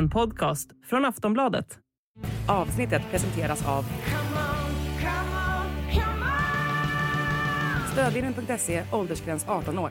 En 0.00 0.10
podcast 0.10 0.70
från 0.86 1.04
Aftonbladet. 1.04 1.78
Avsnittet 2.48 3.02
presenteras 3.10 3.68
av 3.68 3.84
Stödvinnen.se, 7.92 8.82
åldersgräns 8.92 9.44
18 9.48 9.78
år. 9.78 9.90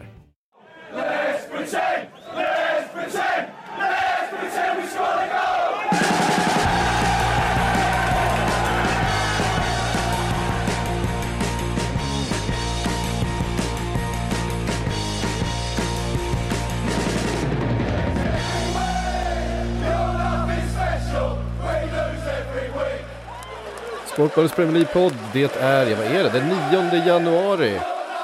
Sportbladets 24.20 24.55
Premier 24.55 24.73
League-podd, 24.73 25.14
det 25.34 25.55
är, 25.62 25.90
ja 25.90 25.98
vad 25.98 26.05
är 26.05 26.23
det, 26.23 26.30
den 26.30 26.48
9 26.91 27.05
januari. 27.08 27.76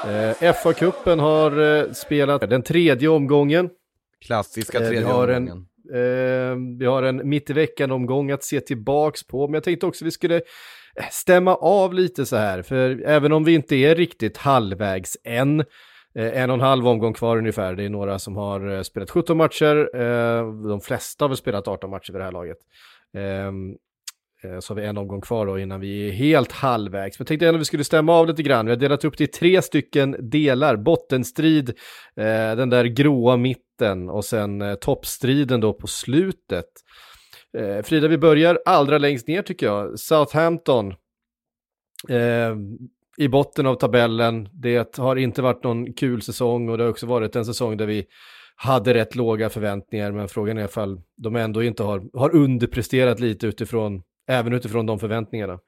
Eh, 0.04 0.52
FA-cupen 0.52 1.18
har 1.20 1.78
eh, 1.86 1.92
spelat 1.92 2.50
den 2.50 2.62
tredje 2.62 3.08
omgången. 3.08 3.70
Klassiska 4.26 4.78
Eh, 4.78 4.82
vi 4.82 4.88
tredje 4.88 5.06
har 5.08 5.28
en- 5.28 5.42
omgången. 5.42 5.66
Eh, 5.94 6.78
vi 6.78 6.86
har 6.86 7.02
en 7.02 7.28
mitt 7.28 7.50
i 7.50 7.52
veckan-omgång 7.52 8.30
att 8.30 8.44
se 8.44 8.60
tillbaks 8.60 9.26
på, 9.26 9.46
men 9.48 9.54
jag 9.54 9.62
tänkte 9.64 9.86
också 9.86 10.04
vi 10.04 10.10
skulle 10.10 10.36
eh, 10.36 10.42
stämma 11.10 11.54
av 11.54 11.94
lite 11.94 12.26
så 12.26 12.36
här, 12.36 12.62
för 12.62 13.02
även 13.06 13.32
om 13.32 13.44
vi 13.44 13.54
inte 13.54 13.76
är 13.76 13.94
riktigt 13.94 14.36
halvvägs 14.36 15.16
än, 15.24 15.60
eh, 16.14 16.42
en 16.42 16.50
och 16.50 16.54
en 16.54 16.60
halv 16.60 16.88
omgång 16.88 17.12
kvar 17.14 17.36
ungefär, 17.36 17.74
det 17.74 17.84
är 17.84 17.88
några 17.90 18.18
som 18.18 18.36
har 18.36 18.82
spelat 18.82 19.10
17 19.10 19.36
matcher, 19.36 19.88
de 20.68 20.80
flesta 20.80 21.24
har 21.24 21.28
väl 21.28 21.36
spelat 21.36 21.68
18 21.68 21.90
matcher 21.90 22.12
vid 22.12 22.20
det 22.20 22.24
här 22.24 22.32
laget. 22.32 22.58
Eh, 24.46 24.60
så 24.60 24.74
har 24.74 24.80
vi 24.80 24.86
en 24.86 24.98
omgång 24.98 25.20
kvar 25.20 25.46
då 25.46 25.58
innan 25.58 25.80
vi 25.80 26.08
är 26.08 26.12
helt 26.12 26.52
halvvägs. 26.52 27.18
Men 27.18 27.24
jag 27.24 27.28
tänkte 27.28 27.48
ändå 27.48 27.58
vi 27.58 27.64
skulle 27.64 27.84
stämma 27.84 28.12
av 28.12 28.26
lite 28.26 28.42
grann. 28.42 28.66
Vi 28.66 28.72
har 28.72 28.76
delat 28.76 29.04
upp 29.04 29.18
det 29.18 29.24
i 29.24 29.26
tre 29.26 29.62
stycken 29.62 30.16
delar. 30.30 30.76
Bottenstrid, 30.76 31.68
eh, 32.16 32.56
den 32.56 32.70
där 32.70 32.84
gråa 32.84 33.36
mitten 33.36 34.10
och 34.10 34.24
sen 34.24 34.62
eh, 34.62 34.74
toppstriden 34.74 35.60
då 35.60 35.72
på 35.72 35.86
slutet. 35.86 36.66
Frida, 37.84 38.08
vi 38.08 38.18
börjar 38.18 38.58
allra 38.66 38.98
längst 38.98 39.28
ner 39.28 39.42
tycker 39.42 39.66
jag. 39.66 39.98
Southampton. 39.98 40.94
Eh, 42.08 42.56
I 43.18 43.28
botten 43.28 43.66
av 43.66 43.74
tabellen. 43.74 44.48
Det 44.52 44.96
har 44.96 45.16
inte 45.16 45.42
varit 45.42 45.64
någon 45.64 45.92
kul 45.92 46.22
säsong 46.22 46.68
och 46.68 46.78
det 46.78 46.84
har 46.84 46.90
också 46.90 47.06
varit 47.06 47.36
en 47.36 47.44
säsong 47.44 47.76
där 47.76 47.86
vi 47.86 48.06
hade 48.56 48.94
rätt 48.94 49.14
låga 49.14 49.50
förväntningar, 49.50 50.12
men 50.12 50.28
frågan 50.28 50.58
är 50.58 50.64
ifall 50.64 51.00
de 51.16 51.36
ändå 51.36 51.62
inte 51.62 51.82
har, 51.82 52.18
har 52.18 52.34
underpresterat 52.34 53.20
lite 53.20 53.46
utifrån, 53.46 54.02
även 54.28 54.52
utifrån 54.52 54.86
de 54.86 54.98
förväntningarna. 54.98 55.58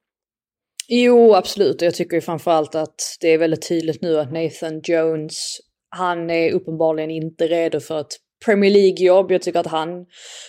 Jo, 0.88 1.34
absolut. 1.34 1.82
Jag 1.82 1.94
tycker 1.94 2.14
ju 2.14 2.20
framförallt 2.20 2.74
att 2.74 3.16
det 3.20 3.28
är 3.28 3.38
väldigt 3.38 3.68
tydligt 3.68 4.02
nu 4.02 4.18
att 4.18 4.32
Nathan 4.32 4.80
Jones, 4.84 5.58
han 5.96 6.30
är 6.30 6.52
uppenbarligen 6.52 7.10
inte 7.10 7.46
redo 7.46 7.80
för 7.80 8.00
ett 8.00 8.16
Premier 8.44 8.70
League-jobb. 8.70 9.32
Jag 9.32 9.42
tycker 9.42 9.60
att 9.60 9.66
han 9.66 10.06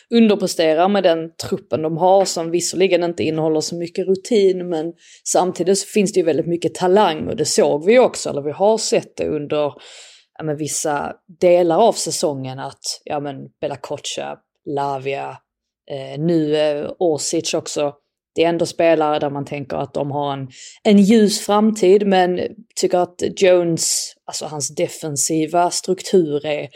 underpresterar 0.09 0.87
med 0.87 1.03
den 1.03 1.35
truppen 1.35 1.81
de 1.81 1.97
har 1.97 2.25
som 2.25 2.51
visserligen 2.51 3.03
inte 3.03 3.23
innehåller 3.23 3.61
så 3.61 3.75
mycket 3.75 4.07
rutin 4.07 4.69
men 4.69 4.93
samtidigt 5.23 5.77
så 5.77 5.87
finns 5.87 6.13
det 6.13 6.19
ju 6.19 6.25
väldigt 6.25 6.47
mycket 6.47 6.75
talang 6.75 7.27
och 7.27 7.35
det 7.35 7.45
såg 7.45 7.85
vi 7.85 7.99
också, 7.99 8.29
eller 8.29 8.41
vi 8.41 8.51
har 8.51 8.77
sett 8.77 9.17
det 9.17 9.27
under 9.27 9.73
ja, 10.37 10.43
men 10.43 10.57
vissa 10.57 11.13
delar 11.39 11.77
av 11.77 11.93
säsongen 11.93 12.59
att 12.59 13.01
ja 13.03 13.19
men 13.19 13.35
Bella 13.61 13.75
Coccia, 13.75 14.37
Lavia, 14.65 15.37
eh, 15.91 16.19
nu 16.19 16.55
eh, 16.55 16.91
Orsic 16.99 17.53
också. 17.53 17.93
Det 18.35 18.43
är 18.43 18.49
ändå 18.49 18.65
spelare 18.65 19.19
där 19.19 19.29
man 19.29 19.45
tänker 19.45 19.77
att 19.77 19.93
de 19.93 20.11
har 20.11 20.33
en, 20.33 20.47
en 20.83 20.97
ljus 20.97 21.45
framtid 21.45 22.07
men 22.07 22.39
tycker 22.75 22.97
att 22.97 23.21
Jones, 23.35 24.13
alltså 24.25 24.45
hans 24.45 24.75
defensiva 24.75 25.71
struktur 25.71 26.45
är 26.45 26.69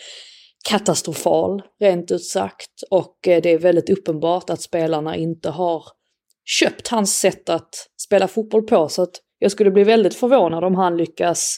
katastrofal 0.70 1.62
rent 1.80 2.12
ut 2.12 2.26
sagt. 2.26 2.84
Och 2.90 3.28
eh, 3.28 3.42
det 3.42 3.50
är 3.50 3.58
väldigt 3.58 3.90
uppenbart 3.90 4.50
att 4.50 4.62
spelarna 4.62 5.16
inte 5.16 5.50
har 5.50 5.84
köpt 6.46 6.88
hans 6.88 7.20
sätt 7.20 7.50
att 7.50 7.88
spela 8.02 8.28
fotboll 8.28 8.64
på. 8.64 8.90
Så 8.90 9.02
att 9.02 9.16
jag 9.40 9.52
skulle 9.52 9.72
bli 9.72 9.84
väldigt 9.84 10.16
förvånad 10.16 10.64
om 10.64 10.76
han 10.76 10.98
lyckas, 10.98 11.58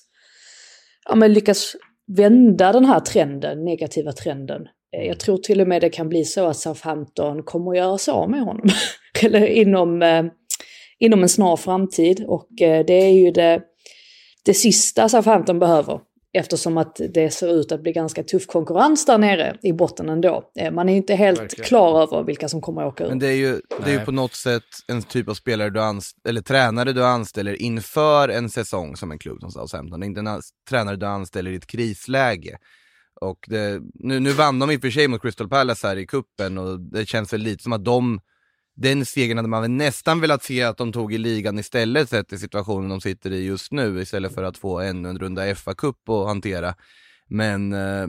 ja 1.09 1.15
men 1.15 1.33
lyckas 1.33 1.75
vända 2.17 2.71
den 2.71 2.85
här 2.85 2.99
trenden, 2.99 3.65
negativa 3.65 4.11
trenden. 4.11 4.61
Eh, 4.97 5.07
Jag 5.07 5.19
tror 5.19 5.37
till 5.37 5.61
och 5.61 5.67
med 5.67 5.81
det 5.81 5.89
kan 5.89 6.09
bli 6.09 6.25
så 6.25 6.45
att 6.45 6.57
Southampton 6.57 7.43
kommer 7.43 7.71
att 7.71 7.77
göra 7.77 7.97
sig 7.97 8.11
av 8.11 8.29
med 8.29 8.41
honom. 8.41 8.69
Eller 9.23 9.45
inom, 9.47 10.01
eh, 10.01 10.25
inom 10.99 11.23
en 11.23 11.29
snar 11.29 11.57
framtid. 11.57 12.23
Och 12.27 12.61
eh, 12.61 12.85
det 12.85 12.93
är 12.93 13.13
ju 13.13 13.31
det, 13.31 13.61
det 14.45 14.53
sista 14.53 15.09
Southampton 15.09 15.59
behöver. 15.59 15.99
Eftersom 16.37 16.77
att 16.77 16.99
det 17.13 17.29
ser 17.33 17.47
ut 17.59 17.71
att 17.71 17.81
bli 17.83 17.91
ganska 17.91 18.23
tuff 18.23 18.47
konkurrens 18.47 19.05
där 19.05 19.17
nere 19.17 19.57
i 19.63 19.73
botten 19.73 20.09
ändå. 20.09 20.43
Man 20.71 20.89
är 20.89 20.93
ju 20.93 20.97
inte 20.97 21.15
helt 21.15 21.39
Verkligen. 21.39 21.65
klar 21.67 22.01
över 22.01 22.23
vilka 22.23 22.49
som 22.49 22.61
kommer 22.61 22.81
att 22.81 22.87
åka 22.93 23.03
Men 23.03 23.13
ut. 23.13 23.19
det 23.19 23.27
är 23.27 23.35
ju, 23.35 23.61
det 23.85 23.89
är 23.89 23.99
ju 23.99 24.05
på 24.05 24.11
något 24.11 24.33
sätt 24.33 24.63
en 24.87 25.01
typ 25.03 25.29
av 25.29 25.33
spelare 25.33 25.69
du 25.69 25.79
anst- 25.79 26.27
eller 26.27 26.41
tränare 26.41 26.93
du 26.93 27.05
anställer 27.05 27.61
inför 27.61 28.29
en 28.29 28.49
säsong 28.49 28.95
som 28.95 29.11
en 29.11 29.19
klubb 29.19 29.41
som 29.41 29.51
Southampton. 29.51 29.99
Det 29.99 30.05
är 30.05 30.07
inte 30.07 30.19
en 30.19 30.41
tränare 30.69 30.95
du 30.95 31.05
anställer 31.05 31.51
i 31.51 31.55
ett 31.55 31.67
krisläge. 31.67 32.57
Och 33.21 33.45
det, 33.47 33.81
nu, 33.93 34.19
nu 34.19 34.31
vann 34.31 34.59
de 34.59 34.71
i 34.71 34.77
och 34.77 34.81
för 34.81 34.89
sig 34.89 35.07
mot 35.07 35.21
Crystal 35.21 35.49
Palace 35.49 35.87
här 35.87 35.97
i 35.97 36.07
kuppen 36.07 36.57
och 36.57 36.79
det 36.79 37.07
känns 37.07 37.33
väl 37.33 37.41
lite 37.41 37.63
som 37.63 37.73
att 37.73 37.85
de, 37.85 38.19
den 38.75 39.05
segern 39.05 39.37
hade 39.37 39.49
man 39.49 39.61
väl 39.61 39.71
nästan 39.71 40.21
velat 40.21 40.43
se 40.43 40.63
att 40.63 40.77
de 40.77 40.91
tog 40.93 41.13
i 41.13 41.17
ligan 41.17 41.59
istället 41.59 42.09
sett 42.09 42.33
i 42.33 42.37
situationen 42.37 42.89
de 42.89 43.01
sitter 43.01 43.31
i 43.31 43.45
just 43.45 43.71
nu 43.71 44.01
istället 44.01 44.33
för 44.33 44.43
att 44.43 44.57
få 44.57 44.79
ännu 44.79 45.09
en 45.09 45.19
runda 45.19 45.55
FA-cup 45.55 46.09
att 46.09 46.27
hantera. 46.27 46.73
Men, 47.29 47.73
eh, 47.73 48.07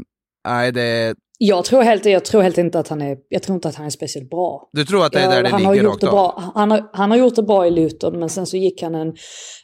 nej 0.48 0.72
det, 0.72 1.14
Jag 1.38 1.64
tror 1.64 1.82
helt, 1.82 2.04
jag 2.04 2.24
tror 2.24 2.42
helt 2.42 2.58
inte 2.58 2.78
att 2.78 2.88
han 2.88 3.02
är, 3.02 3.16
jag 3.28 3.42
tror 3.42 3.54
inte 3.54 3.68
att 3.68 3.74
han 3.74 3.86
är 3.86 3.90
speciellt 3.90 4.30
bra. 4.30 4.68
du 4.72 4.84
tror 4.84 5.06
att 5.06 5.12
det 5.12 5.20
är 5.20 5.30
där 5.30 5.42
det 5.42 5.48
han 5.48 5.64
har 5.64 5.74
ligger 5.74 5.84
gjort 5.84 5.92
rakt 5.92 6.00
det 6.00 6.06
bra. 6.06 6.52
Han 6.54 6.70
har, 6.70 6.90
han 6.92 7.10
har 7.10 7.18
gjort 7.18 7.34
det 7.36 7.42
bra 7.42 7.66
i 7.66 7.70
Luton 7.70 8.18
men 8.18 8.28
sen 8.28 8.46
så 8.46 8.56
gick 8.56 8.82
han 8.82 8.94
en, 8.94 9.14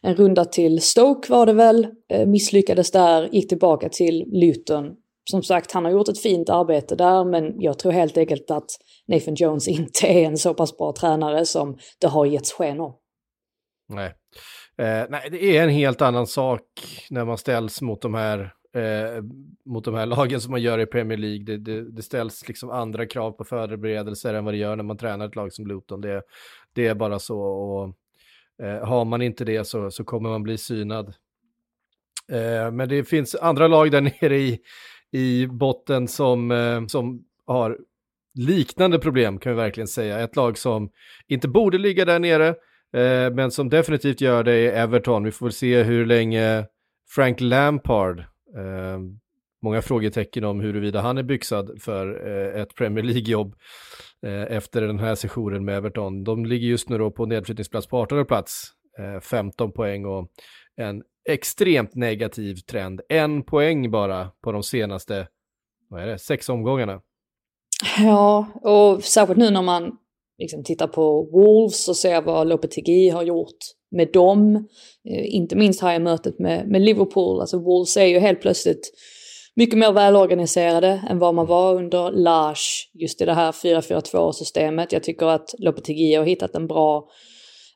en 0.03 0.15
runda 0.15 0.45
till 0.45 0.83
Stoke 0.83 1.33
var 1.33 1.47
det 1.47 1.53
väl. 1.53 1.87
Eh, 2.13 2.27
misslyckades 2.27 2.91
där, 2.91 3.29
gick 3.33 3.49
tillbaka 3.49 3.89
till 3.89 4.25
Luton. 4.33 4.85
Som 5.31 5.43
sagt, 5.43 5.72
han 5.72 5.84
har 5.84 5.93
gjort 5.93 6.09
ett 6.09 6.22
fint 6.22 6.49
arbete 6.49 6.97
där 6.97 7.25
men 7.25 7.60
jag 7.60 7.78
tror 7.78 7.93
helt 7.93 8.16
enkelt 8.16 8.50
att 8.50 8.71
Nathan 9.06 9.34
Jones 9.34 9.69
inte 9.78 10.06
är 10.06 10.27
en 10.27 10.38
så 10.38 10.55
pass 10.55 10.77
bra 10.77 10.93
tränare 10.93 11.47
som 11.47 11.78
det 12.00 12.06
har 12.06 12.27
getts 12.27 12.53
sken 12.53 12.81
om. 12.81 12.97
Nej. 13.88 14.15
Eh, 14.78 15.06
nej, 15.09 15.28
det 15.31 15.56
är 15.56 15.62
en 15.62 15.71
helt 15.71 16.03
annan 16.03 16.27
sak 16.27 16.62
när 17.11 17.25
man 17.25 17.38
ställs 17.38 17.82
mot 17.82 18.03
de 18.03 18.15
här, 18.15 18.41
eh, 18.75 19.22
mot 19.65 19.84
de 19.84 19.94
här 19.94 20.06
lagen 20.16 20.41
som 20.41 20.50
man 20.50 20.62
gör 20.62 20.78
i 20.78 20.87
Premier 20.87 21.19
League. 21.19 21.44
Det, 21.44 21.59
det, 21.59 21.91
det 21.91 22.03
ställs 22.03 22.49
liksom 22.49 22.71
andra 22.71 23.06
krav 23.06 23.32
på 23.32 23.44
förberedelser 23.44 24.34
än 24.34 24.44
vad 24.44 24.55
det 24.55 24.59
gör 24.59 24.77
när 24.77 24.84
man 24.84 24.99
tränar 24.99 25.27
ett 25.27 25.37
lag 25.37 25.53
som 25.53 25.66
Luton. 25.66 26.00
Det, 26.00 26.22
det 26.72 26.87
är 26.87 26.94
bara 26.94 27.19
så. 27.19 27.41
Och, 27.41 27.94
eh, 28.66 28.87
har 28.87 29.05
man 29.05 29.22
inte 29.22 29.44
det 29.44 29.65
så, 29.65 29.91
så 29.91 30.05
kommer 30.05 30.31
man 30.31 30.43
bli 30.43 30.59
synad. 30.59 31.15
Eh, 32.32 32.71
men 32.72 32.88
det 32.88 33.05
finns 33.05 33.34
andra 33.34 33.69
lag 33.69 33.91
där 33.91 34.00
nere 34.22 34.37
i, 34.37 34.61
i 35.12 35.47
botten 35.47 36.09
som, 36.09 36.50
eh, 36.50 36.87
som 36.87 37.25
har 37.47 37.78
liknande 38.34 38.99
problem 38.99 39.39
kan 39.39 39.53
vi 39.53 39.56
verkligen 39.56 39.89
säga. 39.89 40.21
Ett 40.21 40.37
lag 40.37 40.59
som 40.59 40.91
inte 41.28 41.49
borde 41.49 41.78
ligga 41.78 42.05
där 42.05 42.19
nere, 42.19 42.49
eh, 42.93 43.34
men 43.34 43.50
som 43.50 43.69
definitivt 43.69 44.21
gör 44.21 44.45
det 44.45 44.53
är 44.55 44.83
Everton. 44.83 45.25
Vi 45.25 45.31
får 45.31 45.47
väl 45.47 45.53
se 45.53 45.83
hur 45.83 46.06
länge 46.06 46.67
Frank 47.15 47.41
Lampard, 47.41 48.19
eh, 48.56 48.99
många 49.62 49.83
frågetecken 49.83 50.45
om 50.45 50.61
huruvida 50.61 51.00
han 51.00 51.19
är 51.19 51.23
byxad 51.23 51.82
för 51.82 52.26
ett 52.56 52.75
Premier 52.75 53.05
League-jobb 53.05 53.55
efter 54.49 54.82
den 54.82 54.99
här 54.99 55.14
sessionen 55.14 55.64
med 55.64 55.76
Everton. 55.76 56.25
De 56.25 56.47
ligger 56.47 56.69
just 56.69 56.88
nu 56.88 56.99
då 56.99 57.11
på 57.11 57.26
nedflyttningsplats 57.26 57.87
på 57.87 57.99
18 57.99 58.26
plats, 58.26 58.73
15 59.23 59.73
poäng 59.73 60.05
och 60.05 60.29
en 60.76 61.03
extremt 61.29 61.95
negativ 61.95 62.55
trend. 62.55 63.01
En 63.09 63.43
poäng 63.43 63.91
bara 63.91 64.29
på 64.45 64.53
de 64.53 64.63
senaste, 64.63 65.29
vad 65.89 66.03
är 66.03 66.07
det, 66.07 66.19
sex 66.19 66.49
omgångarna. 66.49 67.01
Ja, 67.99 68.47
och 68.63 69.05
särskilt 69.05 69.39
nu 69.39 69.51
när 69.51 69.63
man 69.63 69.93
liksom 70.39 70.65
tittar 70.65 70.87
på 70.87 71.29
Wolves 71.33 71.89
och 71.89 71.97
ser 71.97 72.23
vad 72.23 72.49
Lopetegui 72.49 73.09
har 73.09 73.23
gjort 73.23 73.59
med 73.91 74.13
dem. 74.13 74.57
Eh, 75.11 75.35
inte 75.35 75.57
minst 75.57 75.83
här 75.83 75.97
i 75.97 75.99
mötet 75.99 76.39
med, 76.39 76.69
med 76.69 76.83
Liverpool. 76.83 77.41
Alltså 77.41 77.59
Wolves 77.59 77.97
är 77.97 78.07
ju 78.07 78.19
helt 78.19 78.41
plötsligt 78.41 78.93
mycket 79.57 79.79
mer 79.79 79.93
välorganiserade 79.93 81.05
än 81.11 81.19
vad 81.19 81.35
man 81.35 81.47
var 81.47 81.75
under 81.75 82.11
Lars 82.11 82.91
just 82.95 83.21
i 83.21 83.25
det 83.25 83.35
här 83.35 83.53
4-4-2 83.53 84.33
systemet. 84.33 84.93
Jag 84.93 85.03
tycker 85.03 85.27
att 85.27 85.55
Lopetegui 85.59 86.15
har 86.15 86.25
hittat 86.25 86.55
en 86.55 86.67
bra, 86.67 87.09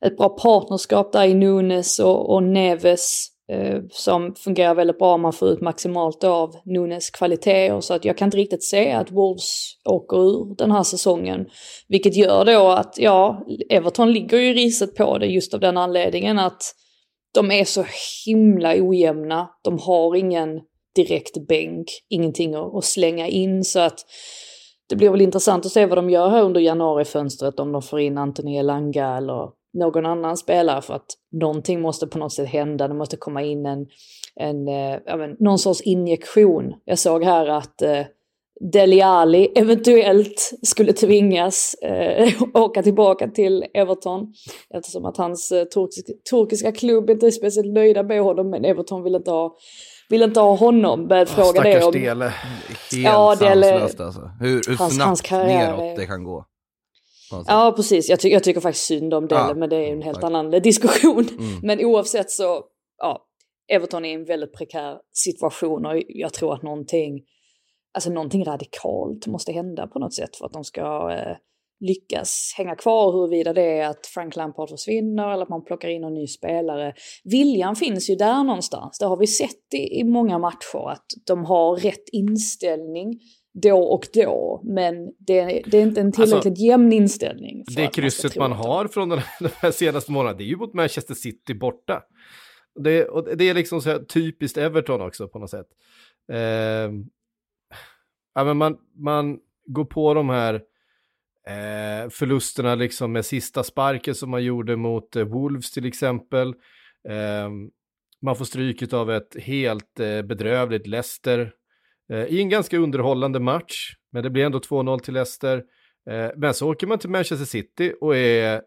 ett 0.06 0.16
bra 0.16 0.28
partnerskap 0.28 1.12
där 1.12 1.24
i 1.24 1.34
Nunes 1.34 1.98
och, 1.98 2.34
och 2.34 2.42
Neves. 2.42 3.35
Eh, 3.52 3.80
som 3.90 4.34
fungerar 4.34 4.74
väldigt 4.74 4.98
bra. 4.98 5.16
Man 5.16 5.32
får 5.32 5.48
ut 5.48 5.60
maximalt 5.60 6.24
av 6.24 6.54
Nunes 6.64 7.10
kvaliteter. 7.10 7.80
Så 7.80 7.94
att 7.94 8.04
jag 8.04 8.18
kan 8.18 8.26
inte 8.26 8.36
riktigt 8.36 8.64
se 8.64 8.92
att 8.92 9.10
Wolves 9.10 9.72
åker 9.84 10.16
ur 10.16 10.54
den 10.56 10.70
här 10.70 10.82
säsongen. 10.82 11.46
Vilket 11.88 12.16
gör 12.16 12.44
då 12.44 12.68
att, 12.68 12.94
ja, 12.98 13.46
Everton 13.70 14.12
ligger 14.12 14.38
ju 14.38 14.52
riset 14.52 14.94
på 14.94 15.18
det 15.18 15.26
just 15.26 15.54
av 15.54 15.60
den 15.60 15.76
anledningen 15.76 16.38
att 16.38 16.62
de 17.34 17.50
är 17.50 17.64
så 17.64 17.84
himla 18.26 18.74
ojämna. 18.80 19.48
De 19.62 19.78
har 19.78 20.16
ingen 20.16 20.60
direkt 20.94 21.48
bänk, 21.48 21.86
ingenting 22.08 22.54
att 22.54 22.84
slänga 22.84 23.28
in. 23.28 23.64
Så 23.64 23.80
att 23.80 23.98
det 24.88 24.96
blir 24.96 25.10
väl 25.10 25.20
intressant 25.20 25.66
att 25.66 25.72
se 25.72 25.86
vad 25.86 25.98
de 25.98 26.10
gör 26.10 26.28
här 26.28 26.42
under 26.42 26.60
januarifönstret. 26.60 27.60
Om 27.60 27.72
de 27.72 27.82
får 27.82 28.00
in 28.00 28.18
Anthony 28.18 28.56
Elanga 28.56 29.16
eller 29.16 29.50
någon 29.76 30.06
annan 30.06 30.36
spelare. 30.36 30.82
För 30.82 30.94
att 30.94 31.06
någonting 31.32 31.80
måste 31.80 32.06
på 32.06 32.18
något 32.18 32.32
sätt 32.32 32.48
hända. 32.48 32.88
Det 32.88 32.94
måste 32.94 33.16
komma 33.16 33.42
in 33.42 33.66
en, 33.66 33.86
en 34.40 34.68
äh, 34.68 35.16
men, 35.16 35.36
någon 35.38 35.58
sorts 35.58 35.80
injektion. 35.80 36.74
Jag 36.84 36.98
såg 36.98 37.24
här 37.24 37.46
att 37.46 37.82
äh, 37.82 38.00
Deli 38.72 39.02
Ali 39.02 39.52
eventuellt 39.56 40.52
skulle 40.62 40.92
tvingas 40.92 41.74
eh, 41.74 42.28
åka 42.54 42.82
tillbaka 42.82 43.28
till 43.28 43.64
Everton. 43.74 44.32
Eftersom 44.74 45.04
att 45.04 45.16
hans 45.16 45.52
eh, 45.52 45.64
turkiska, 45.64 46.12
turkiska 46.30 46.72
klubb 46.72 47.10
inte 47.10 47.26
är 47.26 47.30
speciellt 47.30 47.72
nöjda 47.74 48.02
med 48.02 48.22
honom. 48.22 48.50
Men 48.50 48.64
Everton 48.64 49.02
vill 49.02 49.14
inte 49.14 49.30
ha 49.30 49.56
vill 50.08 50.22
inte 50.22 50.40
ha 50.40 50.56
honom. 50.56 51.08
Började 51.08 51.30
fråga 51.30 51.48
Stackars 51.48 51.74
det 51.74 51.84
om... 51.84 51.92
Dele. 51.92 52.24
Helt 52.24 53.04
Ja, 53.04 53.36
Dele- 53.40 53.66
sanslöst 53.66 54.00
alltså. 54.00 54.30
Hur, 54.40 54.48
hur 54.68 54.76
Hans- 54.76 54.94
snabbt 54.94 55.30
hans 55.30 55.30
neråt 55.30 55.96
det 55.96 56.06
kan 56.06 56.24
gå. 56.24 56.44
Ja, 57.46 57.72
precis. 57.76 58.08
Jag, 58.08 58.20
ty 58.20 58.28
jag 58.28 58.44
tycker 58.44 58.60
faktiskt 58.60 58.86
synd 58.86 59.14
om 59.14 59.28
Dele, 59.28 59.40
Ja, 59.40 59.54
men 59.54 59.68
det 59.70 59.76
är 59.76 59.92
en 59.92 60.02
helt 60.02 60.20
tack. 60.20 60.24
annan 60.24 60.50
diskussion. 60.50 61.28
Mm. 61.28 61.60
Men 61.62 61.84
oavsett 61.84 62.30
så, 62.30 62.64
ja, 62.98 63.22
Everton 63.72 64.04
är 64.04 64.10
i 64.10 64.14
en 64.14 64.24
väldigt 64.24 64.52
prekär 64.52 64.98
situation 65.12 65.86
och 65.86 66.02
jag 66.08 66.32
tror 66.32 66.54
att 66.54 66.62
någonting, 66.62 67.20
alltså 67.94 68.10
någonting 68.10 68.44
radikalt 68.44 69.26
måste 69.26 69.52
hända 69.52 69.86
på 69.86 69.98
något 69.98 70.14
sätt 70.14 70.36
för 70.36 70.46
att 70.46 70.52
de 70.52 70.64
ska 70.64 71.10
eh, 71.12 71.36
lyckas 71.80 72.54
hänga 72.56 72.74
kvar 72.74 73.12
huruvida 73.12 73.52
det 73.52 73.78
är 73.78 73.88
att 73.88 74.06
Frank 74.06 74.36
Lampard 74.36 74.68
försvinner 74.68 75.32
eller 75.32 75.42
att 75.42 75.48
man 75.48 75.64
plockar 75.64 75.88
in 75.88 76.04
en 76.04 76.14
ny 76.14 76.26
spelare. 76.26 76.94
Viljan 77.24 77.76
finns 77.76 78.10
ju 78.10 78.14
där 78.14 78.44
någonstans, 78.44 78.98
det 78.98 79.06
har 79.06 79.16
vi 79.16 79.26
sett 79.26 79.74
i, 79.74 80.00
i 80.00 80.04
många 80.04 80.38
matcher 80.38 80.90
att 80.90 81.06
de 81.26 81.44
har 81.44 81.76
rätt 81.76 82.08
inställning 82.12 83.20
då 83.62 83.78
och 83.78 84.06
då, 84.12 84.60
men 84.64 85.12
det, 85.18 85.62
det 85.66 85.78
är 85.78 85.82
inte 85.82 86.00
en 86.00 86.12
tillräckligt 86.12 86.58
jämn 86.58 86.92
inställning. 86.92 87.64
Det 87.66 87.82
man 87.82 87.90
krysset 87.90 88.36
man 88.36 88.50
de- 88.50 88.56
har 88.56 88.88
från 88.88 89.08
den 89.08 89.18
här, 89.18 89.26
de 89.40 89.48
här 89.54 89.70
senaste 89.70 90.12
månaderna, 90.12 90.38
det 90.38 90.44
är 90.44 90.46
ju 90.46 90.56
mot 90.56 90.74
Manchester 90.74 91.14
City 91.14 91.54
borta. 91.54 92.02
Det, 92.84 93.04
och 93.04 93.36
det 93.36 93.48
är 93.48 93.54
liksom 93.54 93.82
så 93.82 93.90
här 93.90 93.98
typiskt 93.98 94.58
Everton 94.58 95.00
också 95.00 95.28
på 95.28 95.38
något 95.38 95.50
sätt. 95.50 95.66
Eh, 96.32 96.90
ja, 98.34 98.44
men 98.44 98.56
man, 98.56 98.76
man 98.94 99.38
går 99.66 99.84
på 99.84 100.14
de 100.14 100.28
här 100.28 100.54
eh, 101.46 102.10
förlusterna 102.10 102.74
liksom 102.74 103.12
med 103.12 103.26
sista 103.26 103.64
sparken 103.64 104.14
som 104.14 104.30
man 104.30 104.44
gjorde 104.44 104.76
mot 104.76 105.16
eh, 105.16 105.24
Wolves 105.24 105.72
till 105.72 105.86
exempel. 105.86 106.48
Eh, 107.08 107.50
man 108.22 108.36
får 108.36 108.44
stryket 108.44 108.92
av 108.92 109.10
ett 109.10 109.36
helt 109.42 110.00
eh, 110.00 110.22
bedrövligt 110.22 110.86
Leicester 110.86 111.52
i 112.14 112.40
en 112.40 112.48
ganska 112.48 112.78
underhållande 112.78 113.40
match. 113.40 113.92
Men 114.12 114.22
det 114.22 114.30
blir 114.30 114.44
ändå 114.44 114.58
2-0 114.58 114.98
till 114.98 115.14
Leicester. 115.14 115.62
Eh, 116.10 116.30
men 116.36 116.54
så 116.54 116.70
åker 116.70 116.86
man 116.86 116.98
till 116.98 117.10
Manchester 117.10 117.46
City 117.46 117.94
och 118.00 118.16
är 118.16 118.62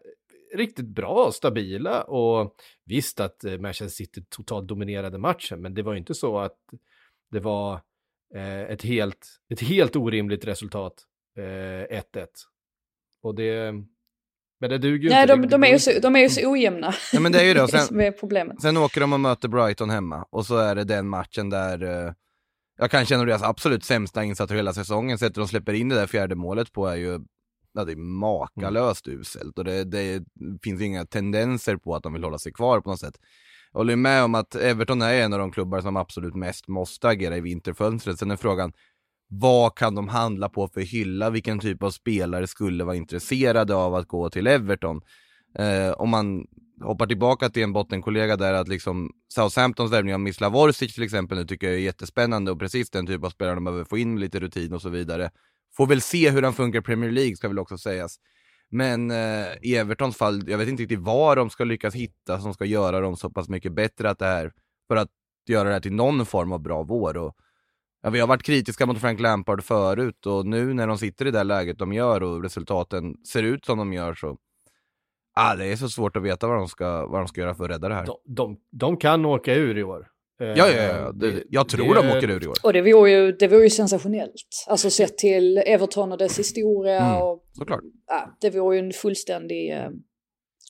riktigt 0.54 0.86
bra 0.88 1.24
och 1.26 1.34
stabila 1.34 2.02
och 2.02 2.54
visst 2.86 3.20
att 3.20 3.44
eh, 3.44 3.58
Manchester 3.58 4.04
City 4.04 4.24
totalt 4.28 4.68
dominerade 4.68 5.18
matchen, 5.18 5.60
men 5.62 5.74
det 5.74 5.82
var 5.82 5.92
ju 5.92 5.98
inte 5.98 6.14
så 6.14 6.38
att 6.38 6.56
det 7.30 7.40
var 7.40 7.74
eh, 8.34 8.60
ett, 8.60 8.82
helt, 8.82 9.26
ett 9.52 9.60
helt 9.60 9.96
orimligt 9.96 10.44
resultat, 10.46 10.94
eh, 11.38 11.42
1-1. 11.42 12.26
Och 13.22 13.34
det, 13.34 13.72
men 14.60 14.70
det 14.70 14.78
duger 14.78 15.02
ju 15.04 15.08
Nej, 15.08 15.22
inte. 15.22 15.32
de, 15.34 15.42
Det- 15.42 15.48
de, 15.48 15.60
det 15.60 15.66
är 15.68 15.72
ju 15.72 15.78
så, 15.78 15.90
de 16.02 16.16
är 16.16 16.20
ju 16.20 16.28
så 16.28 16.50
ojämna. 16.52 16.94
Ja, 17.12 17.20
men 17.20 17.32
det 17.32 17.40
är 17.40 17.44
ju 17.44 17.54
det. 17.54 17.60
det 17.66 17.68
Sen- 17.68 17.80
som 17.86 18.00
är 18.00 18.12
problemet. 18.12 18.62
Sen 18.62 18.76
åker 18.76 19.00
de 19.00 19.12
och 19.12 19.20
möter 19.20 19.48
Brighton 19.48 19.90
hemma 19.90 20.26
och 20.30 20.46
så 20.46 20.56
är 20.56 20.74
det 20.74 20.84
den 20.84 21.08
matchen 21.08 21.50
där 21.50 21.82
eh, 22.06 22.12
jag 22.80 22.90
kanske 22.90 23.14
en 23.14 23.20
av 23.20 23.26
deras 23.26 23.42
absolut 23.42 23.84
sämsta 23.84 24.24
insatser 24.24 24.54
hela 24.54 24.72
säsongen. 24.72 25.18
Sättet 25.18 25.34
de 25.34 25.48
släpper 25.48 25.72
in 25.72 25.88
det 25.88 25.94
där 25.94 26.06
fjärde 26.06 26.34
målet 26.34 26.72
på 26.72 26.86
är 26.86 26.96
ju 26.96 27.20
ja, 27.72 27.84
det 27.84 27.92
är 27.92 27.96
makalöst 27.96 29.08
uselt 29.08 29.58
och 29.58 29.64
det, 29.64 29.84
det 29.84 30.24
finns 30.62 30.80
inga 30.80 31.06
tendenser 31.06 31.76
på 31.76 31.94
att 31.94 32.02
de 32.02 32.12
vill 32.12 32.24
hålla 32.24 32.38
sig 32.38 32.52
kvar 32.52 32.80
på 32.80 32.90
något 32.90 33.00
sätt. 33.00 33.14
Jag 33.72 33.80
håller 33.80 33.96
med 33.96 34.24
om 34.24 34.34
att 34.34 34.54
Everton 34.54 35.02
är 35.02 35.14
en 35.14 35.32
av 35.32 35.38
de 35.38 35.52
klubbar 35.52 35.80
som 35.80 35.96
absolut 35.96 36.34
mest 36.34 36.68
måste 36.68 37.08
agera 37.08 37.36
i 37.36 37.40
vinterfönstret. 37.40 38.18
Sen 38.18 38.30
är 38.30 38.36
frågan, 38.36 38.72
vad 39.28 39.74
kan 39.76 39.94
de 39.94 40.08
handla 40.08 40.48
på 40.48 40.68
för 40.68 40.80
hylla? 40.80 41.30
Vilken 41.30 41.60
typ 41.60 41.82
av 41.82 41.90
spelare 41.90 42.46
skulle 42.46 42.84
vara 42.84 42.96
intresserade 42.96 43.74
av 43.74 43.94
att 43.94 44.08
gå 44.08 44.30
till 44.30 44.46
Everton? 44.46 45.00
Eh, 45.54 45.92
om 45.92 46.08
man 46.08 46.46
hoppar 46.82 47.06
tillbaka 47.06 47.50
till 47.50 47.62
en 47.62 47.72
bottenkollega 47.72 48.36
där 48.36 48.54
att 48.54 48.68
liksom 48.68 49.10
Southamptons 49.28 49.92
värvning 49.92 50.14
av 50.14 50.20
Mislav 50.20 50.56
Orsic 50.56 50.94
till 50.94 51.02
exempel 51.02 51.38
nu 51.38 51.44
tycker 51.44 51.66
jag 51.66 51.76
är 51.76 51.80
jättespännande 51.80 52.50
och 52.50 52.58
precis 52.58 52.90
den 52.90 53.06
typ 53.06 53.24
av 53.24 53.30
spelare 53.30 53.54
de 53.54 53.64
behöver 53.64 53.84
få 53.84 53.98
in 53.98 54.14
med 54.14 54.20
lite 54.20 54.40
rutin 54.40 54.72
och 54.72 54.82
så 54.82 54.88
vidare. 54.88 55.30
Får 55.76 55.86
väl 55.86 56.00
se 56.00 56.30
hur 56.30 56.42
han 56.42 56.52
funkar 56.52 56.78
i 56.78 56.82
Premier 56.82 57.10
League 57.10 57.36
ska 57.36 57.48
väl 57.48 57.58
också 57.58 57.78
sägas. 57.78 58.16
Men 58.70 59.10
eh, 59.10 59.46
i 59.62 59.76
Evertons 59.76 60.16
fall, 60.16 60.48
jag 60.48 60.58
vet 60.58 60.68
inte 60.68 60.82
riktigt 60.82 61.00
vad 61.00 61.36
de 61.36 61.50
ska 61.50 61.64
lyckas 61.64 61.94
hitta 61.94 62.40
som 62.40 62.54
ska 62.54 62.64
göra 62.64 63.00
dem 63.00 63.16
så 63.16 63.30
pass 63.30 63.48
mycket 63.48 63.72
bättre 63.72 64.10
att 64.10 64.18
det 64.18 64.26
här, 64.26 64.52
för 64.88 64.96
att 64.96 65.08
göra 65.48 65.68
det 65.68 65.74
här 65.74 65.80
till 65.80 65.92
någon 65.92 66.26
form 66.26 66.52
av 66.52 66.60
bra 66.60 66.82
vår. 66.82 67.16
Och, 67.16 67.36
ja, 68.02 68.10
vi 68.10 68.20
har 68.20 68.26
varit 68.26 68.42
kritiska 68.42 68.86
mot 68.86 69.00
Frank 69.00 69.20
Lampard 69.20 69.64
förut 69.64 70.26
och 70.26 70.46
nu 70.46 70.74
när 70.74 70.86
de 70.86 70.98
sitter 70.98 71.26
i 71.26 71.30
det 71.30 71.44
läget 71.44 71.78
de 71.78 71.92
gör 71.92 72.22
och 72.22 72.42
resultaten 72.42 73.14
ser 73.32 73.42
ut 73.42 73.64
som 73.64 73.78
de 73.78 73.92
gör 73.92 74.14
så 74.14 74.38
Ah, 75.34 75.56
det 75.56 75.66
är 75.66 75.76
så 75.76 75.88
svårt 75.88 76.16
att 76.16 76.22
veta 76.22 76.46
vad 76.46 76.56
de 76.56 76.68
ska, 76.68 77.06
vad 77.06 77.20
de 77.20 77.28
ska 77.28 77.40
göra 77.40 77.54
för 77.54 77.64
att 77.64 77.70
rädda 77.70 77.88
det 77.88 77.94
här. 77.94 78.06
De, 78.06 78.16
de, 78.24 78.60
de 78.70 78.96
kan 78.96 79.24
åka 79.24 79.54
ur 79.54 79.78
i 79.78 79.82
år. 79.82 80.06
Eh, 80.40 80.48
Ja, 80.48 80.68
ja, 80.68 80.82
ja. 80.82 81.12
Det, 81.12 81.44
jag 81.48 81.68
tror 81.68 81.94
de 81.94 82.08
åker 82.08 82.30
ur 82.30 82.44
i 82.44 82.46
år. 82.46 82.56
Och 82.62 82.72
det 82.72 82.82
vore, 82.82 83.10
ju, 83.10 83.32
det 83.32 83.48
vore 83.48 83.62
ju 83.62 83.70
sensationellt. 83.70 84.64
Alltså 84.68 84.90
sett 84.90 85.18
till 85.18 85.58
Everton 85.66 86.12
och 86.12 86.18
dess 86.18 86.38
historia. 86.38 87.00
Mm. 87.00 87.22
Och, 87.22 87.44
Såklart. 87.52 87.80
ja, 88.06 88.36
det 88.40 88.50
vore 88.50 88.76
ju 88.76 88.86
en 88.86 88.92
fullständig 88.92 89.72
eh, 89.72 89.90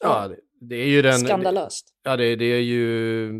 Ja, 0.02 0.28
det, 0.28 0.36
det 0.60 0.76
är 0.76 0.86
ju 0.88 1.02
den... 1.02 1.18
skandalöst. 1.18 1.88
Ja, 2.02 2.16
det, 2.16 2.36
det 2.36 2.44
är 2.44 2.60
ju 2.60 3.32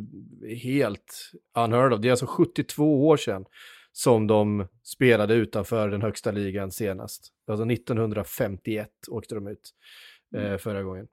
helt 0.62 1.30
unheard 1.58 1.92
of. 1.92 2.00
Det 2.00 2.08
är 2.08 2.10
alltså 2.10 2.26
72 2.26 3.06
år 3.06 3.16
sedan 3.16 3.44
som 3.92 4.26
de 4.26 4.66
spelade 4.84 5.34
utanför 5.34 5.88
den 5.88 6.02
högsta 6.02 6.30
ligan 6.30 6.70
senast. 6.70 7.32
Alltså 7.46 7.70
1951 7.70 8.88
åkte 9.10 9.34
de 9.34 9.46
ut 9.46 9.70
eh, 10.36 10.56
förra 10.56 10.82
gången. 10.82 11.06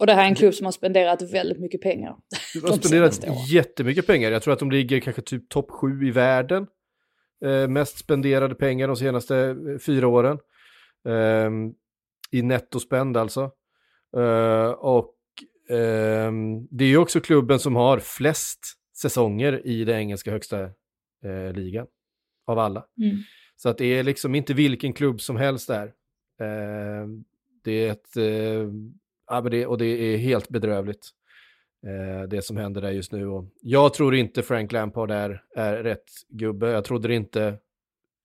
Och 0.00 0.06
det 0.06 0.14
här 0.14 0.24
är 0.24 0.28
en 0.28 0.34
klubb 0.34 0.54
som 0.54 0.64
har 0.64 0.72
spenderat 0.72 1.32
väldigt 1.32 1.60
mycket 1.60 1.80
pengar. 1.80 2.16
De 2.54 2.70
har 2.70 2.76
spenderat 2.76 3.48
jättemycket 3.48 4.06
pengar. 4.06 4.30
Jag 4.30 4.42
tror 4.42 4.52
att 4.52 4.58
de 4.58 4.70
ligger 4.70 5.00
kanske 5.00 5.22
typ 5.22 5.48
topp 5.48 5.70
sju 5.70 6.06
i 6.06 6.10
världen. 6.10 6.66
Eh, 7.44 7.68
mest 7.68 7.98
spenderade 7.98 8.54
pengar 8.54 8.86
de 8.86 8.96
senaste 8.96 9.36
eh, 9.36 9.78
fyra 9.86 10.08
åren. 10.08 10.38
Ehm, 11.08 11.74
I 12.30 12.42
nettospend 12.42 13.16
alltså. 13.16 13.50
Eh, 14.16 14.70
och 14.70 15.14
ehm, 15.70 16.66
det 16.70 16.84
är 16.84 16.88
ju 16.88 16.96
också 16.96 17.20
klubben 17.20 17.58
som 17.58 17.76
har 17.76 17.98
flest 17.98 18.58
säsonger 18.96 19.66
i 19.66 19.84
den 19.84 19.96
engelska 19.96 20.30
högsta 20.30 20.62
eh, 21.24 21.52
ligan. 21.54 21.86
Av 22.46 22.58
alla. 22.58 22.86
Mm. 23.02 23.16
Så 23.56 23.68
att 23.68 23.78
det 23.78 23.84
är 23.84 24.02
liksom 24.02 24.34
inte 24.34 24.54
vilken 24.54 24.92
klubb 24.92 25.20
som 25.20 25.36
helst 25.36 25.68
där. 25.68 25.92
Det 27.64 27.86
är 27.86 27.92
ett, 27.92 28.16
eh, 28.16 28.68
ja, 29.30 29.40
men 29.42 29.50
det, 29.50 29.66
och 29.66 29.78
det 29.78 29.86
är 29.86 30.16
helt 30.16 30.48
bedrövligt. 30.48 31.10
Eh, 31.86 32.28
det 32.28 32.42
som 32.42 32.56
händer 32.56 32.80
där 32.80 32.90
just 32.90 33.12
nu. 33.12 33.26
Och 33.26 33.44
jag 33.60 33.94
tror 33.94 34.14
inte 34.14 34.42
Frank 34.42 34.72
Lampard 34.72 35.10
är, 35.10 35.42
är 35.56 35.82
rätt 35.82 36.04
gubbe. 36.28 36.70
Jag 36.70 36.84
trodde 36.84 37.08
det 37.08 37.14
inte 37.14 37.58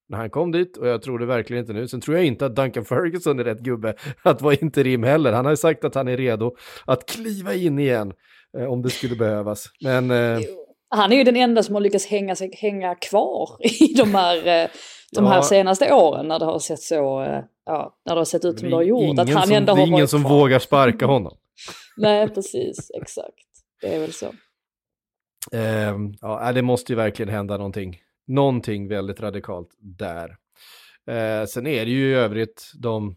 när 0.09 0.17
han 0.17 0.29
kom 0.29 0.51
dit 0.51 0.77
och 0.77 0.87
jag 0.87 1.01
tror 1.01 1.19
det 1.19 1.25
verkligen 1.25 1.61
inte 1.61 1.73
nu. 1.73 1.87
Sen 1.87 2.01
tror 2.01 2.17
jag 2.17 2.25
inte 2.25 2.45
att 2.45 2.55
Duncan 2.55 2.85
Ferguson 2.85 3.39
är 3.39 3.43
rätt 3.43 3.59
gubbe 3.59 3.95
att 4.21 4.41
vara 4.41 4.55
interim 4.55 5.03
heller. 5.03 5.33
Han 5.33 5.45
har 5.45 5.51
ju 5.51 5.57
sagt 5.57 5.83
att 5.83 5.95
han 5.95 6.07
är 6.07 6.17
redo 6.17 6.55
att 6.85 7.09
kliva 7.09 7.53
in 7.53 7.79
igen 7.79 8.13
eh, 8.57 8.65
om 8.65 8.81
det 8.81 8.89
skulle 8.89 9.15
behövas. 9.15 9.65
Men 9.83 10.11
eh, 10.11 10.39
han 10.89 11.11
är 11.11 11.15
ju 11.15 11.23
den 11.23 11.35
enda 11.35 11.63
som 11.63 11.75
har 11.75 11.81
lyckats 11.81 12.05
hänga, 12.05 12.35
hänga 12.53 12.95
kvar 12.95 13.49
i 13.81 13.93
de 13.93 14.15
här, 14.15 14.37
eh, 14.37 14.69
de 15.15 15.25
Ja. 15.25 15.31
här 15.31 15.41
senaste 15.41 15.93
åren 15.93 16.27
när 16.27 16.39
det 16.39 16.45
har 16.45 16.59
sett 16.59 16.79
så, 16.79 17.21
eh, 17.23 17.43
ja, 17.65 17.97
när 18.05 18.15
det 18.15 18.19
har 18.19 18.25
sett 18.25 18.45
ut 18.45 18.59
som 18.59 18.69
det 18.69 18.75
har 18.75 18.83
gjort. 18.83 19.03
ingen 19.03 19.19
Att 19.19 19.29
han 19.29 19.47
som, 19.47 19.55
ändå 19.55 19.75
det 19.75 19.81
är 19.81 19.81
har 19.81 19.87
ingen 19.87 20.07
som 20.07 20.21
kvar. 20.21 20.29
vågar 20.31 20.59
sparka 20.59 21.05
honom. 21.05 21.37
Nej, 21.97 22.29
precis, 22.29 22.91
exakt. 23.01 23.33
Det 23.81 23.95
är 23.95 23.99
väl 23.99 24.13
så. 24.13 24.25
Ehm, 25.51 26.13
ja, 26.21 26.51
det 26.53 26.61
måste 26.61 26.91
ju 26.91 26.95
verkligen 26.95 27.29
hända 27.29 27.57
någonting. 27.57 27.97
Någonting 28.27 28.87
väldigt 28.87 29.19
radikalt 29.19 29.69
där. 29.79 30.29
Eh, 31.09 31.45
sen 31.45 31.67
är 31.67 31.85
det 31.85 31.91
ju 31.91 32.09
i 32.11 32.13
övrigt 32.13 32.71
de 32.81 33.15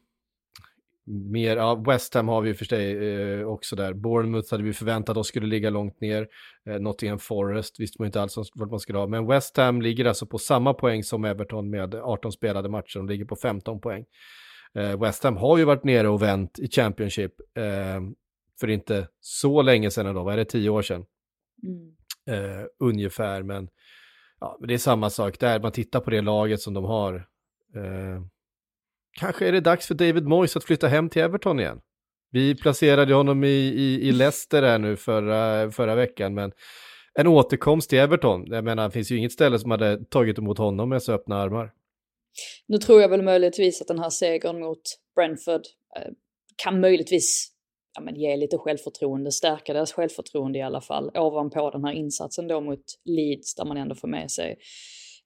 mer, 1.06 1.56
ja, 1.56 1.74
West 1.86 2.14
Ham 2.14 2.28
har 2.28 2.42
vi 2.42 2.54
för 2.54 2.64
sig 2.64 3.12
eh, 3.12 3.46
också 3.46 3.76
där. 3.76 3.92
Bournemouth 3.92 4.50
hade 4.50 4.62
vi 4.62 4.72
förväntat 4.72 5.16
oss 5.16 5.28
skulle 5.28 5.46
ligga 5.46 5.70
långt 5.70 6.00
ner. 6.00 6.28
Eh, 6.68 6.80
Nottingham 6.80 7.18
Forest 7.18 7.80
visste 7.80 7.96
man 8.02 8.06
inte 8.06 8.22
alls 8.22 8.36
vart 8.54 8.70
man 8.70 8.80
skulle 8.80 8.98
ha. 8.98 9.06
Men 9.06 9.26
West 9.26 9.56
Ham 9.56 9.82
ligger 9.82 10.04
alltså 10.04 10.26
på 10.26 10.38
samma 10.38 10.74
poäng 10.74 11.04
som 11.04 11.24
Everton 11.24 11.70
med 11.70 11.94
18 11.94 12.32
spelade 12.32 12.68
matcher. 12.68 12.98
De 12.98 13.08
ligger 13.08 13.24
på 13.24 13.36
15 13.36 13.80
poäng. 13.80 14.04
Eh, 14.74 15.00
West 15.00 15.24
Ham 15.24 15.36
har 15.36 15.58
ju 15.58 15.64
varit 15.64 15.84
nere 15.84 16.08
och 16.08 16.22
vänt 16.22 16.58
i 16.58 16.68
Championship 16.68 17.32
eh, 17.56 18.00
för 18.60 18.70
inte 18.70 19.08
så 19.20 19.62
länge 19.62 19.90
sedan 19.90 20.14
då, 20.14 20.22
vad 20.22 20.32
är 20.32 20.38
det, 20.38 20.44
tio 20.44 20.70
år 20.70 20.82
sedan? 20.82 21.04
Mm. 21.62 21.94
Eh, 22.30 22.64
ungefär, 22.78 23.42
men 23.42 23.68
ja, 24.40 24.58
det 24.68 24.74
är 24.74 24.78
samma 24.78 25.10
sak 25.10 25.38
där. 25.38 25.60
Man 25.60 25.72
tittar 25.72 26.00
på 26.00 26.10
det 26.10 26.20
laget 26.20 26.60
som 26.60 26.74
de 26.74 26.84
har. 26.84 27.26
Kanske 29.18 29.48
är 29.48 29.52
det 29.52 29.60
dags 29.60 29.86
för 29.86 29.94
David 29.94 30.24
Moyes 30.24 30.56
att 30.56 30.64
flytta 30.64 30.88
hem 30.88 31.08
till 31.08 31.22
Everton 31.22 31.60
igen. 31.60 31.80
Vi 32.32 32.54
placerade 32.54 33.14
honom 33.14 33.44
i, 33.44 33.48
i, 33.48 34.08
i 34.08 34.12
Leicester 34.12 34.62
här 34.62 34.78
nu 34.78 34.96
förra, 34.96 35.70
förra 35.70 35.94
veckan, 35.94 36.34
men 36.34 36.52
en 37.14 37.26
återkomst 37.26 37.90
till 37.90 37.98
Everton. 37.98 38.44
Jag 38.46 38.64
menar, 38.64 38.84
det 38.84 38.90
finns 38.90 39.10
ju 39.10 39.16
inget 39.16 39.32
ställe 39.32 39.58
som 39.58 39.70
hade 39.70 40.04
tagit 40.04 40.38
emot 40.38 40.58
honom 40.58 40.88
med 40.88 41.02
så 41.02 41.12
öppna 41.12 41.36
armar. 41.36 41.72
Nu 42.66 42.78
tror 42.78 43.00
jag 43.00 43.08
väl 43.08 43.22
möjligtvis 43.22 43.80
att 43.80 43.88
den 43.88 43.98
här 43.98 44.10
segern 44.10 44.60
mot 44.60 44.82
Brentford 45.14 45.62
eh, 45.96 46.12
kan 46.56 46.80
möjligtvis 46.80 47.52
ja, 47.94 48.00
men 48.00 48.16
ge 48.16 48.36
lite 48.36 48.58
självförtroende, 48.58 49.32
stärka 49.32 49.72
deras 49.72 49.92
självförtroende 49.92 50.58
i 50.58 50.62
alla 50.62 50.80
fall. 50.80 51.10
Ovanpå 51.14 51.70
den 51.70 51.84
här 51.84 51.92
insatsen 51.92 52.48
då 52.48 52.60
mot 52.60 52.84
Leeds 53.04 53.54
där 53.54 53.64
man 53.64 53.76
ändå 53.76 53.94
får 53.94 54.08
med 54.08 54.30
sig 54.30 54.58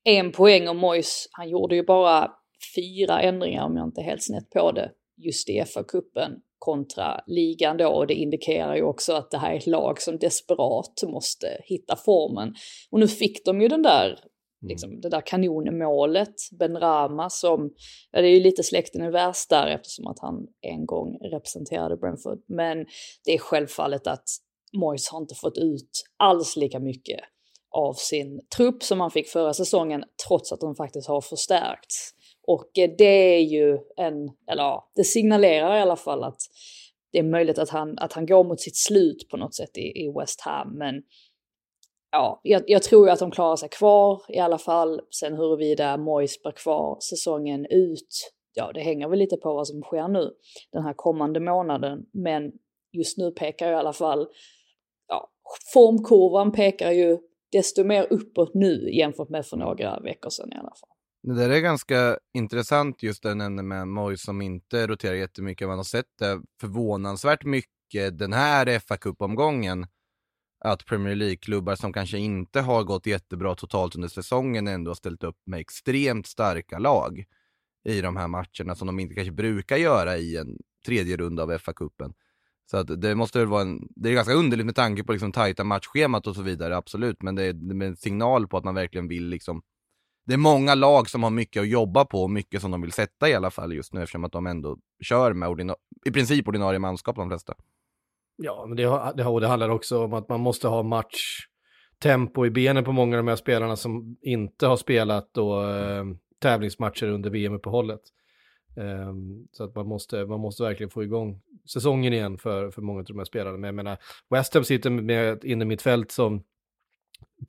en 0.04 0.32
poäng 0.32 0.68
och 0.68 0.76
Moyes, 0.76 1.28
han 1.32 1.48
gjorde 1.48 1.76
ju 1.76 1.82
bara 1.82 2.30
fyra 2.76 3.22
ändringar 3.22 3.64
om 3.64 3.76
jag 3.76 3.86
inte 3.86 4.00
är 4.00 4.04
helt 4.04 4.24
snett 4.24 4.50
på 4.50 4.72
det 4.72 4.90
just 5.16 5.48
i 5.48 5.60
FA-cupen 5.60 6.30
kontra 6.58 7.20
ligan 7.26 7.76
då 7.76 7.88
och 7.88 8.06
det 8.06 8.14
indikerar 8.14 8.76
ju 8.76 8.82
också 8.82 9.12
att 9.12 9.30
det 9.30 9.38
här 9.38 9.52
är 9.52 9.56
ett 9.56 9.66
lag 9.66 10.00
som 10.00 10.18
desperat 10.18 11.02
måste 11.06 11.46
hitta 11.64 11.96
formen. 11.96 12.54
Och 12.90 13.00
nu 13.00 13.08
fick 13.08 13.44
de 13.44 13.60
ju 13.60 13.68
den 13.68 13.82
där 13.82 14.18
Mm. 14.64 14.70
liksom, 14.70 15.00
det 15.00 15.08
där 15.08 15.20
kanonmålet, 15.26 16.34
Ben 16.58 16.80
Rama 16.80 17.30
som, 17.30 17.70
ja 18.10 18.20
det 18.20 18.28
är 18.28 18.32
ju 18.32 18.40
lite 18.40 18.62
släkten 18.62 19.02
är 19.02 19.10
värst 19.10 19.50
där 19.50 19.66
eftersom 19.66 20.06
att 20.06 20.18
han 20.20 20.46
en 20.60 20.86
gång 20.86 21.18
representerade 21.22 21.96
Brentford. 21.96 22.38
Men 22.48 22.86
det 23.24 23.34
är 23.34 23.38
självfallet 23.38 24.06
att 24.06 24.24
Moyes 24.76 25.08
har 25.08 25.18
inte 25.18 25.34
fått 25.34 25.58
ut 25.58 26.04
alls 26.16 26.56
lika 26.56 26.80
mycket 26.80 27.20
av 27.70 27.94
sin 27.94 28.40
trupp 28.56 28.82
som 28.82 29.00
han 29.00 29.10
fick 29.10 29.28
förra 29.28 29.54
säsongen 29.54 30.04
trots 30.28 30.52
att 30.52 30.60
de 30.60 30.74
faktiskt 30.74 31.08
har 31.08 31.20
förstärkts. 31.20 32.13
Och 32.46 32.78
eh, 32.78 32.90
det 32.98 33.34
är 33.36 33.40
ju 33.40 33.78
en, 33.96 34.30
eller 34.50 34.62
ja, 34.62 34.90
det 34.96 35.04
signalerar 35.04 35.76
i 35.76 35.80
alla 35.80 35.96
fall 35.96 36.24
att 36.24 36.40
det 37.12 37.18
är 37.18 37.22
möjligt 37.22 37.58
att 37.58 37.70
han, 37.70 37.98
att 37.98 38.12
han 38.12 38.26
går 38.26 38.44
mot 38.44 38.60
sitt 38.60 38.76
slut 38.76 39.28
på 39.30 39.36
något 39.36 39.54
sätt 39.54 39.78
i, 39.78 40.04
i 40.04 40.12
West 40.18 40.40
Ham. 40.40 40.78
Men 40.78 41.02
ja, 42.10 42.40
jag, 42.42 42.62
jag, 42.66 42.82
tror 42.82 43.06
ju 43.06 43.12
att 43.12 43.18
de 43.18 43.30
klarar 43.30 43.56
sig 43.56 43.68
kvar 43.68 44.22
i 44.28 44.38
alla 44.38 44.58
fall. 44.58 45.00
Sen 45.10 45.34
huruvida 45.34 45.96
Moise 45.96 46.40
blir 46.42 46.52
kvar 46.52 46.98
säsongen 47.00 47.66
ut, 47.70 48.32
ja 48.54 48.72
det 48.74 48.80
hänger 48.80 49.08
väl 49.08 49.18
lite 49.18 49.36
på 49.36 49.54
vad 49.54 49.68
som 49.68 49.82
sker 49.82 50.08
nu 50.08 50.30
den 50.72 50.82
här 50.82 50.94
kommande 50.96 51.40
månaden. 51.40 52.06
Men 52.12 52.52
just 52.92 53.18
nu 53.18 53.30
pekar 53.30 53.72
i 53.72 53.74
alla 53.74 53.92
fall, 53.92 54.26
ja, 55.08 55.30
formkurvan 55.72 56.52
pekar 56.52 56.90
ju 56.90 57.18
desto 57.52 57.84
mer 57.84 58.06
uppåt 58.10 58.54
nu 58.54 58.90
jämfört 58.92 59.28
med 59.28 59.46
för 59.46 59.56
några 59.56 60.00
veckor 60.00 60.30
sedan 60.30 60.52
i 60.52 60.56
alla 60.56 60.74
fall. 60.80 60.93
Det 61.26 61.34
där 61.34 61.50
är 61.50 61.60
ganska 61.60 62.18
intressant 62.34 63.02
just 63.02 63.22
den 63.22 63.40
ände 63.40 63.62
med 63.62 63.88
Moy 63.88 64.16
som 64.16 64.42
inte 64.42 64.86
roterar 64.86 65.14
jättemycket. 65.14 65.68
Man 65.68 65.76
har 65.76 65.84
sett 65.84 66.18
det 66.18 66.42
förvånansvärt 66.60 67.44
mycket 67.44 68.18
den 68.18 68.32
här 68.32 68.78
fa 68.78 68.96
Cup-omgången 68.96 69.86
att 70.64 70.86
Premier 70.86 71.14
League-klubbar 71.14 71.74
som 71.74 71.92
kanske 71.92 72.18
inte 72.18 72.60
har 72.60 72.84
gått 72.84 73.06
jättebra 73.06 73.54
totalt 73.54 73.94
under 73.94 74.08
säsongen 74.08 74.68
ändå 74.68 74.90
har 74.90 74.94
ställt 74.94 75.24
upp 75.24 75.36
med 75.46 75.60
extremt 75.60 76.26
starka 76.26 76.78
lag 76.78 77.24
i 77.84 78.00
de 78.00 78.16
här 78.16 78.28
matcherna 78.28 78.74
som 78.74 78.86
de 78.86 79.00
inte 79.00 79.14
kanske 79.14 79.32
brukar 79.32 79.76
göra 79.76 80.16
i 80.16 80.36
en 80.36 80.58
tredje 80.86 81.16
runda 81.16 81.42
av 81.42 81.52
FA-cupen. 81.52 82.12
Så 82.70 82.76
att 82.76 83.00
det 83.00 83.14
måste 83.14 83.38
väl 83.38 83.48
vara 83.48 83.62
en, 83.62 83.88
det 83.96 84.10
är 84.10 84.14
ganska 84.14 84.34
underligt 84.34 84.66
med 84.66 84.76
tanke 84.76 85.04
på 85.04 85.12
liksom 85.12 85.32
tajta 85.32 85.64
matchschemat 85.64 86.26
och 86.26 86.34
så 86.34 86.42
vidare, 86.42 86.76
absolut, 86.76 87.22
men 87.22 87.34
det 87.34 87.42
är, 87.42 87.82
en 87.82 87.96
signal 87.96 88.48
på 88.48 88.56
att 88.56 88.64
man 88.64 88.74
verkligen 88.74 89.08
vill 89.08 89.28
liksom 89.28 89.62
det 90.26 90.34
är 90.34 90.38
många 90.38 90.74
lag 90.74 91.10
som 91.10 91.22
har 91.22 91.30
mycket 91.30 91.60
att 91.60 91.68
jobba 91.68 92.04
på 92.04 92.22
och 92.22 92.30
mycket 92.30 92.60
som 92.60 92.70
de 92.70 92.82
vill 92.82 92.92
sätta 92.92 93.28
i 93.28 93.34
alla 93.34 93.50
fall 93.50 93.72
just 93.72 93.92
nu 93.92 94.02
eftersom 94.02 94.24
att 94.24 94.32
de 94.32 94.46
ändå 94.46 94.78
kör 95.02 95.32
med 95.32 95.74
i 96.06 96.10
princip 96.10 96.48
ordinarie 96.48 96.78
manskap 96.78 97.16
de 97.16 97.28
flesta. 97.28 97.54
Ja, 98.36 98.64
men 98.68 98.76
det, 98.76 98.82
det, 99.16 99.40
det 99.40 99.46
handlar 99.46 99.68
också 99.68 100.04
om 100.04 100.12
att 100.12 100.28
man 100.28 100.40
måste 100.40 100.68
ha 100.68 100.82
matchtempo 100.82 102.46
i 102.46 102.50
benen 102.50 102.84
på 102.84 102.92
många 102.92 103.16
av 103.16 103.24
de 103.24 103.28
här 103.28 103.36
spelarna 103.36 103.76
som 103.76 104.16
inte 104.22 104.66
har 104.66 104.76
spelat 104.76 105.28
då, 105.32 105.62
eh, 105.62 106.04
tävlingsmatcher 106.38 107.06
under 107.06 107.30
VM-uppehållet. 107.30 108.00
Eh, 108.76 109.12
så 109.52 109.64
att 109.64 109.74
man 109.74 109.86
måste, 109.86 110.26
man 110.26 110.40
måste 110.40 110.62
verkligen 110.62 110.90
få 110.90 111.02
igång 111.02 111.40
säsongen 111.72 112.12
igen 112.12 112.38
för, 112.38 112.70
för 112.70 112.82
många 112.82 112.98
av 112.98 113.04
de 113.04 113.18
här 113.18 113.24
spelarna. 113.24 113.56
Men 113.56 113.68
jag 113.68 113.74
menar, 113.74 113.98
West 114.30 114.54
Ham 114.54 114.64
sitter 114.64 114.90
med 114.90 115.44
inne 115.44 115.64
mitt 115.64 115.82
fält 115.82 116.10
som 116.10 116.42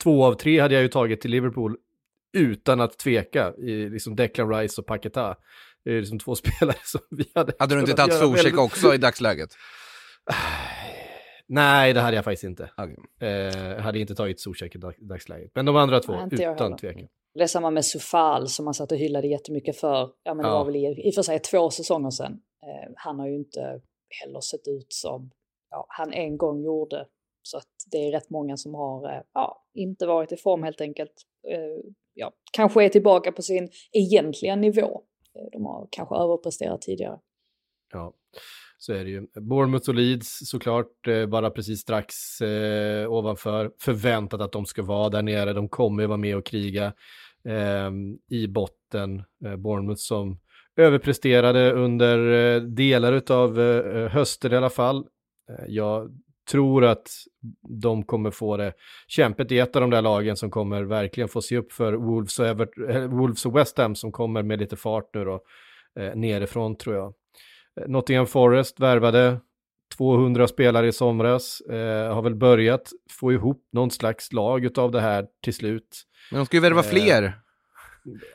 två 0.03 0.25
av 0.25 0.33
tre 0.33 0.59
hade 0.59 0.73
jag 0.73 0.83
ju 0.83 0.89
tagit 0.89 1.21
till 1.21 1.31
Liverpool 1.31 1.77
utan 2.35 2.81
att 2.81 2.97
tveka 2.97 3.53
i 3.57 3.89
liksom 3.89 4.15
Declan 4.15 4.49
Rice 4.49 4.81
och 4.81 4.87
Paketa. 4.87 5.35
Det 5.83 5.91
är 5.91 5.99
liksom 5.99 6.19
två 6.19 6.35
spelare 6.45 6.77
som 6.83 7.01
vi 7.09 7.31
hade... 7.35 7.53
Hade 7.59 7.75
du 7.75 7.81
inte 7.81 7.93
tagit 7.93 8.13
Zuzek 8.13 8.57
också 8.57 8.93
i 8.93 8.97
dagsläget? 8.97 9.49
Nej, 11.47 11.93
det 11.93 12.01
hade 12.01 12.15
jag 12.15 12.25
faktiskt 12.25 12.43
inte. 12.43 12.71
Okay. 12.77 13.29
Eh, 13.29 13.81
hade 13.81 13.99
inte 13.99 14.15
tagit 14.15 14.41
Zuzek 14.41 14.75
i 14.75 14.79
dagsläget. 14.97 15.51
Men 15.55 15.65
de 15.65 15.75
andra 15.75 15.99
två, 15.99 16.13
Nej, 16.13 16.53
utan 16.53 16.77
tvekan. 16.77 17.07
Det 17.33 17.43
är 17.43 17.47
samma 17.47 17.71
med 17.71 17.85
Sufal 17.85 18.47
som 18.47 18.65
man 18.65 18.73
satt 18.73 18.91
och 18.91 18.97
hyllade 18.97 19.27
jättemycket 19.27 19.77
för. 19.77 20.11
Ja, 20.23 20.33
men 20.33 20.37
det 20.37 20.49
ja. 20.49 20.57
var 20.57 20.65
väl 20.65 20.75
i, 20.75 21.07
i 21.07 21.09
och 21.09 21.15
för 21.15 21.21
sig 21.21 21.39
två 21.39 21.69
säsonger 21.69 22.09
sedan. 22.09 22.31
Eh, 22.33 22.91
han 22.95 23.19
har 23.19 23.27
ju 23.27 23.35
inte 23.35 23.81
heller 24.21 24.41
sett 24.41 24.67
ut 24.67 24.93
som 24.93 25.31
ja, 25.69 25.85
han 25.89 26.13
en 26.13 26.37
gång 26.37 26.63
gjorde. 26.63 27.07
Så 27.47 27.57
att 27.57 27.67
det 27.91 27.97
är 27.97 28.11
rätt 28.11 28.29
många 28.29 28.57
som 28.57 28.73
har 28.73 29.13
eh, 29.13 29.21
ja, 29.33 29.63
inte 29.73 30.07
varit 30.07 30.31
i 30.31 30.37
form 30.37 30.63
helt 30.63 30.81
enkelt. 30.81 31.11
Eh, 31.51 31.91
ja, 32.13 32.31
kanske 32.53 32.83
är 32.83 32.89
tillbaka 32.89 33.31
på 33.31 33.41
sin 33.41 33.69
egentliga 33.91 34.55
nivå. 34.55 35.01
Eh, 35.35 35.45
de 35.51 35.65
har 35.65 35.87
kanske 35.91 36.15
överpresterat 36.15 36.81
tidigare. 36.81 37.19
Ja. 37.93 38.13
Så 38.77 38.93
är 38.93 39.03
det 39.03 39.09
ju. 39.09 39.27
Bournemouth 39.41 39.89
och 39.89 39.95
Leeds 39.95 40.39
såklart, 40.49 41.07
bara 41.27 41.49
precis 41.49 41.79
strax 41.79 42.41
eh, 42.41 43.11
ovanför. 43.11 43.71
Förväntat 43.79 44.41
att 44.41 44.51
de 44.51 44.65
ska 44.65 44.83
vara 44.83 45.09
där 45.09 45.21
nere. 45.21 45.53
De 45.53 45.69
kommer 45.69 46.03
ju 46.03 46.07
vara 46.07 46.17
med 46.17 46.37
och 46.37 46.45
kriga 46.45 46.93
eh, 47.47 47.91
i 48.29 48.47
botten. 48.47 49.23
Eh, 49.45 49.55
Bournemouth 49.55 49.99
som 49.99 50.39
överpresterade 50.77 51.71
under 51.71 52.59
delar 52.59 53.31
av 53.31 53.57
hösten 54.09 54.53
i 54.53 54.55
alla 54.55 54.69
fall. 54.69 55.07
jag 55.67 56.11
tror 56.51 56.85
att 56.85 57.07
de 57.81 58.03
kommer 58.03 58.31
få 58.31 58.57
det 58.57 58.73
kämpet 59.07 59.51
i 59.51 59.59
ett 59.59 59.75
av 59.75 59.81
de 59.81 59.89
där 59.89 60.01
lagen 60.01 60.37
som 60.37 60.51
kommer 60.51 60.83
verkligen 60.83 61.27
få 61.27 61.41
se 61.41 61.57
upp 61.57 61.71
för 61.71 61.93
Wolves 61.93 62.39
och, 62.39 62.47
Evert 62.47 62.69
Wolves 63.09 63.45
och 63.45 63.57
West 63.57 63.77
Ham 63.77 63.95
som 63.95 64.11
kommer 64.11 64.43
med 64.43 64.59
lite 64.59 64.75
fart 64.75 65.09
nu 65.13 65.25
då, 65.25 65.41
nerifrån 66.15 66.77
tror 66.77 66.95
jag. 66.95 67.13
Nottingham 67.87 68.27
Forest 68.27 68.79
värvade 68.79 69.39
200 69.97 70.47
spelare 70.47 70.87
i 70.87 70.91
somras, 70.91 71.61
eh, 71.61 72.13
har 72.13 72.21
väl 72.21 72.35
börjat 72.35 72.91
få 73.19 73.33
ihop 73.33 73.69
någon 73.71 73.91
slags 73.91 74.33
lag 74.33 74.79
av 74.79 74.91
det 74.91 75.01
här 75.01 75.27
till 75.43 75.53
slut. 75.53 76.03
Men 76.31 76.39
de 76.39 76.45
ska 76.45 76.57
ju 76.57 76.61
värva 76.61 76.79
eh, 76.79 76.85
fler. 76.85 77.39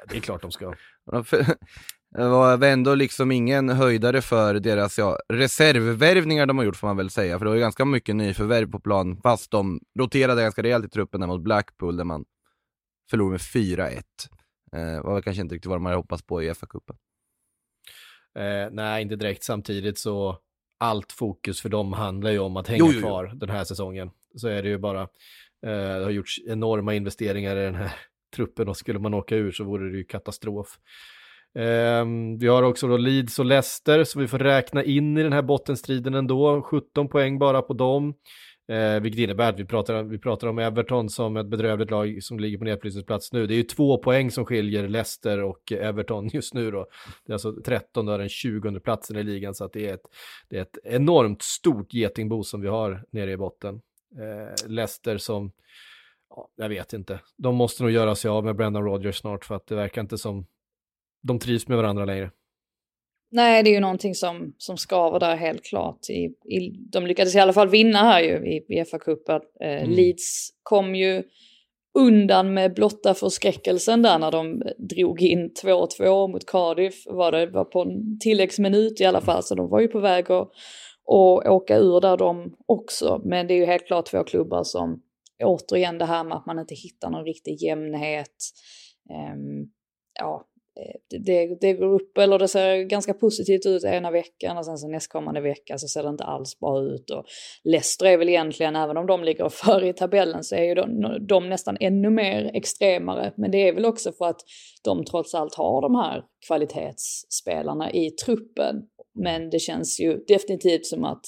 Det 0.08 0.16
är 0.16 0.20
klart 0.20 0.42
de 0.42 0.50
ska. 0.50 0.74
Det 2.10 2.28
var 2.28 2.64
ändå 2.64 2.94
liksom 2.94 3.32
ingen 3.32 3.68
höjdare 3.68 4.22
för 4.22 4.54
deras 4.54 4.98
ja, 4.98 5.18
reservvärvningar 5.28 6.46
de 6.46 6.58
har 6.58 6.64
gjort 6.64 6.76
får 6.76 6.86
man 6.86 6.96
väl 6.96 7.10
säga, 7.10 7.38
för 7.38 7.44
det 7.44 7.48
var 7.48 7.56
ju 7.56 7.60
ganska 7.60 7.84
mycket 7.84 8.16
nyförvärv 8.16 8.70
på 8.70 8.80
plan, 8.80 9.20
fast 9.22 9.50
de 9.50 9.80
roterade 9.98 10.42
ganska 10.42 10.62
rejält 10.62 10.86
i 10.86 10.88
truppen 10.88 11.20
där 11.20 11.26
mot 11.26 11.42
Blackpool 11.42 11.96
där 11.96 12.04
man 12.04 12.24
förlorade 13.10 13.30
med 13.30 13.40
4-1. 13.40 14.02
Eh, 14.72 15.02
var 15.02 15.14
väl 15.14 15.22
kanske 15.22 15.42
inte 15.42 15.54
riktigt 15.54 15.68
vad 15.68 15.76
de 15.76 15.84
hade 15.84 15.96
hoppats 15.96 16.22
på 16.22 16.42
i 16.42 16.50
FA-cupen. 16.50 16.96
Eh, 18.38 18.70
nej, 18.72 19.02
inte 19.02 19.16
direkt. 19.16 19.44
Samtidigt 19.44 19.98
så 19.98 20.38
allt 20.78 21.12
fokus 21.12 21.60
för 21.60 21.68
dem 21.68 21.92
handlar 21.92 22.30
ju 22.30 22.38
om 22.38 22.56
att 22.56 22.68
hänga 22.68 22.78
jo, 22.78 22.90
jo, 22.92 23.00
kvar 23.00 23.32
den 23.34 23.50
här 23.50 23.64
säsongen. 23.64 24.10
Så 24.34 24.48
är 24.48 24.62
det 24.62 24.68
ju 24.68 24.78
bara. 24.78 25.02
Eh, 25.02 25.08
det 25.98 26.04
har 26.04 26.10
gjorts 26.10 26.40
enorma 26.46 26.94
investeringar 26.94 27.56
i 27.56 27.64
den 27.64 27.74
här 27.74 27.92
truppen 28.36 28.68
och 28.68 28.76
skulle 28.76 28.98
man 28.98 29.14
åka 29.14 29.36
ur 29.36 29.52
så 29.52 29.64
vore 29.64 29.90
det 29.90 29.96
ju 29.96 30.04
katastrof. 30.04 30.78
Eh, 31.58 32.04
vi 32.38 32.46
har 32.46 32.62
också 32.62 32.88
då 32.88 32.96
Leeds 32.96 33.38
och 33.38 33.44
Leicester 33.44 34.04
så 34.04 34.20
vi 34.20 34.28
får 34.28 34.38
räkna 34.38 34.84
in 34.84 35.18
i 35.18 35.22
den 35.22 35.32
här 35.32 35.42
bottenstriden 35.42 36.14
ändå. 36.14 36.62
17 36.62 37.08
poäng 37.08 37.38
bara 37.38 37.62
på 37.62 37.74
dem. 37.74 38.14
Eh, 38.70 39.00
vilket 39.00 39.20
innebär 39.20 39.48
att 39.48 39.58
vi 39.58 39.64
pratar, 39.64 40.02
vi 40.02 40.18
pratar 40.18 40.46
om 40.48 40.58
Everton 40.58 41.08
som 41.08 41.36
ett 41.36 41.46
bedrövligt 41.46 41.90
lag 41.90 42.22
som 42.22 42.40
ligger 42.40 42.58
på 42.58 42.64
nedflyttningsplats 42.64 43.32
nu. 43.32 43.46
Det 43.46 43.54
är 43.54 43.56
ju 43.56 43.62
två 43.62 43.98
poäng 43.98 44.30
som 44.30 44.44
skiljer 44.46 44.88
Leicester 44.88 45.42
och 45.42 45.72
Everton 45.72 46.28
just 46.32 46.54
nu 46.54 46.70
då. 46.70 46.86
Det 47.26 47.32
är 47.32 47.34
alltså 47.34 47.62
13 47.64 48.08
och 48.08 48.18
den 48.18 48.28
20 48.28 48.80
platsen 48.80 49.16
i 49.16 49.22
ligan 49.22 49.54
så 49.54 49.64
att 49.64 49.72
det 49.72 49.88
är 49.88 49.94
ett, 49.94 50.06
det 50.48 50.56
är 50.56 50.62
ett 50.62 50.78
enormt 50.84 51.42
stort 51.42 51.94
getingbo 51.94 52.42
som 52.42 52.60
vi 52.60 52.68
har 52.68 53.04
nere 53.10 53.32
i 53.32 53.36
botten. 53.36 53.80
Eh, 54.18 54.68
Leicester 54.68 55.18
som, 55.18 55.52
ja, 56.30 56.48
jag 56.56 56.68
vet 56.68 56.92
inte, 56.92 57.20
de 57.36 57.54
måste 57.54 57.82
nog 57.82 57.92
göra 57.92 58.14
sig 58.14 58.28
av 58.28 58.44
med 58.44 58.56
Brendan 58.56 58.84
Rodgers 58.84 59.16
snart 59.16 59.44
för 59.44 59.54
att 59.54 59.66
det 59.66 59.74
verkar 59.74 60.02
inte 60.02 60.18
som 60.18 60.46
de 61.22 61.38
trivs 61.38 61.68
med 61.68 61.76
varandra 61.76 62.04
längre. 62.04 62.30
Nej, 63.32 63.62
det 63.62 63.70
är 63.70 63.74
ju 63.74 63.80
någonting 63.80 64.14
som, 64.14 64.54
som 64.58 64.76
skaver 64.76 65.20
där 65.20 65.36
helt 65.36 65.64
klart. 65.64 66.10
I, 66.10 66.24
i, 66.54 66.70
de 66.92 67.06
lyckades 67.06 67.34
i 67.34 67.38
alla 67.38 67.52
fall 67.52 67.68
vinna 67.68 67.98
här 67.98 68.20
ju 68.20 68.46
i, 68.46 68.56
i 68.68 68.84
FA-cupen. 68.84 69.40
Eh, 69.60 69.82
mm. 69.82 69.90
Leeds 69.90 70.50
kom 70.62 70.94
ju 70.94 71.22
undan 71.98 72.54
med 72.54 72.74
blotta 72.74 73.14
förskräckelsen 73.14 74.02
där 74.02 74.18
när 74.18 74.30
de 74.30 74.62
drog 74.78 75.22
in 75.22 75.50
2-2 75.64 76.28
mot 76.28 76.46
Cardiff. 76.46 77.06
Var 77.06 77.32
det 77.32 77.46
var 77.46 77.64
på 77.64 77.82
en 77.82 78.18
tilläggsminut 78.18 79.00
i 79.00 79.04
alla 79.04 79.20
fall, 79.20 79.42
så 79.42 79.54
de 79.54 79.68
var 79.68 79.80
ju 79.80 79.88
på 79.88 80.00
väg 80.00 80.30
att, 80.30 80.48
att 81.08 81.46
åka 81.48 81.76
ur 81.76 82.00
där 82.00 82.16
de 82.16 82.56
också. 82.66 83.22
Men 83.24 83.46
det 83.46 83.54
är 83.54 83.58
ju 83.58 83.66
helt 83.66 83.86
klart 83.86 84.06
två 84.06 84.24
klubbar 84.24 84.64
som 84.64 85.02
återigen 85.44 85.98
det 85.98 86.04
här 86.04 86.24
med 86.24 86.36
att 86.36 86.46
man 86.46 86.58
inte 86.58 86.74
hittar 86.74 87.10
någon 87.10 87.24
riktig 87.24 87.62
jämnhet. 87.62 88.36
Um, 89.34 89.70
ja, 90.20 90.49
Eh, 90.49 90.49
Eh, 90.80 91.18
det, 91.20 91.60
det 91.60 91.72
går 91.72 91.94
upp 91.94 92.18
eller 92.18 92.38
det 92.38 92.48
ser 92.48 92.82
ganska 92.82 93.14
positivt 93.14 93.66
ut 93.66 93.84
ena 93.84 94.10
veckan 94.10 94.58
och 94.58 94.64
sen 94.64 94.78
så 94.78 94.88
nästkommande 94.88 95.40
vecka 95.40 95.78
så 95.78 95.88
ser 95.88 96.02
det 96.02 96.08
inte 96.08 96.24
alls 96.24 96.58
bra 96.58 96.82
ut. 96.82 97.10
Och 97.10 97.24
Leicester 97.64 98.06
är 98.06 98.16
väl 98.16 98.28
egentligen, 98.28 98.76
även 98.76 98.96
om 98.96 99.06
de 99.06 99.24
ligger 99.24 99.48
före 99.64 99.88
i 99.88 99.92
tabellen, 99.92 100.44
så 100.44 100.54
är 100.54 100.62
ju 100.62 100.74
de, 100.74 101.16
de 101.26 101.48
nästan 101.48 101.76
ännu 101.80 102.10
mer 102.10 102.50
extremare. 102.54 103.32
Men 103.36 103.50
det 103.50 103.68
är 103.68 103.74
väl 103.74 103.84
också 103.84 104.12
för 104.12 104.24
att 104.24 104.40
de 104.84 105.04
trots 105.04 105.34
allt 105.34 105.54
har 105.54 105.82
de 105.82 105.94
här 105.94 106.24
kvalitetsspelarna 106.46 107.92
i 107.92 108.10
truppen. 108.10 108.76
Men 109.14 109.50
det 109.50 109.58
känns 109.58 110.00
ju 110.00 110.24
definitivt 110.28 110.86
som 110.86 111.04
att 111.04 111.24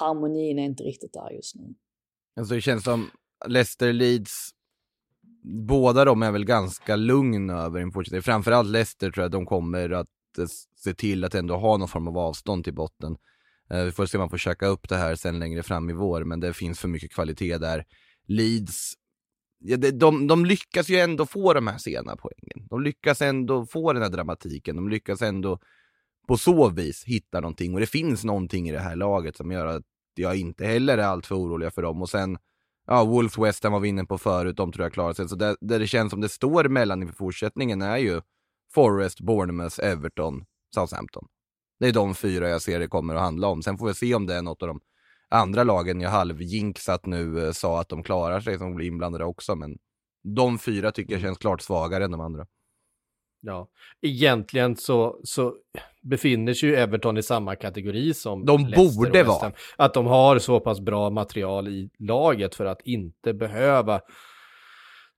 harmonin 0.00 0.58
är 0.58 0.64
inte 0.64 0.82
riktigt 0.82 1.12
där 1.12 1.30
just 1.30 1.54
nu. 1.54 1.74
Alltså 2.40 2.54
det 2.54 2.60
känns 2.60 2.84
som 2.84 3.10
Leicester 3.48 3.92
Leeds 3.92 4.50
båda 5.42 6.04
de 6.04 6.22
är 6.22 6.32
väl 6.32 6.44
ganska 6.44 6.96
lugna 6.96 7.62
över 7.62 7.80
en 7.80 7.92
fortsättning. 7.92 8.22
Framförallt 8.22 8.68
Leicester 8.68 9.10
tror 9.10 9.22
jag 9.22 9.26
att 9.26 9.32
de 9.32 9.46
kommer 9.46 9.90
att 9.90 10.08
se 10.76 10.94
till 10.94 11.24
att 11.24 11.34
ändå 11.34 11.56
ha 11.56 11.76
någon 11.76 11.88
form 11.88 12.08
av 12.08 12.18
avstånd 12.18 12.64
till 12.64 12.74
botten. 12.74 13.16
Eh, 13.70 13.84
vi 13.84 13.92
får 13.92 14.06
se 14.06 14.18
om 14.18 14.20
man 14.20 14.30
får 14.30 14.38
käka 14.38 14.66
upp 14.66 14.88
det 14.88 14.96
här 14.96 15.14
sen 15.14 15.38
längre 15.38 15.62
fram 15.62 15.90
i 15.90 15.92
vår, 15.92 16.24
men 16.24 16.40
det 16.40 16.52
finns 16.52 16.80
för 16.80 16.88
mycket 16.88 17.12
kvalitet 17.12 17.58
där. 17.58 17.84
Leeds, 18.26 18.92
ja, 19.58 19.76
de, 19.76 19.90
de, 19.90 20.26
de 20.26 20.44
lyckas 20.44 20.88
ju 20.88 20.96
ändå 20.96 21.26
få 21.26 21.54
de 21.54 21.66
här 21.66 21.78
sena 21.78 22.16
poängen. 22.16 22.68
De 22.70 22.82
lyckas 22.82 23.22
ändå 23.22 23.66
få 23.66 23.92
den 23.92 24.02
här 24.02 24.10
dramatiken. 24.10 24.76
De 24.76 24.88
lyckas 24.88 25.22
ändå 25.22 25.58
på 26.28 26.36
så 26.36 26.68
vis 26.68 27.04
hitta 27.04 27.40
någonting 27.40 27.74
och 27.74 27.80
det 27.80 27.86
finns 27.86 28.24
någonting 28.24 28.68
i 28.68 28.72
det 28.72 28.78
här 28.78 28.96
laget 28.96 29.36
som 29.36 29.52
gör 29.52 29.66
att 29.66 29.84
jag 30.14 30.36
inte 30.36 30.66
heller 30.66 30.98
är 30.98 31.02
alltför 31.02 31.34
orolig 31.34 31.74
för 31.74 31.82
dem. 31.82 32.02
Och 32.02 32.08
sen 32.08 32.38
ja, 32.90 33.04
Wolves 33.04 33.38
West 33.38 33.64
var 33.64 33.80
vi 33.80 33.88
inne 33.88 34.04
på 34.04 34.18
förut, 34.18 34.56
de 34.56 34.72
tror 34.72 34.84
jag 34.84 34.92
klarar 34.92 35.12
sig. 35.12 35.28
Så 35.28 35.36
där, 35.36 35.56
där 35.60 35.78
det 35.78 35.86
känns 35.86 36.10
som 36.10 36.20
det 36.20 36.28
står 36.28 36.64
mellan 36.64 37.02
inför 37.02 37.14
fortsättningen 37.14 37.82
är 37.82 37.96
ju 37.96 38.20
Forest, 38.74 39.20
Bournemouth, 39.20 39.84
Everton, 39.84 40.44
Southampton. 40.74 41.26
Det 41.80 41.88
är 41.88 41.92
de 41.92 42.14
fyra 42.14 42.48
jag 42.48 42.62
ser 42.62 42.80
det 42.80 42.88
kommer 42.88 43.14
att 43.14 43.20
handla 43.20 43.48
om. 43.48 43.62
Sen 43.62 43.78
får 43.78 43.86
vi 43.86 43.94
se 43.94 44.14
om 44.14 44.26
det 44.26 44.34
är 44.34 44.42
något 44.42 44.62
av 44.62 44.68
de 44.68 44.80
andra 45.28 45.64
lagen 45.64 46.00
jag 46.00 46.10
halvjinxat 46.10 47.06
nu 47.06 47.46
eh, 47.46 47.52
sa 47.52 47.80
att 47.80 47.88
de 47.88 48.02
klarar 48.02 48.40
sig 48.40 48.58
som 48.58 48.74
blir 48.74 48.86
inblandade 48.86 49.24
också. 49.24 49.54
Men 49.54 49.78
de 50.22 50.58
fyra 50.58 50.92
tycker 50.92 51.12
jag 51.12 51.22
känns 51.22 51.38
klart 51.38 51.60
svagare 51.60 52.04
än 52.04 52.10
de 52.10 52.20
andra. 52.20 52.46
Ja, 53.40 53.68
egentligen 54.00 54.76
så, 54.76 55.20
så 55.24 55.56
befinner 56.02 56.54
sig 56.54 56.68
ju 56.68 56.76
Everton 56.76 57.16
i 57.16 57.22
samma 57.22 57.56
kategori 57.56 58.14
som 58.14 58.44
De 58.44 58.66
Leicester 58.66 58.96
borde 58.96 59.22
vara. 59.22 59.52
Att 59.76 59.94
de 59.94 60.06
har 60.06 60.38
så 60.38 60.60
pass 60.60 60.80
bra 60.80 61.10
material 61.10 61.68
i 61.68 61.90
laget 61.98 62.54
för 62.54 62.64
att 62.64 62.80
inte 62.84 63.34
behöva 63.34 64.00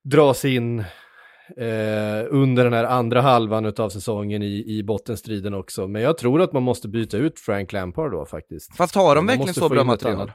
dras 0.04 0.44
in 0.44 0.78
eh, 0.78 2.26
under 2.30 2.64
den 2.64 2.72
här 2.72 2.84
andra 2.84 3.20
halvan 3.20 3.72
av 3.76 3.88
säsongen 3.88 4.42
i, 4.42 4.78
i 4.78 4.82
bottenstriden 4.82 5.54
också. 5.54 5.88
Men 5.88 6.02
jag 6.02 6.18
tror 6.18 6.42
att 6.42 6.52
man 6.52 6.62
måste 6.62 6.88
byta 6.88 7.16
ut 7.16 7.40
Frank 7.40 7.72
Lampard 7.72 8.12
då 8.12 8.26
faktiskt. 8.26 8.76
Fast 8.76 8.94
har 8.94 9.14
de 9.14 9.26
verkligen 9.26 9.54
så 9.54 9.68
bra 9.68 9.84
material? 9.84 10.32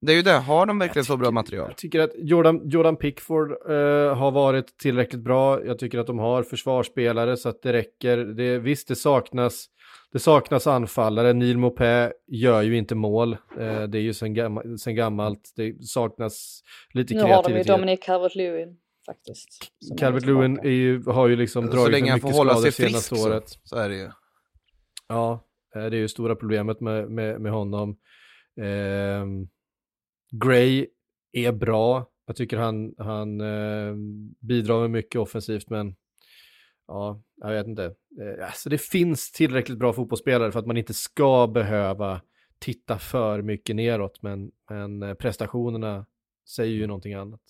Det 0.00 0.12
är 0.12 0.16
ju 0.16 0.22
det, 0.22 0.32
har 0.32 0.66
de 0.66 0.78
verkligen 0.78 1.04
så 1.04 1.16
bra 1.16 1.30
material? 1.30 1.68
Jag 1.68 1.76
tycker 1.76 2.00
att 2.00 2.10
Jordan, 2.16 2.68
Jordan 2.68 2.96
Pickford 2.96 3.50
uh, 3.50 4.14
har 4.14 4.30
varit 4.30 4.78
tillräckligt 4.78 5.22
bra. 5.22 5.64
Jag 5.64 5.78
tycker 5.78 5.98
att 5.98 6.06
de 6.06 6.18
har 6.18 6.42
försvarsspelare 6.42 7.36
så 7.36 7.48
att 7.48 7.62
det 7.62 7.72
räcker. 7.72 8.16
Det, 8.16 8.58
visst, 8.58 8.88
det 8.88 8.96
saknas, 8.96 9.66
det 10.12 10.18
saknas 10.18 10.66
anfallare. 10.66 11.32
Neil 11.32 11.58
Mopé 11.58 12.12
gör 12.26 12.62
ju 12.62 12.76
inte 12.76 12.94
mål. 12.94 13.32
Uh, 13.32 13.82
det 13.82 13.98
är 13.98 14.02
ju 14.02 14.14
sen, 14.14 14.34
gamma, 14.34 14.62
sen 14.78 14.94
gammalt. 14.94 15.52
Det 15.56 15.84
saknas 15.84 16.62
lite 16.92 17.14
nu 17.14 17.20
kreativitet. 17.20 17.66
Nu 17.66 17.72
har 17.72 17.78
de 17.78 17.84
ju 17.86 17.94
Dominic 17.96 18.00
Calvert-Lewin 18.00 18.76
faktiskt. 19.06 19.72
Calvert-Lewin 20.00 21.12
har 21.12 21.28
ju 21.28 21.36
liksom 21.36 21.66
dragit 21.66 21.84
Så 21.84 21.90
länge 21.90 22.10
han 22.10 22.20
får 22.20 22.30
hålla 22.30 22.54
sig 22.54 22.72
frisk 22.72 23.12
året. 23.12 23.48
Så, 23.48 23.58
så 23.64 23.76
är 23.76 23.88
det 23.88 23.96
ju. 23.96 24.10
Ja, 25.08 25.44
eh, 25.74 25.80
det 25.80 25.96
är 25.96 26.00
ju 26.00 26.08
stora 26.08 26.36
problemet 26.36 26.80
med, 26.80 27.10
med, 27.10 27.40
med 27.40 27.52
honom. 27.52 27.96
Um, 28.60 29.48
Gray 30.30 30.86
är 31.32 31.52
bra. 31.52 32.10
Jag 32.26 32.36
tycker 32.36 32.56
han, 32.56 32.94
han 32.98 33.40
eh, 33.40 33.94
bidrar 34.40 34.80
med 34.80 34.90
mycket 34.90 35.20
offensivt, 35.20 35.70
men 35.70 35.96
ja, 36.86 37.22
jag 37.36 37.50
vet 37.50 37.66
inte. 37.66 37.84
Eh, 37.84 38.46
alltså 38.46 38.68
det 38.68 38.78
finns 38.78 39.32
tillräckligt 39.32 39.78
bra 39.78 39.92
fotbollsspelare 39.92 40.52
för 40.52 40.58
att 40.58 40.66
man 40.66 40.76
inte 40.76 40.94
ska 40.94 41.46
behöva 41.46 42.20
titta 42.58 42.98
för 42.98 43.42
mycket 43.42 43.76
neråt, 43.76 44.22
men, 44.22 44.50
men 44.70 45.02
eh, 45.02 45.14
prestationerna 45.14 46.06
säger 46.48 46.74
ju 46.74 46.86
någonting 46.86 47.14
annat. 47.14 47.40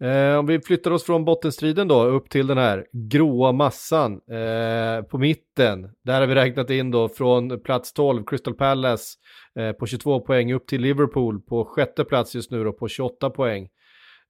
Eh, 0.00 0.38
om 0.38 0.46
vi 0.46 0.60
flyttar 0.60 0.90
oss 0.90 1.04
från 1.04 1.24
bottenstriden 1.24 1.88
då 1.88 2.04
upp 2.04 2.30
till 2.30 2.46
den 2.46 2.58
här 2.58 2.86
gråa 2.92 3.52
massan 3.52 4.12
eh, 4.12 5.02
på 5.02 5.18
mitten. 5.18 5.90
Där 6.04 6.20
har 6.20 6.26
vi 6.26 6.34
räknat 6.34 6.70
in 6.70 6.90
då 6.90 7.08
från 7.08 7.60
plats 7.60 7.92
12, 7.92 8.24
Crystal 8.24 8.54
Palace 8.54 9.18
eh, 9.58 9.72
på 9.72 9.86
22 9.86 10.20
poäng 10.20 10.52
upp 10.52 10.66
till 10.66 10.80
Liverpool 10.80 11.40
på 11.40 11.64
sjätte 11.64 12.04
plats 12.04 12.34
just 12.34 12.50
nu 12.50 12.64
då 12.64 12.72
på 12.72 12.88
28 12.88 13.30
poäng. 13.30 13.68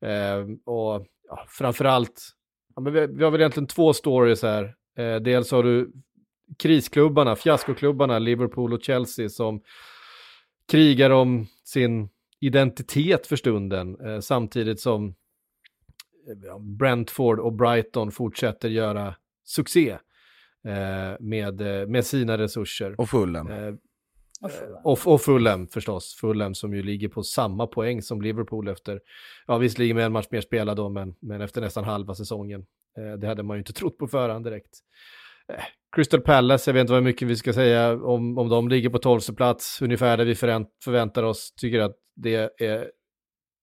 Eh, 0.04 0.40
och 0.64 1.07
ja, 1.28 1.46
framförallt, 1.48 2.22
ja, 2.74 2.83
men 2.83 2.92
vi, 2.92 3.07
vi, 3.07 3.24
har 3.24 3.31
väl 3.31 3.40
egentligen 3.40 3.66
två 3.66 3.92
stories 3.92 4.42
här. 4.42 4.74
Eh, 4.98 5.16
dels 5.16 5.50
har 5.50 5.62
du 5.62 5.92
krisklubbarna, 6.59 7.37
fiaskoklubbarna, 7.37 8.18
Liverpool 8.18 8.72
och 8.72 8.83
Chelsea 8.83 9.28
som 9.28 9.61
krigar 10.70 11.11
om 11.11 11.46
sin 11.64 12.09
identitet 12.40 13.26
för 13.26 13.37
stunden 13.37 14.07
eh, 14.07 14.20
samtidigt 14.20 14.81
som 14.81 15.14
Brentford 16.61 17.41
och 17.41 17.53
Brighton 17.53 18.11
fortsätter 18.11 18.69
göra 18.69 19.14
succé 19.45 19.91
eh, 20.64 21.17
med, 21.21 21.61
eh, 21.61 21.87
med 21.87 22.07
sina 22.07 22.38
resurser. 22.38 23.01
Och 23.01 23.09
Fulham. 23.09 23.51
Eh, 23.51 23.75
och, 24.85 24.99
och 25.07 25.21
Fulham 25.21 25.67
förstås, 25.67 26.14
Fulham 26.21 26.55
som 26.55 26.75
ju 26.75 26.83
ligger 26.83 27.09
på 27.09 27.23
samma 27.23 27.67
poäng 27.67 28.03
som 28.03 28.23
Liverpool 28.23 28.69
efter, 28.69 29.01
ja 29.47 29.59
visserligen 29.59 29.97
med 29.97 30.07
en 30.07 30.12
match 30.12 30.27
mer 30.31 30.41
spelad 30.41 30.77
då, 30.77 30.88
men, 30.88 31.14
men 31.21 31.41
efter 31.41 31.61
nästan 31.61 31.85
halva 31.85 32.14
säsongen. 32.14 32.67
Eh, 32.99 33.19
det 33.19 33.27
hade 33.27 33.43
man 33.43 33.57
ju 33.57 33.59
inte 33.59 33.73
trott 33.73 33.99
på 33.99 34.09
förhand 34.09 34.45
direkt. 34.45 34.79
Eh, 35.53 35.64
Crystal 35.97 36.21
Palace, 36.21 36.71
jag 36.71 36.75
vet 36.75 36.81
inte 36.81 36.93
vad 36.93 37.03
mycket 37.03 37.29
vi 37.29 37.37
ska 37.37 37.53
säga 37.53 37.93
om, 37.93 38.38
om 38.38 38.49
de 38.49 38.69
ligger 38.69 38.91
på 38.91 38.99
tolfte 38.99 39.33
plats, 39.35 39.83
ungefär 39.83 40.17
där 40.17 40.25
vi 40.25 40.35
förväntar 40.35 41.23
oss, 41.23 41.53
tycker 41.57 41.81
att 41.81 41.97
det 42.17 42.51
är 42.59 42.91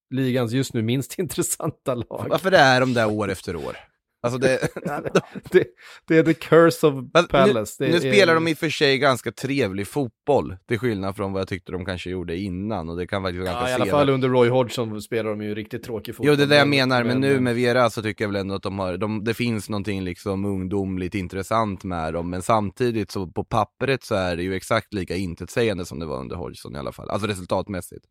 ligans 0.10 0.52
just 0.52 0.74
nu 0.74 0.82
minst 0.82 1.20
intressanta 1.20 1.96
lag. 1.96 2.28
Varför 2.30 2.52
är 2.52 2.80
de 2.80 2.94
där 2.94 3.12
år 3.12 3.30
efter 3.30 3.56
år? 3.56 3.78
Alltså 4.26 4.40
det... 4.40 4.60
det, 5.52 5.68
det, 6.08 6.18
är 6.18 6.24
the 6.24 6.34
curse 6.34 6.88
of 6.88 7.12
Palace. 7.30 7.84
Nu, 7.84 7.92
nu 7.92 8.00
spelar 8.00 8.36
de 8.36 8.48
i 8.48 8.54
och 8.54 8.58
för 8.58 8.70
sig 8.70 8.98
ganska 8.98 9.32
trevlig 9.32 9.88
fotboll, 9.88 10.58
till 10.68 10.80
skillnad 10.80 11.16
från 11.16 11.34
vad 11.34 11.40
jag 11.40 11.48
tyckte 11.48 11.72
de 11.72 11.86
kanske 11.86 12.10
gjorde 12.10 12.38
innan. 12.38 12.90
Och 12.90 12.98
det 12.98 13.08
kan 13.08 13.24
faktiskt 13.24 13.46
ja, 13.46 13.70
I 13.70 13.74
alla 13.74 13.86
fall 13.86 14.10
under 14.10 14.30
Roy 14.30 14.50
Hodgson 14.50 15.02
spelar 15.02 15.30
de 15.30 15.42
ju 15.42 15.56
riktigt 15.56 15.84
tråkig 15.84 16.16
fotboll. 16.16 16.30
Jo, 16.30 16.36
det 16.36 16.44
är 16.44 16.48
det 16.48 16.56
jag 16.56 16.68
menar, 16.68 17.04
men 17.04 17.22
nu 17.22 17.40
med 17.40 17.56
Vera 17.56 17.90
så 17.90 18.02
tycker 18.02 18.24
jag 18.24 18.30
väl 18.30 18.42
ändå 18.42 18.56
att 18.56 18.64
de 18.64 18.80
har, 18.80 18.98
de, 18.98 19.24
det 19.24 19.34
finns 19.34 19.70
någonting 19.70 20.04
liksom 20.04 20.46
ungdomligt 20.46 21.16
intressant 21.16 21.84
med 21.84 22.14
dem, 22.14 22.30
men 22.30 22.42
samtidigt 22.42 23.12
så 23.12 23.28
på 23.28 23.44
pappret 23.44 24.04
så 24.04 24.16
är 24.16 24.36
det 24.36 24.44
ju 24.44 24.56
exakt 24.56 24.94
lika 24.94 25.16
intetsägande 25.16 25.86
som 25.86 26.00
det 26.00 26.06
var 26.06 26.20
under 26.20 26.36
Hodgson 26.36 26.76
i 26.76 26.80
alla 26.80 26.92
fall, 26.92 27.10
alltså 27.10 27.28
resultatmässigt. 27.28 28.06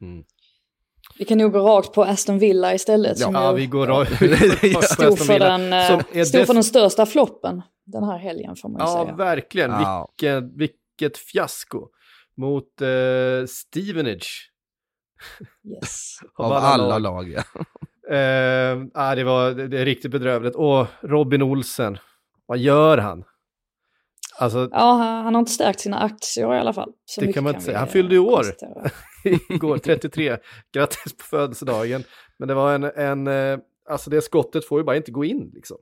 Mm. 0.00 0.24
Vi 1.18 1.24
kan 1.24 1.38
nog 1.38 1.52
gå 1.52 1.58
rakt 1.58 1.92
på 1.92 2.04
Aston 2.04 2.38
Villa 2.38 2.74
istället. 2.74 3.18
Ja, 3.20 3.30
ja 3.32 3.52
vi 3.52 3.66
går 3.66 3.86
rakt 3.86 4.12
stod, 4.92 5.18
för 5.18 5.38
den, 5.38 5.72
eh, 5.72 6.24
stod 6.24 6.46
för 6.46 6.54
den 6.54 6.64
största 6.64 7.06
floppen 7.06 7.62
den 7.84 8.04
här 8.04 8.18
helgen 8.18 8.56
får 8.56 8.68
man 8.68 8.80
ju 8.80 8.84
ja, 8.84 8.92
säga. 8.92 9.08
Ja, 9.08 9.16
verkligen. 9.16 9.70
Ja. 9.70 10.08
Vilket, 10.18 10.44
vilket 10.56 11.18
fiasko 11.18 11.88
mot 12.36 12.82
uh, 12.82 13.46
Stevenage. 13.46 14.50
Yes. 15.64 16.18
Av, 16.34 16.52
alla 16.52 16.98
lag, 16.98 17.28
ja. 17.28 17.42
Eh, 18.10 18.78
ah, 18.94 19.14
det, 19.14 19.24
var, 19.24 19.50
det, 19.50 19.68
det 19.68 19.80
är 19.80 19.84
riktigt 19.84 20.10
bedrövligt. 20.10 20.54
Och 20.54 20.86
Robin 21.00 21.42
Olsen, 21.42 21.98
vad 22.46 22.58
gör 22.58 22.98
han? 22.98 23.24
Alltså, 24.42 24.68
Ja, 24.72 24.92
han 25.24 25.34
har 25.34 25.38
inte 25.38 25.52
stärkt 25.52 25.80
sina 25.80 25.98
aktier 25.98 26.54
i 26.54 26.58
alla 26.58 26.72
fall. 26.72 26.92
Så 27.04 27.20
Det 27.20 27.32
kan 27.32 27.44
man 27.44 27.54
inte 27.54 27.64
säga. 27.64 27.78
Han 27.78 27.88
fyllde 27.88 28.14
ju 28.14 28.20
år. 28.20 28.44
igår, 29.54 29.78
33. 29.78 30.36
Grattis 30.74 31.16
på 31.16 31.24
födelsedagen. 31.24 32.04
Men 32.38 32.48
det 32.48 32.54
var 32.54 32.74
en, 32.74 32.84
en 32.84 33.26
eh, 33.26 33.58
alltså 33.90 34.10
det 34.10 34.22
skottet 34.22 34.64
får 34.64 34.80
ju 34.80 34.84
bara 34.84 34.96
inte 34.96 35.10
gå 35.10 35.24
in 35.24 35.50
liksom. 35.54 35.76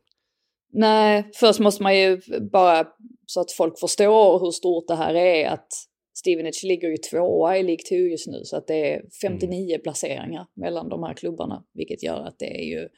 Nej, 0.72 1.30
först 1.34 1.60
måste 1.60 1.82
man 1.82 1.98
ju 1.98 2.20
bara 2.52 2.86
så 3.26 3.40
att 3.40 3.52
folk 3.52 3.78
förstår 3.78 4.40
hur 4.40 4.50
stort 4.50 4.88
det 4.88 4.94
här 4.94 5.14
är 5.14 5.48
att 5.48 5.68
Stevenage 6.14 6.64
ligger 6.64 6.88
ju 6.88 6.96
tvåa 6.96 7.58
i 7.58 7.62
League 7.62 7.84
2 7.88 7.94
just 7.94 8.26
nu 8.26 8.40
så 8.44 8.56
att 8.56 8.66
det 8.66 8.94
är 8.94 9.02
59 9.22 9.78
placeringar 9.82 10.46
mellan 10.56 10.88
de 10.88 11.02
här 11.02 11.14
klubbarna 11.14 11.64
vilket 11.74 12.02
gör 12.02 12.20
att 12.20 12.38
det 12.38 12.60
är 12.60 12.64
ju, 12.64 12.88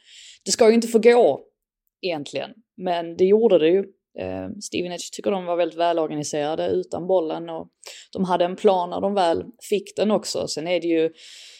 det 0.45 0.51
ska 0.51 0.67
ju 0.67 0.75
inte 0.75 0.87
få 0.87 0.99
gå 0.99 1.45
egentligen, 2.01 2.49
men 2.77 3.17
det 3.17 3.25
gjorde 3.25 3.59
det 3.59 3.69
ju. 3.69 3.85
Eh, 4.19 4.49
Stevenage 4.61 5.09
tycker 5.13 5.31
de 5.31 5.45
var 5.45 5.55
väldigt 5.55 5.79
välorganiserade 5.79 6.67
utan 6.67 7.07
bollen 7.07 7.49
och 7.49 7.67
de 8.13 8.23
hade 8.23 8.45
en 8.45 8.55
plan 8.55 8.89
när 8.89 9.01
de 9.01 9.13
väl 9.13 9.43
fick 9.69 9.95
den 9.95 10.11
också. 10.11 10.47
Sen 10.47 10.67
är 10.67 10.81
det 10.81 10.87
ju, 10.87 11.11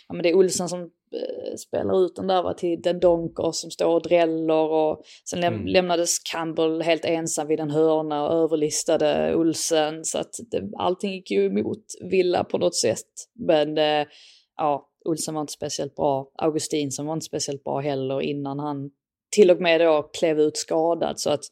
ja 0.08 0.14
men 0.14 0.24
det 0.24 0.30
är 0.30 0.36
Olsen 0.36 0.70
som 0.70 0.82
eh, 0.82 1.56
spelar 1.68 2.06
ut 2.06 2.16
den 2.16 2.28
där 2.28 2.44
va, 2.44 2.54
till 2.54 2.82
Den 2.82 3.00
Donker 3.00 3.52
som 3.52 3.72
står 3.72 3.96
och 3.96 4.02
dräller 4.04 4.70
och 4.72 5.02
sen 5.30 5.40
läm- 5.40 5.54
Mm. 5.54 5.68
lämnades 5.68 6.20
Campbell 6.20 6.82
helt 6.82 7.06
ensam 7.06 7.48
vid 7.48 7.60
en 7.60 7.72
hörna 7.72 8.28
och 8.28 8.34
överlistade 8.44 9.36
Olsen 9.36 10.06
så 10.06 10.18
att 10.18 10.36
det, 10.52 10.70
allting 10.78 11.12
gick 11.14 11.32
ju 11.32 11.46
emot 11.46 11.84
Villa 12.12 12.44
på 12.44 12.58
något 12.58 12.76
sätt. 12.76 13.08
Men 13.48 13.78
eh, 13.78 14.08
ja, 14.58 14.90
Olsen 15.06 15.34
var 15.34 15.42
inte 15.42 15.54
speciellt 15.54 15.96
bra. 15.96 16.32
Augustinsson 16.38 17.06
var 17.06 17.14
inte 17.14 17.26
speciellt 17.26 17.64
bra 17.64 17.80
heller 17.80 18.22
innan 18.22 18.60
han 18.60 18.90
till 19.34 19.52
och 19.52 19.62
med 19.62 19.82
då 19.82 20.10
klev 20.14 20.40
ut 20.40 20.58
skadad 20.58 21.20
så 21.20 21.30
att 21.30 21.44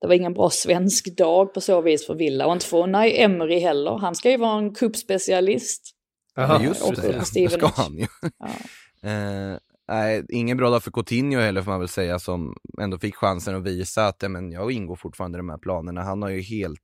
det 0.00 0.06
var 0.06 0.14
ingen 0.14 0.34
bra 0.34 0.50
svensk 0.50 1.16
dag 1.16 1.54
på 1.54 1.60
så 1.60 1.80
vis 1.80 2.06
för 2.06 2.14
Villa 2.14 2.46
och 2.46 2.52
inte 2.52 2.66
för 2.66 2.82
Unai 2.82 3.22
Emery 3.22 3.58
heller. 3.58 3.98
Han 3.98 4.14
ska 4.14 4.30
ju 4.30 4.36
vara 4.36 4.58
en 4.58 4.74
cupspecialist. 4.74 5.92
Ja, 6.34 6.62
just 6.62 6.82
och 6.82 6.94
det, 6.94 7.24
det 7.34 7.48
ska 7.48 7.66
han 7.66 7.98
ju. 7.98 8.06
Ja. 8.38 8.48
Eh, 9.02 9.58
nej, 9.88 10.26
ingen 10.28 10.56
bra 10.56 10.70
dag 10.70 10.82
för 10.82 10.90
Coutinho 10.90 11.40
heller 11.40 11.62
får 11.62 11.70
man 11.70 11.80
väl 11.80 11.88
säga, 11.88 12.18
som 12.18 12.56
ändå 12.80 12.98
fick 12.98 13.14
chansen 13.14 13.56
att 13.56 13.62
visa 13.62 14.06
att 14.06 14.16
ja, 14.22 14.28
men 14.28 14.52
jag 14.52 14.72
ingår 14.72 14.96
fortfarande 14.96 15.36
i 15.36 15.40
de 15.40 15.48
här 15.48 15.58
planerna. 15.58 16.02
Han 16.02 16.22
har 16.22 16.28
ju 16.28 16.40
helt 16.40 16.80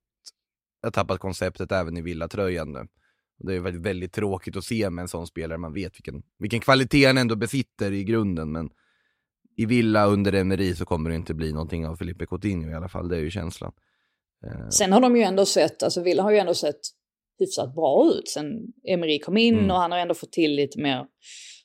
tappat 0.92 1.20
konceptet 1.20 1.72
även 1.72 1.96
i 1.96 2.02
villatröjan 2.02 2.72
nu. 2.72 2.86
Det 3.38 3.54
är 3.54 3.60
väldigt, 3.60 3.82
väldigt 3.82 4.12
tråkigt 4.12 4.56
att 4.56 4.64
se 4.64 4.90
med 4.90 5.02
en 5.02 5.08
sån 5.08 5.26
spelare, 5.26 5.58
man 5.58 5.72
vet 5.72 5.96
vilken, 5.96 6.22
vilken 6.38 6.60
kvalitet 6.60 7.06
han 7.06 7.18
ändå 7.18 7.36
besitter 7.36 7.92
i 7.92 8.04
grunden, 8.04 8.52
men 8.52 8.70
i 9.56 9.66
Villa 9.66 10.06
under 10.06 10.32
Emery 10.32 10.74
så 10.74 10.84
kommer 10.84 11.10
det 11.10 11.16
inte 11.16 11.34
bli 11.34 11.52
någonting 11.52 11.86
av 11.86 11.96
Felipe 11.96 12.26
Coutinho 12.26 12.70
i 12.70 12.74
alla 12.74 12.88
fall, 12.88 13.08
det 13.08 13.16
är 13.16 13.20
ju 13.20 13.30
känslan. 13.30 13.72
Eh, 14.46 14.68
Sen 14.68 14.92
har 14.92 15.00
de 15.00 15.16
ju 15.16 15.22
ändå 15.22 15.46
sett, 15.46 15.82
alltså 15.82 16.02
Villa 16.02 16.22
har 16.22 16.30
ju 16.30 16.38
ändå 16.38 16.54
sett 16.54 16.80
hyfsat 17.38 17.74
bra 17.74 18.10
ut 18.14 18.28
sen 18.28 18.72
Emery 18.88 19.18
kom 19.18 19.36
in 19.36 19.54
Mm. 19.58 19.70
och 19.70 19.76
han 19.76 19.92
har 19.92 19.98
ändå 19.98 20.14
fått 20.14 20.32
till 20.32 20.50
lite 20.54 20.80
mer 20.80 21.06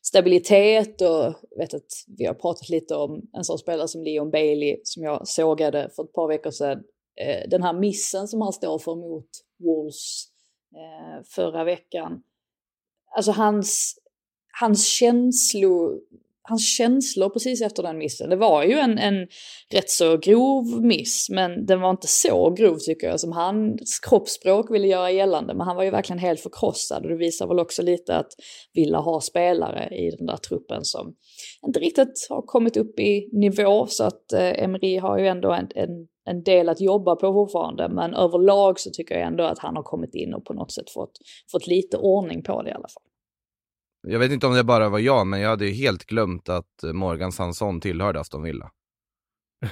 stabilitet 0.01 1.01
och 1.01 1.35
vet 1.59 1.73
att 1.73 1.91
vi 2.17 2.25
har 2.25 2.33
pratat 2.33 2.69
lite 2.69 2.95
om 2.95 3.21
en 3.33 3.43
sån 3.43 3.57
spelare 3.57 3.87
som 3.87 4.03
Leon 4.03 4.31
Bailey 4.31 4.77
som 4.83 5.03
jag 5.03 5.27
sågade 5.27 5.89
för 5.95 6.03
ett 6.03 6.13
par 6.13 6.27
veckor 6.27 6.51
sedan. 6.51 6.83
Eh, 7.21 7.49
den 7.49 7.63
här 7.63 7.73
missen 7.73 8.27
som 8.27 8.41
han 8.41 8.53
står 8.53 8.79
för 8.79 8.95
mot 8.95 9.29
Wolves 9.59 10.25
eh, 10.75 11.23
förra 11.35 11.63
veckan. 11.63 12.23
Alltså 13.15 13.31
hans, 13.31 13.97
hans 14.59 14.87
känslor, 14.87 15.99
hans 16.49 16.77
känslor 16.77 17.29
precis 17.29 17.61
efter 17.61 17.83
den 17.83 17.97
missen. 17.97 18.29
Det 18.29 18.35
var 18.35 18.63
ju 18.63 18.73
en, 18.73 18.97
en 18.97 19.27
rätt 19.73 19.89
så 19.89 20.17
grov 20.17 20.81
miss, 20.81 21.27
men 21.29 21.65
den 21.65 21.81
var 21.81 21.89
inte 21.89 22.07
så 22.07 22.49
grov 22.49 22.77
tycker 22.77 23.07
jag 23.07 23.19
som 23.19 23.31
hans 23.31 23.99
kroppsspråk 23.99 24.71
ville 24.71 24.87
göra 24.87 25.11
gällande. 25.11 25.53
Men 25.53 25.67
han 25.67 25.75
var 25.75 25.83
ju 25.83 25.89
verkligen 25.89 26.19
helt 26.19 26.39
förkrossad 26.39 27.03
och 27.03 27.09
det 27.09 27.17
visar 27.17 27.47
väl 27.47 27.59
också 27.59 27.81
lite 27.81 28.15
att 28.15 28.31
Villa 28.73 28.99
har 28.99 29.19
spelare 29.19 29.95
i 29.95 30.15
den 30.17 30.25
där 30.25 30.37
truppen 30.37 30.85
som 30.85 31.15
inte 31.67 31.79
riktigt 31.79 32.27
har 32.29 32.41
kommit 32.41 32.77
upp 32.77 32.99
i 32.99 33.29
nivå 33.31 33.87
så 33.87 34.03
att 34.03 34.33
eh, 34.33 34.63
Emery 34.63 34.97
har 34.97 35.17
ju 35.17 35.27
ändå 35.27 35.51
en, 35.51 35.67
en, 35.75 36.07
en 36.25 36.43
del 36.43 36.69
att 36.69 36.81
jobba 36.81 37.15
på 37.15 37.33
fortfarande. 37.33 37.89
Men 37.89 38.13
överlag 38.13 38.79
så 38.79 38.89
tycker 38.89 39.15
jag 39.15 39.27
ändå 39.27 39.43
att 39.43 39.59
han 39.59 39.75
har 39.75 39.83
kommit 39.83 40.15
in 40.15 40.33
och 40.33 40.45
på 40.45 40.53
något 40.53 40.71
sätt 40.71 40.89
fått, 40.89 41.11
fått 41.51 41.67
lite 41.67 41.97
ordning 41.97 42.43
på 42.43 42.61
det 42.61 42.69
i 42.69 42.73
alla 42.73 42.87
fall. 42.87 43.06
Jag 44.07 44.19
vet 44.19 44.31
inte 44.31 44.47
om 44.47 44.53
det 44.53 44.63
bara 44.63 44.89
var 44.89 44.99
jag, 44.99 45.27
men 45.27 45.39
jag 45.39 45.49
hade 45.49 45.65
ju 45.65 45.71
helt 45.71 46.05
glömt 46.05 46.49
att 46.49 46.83
Morgan 46.93 47.31
Sanson 47.31 47.81
tillhörde 47.81 48.19
Aston 48.19 48.43
Villa. 48.43 48.71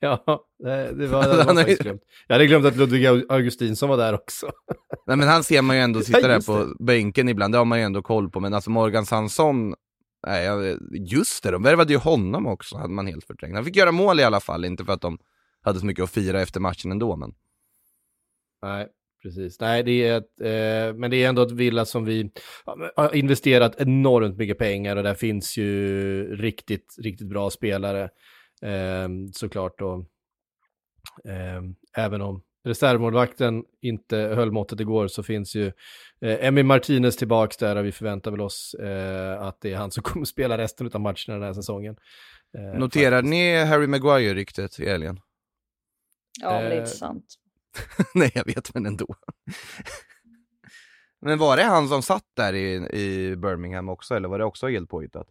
Ja, 0.00 0.46
det, 0.58 0.92
det 0.92 1.06
var, 1.06 1.22
det 1.36 1.44
var 1.44 1.54
faktiskt 1.54 1.82
glömt. 1.82 2.02
Jag 2.26 2.34
hade 2.34 2.46
glömt 2.46 2.66
att 2.66 2.76
Ludvig 2.76 3.06
Augustinsson 3.06 3.88
var 3.88 3.96
där 3.96 4.14
också. 4.14 4.50
Nej 5.06 5.16
men 5.16 5.28
han 5.28 5.44
ser 5.44 5.62
man 5.62 5.76
ju 5.76 5.82
ändå 5.82 6.00
sitta 6.00 6.20
Ja, 6.20 6.28
där 6.28 6.40
på 6.40 6.84
bänken 6.84 7.28
ibland, 7.28 7.54
det 7.54 7.58
har 7.58 7.64
man 7.64 7.78
ju 7.78 7.84
ändå 7.84 8.02
koll 8.02 8.30
på, 8.30 8.40
men 8.40 8.54
alltså 8.54 8.70
Morgan 8.70 9.06
Sanson, 9.06 9.74
nej, 10.26 10.76
just 10.92 11.42
det, 11.42 11.50
de 11.50 11.62
värvade 11.62 11.92
ju 11.92 11.98
honom 11.98 12.46
också, 12.46 12.76
hade 12.76 12.92
man 12.94 13.06
helt 13.06 13.24
förträngt. 13.24 13.54
Han 13.54 13.64
fick 13.64 13.76
göra 13.76 13.92
mål 13.92 14.20
i 14.20 14.24
alla 14.24 14.40
fall, 14.40 14.64
inte 14.64 14.84
för 14.84 14.92
att 14.92 15.00
de 15.00 15.18
hade 15.60 15.80
så 15.80 15.86
mycket 15.86 16.04
att 16.04 16.10
fira 16.10 16.40
efter 16.40 16.60
matchen 16.60 16.92
ändå, 16.92 17.16
men 17.16 17.34
Nej, 18.62 18.88
precis. 19.24 19.60
Nej, 19.60 19.82
det 19.82 20.08
är 20.08 20.18
ett, 20.18 20.40
eh, 20.40 20.98
men 20.98 21.10
det 21.10 21.16
är 21.16 21.28
ändå 21.28 21.42
ett 21.42 21.50
villa 21.50 21.84
som 21.84 22.04
vi 22.04 22.30
har 22.96 23.14
investerat 23.14 23.80
enormt 23.80 24.36
mycket 24.36 24.58
pengar 24.58 24.96
och 24.96 25.02
där 25.02 25.14
finns 25.14 25.56
ju 25.56 26.36
riktigt, 26.36 26.96
riktigt 26.98 27.28
bra 27.28 27.50
spelare 27.50 28.02
eh, 28.62 29.08
såklart. 29.32 29.80
Och, 29.80 29.98
eh, 31.30 31.62
även 31.96 32.22
om 32.22 32.42
reservmålvakten 32.64 33.64
inte 33.80 34.16
höll 34.16 34.52
måttet 34.52 34.80
igår 34.80 35.08
så 35.08 35.22
finns 35.22 35.54
ju 35.54 35.66
eh, 36.20 36.46
Emi 36.46 36.62
Martinez 36.62 37.16
tillbaks 37.16 37.56
där 37.56 37.76
och 37.76 37.84
vi 37.84 37.92
förväntar 37.92 38.30
väl 38.30 38.40
oss 38.40 38.74
eh, 38.74 39.42
att 39.42 39.60
det 39.60 39.72
är 39.72 39.76
han 39.76 39.90
som 39.90 40.02
kommer 40.02 40.26
spela 40.26 40.58
resten 40.58 40.90
av 40.92 41.00
matcherna 41.00 41.34
den 41.34 41.42
här 41.42 41.52
säsongen. 41.52 41.96
Eh, 42.58 42.78
noterar 42.78 43.16
faktiskt. 43.16 43.30
ni 43.30 43.64
Harry 43.64 43.86
Maguire-ryktet 43.86 44.80
i 44.80 44.88
helgen? 44.88 45.20
Ja, 46.40 46.50
det 46.50 46.56
är 46.56 46.70
Eh, 46.70 46.76
intressant. 46.76 47.24
nej, 48.14 48.30
jag 48.34 48.46
vet, 48.46 48.74
men 48.74 48.86
ändå. 48.86 49.06
men 51.20 51.38
var 51.38 51.56
det 51.56 51.62
han 51.62 51.88
som 51.88 52.02
satt 52.02 52.26
där 52.36 52.52
i, 52.52 52.74
i 52.92 53.36
Birmingham 53.36 53.88
också, 53.88 54.14
eller 54.14 54.28
var 54.28 54.38
det 54.38 54.44
också 54.44 54.66
helt 54.68 54.90
påhittat? 54.90 55.28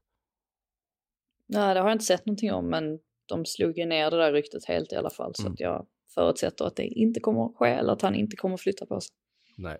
Nej, 1.48 1.74
det 1.74 1.80
har 1.80 1.88
jag 1.90 1.96
inte 1.96 2.06
sett 2.06 2.26
någonting 2.26 2.52
om, 2.54 2.70
men 2.70 3.00
de 3.26 3.46
slog 3.46 3.78
ju 3.78 3.86
ner 3.86 4.12
det 4.12 4.18
där 4.18 4.32
ryktet 4.34 4.66
helt 4.66 4.94
i 4.94 4.96
alla 4.96 5.10
fall. 5.10 5.36
Så 5.36 5.42
Mm. 5.44 5.54
att 5.54 5.60
jag 5.60 5.86
förutsätter 6.16 6.66
att 6.66 6.76
det 6.76 6.84
inte 6.86 7.20
kommer 7.20 7.46
att 7.46 7.56
ske 7.56 7.70
eller 7.70 7.94
att 7.94 8.02
han 8.02 8.16
inte 8.16 8.36
kommer 8.36 8.56
att 8.56 8.62
flytta 8.62 8.86
på 8.86 9.02
sig. 9.02 9.10
Nej. 9.58 9.78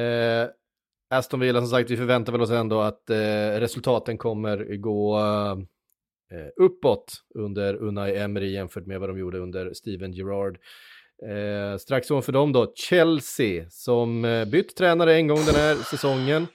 Eh, 0.00 0.48
Aston 1.10 1.40
Villa 1.40 1.60
som 1.60 1.68
sagt, 1.68 1.90
vi 1.90 1.96
förväntar 1.96 2.32
väl 2.32 2.40
oss 2.42 2.50
ändå 2.50 2.80
att 2.80 3.10
eh, 3.10 3.16
resultaten 3.60 4.18
kommer 4.18 4.76
gå 4.76 5.18
eh, 6.32 6.48
uppåt 6.56 7.22
under 7.34 7.74
Unai 7.74 8.16
Emery 8.16 8.52
jämfört 8.52 8.86
med 8.86 9.00
vad 9.00 9.08
de 9.08 9.18
gjorde 9.18 9.38
under 9.38 9.74
Steven 9.74 10.12
Gerrard. 10.12 10.58
Eh, 11.30 11.76
strax 11.76 12.10
ovanför 12.10 12.32
dem 12.32 12.52
då, 12.52 12.72
Chelsea 12.74 13.64
som 13.70 14.24
eh, 14.24 14.44
bytt 14.44 14.76
tränare 14.76 15.14
en 15.14 15.26
gång 15.26 15.44
den 15.46 15.54
här 15.54 15.74
säsongen. 15.74 16.46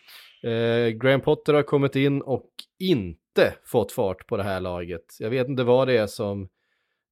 Eh, 0.43 0.89
Graham 0.89 1.21
Potter 1.21 1.53
har 1.53 1.63
kommit 1.63 1.95
in 1.95 2.21
och 2.21 2.49
inte 2.79 3.53
fått 3.65 3.91
fart 3.91 4.27
på 4.27 4.37
det 4.37 4.43
här 4.43 4.59
laget. 4.59 5.05
Jag 5.19 5.29
vet 5.29 5.47
inte 5.47 5.63
vad 5.63 5.87
det 5.87 5.97
är 5.97 6.07
som 6.07 6.49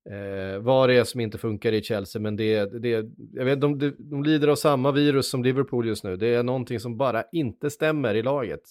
Eh, 0.10 0.60
vad 0.60 0.90
det 0.90 0.96
är 0.96 1.04
som 1.04 1.20
inte 1.20 1.38
funkar 1.38 1.72
i 1.72 1.82
Chelsea, 1.84 2.22
men 2.22 2.36
det, 2.36 2.82
det, 2.82 3.06
jag 3.34 3.46
vet, 3.46 3.62
de, 3.62 3.80
de, 3.80 3.96
de 4.00 4.24
lider 4.24 4.48
av 4.48 4.56
samma 4.56 4.92
virus 4.92 5.30
som 5.30 5.44
Liverpool 5.44 5.88
just 5.88 6.04
nu. 6.04 6.18
Det 6.18 6.28
är 6.28 6.44
någonting 6.44 6.80
som 6.80 6.98
bara 6.98 7.24
inte 7.32 7.70
stämmer 7.70 8.16
i 8.16 8.24
laget. 8.24 8.62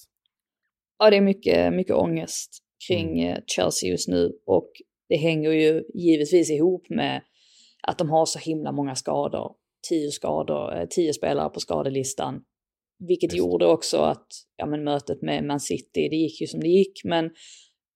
Ja, 0.99 1.11
det 1.11 1.17
är 1.17 1.21
mycket, 1.21 1.73
mycket 1.73 1.95
ångest 1.95 2.59
kring 2.89 3.21
eh, 3.21 3.39
Chelsea 3.47 3.91
just 3.91 4.09
nu 4.09 4.33
och 4.47 4.71
det 5.09 5.17
hänger 5.17 5.51
ju 5.51 5.85
givetvis 5.95 6.51
ihop 6.51 6.89
med 6.89 7.23
att 7.87 7.99
de 7.99 8.11
har 8.11 8.27
så 8.27 8.39
himla 8.39 8.73
många 8.73 8.95
skador. 8.95 9.53
Tio 9.89 10.11
skador, 10.11 10.77
eh, 10.77 10.87
tio 10.91 11.13
spelare 11.13 11.49
på 11.49 11.61
skadelistan. 11.61 12.41
Vilket 13.09 13.33
Just. 13.33 13.39
gjorde 13.39 13.67
också 13.67 13.97
att 13.97 14.27
ja, 14.57 14.67
men 14.67 14.85
mötet 14.85 15.23
med 15.23 15.45
Man 15.45 15.61
City, 15.61 16.09
det 16.11 16.17
gick 16.17 16.41
ju 16.41 16.47
som 16.47 16.61
det 16.61 16.69
gick, 16.69 17.05
men 17.05 17.31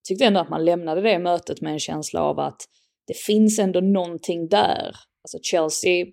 tyckte 0.08 0.24
ändå 0.24 0.40
att 0.40 0.50
man 0.50 0.64
lämnade 0.64 1.00
det 1.00 1.18
mötet 1.18 1.60
med 1.60 1.72
en 1.72 1.78
känsla 1.78 2.22
av 2.22 2.38
att 2.38 2.60
det 3.06 3.16
finns 3.16 3.58
ändå 3.58 3.80
någonting 3.80 4.48
där. 4.48 4.96
Alltså 5.22 5.38
Chelsea 5.42 6.06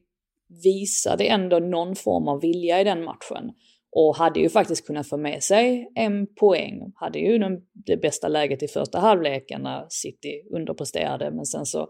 visade 0.63 1.23
ändå 1.23 1.59
någon 1.59 1.95
form 1.95 2.27
av 2.27 2.41
vilja 2.41 2.81
i 2.81 2.83
den 2.83 3.03
matchen 3.03 3.51
och 3.91 4.15
hade 4.15 4.39
ju 4.39 4.49
faktiskt 4.49 4.87
kunnat 4.87 5.09
få 5.09 5.17
med 5.17 5.43
sig 5.43 5.91
en 5.95 6.27
poäng. 6.35 6.91
Hade 6.95 7.19
ju 7.19 7.37
den, 7.37 7.61
det 7.85 7.97
bästa 7.97 8.27
läget 8.27 8.63
i 8.63 8.67
första 8.67 8.99
halvleken 8.99 9.61
när 9.61 9.85
City 9.89 10.41
underpresterade 10.55 11.31
men 11.31 11.45
sen 11.45 11.65
så 11.65 11.89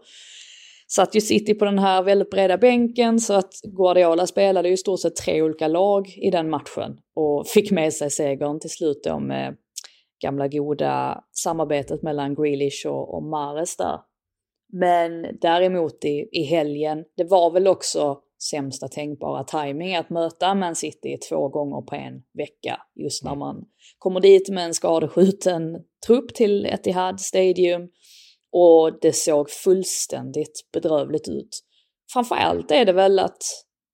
satt 0.88 1.14
ju 1.14 1.20
City 1.20 1.54
på 1.54 1.64
den 1.64 1.78
här 1.78 2.02
väldigt 2.02 2.30
breda 2.30 2.58
bänken 2.58 3.20
så 3.20 3.34
att 3.34 3.52
Guardiola 3.62 4.26
spelade 4.26 4.68
ju 4.68 4.74
i 4.74 4.76
stort 4.76 5.00
sett 5.00 5.16
tre 5.16 5.42
olika 5.42 5.68
lag 5.68 6.08
i 6.16 6.30
den 6.30 6.50
matchen 6.50 6.98
och 7.14 7.46
fick 7.46 7.70
med 7.70 7.92
sig 7.92 8.10
segern 8.10 8.60
till 8.60 8.70
slut 8.70 9.04
då 9.04 9.18
med 9.18 9.56
gamla 10.22 10.48
goda 10.48 11.24
samarbetet 11.32 12.02
mellan 12.02 12.34
Grealish 12.34 12.86
och, 12.86 13.14
och 13.14 13.22
Mares 13.22 13.76
där. 13.76 13.98
Men 14.72 15.38
däremot 15.40 16.04
i, 16.04 16.28
i 16.32 16.42
helgen, 16.42 17.04
det 17.16 17.24
var 17.24 17.50
väl 17.50 17.66
också 17.66 18.18
sämsta 18.50 18.88
tänkbara 18.88 19.44
timing 19.44 19.96
att 19.96 20.10
möta 20.10 20.54
Man 20.54 20.74
City 20.74 21.18
två 21.28 21.48
gånger 21.48 21.80
på 21.80 21.94
en 21.94 22.22
vecka. 22.34 22.80
Just 22.94 23.24
när 23.24 23.30
mm. 23.30 23.38
man 23.38 23.64
kommer 23.98 24.20
dit 24.20 24.48
med 24.48 24.64
en 24.64 24.74
skadeskjuten 24.74 25.78
trupp 26.06 26.34
till 26.34 26.66
Etihad 26.66 27.20
Stadium 27.20 27.88
och 28.52 28.98
det 29.00 29.12
såg 29.12 29.50
fullständigt 29.50 30.68
bedrövligt 30.72 31.28
ut. 31.28 31.48
Framförallt 32.12 32.70
är 32.70 32.84
det 32.84 32.92
väl 32.92 33.18
att 33.18 33.42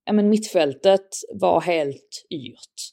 ja, 0.05 0.12
men 0.12 0.29
mittfältet 0.29 1.07
var 1.41 1.61
helt 1.61 2.27
yrt. 2.31 2.93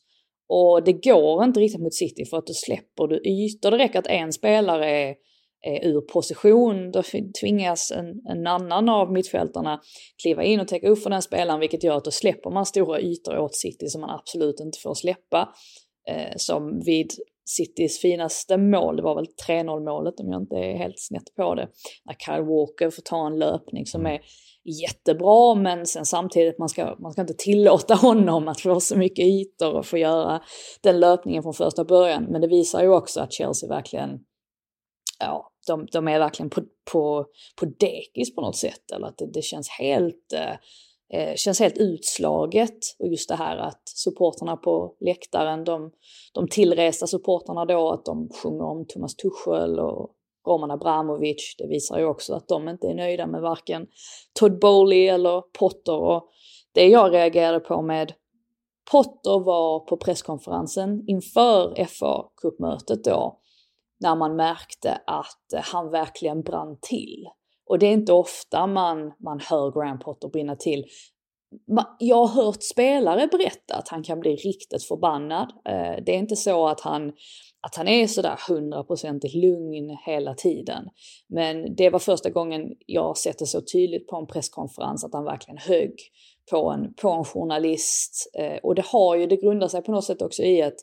Och 0.49 0.83
det 0.83 0.93
går 0.93 1.43
inte 1.43 1.59
riktigt 1.59 1.81
mot 1.81 1.93
City 1.93 2.25
för 2.25 2.37
att 2.37 2.47
då 2.47 2.53
släpper 2.53 3.07
du 3.07 3.15
ytor. 3.15 3.71
Det 3.71 3.77
räcker 3.77 3.99
att 3.99 4.07
en 4.07 4.33
spelare 4.33 4.89
är, 4.89 5.15
är 5.61 5.87
ur 5.87 6.01
position, 6.01 6.91
då 6.91 7.03
tvingas 7.41 7.91
en, 7.91 8.21
en 8.29 8.47
annan 8.47 8.89
av 8.89 9.11
mittfältarna 9.11 9.81
kliva 10.21 10.43
in 10.43 10.59
och 10.59 10.67
täcka 10.67 10.89
upp 10.89 11.03
för 11.03 11.09
den 11.09 11.21
spelaren 11.21 11.59
vilket 11.59 11.83
gör 11.83 11.97
att 11.97 12.05
då 12.05 12.11
släpper 12.11 12.49
man 12.49 12.65
stora 12.65 13.01
ytor 13.01 13.37
åt 13.37 13.55
City 13.55 13.87
som 13.87 14.01
man 14.01 14.09
absolut 14.09 14.59
inte 14.59 14.79
får 14.83 14.93
släppa. 14.93 15.49
Eh, 16.09 16.33
som 16.35 16.81
vid 16.85 17.11
Citys 17.49 17.99
finaste 17.99 18.57
mål, 18.57 18.95
det 18.95 19.01
var 19.01 19.15
väl 19.15 19.27
3-0 19.47 19.85
målet 19.85 20.19
om 20.19 20.31
jag 20.31 20.41
inte 20.41 20.55
är 20.55 20.77
helt 20.77 20.99
snett 20.99 21.35
på 21.35 21.55
det. 21.55 21.67
När 22.05 22.13
Kyle 22.13 22.45
Walker 22.45 22.89
får 22.89 23.01
ta 23.01 23.27
en 23.27 23.39
löpning 23.39 23.85
som 23.85 24.05
är 24.05 24.21
jättebra 24.81 25.55
men 25.55 25.85
sen 25.85 26.05
samtidigt 26.05 26.59
man 26.59 26.69
ska 26.69 26.95
man 26.99 27.11
ska 27.11 27.21
inte 27.21 27.33
tillåta 27.33 27.95
honom 28.01 28.47
att 28.47 28.61
få 28.61 28.79
så 28.79 28.97
mycket 28.97 29.25
ytor 29.25 29.73
och 29.73 29.85
få 29.85 29.97
göra 29.97 30.41
den 30.81 30.99
löpningen 30.99 31.43
från 31.43 31.53
första 31.53 31.85
början. 31.85 32.23
Men 32.23 32.41
det 32.41 32.47
visar 32.47 32.81
ju 32.81 32.89
också 32.89 33.21
att 33.21 33.33
Chelsea 33.33 33.69
verkligen, 33.69 34.09
ja, 35.19 35.51
de, 35.67 35.87
de 35.91 36.07
är 36.07 36.19
verkligen 36.19 36.49
på, 36.49 36.61
på, 36.91 37.25
på 37.59 37.65
dekis 37.65 38.35
på 38.35 38.41
något 38.41 38.57
sätt. 38.57 38.91
Eller 38.95 39.07
att 39.07 39.17
det, 39.17 39.31
det 39.33 39.41
känns 39.41 39.69
helt 39.69 40.33
eh, 40.33 40.55
eh, 41.13 41.35
känns 41.35 41.59
helt 41.59 41.77
utslaget. 41.77 42.79
Och 42.99 43.07
just 43.07 43.29
det 43.29 43.35
här 43.35 43.57
att 43.57 43.81
supporterna 43.85 44.57
på 44.57 44.95
läktaren, 44.99 45.63
de, 45.63 45.91
de 46.33 46.47
tillresta 46.47 47.07
supporterna 47.07 47.65
då, 47.65 47.91
att 47.91 48.05
de 48.05 48.29
sjunger 48.43 48.63
om 48.63 48.85
Thomas 48.87 49.15
Tuchel 49.15 49.79
och 49.79 50.15
Roman 50.47 50.71
Abramovic. 50.71 51.55
Det 51.57 51.67
visar 51.67 51.99
ju 51.99 52.05
också 52.05 52.33
att 52.33 52.47
de 52.47 52.69
inte 52.69 52.87
är 52.87 52.93
nöjda 52.93 53.27
med 53.27 53.41
varken 53.41 53.87
Todd 54.39 54.59
Bowley 54.59 55.07
eller 55.07 55.41
Potter. 55.59 55.97
Och 55.97 56.29
det 56.71 56.87
jag 56.87 57.13
reagerade 57.13 57.59
på 57.59 57.81
med 57.81 58.13
Potter 58.91 59.45
var 59.45 59.79
på 59.79 59.97
presskonferensen 59.97 61.03
inför 61.07 61.85
FA-cupmötet 61.85 63.03
då, 63.03 63.39
när 63.99 64.15
man 64.15 64.35
märkte 64.35 65.01
att 65.07 65.63
han 65.63 65.91
verkligen 65.91 66.41
brann 66.41 66.77
till. 66.81 67.27
Och 67.69 67.79
det 67.79 67.85
är 67.85 67.91
inte 67.91 68.13
ofta 68.13 68.67
man, 68.67 69.13
man 69.19 69.39
hör 69.39 69.71
Graham 69.71 69.99
Potter 69.99 70.27
brinna 70.27 70.55
till. 70.55 70.85
Jag 71.99 72.25
har 72.25 72.43
hört 72.43 72.63
spelare 72.63 73.27
berätta 73.27 73.75
att 73.75 73.87
han 73.87 74.03
kan 74.03 74.19
bli 74.19 74.35
riktigt 74.35 74.83
förbannad. 74.83 75.51
Eh, 75.69 76.03
det 76.05 76.15
är 76.15 76.17
inte 76.17 76.35
så 76.35 76.67
att 76.67 76.81
han, 76.81 77.09
att 77.61 77.75
han 77.75 77.87
är 77.87 78.07
sådär 78.07 78.39
hundraprocentigt 78.49 79.35
lugn 79.35 79.97
hela 80.05 80.33
tiden. 80.33 80.83
Men 81.27 81.75
det 81.75 81.89
var 81.89 81.99
första 81.99 82.29
gången 82.29 82.61
jag 82.85 83.17
sett 83.17 83.39
det 83.39 83.45
så 83.45 83.61
tydligt 83.61 84.07
på 84.07 84.15
en 84.15 84.27
presskonferens 84.27 85.03
att 85.03 85.13
han 85.13 85.25
verkligen 85.25 85.57
högg 85.57 85.93
på 86.51 86.71
en, 86.71 86.93
på 86.93 87.09
en 87.09 87.25
journalist. 87.25 88.31
Eh, 88.39 88.57
och 88.63 88.75
det 88.75 88.85
har 88.85 89.15
ju, 89.15 89.25
det 89.25 89.35
grundar 89.35 89.67
sig 89.67 89.81
på 89.81 89.91
något 89.91 90.05
sätt 90.05 90.21
också 90.21 90.43
i 90.43 90.61
att 90.61 90.77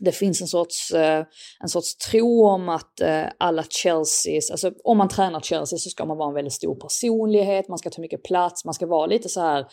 det 0.00 0.12
finns 0.12 0.40
en 0.40 0.46
sorts, 0.46 0.90
eh, 0.90 1.24
en 1.62 1.68
sorts 1.68 1.96
tro 1.96 2.46
om 2.46 2.68
att 2.68 3.00
eh, 3.00 3.24
alla 3.38 3.62
Chelseas, 3.62 4.50
alltså 4.50 4.72
om 4.84 4.98
man 4.98 5.08
tränar 5.08 5.40
Chelsea 5.40 5.78
så 5.78 5.90
ska 5.90 6.04
man 6.04 6.16
vara 6.16 6.28
en 6.28 6.34
väldigt 6.34 6.52
stor 6.52 6.74
personlighet, 6.74 7.68
man 7.68 7.78
ska 7.78 7.90
ta 7.90 8.00
mycket 8.00 8.22
plats, 8.22 8.64
man 8.64 8.74
ska 8.74 8.86
vara 8.86 9.06
lite 9.06 9.28
så 9.28 9.40
här 9.40 9.66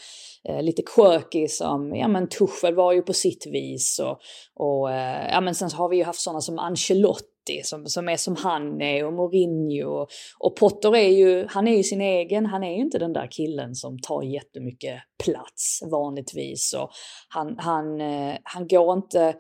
eh, 0.50 0.62
lite 0.62 0.82
quirky 0.96 1.48
som, 1.48 1.96
ja 1.96 2.08
men 2.08 2.30
Tuchel 2.30 2.76
var 2.76 2.94
ju 2.94 3.02
på 3.02 3.14
sitt 3.14 3.48
vis 3.48 4.00
och, 4.00 4.20
och 4.56 4.90
ja 5.32 5.42
men 5.42 5.56
sen 5.56 5.70
så 5.70 5.78
har 5.78 5.90
vi 5.90 5.98
ju 5.98 6.04
haft 6.04 6.22
sådana 6.22 6.42
som 6.42 6.60
Ancelotti 6.60 7.62
som, 7.64 7.86
som 7.86 8.10
är 8.10 8.18
som 8.18 8.36
han 8.36 8.82
är 8.82 9.06
och 9.06 9.14
Mourinho 9.14 9.90
och, 9.90 10.08
och 10.40 10.56
Potter 10.56 10.96
är 10.96 11.10
ju, 11.10 11.48
han 11.50 11.68
är 11.68 11.78
ju 11.78 11.84
sin 11.84 12.02
egen, 12.02 12.46
han 12.46 12.64
är 12.64 12.76
ju 12.76 12.82
inte 12.82 13.00
den 13.00 13.14
där 13.14 13.28
killen 13.32 13.76
som 13.76 14.00
tar 14.00 14.24
jättemycket 14.24 15.00
plats 15.24 15.80
vanligtvis 15.92 16.74
och 16.74 16.90
han, 17.30 17.56
han, 17.58 18.02
han 18.44 18.68
går 18.68 18.94
inte 18.94 19.36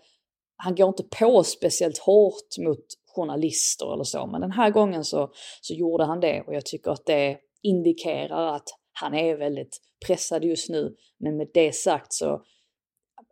han 0.58 0.76
går 0.76 0.88
inte 0.88 1.04
på 1.04 1.44
speciellt 1.44 1.98
hårt 1.98 2.58
mot 2.60 2.86
journalister 3.16 3.94
eller 3.94 4.04
så, 4.04 4.28
men 4.28 4.42
den 4.42 4.52
här 4.52 4.70
gången 4.70 5.04
så, 5.04 5.32
så 5.62 5.74
gjorde 5.74 6.06
han 6.06 6.20
det 6.20 6.44
och 6.48 6.54
jag 6.54 6.66
tycker 6.66 6.92
att 6.92 7.06
det 7.06 7.38
indikerar 7.64 8.56
att 8.56 8.68
han 8.94 9.14
är 9.14 9.38
väldigt 9.38 9.82
pressad 10.08 10.44
just 10.44 10.70
nu. 10.70 10.96
Men 11.20 11.38
med 11.38 11.48
det 11.54 11.76
sagt 11.76 12.14
så, 12.14 12.42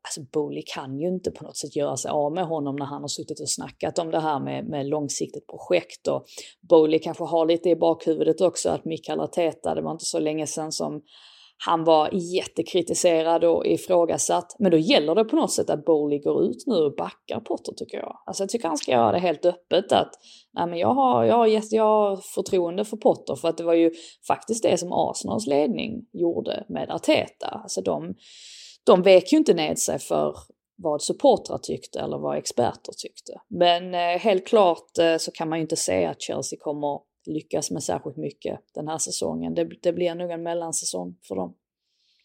alltså 0.04 0.22
Bowley 0.34 0.64
kan 0.74 1.00
ju 1.00 1.08
inte 1.08 1.32
på 1.32 1.44
något 1.44 1.58
sätt 1.58 1.76
göra 1.76 1.98
sig 1.98 2.12
av 2.12 2.34
med 2.34 2.46
honom 2.46 2.76
när 2.76 2.86
han 2.86 3.02
har 3.02 3.08
suttit 3.08 3.40
och 3.40 3.52
snackat 3.52 4.00
om 4.00 4.12
det 4.12 4.20
här 4.20 4.40
med, 4.40 4.66
med 4.66 4.86
långsiktigt 4.86 5.48
projekt 5.48 6.08
och 6.08 6.26
Bowley 6.70 7.00
kanske 7.00 7.24
har 7.24 7.46
lite 7.46 7.70
i 7.70 7.76
bakhuvudet 7.76 8.42
också 8.42 8.70
att 8.70 8.86
Mikael 8.86 9.20
Arteta, 9.20 9.76
det 9.76 9.82
var 9.82 9.92
inte 9.92 10.06
så 10.06 10.20
länge 10.20 10.48
sedan 10.48 10.72
som 10.72 11.02
han 11.58 11.84
var 11.84 12.10
jättekritiserad 12.13 13.44
och 13.44 13.65
ifrågasatt. 13.65 14.56
Men 14.60 14.72
då 14.72 14.78
gäller 14.78 15.15
det 15.15 15.24
på 15.24 15.36
något 15.36 15.52
sätt 15.52 15.70
att 15.70 15.86
Bowley 15.86 16.20
går 16.20 16.44
ut 16.44 16.63
nu 16.65 16.76
och 16.76 16.96
backar 16.96 17.39
Potter 17.39 17.74
tycker 17.74 17.98
jag. 17.98 18.18
Alltså 18.26 18.44
jag 18.44 18.50
tycker 18.50 18.68
han 18.68 18.78
ska 18.78 18.91
göra 18.91 19.12
det 19.12 19.20
helt 19.20 19.46
öppet 19.46 19.91
att 19.91 20.12
nej 20.54 20.68
men 20.68 20.80
jag 20.80 20.94
har, 20.94 21.24
jag 21.24 21.36
har, 21.36 21.48
gett, 21.48 21.72
jag 21.72 21.84
har 21.84 22.18
förtroende 22.36 22.86
för 22.86 22.98
Potter 22.98 23.36
för 23.36 23.48
att 23.48 23.58
det 23.58 23.63
var 23.63 23.74
ju 23.74 23.91
faktiskt 24.28 24.63
det 24.63 24.78
som 24.78 24.94
Arsenals 24.94 25.48
ledning 25.48 26.06
gjorde 26.13 26.65
med 26.70 26.89
Arteta. 26.89 27.48
Alltså 27.48 27.82
de, 27.82 28.15
de 28.86 29.02
vek 29.02 29.34
ju 29.34 29.38
inte 29.38 29.54
ned 29.54 29.80
sig 29.80 30.00
för 30.00 30.36
vad 30.78 31.02
supportrar 31.02 31.58
tyckte 31.58 32.00
eller 32.00 32.18
vad 32.18 32.38
experter 32.38 32.94
tyckte. 32.98 33.34
Men 33.50 33.94
eh, 33.94 34.20
helt 34.20 34.48
klart 34.48 34.98
eh, 35.00 35.18
så 35.18 35.32
kan 35.32 35.50
man 35.50 35.58
ju 35.58 35.62
inte 35.62 35.76
säga 35.76 36.10
att 36.10 36.22
Chelsea 36.22 36.60
kommer 36.62 37.00
lyckas 37.28 37.72
med 37.72 37.84
särskilt 37.84 38.18
mycket 38.18 38.60
den 38.74 38.88
här 38.88 38.98
säsongen. 38.98 39.54
Det, 39.54 39.70
det 39.82 39.94
blir 39.94 40.16
nog 40.16 40.32
en 40.32 40.44
mellansäsong 40.44 41.18
för 41.28 41.36
dem. 41.36 41.56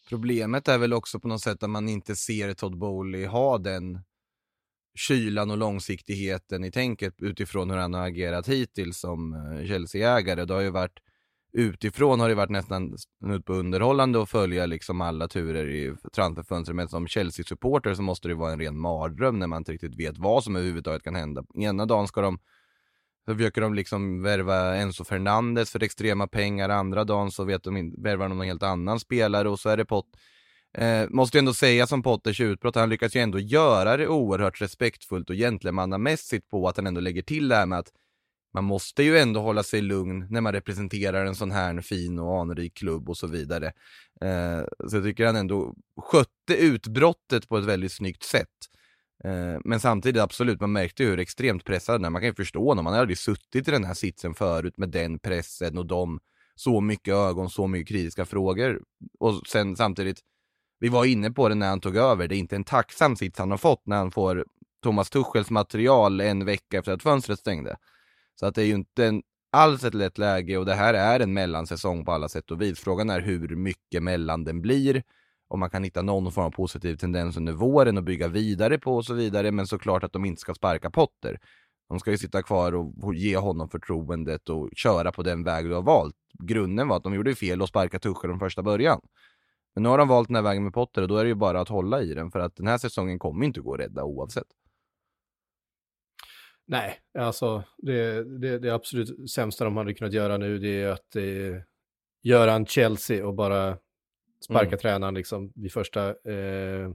Problemet 0.08 0.68
är 0.68 0.78
väl 0.78 0.92
också 0.92 1.20
på 1.20 1.28
något 1.28 1.40
sätt 1.40 1.62
att 1.62 1.70
man 1.70 1.88
inte 1.88 2.16
ser 2.16 2.54
Todd 2.54 2.78
Bowley 2.78 3.26
ha 3.26 3.58
den 3.58 3.98
kylan 4.94 5.50
och 5.50 5.58
långsiktigheten 5.58 6.64
i 6.64 6.70
tänket 6.70 7.14
utifrån 7.18 7.70
hur 7.70 7.76
han 7.76 7.94
har 7.94 8.06
agerat 8.06 8.48
hittills 8.48 9.00
som 9.00 9.34
eh, 9.34 9.66
Chelsea-ägare. 9.66 10.44
Det 10.44 10.54
har 10.54 10.60
ju 10.60 10.70
varit 10.70 10.98
utifrån 11.52 12.20
har 12.20 12.28
det 12.28 12.34
varit 12.34 12.50
nästan 12.50 12.96
ut 13.26 13.44
på 13.44 13.52
underhållande 13.52 14.22
att 14.22 14.30
följa 14.30 14.66
liksom 14.66 15.00
alla 15.00 15.28
turer 15.28 15.68
i 15.68 15.94
transferfönstret. 16.12 16.76
Men 16.76 16.88
som 16.88 17.08
Chelsea-supporter 17.08 17.94
så 17.94 18.02
måste 18.02 18.28
det 18.28 18.34
vara 18.34 18.52
en 18.52 18.60
ren 18.60 18.78
mardröm 18.78 19.38
när 19.38 19.46
man 19.46 19.60
inte 19.60 19.72
riktigt 19.72 19.98
vet 19.98 20.18
vad 20.18 20.44
som 20.44 20.56
överhuvudtaget 20.56 21.02
kan 21.02 21.14
hända. 21.14 21.44
Ena 21.54 21.86
dagen 21.86 22.08
ska 22.08 22.20
de 22.20 22.38
så 23.24 23.34
försöker 23.34 23.60
de 23.60 23.74
liksom 23.74 24.22
värva 24.22 24.76
Enzo 24.76 25.04
Fernandes 25.04 25.70
för 25.70 25.82
extrema 25.82 26.26
pengar, 26.26 26.68
andra 26.68 27.04
dagen 27.04 27.30
så 27.30 27.44
vet 27.44 27.62
de 27.62 27.94
värvar 28.02 28.28
de 28.28 28.38
någon 28.38 28.46
helt 28.46 28.62
annan 28.62 29.00
spelare 29.00 29.48
och 29.48 29.60
så 29.60 29.68
är 29.68 29.76
det 29.76 29.84
Pott. 29.84 30.06
Eh, 30.78 31.08
måste 31.08 31.36
ju 31.36 31.38
ändå 31.38 31.54
säga 31.54 31.86
som 31.86 32.02
Potters 32.02 32.40
utbrott, 32.40 32.74
han 32.74 32.88
lyckas 32.88 33.16
ju 33.16 33.20
ändå 33.20 33.38
göra 33.38 33.96
det 33.96 34.08
oerhört 34.08 34.60
respektfullt 34.60 35.30
och 35.30 35.36
gentlemannamässigt 35.36 36.48
på 36.48 36.68
att 36.68 36.76
han 36.76 36.86
ändå 36.86 37.00
lägger 37.00 37.22
till 37.22 37.48
det 37.48 37.56
här 37.56 37.66
med 37.66 37.78
att 37.78 37.92
man 38.54 38.64
måste 38.64 39.02
ju 39.02 39.18
ändå 39.18 39.40
hålla 39.40 39.62
sig 39.62 39.80
lugn 39.80 40.26
när 40.30 40.40
man 40.40 40.52
representerar 40.52 41.26
en 41.26 41.34
sån 41.34 41.50
här 41.50 41.80
fin 41.80 42.18
och 42.18 42.40
anrik 42.40 42.74
klubb 42.74 43.08
och 43.08 43.16
så 43.16 43.26
vidare. 43.26 43.66
Eh, 44.20 44.88
så 44.88 44.96
jag 44.96 45.04
tycker 45.04 45.26
han 45.26 45.36
ändå 45.36 45.74
skötte 45.96 46.56
utbrottet 46.56 47.48
på 47.48 47.58
ett 47.58 47.64
väldigt 47.64 47.92
snyggt 47.92 48.22
sätt. 48.22 48.48
Eh, 49.24 49.60
men 49.64 49.80
samtidigt 49.80 50.22
absolut, 50.22 50.60
man 50.60 50.72
märkte 50.72 51.04
hur 51.04 51.18
extremt 51.18 51.64
pressad 51.64 51.94
den 51.94 52.04
är. 52.04 52.10
Man 52.10 52.20
kan 52.20 52.28
ju 52.28 52.34
förstå 52.34 52.68
honom, 52.68 52.84
man 52.84 52.92
har 52.92 53.00
aldrig 53.00 53.18
suttit 53.18 53.68
i 53.68 53.70
den 53.70 53.84
här 53.84 53.94
sitsen 53.94 54.34
förut 54.34 54.78
med 54.78 54.88
den 54.88 55.18
pressen 55.18 55.78
och 55.78 55.86
de 55.86 56.20
så 56.54 56.80
mycket 56.80 57.14
ögon, 57.14 57.50
så 57.50 57.66
mycket 57.66 57.88
kritiska 57.88 58.24
frågor. 58.24 58.82
Och 59.20 59.46
sen 59.46 59.76
samtidigt, 59.76 60.20
vi 60.80 60.88
var 60.88 61.04
inne 61.04 61.30
på 61.30 61.48
det 61.48 61.54
när 61.54 61.68
han 61.68 61.80
tog 61.80 61.96
över, 61.96 62.28
det 62.28 62.36
är 62.36 62.38
inte 62.38 62.56
en 62.56 62.64
tacksam 62.64 63.16
sits 63.16 63.38
han 63.38 63.50
har 63.50 63.58
fått 63.58 63.86
när 63.86 63.96
han 63.96 64.10
får 64.10 64.44
Thomas 64.82 65.10
Tuchels 65.10 65.50
material 65.50 66.20
en 66.20 66.44
vecka 66.44 66.78
efter 66.78 66.92
att 66.92 67.02
fönstret 67.02 67.38
stängde. 67.38 67.76
Så 68.34 68.46
att 68.46 68.54
det 68.54 68.62
är 68.62 68.66
ju 68.66 68.74
inte 68.74 69.06
en, 69.06 69.22
alls 69.52 69.84
ett 69.84 69.94
lätt 69.94 70.18
läge 70.18 70.56
och 70.56 70.66
det 70.66 70.74
här 70.74 70.94
är 70.94 71.20
en 71.20 71.32
mellansäsong 71.32 72.04
på 72.04 72.12
alla 72.12 72.28
sätt 72.28 72.50
och 72.50 72.62
vis. 72.62 72.80
Frågan 72.80 73.10
är 73.10 73.20
hur 73.20 73.56
mycket 73.56 74.02
mellan 74.02 74.44
den 74.44 74.60
blir 74.60 75.02
om 75.50 75.60
man 75.60 75.70
kan 75.70 75.84
hitta 75.84 76.02
någon 76.02 76.32
form 76.32 76.44
av 76.44 76.50
positiv 76.50 76.96
tendens 76.96 77.36
under 77.36 77.52
våren 77.52 77.96
och 77.96 78.04
bygga 78.04 78.28
vidare 78.28 78.78
på 78.78 78.96
och 78.96 79.04
så 79.04 79.14
vidare. 79.14 79.52
Men 79.52 79.66
såklart 79.66 80.04
att 80.04 80.12
de 80.12 80.24
inte 80.24 80.40
ska 80.40 80.54
sparka 80.54 80.90
Potter. 80.90 81.40
De 81.88 82.00
ska 82.00 82.10
ju 82.10 82.18
sitta 82.18 82.42
kvar 82.42 82.72
och 83.02 83.14
ge 83.14 83.36
honom 83.36 83.68
förtroendet 83.68 84.48
och 84.48 84.70
köra 84.76 85.12
på 85.12 85.22
den 85.22 85.44
väg 85.44 85.64
du 85.64 85.74
har 85.74 85.82
valt. 85.82 86.14
grunden 86.38 86.88
var 86.88 86.96
att 86.96 87.02
de 87.02 87.14
gjorde 87.14 87.34
fel 87.34 87.62
och 87.62 87.68
sparkade 87.68 88.02
Tuchel 88.02 88.30
från 88.30 88.38
första 88.38 88.62
början. 88.62 89.00
Men 89.74 89.82
nu 89.82 89.88
har 89.88 89.98
de 89.98 90.08
valt 90.08 90.28
den 90.28 90.34
här 90.34 90.42
vägen 90.42 90.64
med 90.64 90.72
Potter 90.72 91.02
och 91.02 91.08
då 91.08 91.16
är 91.16 91.24
det 91.24 91.28
ju 91.28 91.34
bara 91.34 91.60
att 91.60 91.68
hålla 91.68 92.02
i 92.02 92.14
den 92.14 92.30
för 92.30 92.40
att 92.40 92.56
den 92.56 92.66
här 92.66 92.78
säsongen 92.78 93.18
kommer 93.18 93.46
inte 93.46 93.60
gå 93.60 93.74
att 93.74 93.80
rädda 93.80 94.04
oavsett. 94.04 94.46
Nej, 96.66 96.98
alltså 97.18 97.62
det, 97.78 98.24
det, 98.40 98.58
det 98.58 98.70
absolut 98.70 99.30
sämsta 99.30 99.64
de 99.64 99.76
hade 99.76 99.94
kunnat 99.94 100.12
göra 100.12 100.36
nu 100.36 100.58
det 100.58 100.82
är 100.82 100.88
att 100.88 101.16
eh, 101.16 101.62
göra 102.22 102.52
en 102.52 102.66
Chelsea 102.66 103.26
och 103.26 103.34
bara 103.34 103.78
sparka 104.44 104.66
mm. 104.66 104.78
tränaren 104.78 105.14
liksom 105.14 105.52
vid 105.54 105.72
första, 105.72 106.08
eh, 106.08 106.90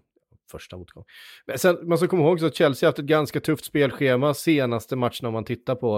första 0.51 0.77
motgång. 0.77 1.03
Men 1.45 1.59
sen, 1.59 1.77
man 1.87 1.97
ska 1.97 2.07
komma 2.07 2.23
ihåg 2.23 2.43
att 2.43 2.55
Chelsea 2.55 2.87
har 2.87 2.91
haft 2.91 2.99
ett 2.99 3.05
ganska 3.05 3.39
tufft 3.39 3.65
spelschema 3.65 4.33
senaste 4.33 4.95
matcherna 4.95 5.27
om 5.27 5.33
man 5.33 5.45
tittar 5.45 5.75
på 5.75 5.95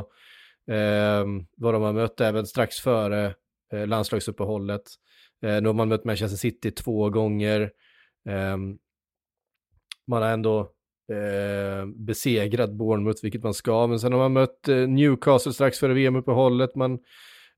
eh, 0.71 1.25
vad 1.57 1.73
de 1.73 1.81
har 1.81 1.93
mött 1.93 2.21
även 2.21 2.45
strax 2.45 2.79
före 2.79 3.35
eh, 3.73 3.87
landslagsuppehållet. 3.87 4.83
Eh, 5.43 5.61
nu 5.61 5.67
har 5.67 5.73
man 5.73 5.89
mött 5.89 6.05
Manchester 6.05 6.37
City 6.37 6.71
två 6.71 7.09
gånger. 7.09 7.61
Eh, 8.29 8.57
man 10.07 10.21
har 10.21 10.29
ändå 10.29 10.59
eh, 11.11 11.85
besegrat 11.85 12.71
Bournemouth, 12.71 13.23
vilket 13.23 13.43
man 13.43 13.53
ska, 13.53 13.87
men 13.87 13.99
sen 13.99 14.11
har 14.11 14.19
man 14.19 14.33
mött 14.33 14.67
eh, 14.67 14.75
Newcastle 14.75 15.53
strax 15.53 15.79
före 15.79 15.93
VM-uppehållet. 15.93 16.75
Man, 16.75 16.99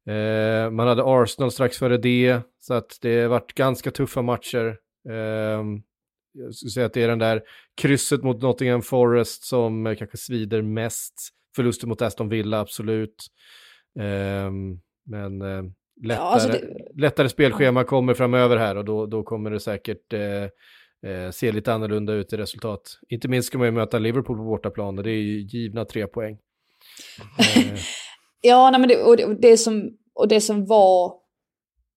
eh, 0.09 0.71
man 0.71 0.87
hade 0.87 1.03
Arsenal 1.05 1.51
strax 1.51 1.77
före 1.77 1.97
det, 1.97 2.41
så 2.59 2.73
att 2.73 2.97
det 3.01 3.21
har 3.21 3.27
varit 3.27 3.53
ganska 3.53 3.91
tuffa 3.91 4.21
matcher. 4.21 4.77
Ehm, 5.09 5.81
jag 6.33 6.55
skulle 6.55 6.69
säga 6.69 6.85
att 6.85 6.93
det 6.93 7.03
är 7.03 7.07
den 7.07 7.19
där 7.19 7.41
krysset 7.81 8.23
mot 8.23 8.41
Nottingham 8.41 8.81
Forest 8.81 9.43
som 9.43 9.87
eh, 9.87 9.95
kanske 9.95 10.17
svider 10.17 10.61
mest. 10.61 11.13
Förlusten 11.55 11.89
mot 11.89 12.01
Aston 12.01 12.29
Villa, 12.29 12.59
absolut. 12.59 13.15
Um, 13.99 14.81
men 15.05 15.41
uh, 15.41 15.63
lättare, 16.03 16.25
ja, 16.25 16.33
alltså 16.33 16.49
det... 16.49 16.61
lättare 17.01 17.29
spelschema 17.29 17.83
kommer 17.83 18.13
framöver 18.13 18.57
här 18.57 18.75
och 18.75 18.85
då, 18.85 19.05
då 19.05 19.23
kommer 19.23 19.51
det 19.51 19.59
säkert 19.59 20.13
uh, 20.13 20.19
uh, 21.11 21.31
se 21.31 21.51
lite 21.51 21.73
annorlunda 21.73 22.13
ut 22.13 22.33
i 22.33 22.37
resultat. 22.37 22.99
Inte 23.09 23.27
minst 23.27 23.47
ska 23.47 23.57
man 23.57 23.67
ju 23.67 23.71
möta 23.71 23.99
Liverpool 23.99 24.37
på 24.37 24.43
bortaplan 24.43 24.97
och 24.97 25.03
det 25.03 25.11
är 25.11 25.21
ju 25.21 25.39
givna 25.39 25.85
tre 25.85 26.07
poäng. 26.07 26.37
ja, 28.41 28.71
nej, 28.71 28.79
men 28.79 28.89
det, 28.89 29.03
och 29.03 29.17
det, 29.17 29.25
och 29.25 29.41
det, 29.41 29.57
som, 29.57 29.97
och 30.19 30.27
det 30.27 30.41
som 30.41 30.65
var 30.65 31.13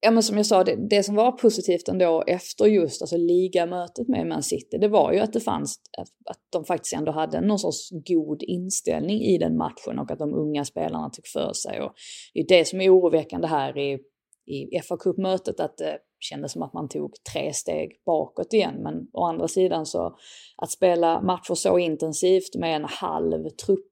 ja 0.01 0.11
men 0.11 0.23
som 0.23 0.37
jag 0.37 0.47
sa, 0.47 0.65
det, 0.65 0.89
det, 0.91 1.03
som 1.03 1.15
var 1.15 1.33
positivt 1.33 1.89
ändå 1.89 2.25
efter 2.27 2.67
just 2.67 3.03
alltså 3.03 3.17
ligamötet 3.17 4.09
med 4.09 4.27
Man 4.27 4.43
City, 4.43 4.79
det 4.79 4.89
var 4.89 5.13
ju 5.13 5.19
att 5.19 5.33
det 5.33 5.41
fanns, 5.41 5.77
att, 5.99 6.31
att 6.31 6.39
de 6.53 6.65
faktiskt 6.65 6.95
ändå 6.95 7.13
hade 7.13 7.41
någon 7.41 7.59
sorts 7.59 7.91
god 7.91 8.43
inställning 8.43 9.21
i 9.21 9.39
den 9.39 9.57
matchen 9.57 9.99
och 9.99 10.11
att 10.11 10.19
de 10.19 10.35
unga 10.35 10.65
spelarna 10.65 11.11
tog 11.11 11.27
för 11.27 11.53
sig. 11.53 11.81
Och 11.81 11.93
det 12.35 12.41
är 12.41 12.59
det 12.59 12.65
som 12.65 12.81
är 12.81 12.91
oroväckande 12.91 13.47
här 13.47 13.79
i, 13.79 13.99
i 14.47 14.81
fa 14.89 14.97
Cup-mötet, 14.97 15.61
att 15.61 15.77
det 15.77 15.99
kändes 16.21 16.53
som 16.53 16.63
att 16.63 16.73
man 16.73 16.89
tog 16.89 17.13
tre 17.33 17.53
steg 17.53 18.03
bakåt 18.07 18.53
igen. 18.53 18.75
Men 18.83 18.95
å 19.13 19.25
andra 19.25 19.49
sidan 19.49 19.87
så, 19.87 20.17
att 20.57 20.71
spela 20.71 21.23
matcher 21.23 21.55
så 21.55 21.79
intensivt 21.79 22.57
med 22.59 22.77
en 22.77 22.85
halv 22.85 23.49
trupp, 23.49 23.92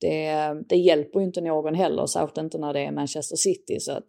det, 0.00 0.54
det 0.68 0.76
hjälper 0.76 1.18
ju 1.18 1.26
inte 1.26 1.40
någon 1.40 1.74
heller, 1.74 2.06
särskilt 2.06 2.38
inte 2.38 2.58
när 2.58 2.72
det 2.72 2.80
är 2.80 2.92
Manchester 2.92 3.36
City. 3.36 3.80
Så 3.80 3.92
att, 3.92 4.06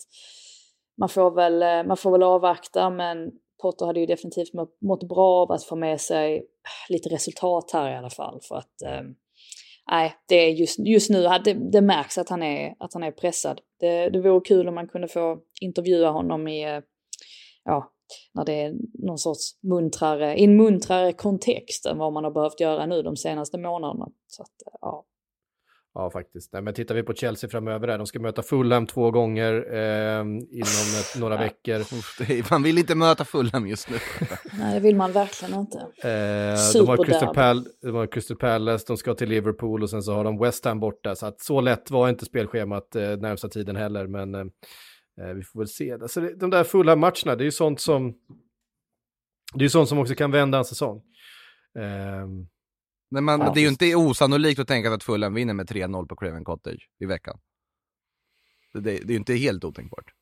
man 0.98 1.10
får 1.10 1.32
väl, 1.32 1.62
eh, 1.62 1.88
man 1.88 1.98
får 1.98 2.12
väl 2.12 2.24
avvakta 2.24 2.90
men 2.90 3.32
Potter 3.62 3.86
hade 3.86 4.00
ju 4.00 4.06
definitivt 4.06 4.54
mått 4.82 5.10
bra 5.10 5.42
av 5.42 5.52
att 5.52 5.64
få 5.64 5.76
med 5.76 6.02
sig 6.02 6.46
lite 6.90 7.10
resultat 7.10 7.72
här 7.74 7.92
i 7.92 7.96
alla 7.96 8.10
fall 8.10 8.40
för 8.42 8.56
att 8.56 8.82
eh, 8.82 9.02
det 10.28 10.36
är 10.36 10.50
just, 10.50 10.80
just 10.80 11.10
nu, 11.10 11.22
det, 11.44 11.54
det 11.54 11.82
märks 11.82 12.18
att 12.18 12.30
han 12.30 12.44
är, 12.44 12.76
att 12.80 12.94
han 12.94 13.04
är 13.04 13.12
pressad. 13.12 13.62
Det, 13.80 14.10
det 14.10 14.22
vore 14.22 14.42
kul 14.42 14.68
om 14.68 14.76
man 14.76 14.88
kunde 14.88 15.08
få 15.08 15.40
intervjua 15.62 16.10
honom 16.10 16.48
i, 16.48 16.64
eh, 16.64 16.80
ja, 17.64 17.92
när 18.34 18.46
det 18.46 18.62
är 18.62 18.74
någon 18.94 19.18
sorts 19.18 19.64
muntrare, 19.64 20.36
i 20.36 20.44
en 20.44 20.58
muntrare 20.58 21.14
kontext 21.14 21.86
än 21.86 21.98
vad 21.98 22.14
man 22.14 22.24
har 22.24 22.32
behövt 22.32 22.60
göra 22.60 22.86
nu 22.86 23.02
de 23.02 23.16
senaste 23.16 23.58
månaderna. 23.58 24.08
Så 24.28 24.44
att, 24.44 24.68
eh, 24.68 24.78
ja, 24.82 25.06
Ja, 25.98 26.10
faktiskt. 26.10 26.54
Nej, 26.54 26.62
men 26.62 26.74
tittar 26.74 26.96
vi 26.96 27.04
på 27.04 27.14
Chelsea 27.14 27.50
framöver 27.50 27.88
här, 27.88 27.98
de 27.98 28.08
ska 28.08 28.20
möta 28.20 28.44
Fulham 28.44 28.88
två 28.88 29.12
gånger 29.12 29.54
eh, 29.74 30.20
inom 30.22 31.00
ett, 31.00 31.20
några 31.20 31.38
veckor. 31.38 31.82
Man 32.52 32.64
vill 32.64 32.78
inte 32.78 32.96
möta 32.96 33.26
Fulham 33.26 33.68
just 33.68 33.90
nu. 33.90 33.98
Nej, 34.60 34.74
det 34.74 34.80
vill 34.80 34.96
man 34.96 35.12
verkligen 35.12 35.60
inte. 35.60 35.78
Eh, 35.78 36.74
de, 36.74 36.88
har 36.88 37.06
Crystal 37.06 37.34
Pal 37.34 37.66
de 37.82 37.96
har 37.96 38.08
Crystal 38.08 38.38
Palace, 38.38 38.86
de 38.88 38.98
ska 38.98 39.14
till 39.14 39.30
Liverpool 39.30 39.84
och 39.84 39.90
sen 39.90 40.04
så 40.04 40.14
har 40.14 40.24
de 40.24 40.40
West 40.40 40.66
Ham 40.66 40.80
borta. 40.80 41.16
Så 41.16 41.26
att 41.26 41.42
så 41.42 41.62
lätt 41.62 41.92
var 41.92 42.10
inte 42.10 42.26
spelschemat 42.26 42.96
eh, 42.96 43.18
närmsta 43.18 43.50
tiden 43.50 43.76
heller, 43.76 44.08
men 44.08 44.36
eh, 44.36 44.42
eh 45.22 45.34
vi 45.36 45.44
får 45.44 45.60
väl 45.60 45.68
se. 45.68 45.94
Alltså, 45.94 46.22
de 46.22 46.50
där 46.50 46.64
Fulham-matcherna, 46.64 47.36
det 47.36 47.44
är 47.44 47.46
ju 47.46 47.52
sånt 47.52 47.80
som, 47.80 48.14
det 49.54 49.66
är 49.66 49.70
sånt 49.70 49.90
som 49.90 50.00
också 50.00 50.16
kan 50.16 50.32
vända 50.32 50.58
en 50.58 50.66
säsong. 50.66 51.02
Eh, 51.80 52.28
men 53.10 53.24
man, 53.24 53.40
ja. 53.40 53.52
det 53.54 53.60
är 53.60 53.62
ju 53.62 53.68
inte 53.68 53.96
osannolikt 53.96 54.60
att 54.60 54.68
tänka 54.68 54.90
sig 54.90 54.96
att 54.96 55.04
Fulham 55.04 55.34
vinner 55.34 55.54
med 55.54 55.70
3-0 55.70 56.08
på 56.08 56.16
Craven 56.16 56.44
Cottage 56.44 56.90
i 57.00 57.06
veckan. 57.06 57.40
Det, 58.74 58.80
det, 58.80 58.92
det 58.92 59.04
är 59.04 59.12
ju 59.12 59.16
inte 59.16 59.34
helt 59.34 59.64
otänkbart. 59.64 60.14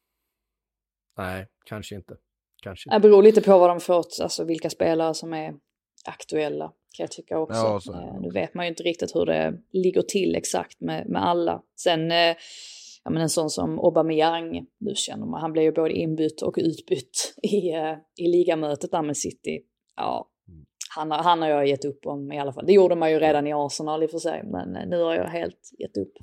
Nej, 1.18 1.48
kanske 1.66 1.96
inte. 1.96 2.18
Kanske 2.64 2.90
inte. 2.90 2.96
Det 2.96 3.02
beror 3.02 3.24
lite 3.24 3.42
på 3.42 3.60
vad 3.60 3.70
de 3.70 3.80
fått, 3.80 4.20
alltså 4.22 4.44
vilka 4.44 4.70
spelare 4.70 5.14
som 5.14 5.34
är 5.34 5.54
aktuella 6.06 6.66
kan 6.68 7.04
jag 7.04 7.12
tycka 7.12 7.40
också. 7.40 7.58
Ja, 7.58 7.80
så, 7.80 7.94
eh, 7.94 8.20
Nu 8.22 8.30
vet 8.30 8.54
man 8.54 8.66
ju 8.66 8.70
inte 8.70 8.84
riktigt 8.84 9.16
hur 9.16 9.26
det 9.26 9.54
ligger 9.72 10.02
till 10.02 10.36
exakt 10.36 10.82
med, 10.82 11.10
med 11.10 11.26
alla. 11.26 11.62
Sen, 11.80 12.12
eh, 12.12 12.36
ja 13.04 13.12
men 13.12 13.22
en 13.22 13.30
sån 13.30 13.50
som 13.50 13.80
Aubameyang, 13.80 14.66
nu 14.80 14.96
känner 14.96 15.26
man, 15.26 15.42
han 15.42 15.52
blev 15.52 15.64
ju 15.64 15.72
både 15.72 15.94
inbytt 15.94 16.42
och 16.42 16.56
utbytt 16.58 17.36
i, 17.44 17.70
eh, 17.70 17.96
i 18.16 18.28
ligamötet 18.28 18.92
där 18.92 19.02
med 19.02 19.18
City. 19.18 19.62
Ja, 19.96 20.30
han, 20.96 21.12
han 21.12 21.42
har 21.42 21.50
jag 21.50 21.68
gett 21.68 21.86
upp 21.86 22.06
om 22.06 22.32
i 22.32 22.40
alla 22.40 22.54
fall. 22.54 22.66
Det 22.66 22.74
gjorde 22.74 22.96
man 22.96 23.12
ju 23.12 23.20
redan 23.20 23.48
i 23.48 23.54
Arsenal 23.54 24.04
i 24.04 24.06
och 24.06 24.12
för 24.12 24.20
sig, 24.20 24.44
men 24.44 24.76
eh, 24.76 24.88
nu 24.88 25.02
har 25.02 25.16
jag 25.16 25.28
helt 25.28 25.72
gett 25.80 25.98
upp. 25.98 26.14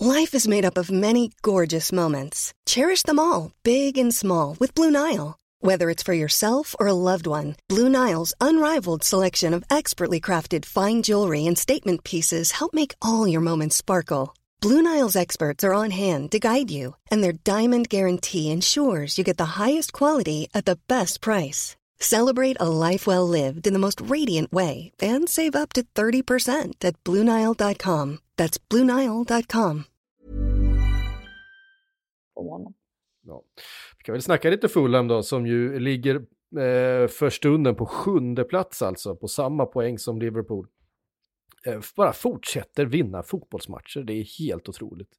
Life 0.00 0.36
is 0.36 0.48
made 0.48 0.64
up 0.68 0.78
of 0.78 0.90
many 0.90 1.30
gorgeous 1.42 1.92
moments. 1.92 2.52
Cherish 2.66 3.02
them 3.02 3.18
all, 3.18 3.50
big 3.62 3.98
and 3.98 4.14
small, 4.14 4.56
with 4.60 4.74
Blue 4.74 4.90
Nile. 4.90 5.36
Whether 5.62 5.90
it's 5.90 6.02
for 6.02 6.14
yourself 6.14 6.74
or 6.80 6.86
a 6.86 6.94
loved 6.94 7.26
one, 7.26 7.54
Blue 7.68 7.90
Nile's 7.90 8.32
unrivaled 8.40 9.04
selection 9.04 9.52
of 9.52 9.64
expertly 9.68 10.18
crafted 10.18 10.64
fine 10.64 11.02
jewelry 11.02 11.46
and 11.46 11.58
statement 11.58 12.02
pieces 12.02 12.52
help 12.52 12.72
make 12.72 12.94
all 13.02 13.28
your 13.28 13.42
moments 13.42 13.76
sparkle. 13.76 14.34
Blue 14.62 14.80
Nile's 14.82 15.16
experts 15.16 15.64
are 15.64 15.74
on 15.74 15.90
hand 15.90 16.30
to 16.30 16.38
guide 16.38 16.70
you, 16.70 16.94
and 17.10 17.22
their 17.22 17.32
diamond 17.32 17.88
guarantee 17.88 18.50
ensures 18.50 19.18
you 19.18 19.24
get 19.24 19.36
the 19.36 19.56
highest 19.60 19.92
quality 19.92 20.48
at 20.54 20.64
the 20.64 20.78
best 20.88 21.20
price. 21.20 21.76
Celebrate 22.02 22.56
a 22.60 22.90
life 22.90 23.10
well 23.10 23.28
lived 23.28 23.66
in 23.66 23.72
the 23.72 23.78
most 23.78 24.00
radiant 24.00 24.52
way 24.52 24.92
and 25.02 25.28
save 25.28 25.54
up 25.54 25.72
to 25.72 25.82
30% 25.94 26.84
at 26.84 27.04
BlueNile.com. 27.04 28.18
That's 28.36 28.58
BlueNile.com. 28.70 29.84
Ja. 33.26 33.42
Vi 33.98 34.04
kan 34.04 34.12
väl 34.12 34.22
snacka 34.22 34.50
lite 34.50 34.68
Fulham 34.68 35.08
då, 35.08 35.22
som 35.22 35.46
ju 35.46 35.78
ligger 35.78 36.14
eh, 36.16 37.08
för 37.08 37.30
stunden 37.30 37.74
på 37.74 37.86
sjunde 37.86 38.44
plats 38.44 38.82
alltså, 38.82 39.16
på 39.16 39.28
samma 39.28 39.66
poäng 39.66 39.98
som 39.98 40.18
Liverpool. 40.18 40.66
Eh, 41.66 41.80
bara 41.96 42.12
fortsätter 42.12 42.86
vinna 42.86 43.22
fotbollsmatcher, 43.22 44.00
det 44.00 44.12
är 44.12 44.38
helt 44.38 44.68
otroligt. 44.68 45.10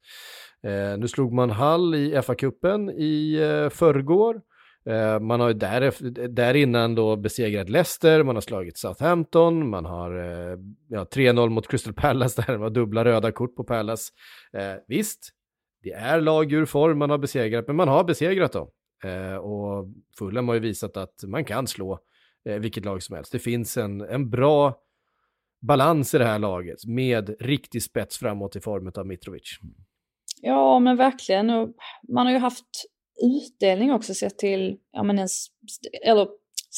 Eh, 0.64 0.98
nu 0.98 1.08
slog 1.08 1.34
man 1.34 1.50
Hall 1.50 1.96
i 1.96 2.16
FA-cupen 2.16 2.92
i 2.92 3.36
eh, 3.36 3.70
förrgår. 3.70 4.42
Eh, 4.86 5.20
man 5.20 5.40
har 5.40 5.48
ju 5.48 5.54
där, 5.54 5.94
där 6.28 6.54
innan 6.54 6.96
då 6.96 7.16
besegrat 7.16 7.70
Leicester, 7.70 8.24
man 8.24 8.36
har 8.36 8.42
slagit 8.42 8.78
Southampton, 8.78 9.70
man 9.70 9.86
har 9.86 10.18
eh, 10.18 10.58
ja, 10.88 11.04
3-0 11.04 11.50
mot 11.50 11.68
Crystal 11.68 11.94
Palace 11.94 12.42
där, 12.42 12.54
det 12.54 12.60
var 12.60 12.70
dubbla 12.70 13.06
röda 13.06 13.32
kort 13.32 13.56
på 13.56 13.64
Palace. 13.64 14.12
Eh, 14.54 14.74
visst, 14.88 15.30
det 15.84 15.92
är 15.92 16.22
lag 16.22 16.52
ur 16.52 16.66
form 16.66 16.98
man 16.98 17.10
har 17.10 17.18
besegrat, 17.18 17.68
men 17.68 17.76
man 17.76 17.88
har 17.88 18.04
besegrat 18.04 18.52
dem. 18.52 18.68
Eh, 19.04 19.36
och 19.36 19.88
Fulham 20.18 20.48
har 20.48 20.56
ju 20.56 20.62
visat 20.62 20.98
att 20.98 21.24
man 21.28 21.46
kan 21.46 21.68
slå 21.68 22.00
eh, 22.46 22.56
vilket 22.56 22.86
lag 22.86 23.04
som 23.04 23.16
helst. 23.16 23.32
Det 23.32 23.40
finns 23.40 23.78
en, 23.78 24.02
en 24.02 24.30
bra 24.30 24.76
balans 25.62 26.14
i 26.14 26.18
det 26.18 26.26
här 26.26 26.40
laget 26.40 26.86
med 26.86 27.36
riktig 27.40 27.84
spets 27.84 28.18
framåt 28.18 28.56
i 28.56 28.60
form 28.60 28.92
av 28.96 29.08
Mitrovic. 29.08 29.60
Ja, 30.42 30.80
men 30.80 30.98
verkligen. 30.98 31.48
Man 32.08 32.26
har 32.26 32.32
ju 32.32 32.40
haft 32.40 32.66
utdelning 33.22 33.92
också 33.92 34.14
sett 34.14 34.38
till, 34.38 34.78
ja 34.92 35.04
men 35.04 35.18
ens, 35.18 35.48
eller 36.04 36.28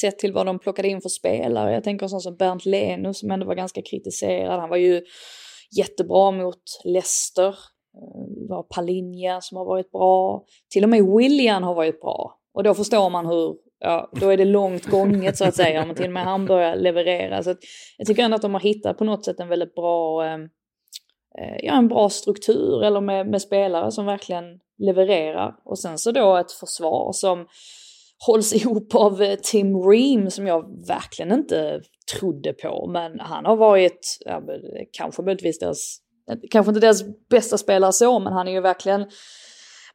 sett 0.02 0.20
till 0.20 0.34
vad 0.34 0.46
de 0.46 0.60
plockade 0.60 0.88
in 0.88 1.02
för 1.02 1.10
spelare. 1.10 1.74
Jag 1.74 1.84
tänker 1.84 2.08
sån 2.08 2.22
som 2.22 2.36
Bernt 2.36 2.66
Leno 2.66 3.14
som 3.14 3.32
ändå 3.32 3.46
var 3.46 3.56
ganska 3.56 3.82
kritiserad. 3.82 4.60
Han 4.60 4.70
var 4.70 4.78
ju 4.78 5.02
jättebra 5.78 6.32
mot 6.32 6.64
Leicester. 6.84 7.56
Det 8.40 8.48
var 8.50 8.64
Palinja 8.64 9.42
som 9.42 9.58
har 9.58 9.66
varit 9.66 9.92
bra. 9.92 10.46
Till 10.70 10.84
och 10.84 10.90
med 10.90 11.06
William 11.18 11.64
har 11.64 11.76
varit 11.76 12.02
bra. 12.02 12.40
Och 12.54 12.64
då 12.64 12.74
förstår 12.74 13.10
man 13.10 13.26
hur, 13.26 13.56
ja, 13.80 14.12
då 14.22 14.30
är 14.30 14.38
det 14.38 14.46
långt 14.46 14.86
gånget 14.86 15.38
så 15.38 15.46
att 15.46 15.56
säga. 15.56 15.86
Men 15.86 15.96
till 15.96 16.06
och 16.06 16.12
med 16.12 16.24
han 16.24 16.46
börjar 16.46 16.76
leverera. 16.76 17.44
Så 17.44 17.56
jag 17.98 18.08
tycker 18.08 18.24
ändå 18.24 18.36
att 18.36 18.42
de 18.42 18.54
har 18.54 18.62
hittat 18.62 18.98
på 18.98 19.04
något 19.04 19.26
sätt 19.26 19.40
en 19.40 19.50
väldigt 19.50 19.76
bra, 19.76 20.26
eh, 20.26 20.34
eh 21.40 21.58
ja, 21.60 21.78
en 21.78 21.88
bra 21.88 22.10
struktur 22.10 22.84
eller 22.84 23.02
med, 23.02 23.28
med 23.28 23.42
spelare 23.42 23.92
som 23.92 24.06
verkligen 24.06 24.60
levererar. 24.86 25.56
Och 25.66 25.80
sen 25.80 25.98
så 25.98 26.12
då 26.12 26.38
ett 26.38 26.52
försvar 26.52 27.12
som 27.14 27.48
hålls 28.28 28.54
ihop 28.64 28.96
av 28.96 29.22
eh, 29.22 29.36
Tim 29.36 29.90
Ream 29.90 30.30
som 30.30 30.48
jag 30.48 30.88
verkligen 30.88 31.32
inte 31.32 31.82
trodde 32.20 32.54
på. 32.54 32.88
Men 32.88 33.20
han 33.20 33.46
har 33.46 33.56
varit, 33.56 34.18
ja, 34.20 34.32
eh, 34.32 34.86
kanske 34.92 35.22
möjligtvis 35.22 35.60
deras, 35.60 35.98
eh, 36.32 36.38
kanske 36.52 36.70
inte 36.70 36.80
deras 36.80 37.04
bästa 37.30 37.58
spelare 37.58 37.94
så, 37.94 38.20
men 38.20 38.34
han 38.34 38.48
är 38.48 38.52
ju 38.52 38.62
verkligen 38.62 39.06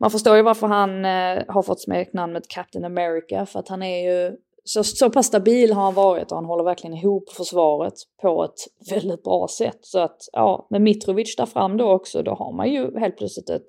man 0.01 0.11
förstår 0.11 0.37
ju 0.37 0.43
varför 0.43 0.67
han 0.67 1.05
eh, 1.05 1.45
har 1.49 1.63
fått 1.63 1.81
smeknamnet 1.81 2.49
Captain 2.49 2.85
America, 2.85 3.47
för 3.47 3.59
att 3.59 3.69
han 3.69 3.83
är 3.83 4.13
ju 4.13 4.37
så, 4.65 4.85
så 4.85 5.11
pass 5.11 5.27
stabil 5.27 5.73
har 5.73 5.83
han 5.83 5.95
varit 5.95 6.31
och 6.31 6.37
han 6.37 6.45
håller 6.45 6.65
verkligen 6.65 6.97
ihop 6.97 7.31
försvaret 7.31 7.95
på 8.23 8.45
ett 8.45 8.91
väldigt 8.91 9.23
bra 9.23 9.49
sätt. 9.49 9.79
Så 9.81 9.99
att 9.99 10.17
ja, 10.33 10.67
med 10.71 10.83
Mitrovic 10.83 11.37
där 11.37 11.47
fram 11.47 11.77
då 11.77 11.93
också, 11.93 12.23
då 12.23 12.35
har 12.35 12.53
man 12.53 12.71
ju 12.71 12.99
helt 12.99 13.17
plötsligt 13.17 13.51
ett, 13.51 13.67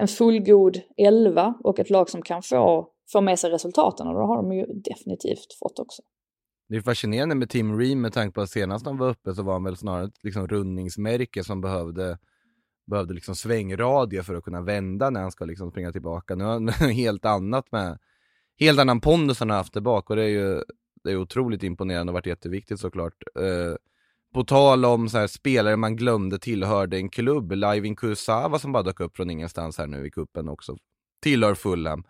en 0.00 0.08
fullgod 0.08 0.80
elva 0.96 1.54
och 1.64 1.78
ett 1.78 1.90
lag 1.90 2.10
som 2.10 2.22
kan 2.22 2.42
få, 2.42 2.88
få 3.12 3.20
med 3.20 3.38
sig 3.38 3.50
resultaten 3.50 4.06
och 4.06 4.14
då 4.14 4.20
har 4.20 4.36
de 4.36 4.52
ju 4.52 4.66
definitivt 4.66 5.52
fått 5.58 5.78
också. 5.78 6.02
Det 6.68 6.76
är 6.76 6.80
fascinerande 6.80 7.34
med 7.34 7.50
Tim 7.50 7.78
Ream 7.78 8.00
med 8.00 8.12
tanke 8.12 8.34
på 8.34 8.40
att 8.40 8.50
senast 8.50 8.86
han 8.86 8.98
var 8.98 9.08
uppe 9.08 9.34
så 9.34 9.42
var 9.42 9.52
han 9.52 9.64
väl 9.64 9.76
snarare 9.76 10.04
ett 10.04 10.24
liksom 10.24 10.48
rundningsmärke 10.48 11.44
som 11.44 11.60
behövde 11.60 12.18
behövde 12.86 13.14
liksom 13.14 13.34
svängradie 13.34 14.22
för 14.22 14.34
att 14.34 14.44
kunna 14.44 14.60
vända 14.60 15.10
när 15.10 15.20
han 15.20 15.30
ska 15.30 15.44
liksom 15.44 15.70
springa 15.70 15.92
tillbaka. 15.92 16.34
Nu 16.34 16.44
har 16.44 16.52
han 16.52 16.68
helt 16.92 17.24
annat 17.24 17.72
med, 17.72 17.98
helt 18.58 18.80
annan 18.80 19.00
pondus 19.00 19.38
han 19.38 19.50
har 19.50 19.56
haft 19.56 19.72
där 19.72 19.80
bak 19.80 20.10
och 20.10 20.16
det 20.16 20.24
är 20.24 20.28
ju 20.28 20.62
det 21.04 21.10
är 21.10 21.16
otroligt 21.16 21.62
imponerande 21.62 22.10
och 22.10 22.14
varit 22.14 22.26
jätteviktigt 22.26 22.80
såklart. 22.80 23.22
Uh, 23.38 23.76
på 24.36 24.44
tal 24.44 24.84
om 24.84 25.08
så 25.08 25.18
här, 25.18 25.26
spelare 25.26 25.76
man 25.76 25.96
glömde 25.96 26.38
tillhörde 26.38 26.96
en 26.96 27.08
klubb, 27.08 27.52
Laivin 27.52 27.96
Kusava 27.96 28.58
som 28.58 28.72
bara 28.72 28.82
dök 28.82 29.00
upp 29.00 29.16
från 29.16 29.30
ingenstans 29.30 29.78
här 29.78 29.86
nu 29.86 30.06
i 30.06 30.10
kuppen 30.10 30.48
också, 30.48 30.76
tillhör 31.22 31.54
Fulham. 31.54 32.04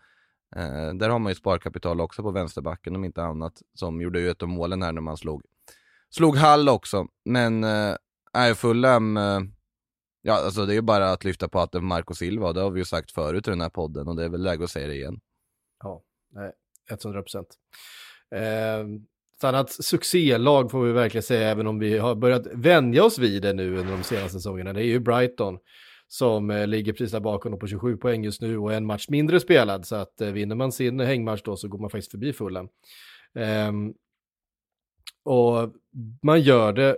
Eh, 0.56 0.94
där 0.94 1.08
har 1.08 1.18
man 1.18 1.30
ju 1.30 1.34
sparkapital 1.34 2.00
också 2.00 2.22
på 2.22 2.30
vänsterbacken 2.30 2.96
om 2.96 3.04
inte 3.04 3.22
annat, 3.22 3.52
som 3.74 4.00
gjorde 4.00 4.20
ju 4.20 4.30
ett 4.30 4.42
av 4.42 4.48
målen 4.48 4.82
här 4.82 4.92
när 4.92 5.00
man 5.00 5.16
slog, 5.16 5.42
slog 6.10 6.36
Hall 6.36 6.68
också. 6.68 7.06
Men 7.24 7.64
eh, 7.64 8.54
Fulham, 8.54 9.16
eh, 9.16 9.40
Ja, 10.22 10.44
alltså 10.44 10.66
det 10.66 10.72
är 10.72 10.74
ju 10.74 10.82
bara 10.82 11.12
att 11.12 11.24
lyfta 11.24 11.48
på 11.48 11.60
att 11.60 11.72
det 11.72 11.78
är 11.78 11.82
Marco 11.82 12.14
Silva, 12.14 12.52
det 12.52 12.60
har 12.60 12.70
vi 12.70 12.80
ju 12.80 12.84
sagt 12.84 13.12
förut 13.12 13.48
i 13.48 13.50
den 13.50 13.60
här 13.60 13.70
podden 13.70 14.08
och 14.08 14.16
det 14.16 14.24
är 14.24 14.28
väl 14.28 14.42
läge 14.42 14.64
att 14.64 14.70
säga 14.70 14.86
det 14.86 14.94
igen. 14.94 15.20
Ja, 15.82 16.02
nej, 16.32 16.52
100 16.90 17.22
procent. 17.22 17.48
Eh, 18.34 18.86
ett 19.38 19.44
annat 19.44 19.70
succélag 19.70 20.70
får 20.70 20.84
vi 20.84 20.92
verkligen 20.92 21.22
säga, 21.22 21.50
även 21.50 21.66
om 21.66 21.78
vi 21.78 21.98
har 21.98 22.14
börjat 22.14 22.46
vänja 22.52 23.04
oss 23.04 23.18
vid 23.18 23.42
det 23.42 23.52
nu 23.52 23.76
under 23.76 23.92
de 23.92 24.02
senaste 24.02 24.30
säsongerna, 24.30 24.72
det 24.72 24.80
är 24.80 24.84
ju 24.84 25.00
Brighton 25.00 25.58
som 26.08 26.50
eh, 26.50 26.66
ligger 26.66 26.92
precis 26.92 27.12
där 27.12 27.20
bakom 27.20 27.58
på 27.58 27.66
27 27.66 27.96
poäng 27.96 28.24
just 28.24 28.40
nu 28.40 28.58
och 28.58 28.72
en 28.72 28.86
match 28.86 29.06
mindre 29.08 29.40
spelad, 29.40 29.86
så 29.86 29.96
att 29.96 30.20
eh, 30.20 30.28
vinner 30.28 30.56
man 30.56 30.72
sin 30.72 31.00
hängmatch 31.00 31.42
då 31.44 31.56
så 31.56 31.68
går 31.68 31.78
man 31.78 31.90
faktiskt 31.90 32.10
förbi 32.10 32.32
fullen. 32.32 32.68
Um, 33.68 33.94
och 35.24 35.72
man 36.22 36.40
gör 36.40 36.72
det 36.72 36.96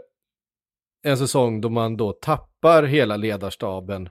en 1.02 1.18
säsong 1.18 1.60
då 1.60 1.68
man 1.68 1.96
då 1.96 2.12
tappar 2.12 2.82
hela 2.82 3.16
ledarstaben 3.16 4.08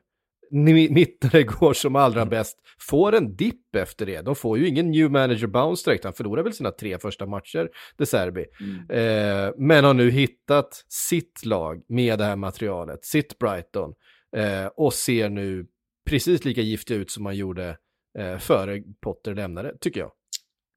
mitt 0.51 1.23
när 1.23 1.31
det 1.31 1.43
går 1.43 1.73
som 1.73 1.95
allra 1.95 2.21
mm. 2.21 2.29
bäst, 2.29 2.57
får 2.79 3.15
en 3.15 3.35
dipp 3.35 3.75
efter 3.75 4.05
det. 4.05 4.21
De 4.21 4.35
får 4.35 4.57
ju 4.57 4.67
ingen 4.67 4.91
new 4.91 5.11
manager 5.11 5.47
bounce 5.47 5.89
direkt, 5.89 6.03
han 6.03 6.13
förlorar 6.13 6.43
väl 6.43 6.53
sina 6.53 6.71
tre 6.71 6.97
första 6.97 7.25
matcher, 7.25 7.69
De 7.97 8.05
Serbi. 8.05 8.45
Mm. 8.59 9.47
Eh, 9.47 9.53
men 9.57 9.83
har 9.83 9.93
nu 9.93 10.11
hittat 10.11 10.85
sitt 10.87 11.45
lag 11.45 11.81
med 11.87 12.19
det 12.19 12.25
här 12.25 12.35
materialet, 12.35 13.05
sitt 13.05 13.39
Brighton, 13.39 13.93
eh, 14.35 14.65
och 14.75 14.93
ser 14.93 15.29
nu 15.29 15.65
precis 16.09 16.45
lika 16.45 16.61
giftig 16.61 16.95
ut 16.95 17.11
som 17.11 17.23
man 17.23 17.35
gjorde 17.35 17.77
eh, 18.19 18.37
före 18.37 18.83
Potter 19.01 19.35
lämnade, 19.35 19.77
tycker 19.79 19.99
jag. 19.99 20.11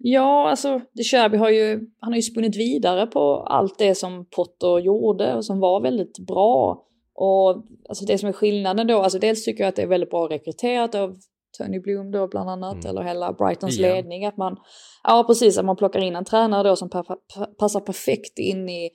Ja, 0.02 0.50
alltså 0.50 0.80
De 0.92 1.02
Cherby 1.02 1.36
har 1.36 1.50
ju, 1.50 1.80
han 2.00 2.12
har 2.12 2.16
ju 2.16 2.22
spunnit 2.22 2.56
vidare 2.56 3.06
på 3.06 3.36
allt 3.36 3.78
det 3.78 3.94
som 3.94 4.26
Potter 4.36 4.78
gjorde 4.78 5.34
och 5.34 5.44
som 5.44 5.60
var 5.60 5.80
väldigt 5.80 6.18
bra. 6.18 6.84
Och 7.22 7.64
alltså 7.88 8.04
det 8.04 8.18
som 8.18 8.28
är 8.28 8.32
skillnaden 8.32 8.86
då, 8.86 8.98
alltså 8.98 9.18
dels 9.18 9.44
tycker 9.44 9.62
jag 9.62 9.68
att 9.68 9.76
det 9.76 9.82
är 9.82 9.86
väldigt 9.86 10.10
bra 10.10 10.28
rekryterat 10.28 10.94
av 10.94 11.16
Tony 11.58 11.80
Bloom 11.80 12.10
då 12.10 12.28
bland 12.28 12.50
annat, 12.50 12.74
mm. 12.74 12.86
eller 12.86 13.02
hela 13.02 13.32
Brightons 13.32 13.78
Igen. 13.78 13.94
ledning, 13.94 14.24
att 14.26 14.36
man, 14.36 14.56
ja 15.04 15.24
precis, 15.26 15.58
att 15.58 15.64
man 15.64 15.76
plockar 15.76 16.00
in 16.00 16.16
en 16.16 16.24
tränare 16.24 16.68
då 16.68 16.76
som 16.76 16.88
passar 17.58 17.80
perfekt 17.80 18.38
in 18.38 18.68
i 18.68 18.90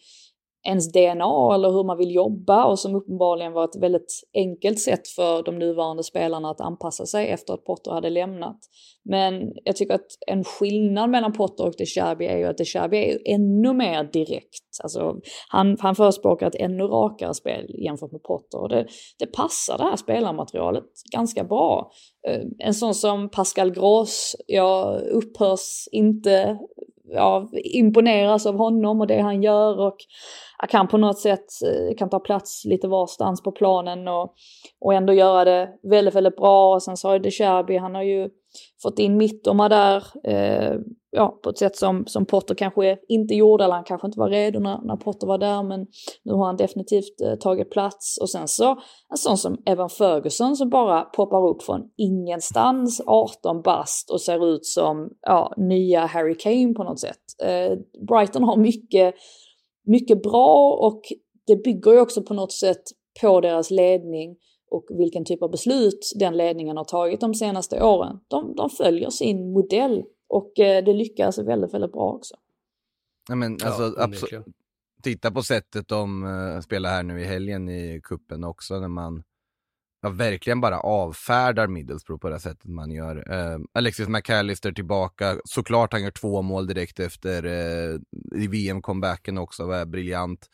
ens 0.65 0.91
DNA 0.91 1.55
eller 1.55 1.69
hur 1.69 1.83
man 1.83 1.97
vill 1.97 2.15
jobba 2.15 2.65
och 2.65 2.79
som 2.79 2.95
uppenbarligen 2.95 3.53
var 3.53 3.63
ett 3.63 3.81
väldigt 3.81 4.23
enkelt 4.33 4.79
sätt 4.79 5.07
för 5.07 5.43
de 5.43 5.59
nuvarande 5.59 6.03
spelarna 6.03 6.49
att 6.49 6.61
anpassa 6.61 7.05
sig 7.05 7.29
efter 7.29 7.53
att 7.53 7.63
Potter 7.63 7.91
hade 7.91 8.09
lämnat. 8.09 8.59
Men 9.09 9.51
jag 9.63 9.75
tycker 9.75 9.93
att 9.93 10.07
en 10.27 10.43
skillnad 10.43 11.09
mellan 11.09 11.33
Potter 11.33 11.65
och 11.65 11.73
Decherbi 11.77 12.25
är 12.25 12.37
ju 12.37 12.45
att 12.45 12.57
Decherbi 12.57 12.97
är 12.97 13.33
ännu 13.33 13.73
mer 13.73 14.03
direkt. 14.03 14.79
Alltså, 14.83 15.15
han, 15.49 15.77
han 15.79 15.95
förespråkar 15.95 16.47
ett 16.47 16.55
ännu 16.55 16.83
rakare 16.83 17.33
spel 17.33 17.65
jämfört 17.83 18.11
med 18.11 18.23
Potter 18.23 18.61
och 18.61 18.69
det, 18.69 18.87
det 19.19 19.25
passar 19.25 19.77
det 19.77 19.83
här 19.83 19.95
spelarmaterialet 19.95 20.85
ganska 21.11 21.43
bra. 21.43 21.91
Eh, 22.27 22.41
en 22.57 22.73
sån 22.73 22.95
som 22.95 23.29
Pascal 23.29 23.71
Gross, 23.71 24.35
jag 24.47 25.01
upphörs 25.01 25.87
inte 25.91 26.57
ja, 27.11 27.49
imponeras 27.53 28.45
av 28.45 28.57
honom 28.57 29.01
och 29.01 29.07
det 29.07 29.21
han 29.21 29.43
gör 29.43 29.79
och 29.79 29.97
kan 30.69 30.87
på 30.87 30.97
något 30.97 31.19
sätt 31.19 31.45
eh, 31.65 31.95
kan 31.97 32.09
ta 32.09 32.19
plats 32.19 32.65
lite 32.65 32.87
varstans 32.87 33.43
på 33.43 33.51
planen 33.51 34.07
och, 34.07 34.33
och 34.81 34.93
ändå 34.93 35.13
göra 35.13 35.45
det 35.45 35.69
väldigt, 35.91 36.15
väldigt 36.15 36.35
bra. 36.35 36.73
Och 36.73 36.83
sen 36.83 36.97
så 36.97 37.07
har 37.07 37.13
ju 37.13 37.19
De 37.67 37.77
han 37.77 37.95
har 37.95 38.03
ju 38.03 38.29
fått 38.81 38.99
in 38.99 39.17
Mittoma 39.17 39.69
där 39.69 40.03
eh, 40.23 40.75
ja, 41.11 41.39
på 41.43 41.49
ett 41.49 41.57
sätt 41.57 41.75
som, 41.75 42.03
som 42.07 42.25
Potter 42.25 42.55
kanske 42.55 42.97
inte 43.07 43.35
gjorde, 43.35 43.63
eller 43.63 43.75
han 43.75 43.83
kanske 43.83 44.07
inte 44.07 44.19
var 44.19 44.29
redo 44.29 44.59
när, 44.59 44.81
när 44.81 44.95
Potter 44.95 45.27
var 45.27 45.37
där, 45.37 45.63
men 45.63 45.87
nu 46.23 46.33
har 46.33 46.45
han 46.45 46.57
definitivt 46.57 47.21
eh, 47.21 47.35
tagit 47.35 47.71
plats. 47.71 48.17
Och 48.21 48.29
sen 48.29 48.47
så 48.47 48.71
en 49.09 49.17
sån 49.17 49.37
som 49.37 49.57
Evan 49.65 49.89
Ferguson 49.89 50.55
som 50.55 50.69
bara 50.69 51.01
poppar 51.01 51.47
upp 51.47 51.63
från 51.63 51.81
ingenstans, 51.97 53.01
18 53.05 53.61
bast 53.61 54.11
och 54.11 54.21
ser 54.21 54.47
ut 54.55 54.65
som 54.65 55.09
ja, 55.21 55.53
nya 55.57 56.05
Harry 56.05 56.37
Kane 56.37 56.73
på 56.73 56.83
något 56.83 56.99
sätt. 56.99 57.19
Eh, 57.43 57.77
Brighton 58.07 58.43
har 58.43 58.57
mycket, 58.57 59.15
mycket 59.85 60.21
bra 60.21 60.77
och 60.81 61.01
det 61.47 61.63
bygger 61.63 61.91
ju 61.91 61.99
också 61.99 62.23
på 62.23 62.33
något 62.33 62.53
sätt 62.53 62.83
på 63.21 63.41
deras 63.41 63.71
ledning 63.71 64.37
och 64.71 64.85
vilken 64.89 65.25
typ 65.25 65.41
av 65.41 65.51
beslut 65.51 66.11
den 66.19 66.37
ledningen 66.37 66.77
har 66.77 66.83
tagit 66.83 67.19
de 67.19 67.33
senaste 67.33 67.83
åren. 67.83 68.19
De, 68.27 68.55
de 68.55 68.69
följer 68.69 69.09
sin 69.09 69.51
modell 69.53 70.03
och 70.27 70.59
eh, 70.59 70.83
det 70.83 70.93
lyckas 70.93 71.39
väldigt, 71.39 71.73
väldigt 71.73 71.91
bra 71.91 72.11
också. 72.11 72.35
Ja, 73.29 73.35
men 73.35 73.53
alltså, 73.53 73.83
ja, 73.83 74.03
absolut. 74.03 74.45
Titta 75.03 75.31
på 75.31 75.41
sättet 75.41 75.87
de 75.87 76.23
uh, 76.23 76.59
spelar 76.61 76.89
här 76.89 77.03
nu 77.03 77.21
i 77.21 77.23
helgen 77.23 77.69
i 77.69 78.01
kuppen 78.03 78.43
också 78.43 78.79
när 78.79 78.87
man 78.87 79.23
ja, 80.05 80.11
verkligen 80.11 80.61
bara 80.61 80.79
avfärdar 80.79 81.67
Middlesbrough 81.67 82.21
på 82.21 82.29
det 82.29 82.39
sättet 82.39 82.65
man 82.65 82.91
gör. 82.91 83.31
Eh, 83.33 83.59
Alexis 83.73 84.07
McAllister 84.07 84.71
tillbaka, 84.71 85.37
såklart 85.45 85.93
han 85.93 86.03
gör 86.03 86.11
två 86.11 86.41
mål 86.41 86.67
direkt 86.67 86.99
efter 86.99 87.43
eh, 87.43 87.99
i 88.41 88.47
VM-comebacken 88.47 89.37
också, 89.37 89.65
var 89.65 89.85
briljant. 89.85 90.49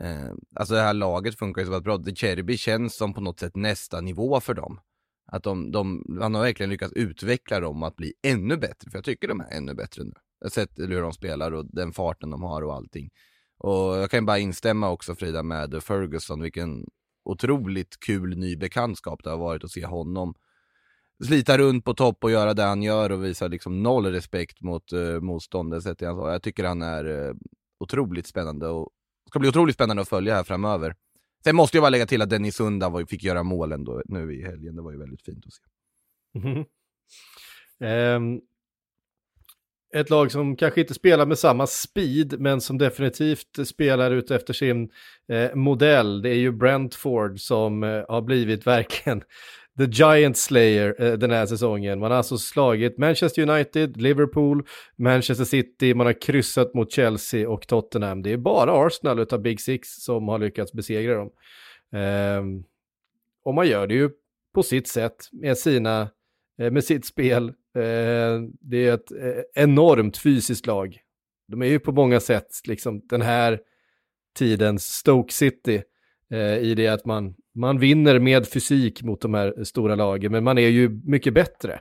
Eh, 0.00 0.32
alltså 0.54 0.74
det 0.74 0.80
här 0.80 0.94
laget 0.94 1.38
funkar 1.38 1.62
ju 1.62 1.66
så 1.66 1.80
bra. 1.80 1.96
De 1.96 2.14
Cherby 2.14 2.56
känns 2.56 2.96
som 2.96 3.14
på 3.14 3.20
något 3.20 3.40
sätt 3.40 3.56
nästa 3.56 4.00
nivå 4.00 4.40
för 4.40 4.54
dem. 4.54 4.80
Att 5.26 5.42
de, 5.42 5.70
de, 5.70 6.04
han 6.20 6.34
har 6.34 6.42
verkligen 6.42 6.70
lyckats 6.70 6.92
utveckla 6.92 7.60
dem 7.60 7.82
att 7.82 7.96
bli 7.96 8.12
ännu 8.22 8.56
bättre, 8.56 8.90
för 8.90 8.98
jag 8.98 9.04
tycker 9.04 9.28
de 9.28 9.40
är 9.40 9.56
ännu 9.56 9.74
bättre 9.74 10.04
nu. 10.04 10.12
Jag 10.40 10.46
har 10.46 10.50
sett 10.50 10.70
hur 10.76 11.00
de 11.00 11.12
spelar 11.12 11.52
och 11.52 11.66
den 11.66 11.92
farten 11.92 12.30
de 12.30 12.42
har 12.42 12.62
och 12.62 12.74
allting. 12.74 13.10
Och 13.58 13.96
jag 13.96 14.10
kan 14.10 14.26
bara 14.26 14.38
instämma 14.38 14.90
också 14.90 15.14
Frida 15.14 15.42
med 15.42 15.82
Ferguson, 15.82 16.40
vilken 16.40 16.84
otroligt 17.24 18.00
kul 18.00 18.38
ny 18.38 18.56
bekantskap 18.56 19.24
det 19.24 19.30
har 19.30 19.38
varit 19.38 19.64
att 19.64 19.70
se 19.70 19.86
honom 19.86 20.34
slita 21.24 21.58
runt 21.58 21.84
på 21.84 21.94
topp 21.94 22.24
och 22.24 22.30
göra 22.30 22.54
det 22.54 22.62
han 22.62 22.82
gör 22.82 23.12
och 23.12 23.24
visa 23.24 23.48
liksom 23.48 23.82
noll 23.82 24.06
respekt 24.06 24.60
mot 24.60 24.92
eh, 24.92 24.98
uh, 24.98 25.20
motståndet. 25.20 26.00
Jag 26.00 26.42
tycker 26.42 26.64
han 26.64 26.82
är 26.82 27.06
uh, 27.06 27.34
otroligt 27.80 28.26
spännande 28.26 28.68
och 28.68 28.90
ska 29.28 29.38
bli 29.38 29.48
otroligt 29.48 29.74
spännande 29.74 30.02
att 30.02 30.08
följa 30.08 30.34
här 30.34 30.44
framöver. 30.44 30.94
Sen 31.44 31.56
måste 31.56 31.76
jag 31.76 31.82
bara 31.82 31.90
lägga 31.90 32.06
till 32.06 32.22
att 32.22 32.30
Dennis 32.30 32.56
Sunda 32.56 33.06
fick 33.06 33.22
göra 33.22 33.42
målen 33.42 33.80
ändå 33.80 34.02
nu 34.04 34.34
i 34.34 34.42
helgen. 34.42 34.76
Det 34.76 34.82
var 34.82 34.92
ju 34.92 34.98
väldigt 34.98 35.22
fint 35.22 35.44
att 35.46 35.52
se. 35.52 35.62
Mm. 36.38 36.64
Um, 38.16 38.40
ett 39.94 40.10
lag 40.10 40.32
som 40.32 40.56
kanske 40.56 40.80
inte 40.80 40.94
spelar 40.94 41.26
med 41.26 41.38
samma 41.38 41.66
speed, 41.66 42.40
men 42.40 42.60
som 42.60 42.78
definitivt 42.78 43.66
spelar 43.66 44.10
ut 44.10 44.30
efter 44.30 44.52
sin 44.52 44.90
eh, 45.28 45.54
modell. 45.54 46.22
Det 46.22 46.28
är 46.28 46.38
ju 46.38 46.52
Brentford 46.52 47.40
som 47.40 47.82
eh, 47.82 48.02
har 48.08 48.22
blivit 48.22 48.66
verkligen 48.66 49.22
The 49.78 49.84
Giant 49.84 50.36
Slayer 50.36 51.02
eh, 51.02 51.12
den 51.12 51.30
här 51.30 51.46
säsongen. 51.46 51.98
Man 51.98 52.10
har 52.10 52.18
alltså 52.18 52.38
slagit 52.38 52.98
Manchester 52.98 53.50
United, 53.50 53.96
Liverpool, 53.96 54.66
Manchester 54.96 55.44
City, 55.44 55.94
man 55.94 56.06
har 56.06 56.20
kryssat 56.20 56.74
mot 56.74 56.92
Chelsea 56.92 57.48
och 57.48 57.66
Tottenham. 57.66 58.22
Det 58.22 58.32
är 58.32 58.36
bara 58.36 58.86
Arsenal 58.86 59.18
utav 59.18 59.42
Big 59.42 59.60
Six 59.60 59.88
som 59.88 60.28
har 60.28 60.38
lyckats 60.38 60.72
besegra 60.72 61.14
dem. 61.14 61.30
Ehm, 61.92 62.64
och 63.44 63.54
man 63.54 63.68
gör 63.68 63.86
det 63.86 63.94
ju 63.94 64.10
på 64.54 64.62
sitt 64.62 64.88
sätt 64.88 65.28
med, 65.32 65.58
sina, 65.58 66.00
eh, 66.00 66.08
Eh, 66.58 66.70
med 66.70 66.84
sitt 66.84 67.06
spel. 67.06 67.48
Eh, 67.48 68.40
det 68.60 68.86
är 68.86 68.94
ett 68.94 69.12
eh, 69.12 69.62
enormt 69.62 70.16
fysiskt 70.16 70.66
lag. 70.66 70.98
De 71.48 71.62
är 71.62 71.66
ju 71.66 71.78
på 71.78 71.92
många 71.92 72.20
sätt 72.20 72.48
liksom 72.68 73.06
den 73.08 73.22
här 73.22 73.60
tidens 74.38 74.84
Stoke 74.84 75.32
City 75.32 75.82
i 76.60 76.74
det 76.74 76.88
att 76.88 77.04
man, 77.04 77.34
man 77.54 77.78
vinner 77.78 78.18
med 78.18 78.48
fysik 78.48 79.02
mot 79.02 79.20
de 79.20 79.34
här 79.34 79.64
stora 79.64 79.94
lagen, 79.94 80.32
men 80.32 80.44
man 80.44 80.58
är 80.58 80.68
ju 80.68 81.00
mycket 81.04 81.34
bättre. 81.34 81.80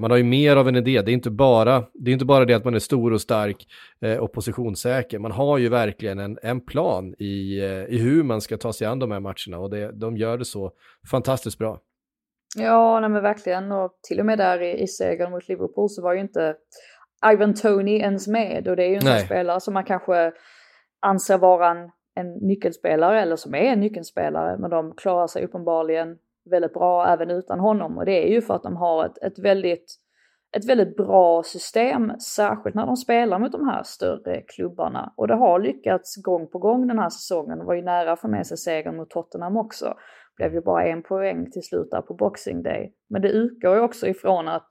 Man 0.00 0.10
har 0.10 0.16
ju 0.16 0.24
mer 0.24 0.56
av 0.56 0.68
en 0.68 0.76
idé, 0.76 1.02
det 1.02 1.10
är 1.10 1.14
inte 1.14 1.30
bara 1.30 1.84
det, 1.94 2.10
är 2.10 2.12
inte 2.12 2.24
bara 2.24 2.44
det 2.44 2.54
att 2.54 2.64
man 2.64 2.74
är 2.74 2.78
stor 2.78 3.12
och 3.12 3.20
stark 3.20 3.66
och 4.20 4.32
positionssäker, 4.32 5.18
man 5.18 5.32
har 5.32 5.58
ju 5.58 5.68
verkligen 5.68 6.18
en, 6.18 6.38
en 6.42 6.60
plan 6.60 7.14
i, 7.18 7.60
i 7.88 7.98
hur 7.98 8.22
man 8.22 8.40
ska 8.40 8.56
ta 8.56 8.72
sig 8.72 8.86
an 8.86 8.98
de 8.98 9.10
här 9.10 9.20
matcherna 9.20 9.58
och 9.58 9.70
det, 9.70 9.92
de 9.92 10.16
gör 10.16 10.38
det 10.38 10.44
så 10.44 10.72
fantastiskt 11.10 11.58
bra. 11.58 11.80
Ja, 12.56 13.00
nej 13.00 13.10
men 13.10 13.22
verkligen 13.22 13.72
och 13.72 13.98
till 14.08 14.20
och 14.20 14.26
med 14.26 14.38
där 14.38 14.62
i, 14.62 14.82
i 14.82 14.86
segern 14.86 15.30
mot 15.30 15.48
Liverpool 15.48 15.88
så 15.88 16.02
var 16.02 16.12
ju 16.12 16.20
inte 16.20 16.56
Ivan 17.32 17.54
Tony 17.54 17.96
ens 17.96 18.28
med 18.28 18.68
och 18.68 18.76
det 18.76 18.84
är 18.84 18.88
ju 18.88 18.94
en 18.94 19.18
spelare 19.18 19.60
som 19.60 19.74
man 19.74 19.84
kanske 19.84 20.32
anser 21.00 21.38
vara 21.38 21.70
en, 21.70 21.90
en 22.14 22.32
nyckelspelare 22.32 23.20
eller 23.20 23.36
som 23.36 23.54
är 23.54 23.72
en 23.72 23.80
nyckelspelare 23.80 24.58
men 24.58 24.70
de 24.70 24.94
klarar 24.96 25.26
sig 25.26 25.44
uppenbarligen 25.44 26.18
väldigt 26.50 26.74
bra 26.74 27.06
även 27.08 27.30
utan 27.30 27.60
honom 27.60 27.98
och 27.98 28.04
det 28.04 28.26
är 28.26 28.28
ju 28.28 28.42
för 28.42 28.54
att 28.54 28.62
de 28.62 28.76
har 28.76 29.06
ett, 29.06 29.22
ett 29.22 29.38
väldigt 29.38 29.98
ett 30.56 30.68
väldigt 30.68 30.96
bra 30.96 31.42
system, 31.42 32.12
särskilt 32.20 32.74
när 32.74 32.86
de 32.86 32.96
spelar 32.96 33.38
mot 33.38 33.52
de 33.52 33.68
här 33.68 33.82
större 33.82 34.42
klubbarna. 34.42 35.12
Och 35.16 35.28
det 35.28 35.34
har 35.34 35.58
lyckats 35.58 36.16
gång 36.16 36.50
på 36.50 36.58
gång 36.58 36.86
den 36.86 36.98
här 36.98 37.10
säsongen. 37.10 37.58
Det 37.58 37.64
var 37.64 37.74
ju 37.74 37.82
nära 37.82 38.12
att 38.12 38.20
få 38.20 38.28
med 38.28 38.46
sig 38.46 38.56
segern 38.56 38.96
mot 38.96 39.10
Tottenham 39.10 39.56
också. 39.56 39.94
Blev 40.36 40.54
ju 40.54 40.60
bara 40.60 40.86
en 40.86 41.02
poäng 41.02 41.50
till 41.50 41.62
slut 41.62 41.90
där 41.90 42.00
på 42.00 42.14
Boxing 42.14 42.62
Day. 42.62 42.94
Men 43.10 43.22
det 43.22 43.28
utgår 43.28 43.74
ju 43.74 43.80
också 43.80 44.06
ifrån 44.06 44.48
att 44.48 44.68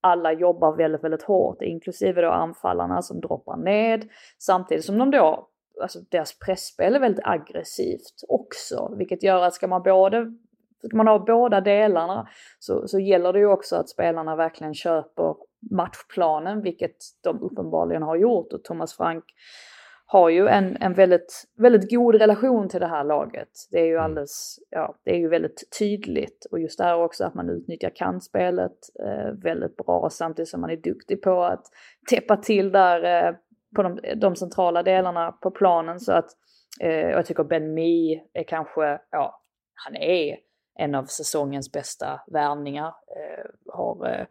alla 0.00 0.32
jobbar 0.32 0.76
väldigt, 0.76 1.04
väldigt 1.04 1.22
hårt, 1.22 1.62
inklusive 1.62 2.22
då 2.22 2.30
anfallarna 2.30 3.02
som 3.02 3.20
droppar 3.20 3.56
ned. 3.56 4.08
Samtidigt 4.38 4.84
som 4.84 4.98
de 4.98 5.10
då, 5.10 5.48
alltså 5.82 5.98
deras 6.10 6.38
pressspel 6.38 6.94
är 6.94 7.00
väldigt 7.00 7.24
aggressivt 7.24 8.24
också, 8.28 8.94
vilket 8.98 9.22
gör 9.22 9.42
att 9.42 9.54
ska 9.54 9.66
man 9.66 9.82
både 9.82 10.32
Ska 10.82 10.96
man 10.96 11.08
ha 11.08 11.18
båda 11.18 11.60
delarna 11.60 12.28
så, 12.58 12.88
så 12.88 12.98
gäller 12.98 13.32
det 13.32 13.38
ju 13.38 13.46
också 13.46 13.76
att 13.76 13.88
spelarna 13.88 14.36
verkligen 14.36 14.74
köper 14.74 15.36
matchplanen, 15.70 16.62
vilket 16.62 16.96
de 17.22 17.42
uppenbarligen 17.42 18.02
har 18.02 18.16
gjort. 18.16 18.52
Och 18.52 18.64
Thomas 18.64 18.96
Frank 18.96 19.24
har 20.08 20.28
ju 20.28 20.48
en, 20.48 20.76
en 20.80 20.94
väldigt, 20.94 21.44
väldigt 21.56 21.90
god 21.90 22.14
relation 22.14 22.68
till 22.68 22.80
det 22.80 22.86
här 22.86 23.04
laget. 23.04 23.48
Det 23.70 23.80
är 23.80 23.84
ju 23.84 23.92
mm. 23.92 24.04
alldeles, 24.04 24.58
ja, 24.70 24.94
det 25.04 25.10
är 25.10 25.18
ju 25.18 25.28
väldigt 25.28 25.78
tydligt. 25.78 26.46
Och 26.50 26.60
just 26.60 26.78
det 26.78 26.84
här 26.84 26.96
också 26.96 27.24
att 27.24 27.34
man 27.34 27.50
utnyttjar 27.50 27.90
kantspelet 27.94 28.76
eh, 29.04 29.32
väldigt 29.42 29.76
bra 29.76 30.08
samtidigt 30.10 30.48
som 30.48 30.60
man 30.60 30.70
är 30.70 30.76
duktig 30.76 31.22
på 31.22 31.44
att 31.44 31.66
täppa 32.10 32.36
till 32.36 32.72
där 32.72 33.26
eh, 33.28 33.34
på 33.76 33.82
de, 33.82 34.00
de, 34.16 34.36
centrala 34.36 34.82
delarna 34.82 35.32
på 35.32 35.50
planen 35.50 36.00
så 36.00 36.12
att 36.12 36.30
eh, 36.80 36.90
jag 36.90 37.26
tycker 37.26 37.44
Ben 37.44 37.74
Mee 37.74 38.22
är 38.32 38.44
kanske, 38.44 39.00
ja, 39.10 39.42
han 39.74 39.96
är 39.96 40.36
en 40.78 40.94
av 40.94 41.04
säsongens 41.04 41.72
bästa 41.72 42.20
värvningar. 42.26 42.86
Eh, 42.86 43.74
har 43.74 44.08
eh, 44.08 44.26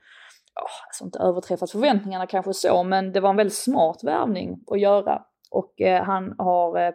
alltså 0.88 1.04
inte 1.04 1.20
överträffat 1.20 1.72
förväntningarna 1.72 2.28
kanske 2.28 2.54
så, 2.54 2.84
men 2.84 3.12
det 3.12 3.20
var 3.20 3.30
en 3.30 3.36
väldigt 3.36 3.58
smart 3.58 4.04
värvning 4.04 4.64
att 4.72 4.80
göra. 4.80 5.26
Och 5.56 5.82
eh, 5.82 6.04
han 6.04 6.36
har 6.38 6.78
eh, 6.78 6.94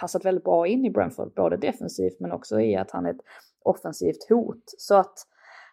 passat 0.00 0.24
väldigt 0.24 0.44
bra 0.44 0.66
in 0.66 0.84
i 0.84 0.90
Brentford, 0.90 1.34
både 1.34 1.56
defensivt 1.56 2.20
men 2.20 2.32
också 2.32 2.60
i 2.60 2.76
att 2.76 2.90
han 2.90 3.06
är 3.06 3.10
ett 3.10 3.24
offensivt 3.64 4.28
hot. 4.28 4.62
Så 4.66 4.94
att 4.94 5.14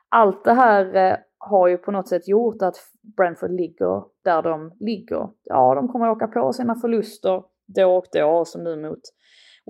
allt 0.10 0.44
det 0.44 0.54
här 0.54 0.96
eh, 0.96 1.18
har 1.38 1.68
ju 1.68 1.78
på 1.78 1.92
något 1.92 2.08
sätt 2.08 2.28
gjort 2.28 2.62
att 2.62 2.76
Brentford 3.18 3.52
ligger 3.52 4.04
där 4.24 4.42
de 4.42 4.72
ligger. 4.80 5.30
Ja, 5.44 5.76
de 5.76 5.88
kommer 5.88 6.08
att 6.08 6.16
åka 6.16 6.28
på 6.28 6.54
sina 6.54 6.76
förluster 6.76 7.44
då 7.68 7.98
och 7.98 8.06
då, 8.12 8.46
som 8.46 8.64
nu 8.64 8.76
mot 8.76 9.02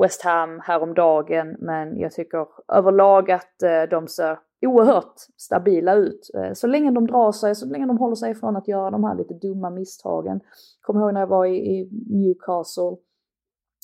West 0.01 0.23
Ham 0.23 0.59
häromdagen, 0.59 1.55
men 1.59 1.99
jag 1.99 2.11
tycker 2.11 2.47
överlag 2.73 3.31
att 3.31 3.63
eh, 3.63 3.83
de 3.89 4.07
ser 4.07 4.39
oerhört 4.61 5.13
stabila 5.37 5.95
ut. 5.95 6.29
Eh, 6.33 6.53
så 6.53 6.67
länge 6.67 6.91
de 6.91 7.07
drar 7.07 7.31
sig, 7.31 7.55
så 7.55 7.65
länge 7.65 7.85
de 7.85 7.97
håller 7.97 8.15
sig 8.15 8.31
ifrån 8.31 8.55
att 8.55 8.67
göra 8.67 8.91
de 8.91 9.03
här 9.03 9.15
lite 9.15 9.33
dumma 9.33 9.69
misstagen. 9.69 10.39
Kommer 10.81 11.01
ihåg 11.01 11.13
när 11.13 11.19
jag 11.19 11.27
var 11.27 11.45
i, 11.45 11.89
Newcastle, 12.09 12.97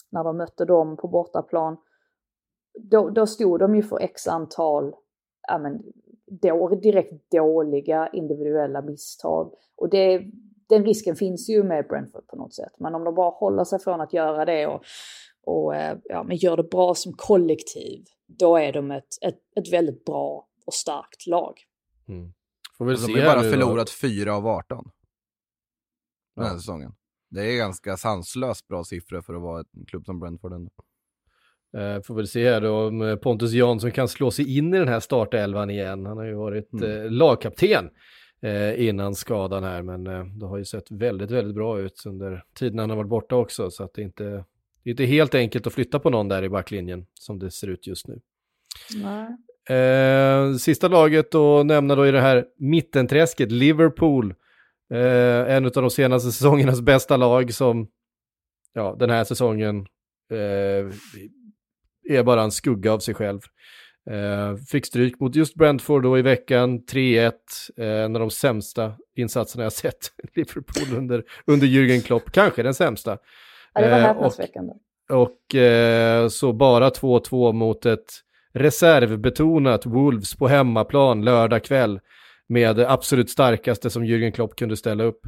när 0.09 0.23
de 0.23 0.37
mötte 0.37 0.65
dem 0.65 0.97
på 0.97 1.07
bortaplan. 1.07 1.77
Då, 2.79 3.09
då 3.09 3.27
stod 3.27 3.59
de 3.59 3.75
ju 3.75 3.83
för 3.83 3.99
x 3.99 4.27
antal, 4.27 4.95
ja 5.47 5.57
men, 5.57 5.83
då, 6.25 6.69
direkt 6.69 7.31
dåliga 7.31 8.09
individuella 8.13 8.81
misstag. 8.81 9.53
Och 9.75 9.89
det, 9.89 10.23
den 10.69 10.85
risken 10.85 11.15
finns 11.15 11.49
ju 11.49 11.63
med 11.63 11.87
Brentford 11.87 12.27
på 12.27 12.35
något 12.35 12.53
sätt. 12.53 12.73
Men 12.79 12.95
om 12.95 13.03
de 13.03 13.15
bara 13.15 13.29
håller 13.29 13.63
sig 13.63 13.79
från 13.79 14.01
att 14.01 14.13
göra 14.13 14.45
det 14.45 14.67
och 14.67 14.83
och 15.47 15.75
eh, 15.75 15.97
ja, 16.03 16.23
men 16.23 16.37
gör 16.37 16.57
det 16.57 16.63
bra 16.63 16.95
som 16.95 17.13
kollektiv, 17.13 18.03
då 18.27 18.57
är 18.57 18.73
de 18.73 18.91
ett, 18.91 19.07
ett, 19.21 19.39
ett 19.55 19.73
väldigt 19.73 20.05
bra 20.05 20.46
och 20.67 20.73
starkt 20.73 21.27
lag. 21.27 21.59
Mm. 22.07 22.33
Får 22.77 22.85
väl 22.85 22.95
de 22.95 23.13
har 23.13 23.35
bara 23.35 23.43
förlorat 23.43 23.89
fyra 23.89 24.35
av 24.35 24.47
18 24.47 24.91
den 26.35 26.45
här 26.45 26.51
ja. 26.51 26.57
säsongen. 26.57 26.95
Det 27.29 27.41
är 27.41 27.57
ganska 27.57 27.97
sanslöst 27.97 28.67
bra 28.67 28.83
siffror 28.83 29.21
för 29.21 29.33
att 29.33 29.41
vara 29.41 29.63
en 29.77 29.85
klubb 29.85 30.05
som 30.05 30.19
Brentford 30.19 30.53
ändå. 30.53 30.71
Uh, 31.77 32.01
får 32.01 32.15
väl 32.15 32.27
se 32.27 32.49
här 32.49 32.61
då 32.61 32.87
om 32.87 33.01
eh, 33.01 33.15
Pontus 33.15 33.51
Jansson 33.51 33.91
kan 33.91 34.07
slå 34.07 34.31
sig 34.31 34.57
in 34.57 34.73
i 34.73 34.79
den 34.79 34.87
här 34.87 34.99
startelvan 34.99 35.69
igen. 35.69 36.05
Han 36.05 36.17
har 36.17 36.25
ju 36.25 36.33
varit 36.33 36.73
mm. 36.73 36.89
uh, 36.89 37.11
lagkapten 37.11 37.89
uh, 38.43 38.87
innan 38.87 39.15
skadan 39.15 39.63
här, 39.63 39.81
men 39.81 40.07
uh, 40.07 40.25
det 40.25 40.45
har 40.45 40.57
ju 40.57 40.65
sett 40.65 40.91
väldigt, 40.91 41.31
väldigt 41.31 41.55
bra 41.55 41.79
ut 41.79 42.03
under 42.05 42.43
tiden 42.53 42.79
han 42.79 42.89
har 42.89 42.97
varit 42.97 43.09
borta 43.09 43.35
också, 43.35 43.71
så 43.71 43.83
att 43.83 43.93
det 43.93 44.01
inte 44.01 44.45
det 44.83 44.89
är 44.89 44.91
inte 44.91 45.05
helt 45.05 45.35
enkelt 45.35 45.67
att 45.67 45.73
flytta 45.73 45.99
på 45.99 46.09
någon 46.09 46.27
där 46.27 46.43
i 46.43 46.49
backlinjen 46.49 47.05
som 47.13 47.39
det 47.39 47.51
ser 47.51 47.67
ut 47.67 47.87
just 47.87 48.07
nu. 48.07 48.21
Nej. 48.95 49.37
Eh, 49.69 50.53
sista 50.53 50.87
laget 50.87 51.35
att 51.35 51.65
nämna 51.65 51.95
då 51.95 52.07
i 52.07 52.11
det 52.11 52.21
här 52.21 52.45
mittenträsket, 52.57 53.51
Liverpool. 53.51 54.33
Eh, 54.93 55.55
en 55.55 55.65
av 55.65 55.71
de 55.71 55.89
senaste 55.89 56.31
säsongernas 56.31 56.81
bästa 56.81 57.17
lag 57.17 57.53
som, 57.53 57.87
ja, 58.73 58.95
den 58.99 59.09
här 59.09 59.23
säsongen 59.23 59.79
eh, 60.31 60.93
är 62.09 62.23
bara 62.23 62.41
en 62.41 62.51
skugga 62.51 62.93
av 62.93 62.99
sig 62.99 63.13
själv. 63.13 63.39
Eh, 64.09 64.55
fick 64.55 64.85
stryk 64.85 65.19
mot 65.19 65.35
just 65.35 65.55
Brentford 65.55 66.03
då 66.03 66.17
i 66.19 66.21
veckan, 66.21 66.79
3-1, 66.79 67.31
eh, 67.77 67.87
en 67.87 68.15
av 68.15 68.19
de 68.19 68.29
sämsta 68.29 68.93
insatserna 69.15 69.63
jag 69.63 69.73
sett 69.83 70.11
Liverpool 70.35 70.97
under, 70.97 71.23
under 71.45 71.67
Jürgen 71.67 72.01
Klopp, 72.01 72.31
kanske 72.31 72.63
den 72.63 72.73
sämsta. 72.73 73.17
Ja, 73.73 73.81
det 73.81 73.89
var 73.89 73.97
eh, 73.97 74.03
häpnadsväckande. 74.03 74.73
Och, 75.09 75.21
och 75.21 75.55
eh, 75.55 76.27
så 76.27 76.53
bara 76.53 76.89
2-2 76.89 77.53
mot 77.53 77.85
ett 77.85 78.23
reservbetonat 78.57 79.85
Wolves 79.85 80.35
på 80.35 80.47
hemmaplan 80.47 81.25
lördag 81.25 81.63
kväll 81.63 81.99
med 82.49 82.75
det 82.75 82.89
absolut 82.89 83.29
starkaste 83.29 83.89
som 83.89 84.03
Jürgen 84.03 84.31
Klopp 84.31 84.55
kunde 84.55 84.77
ställa 84.77 85.03
upp. 85.03 85.19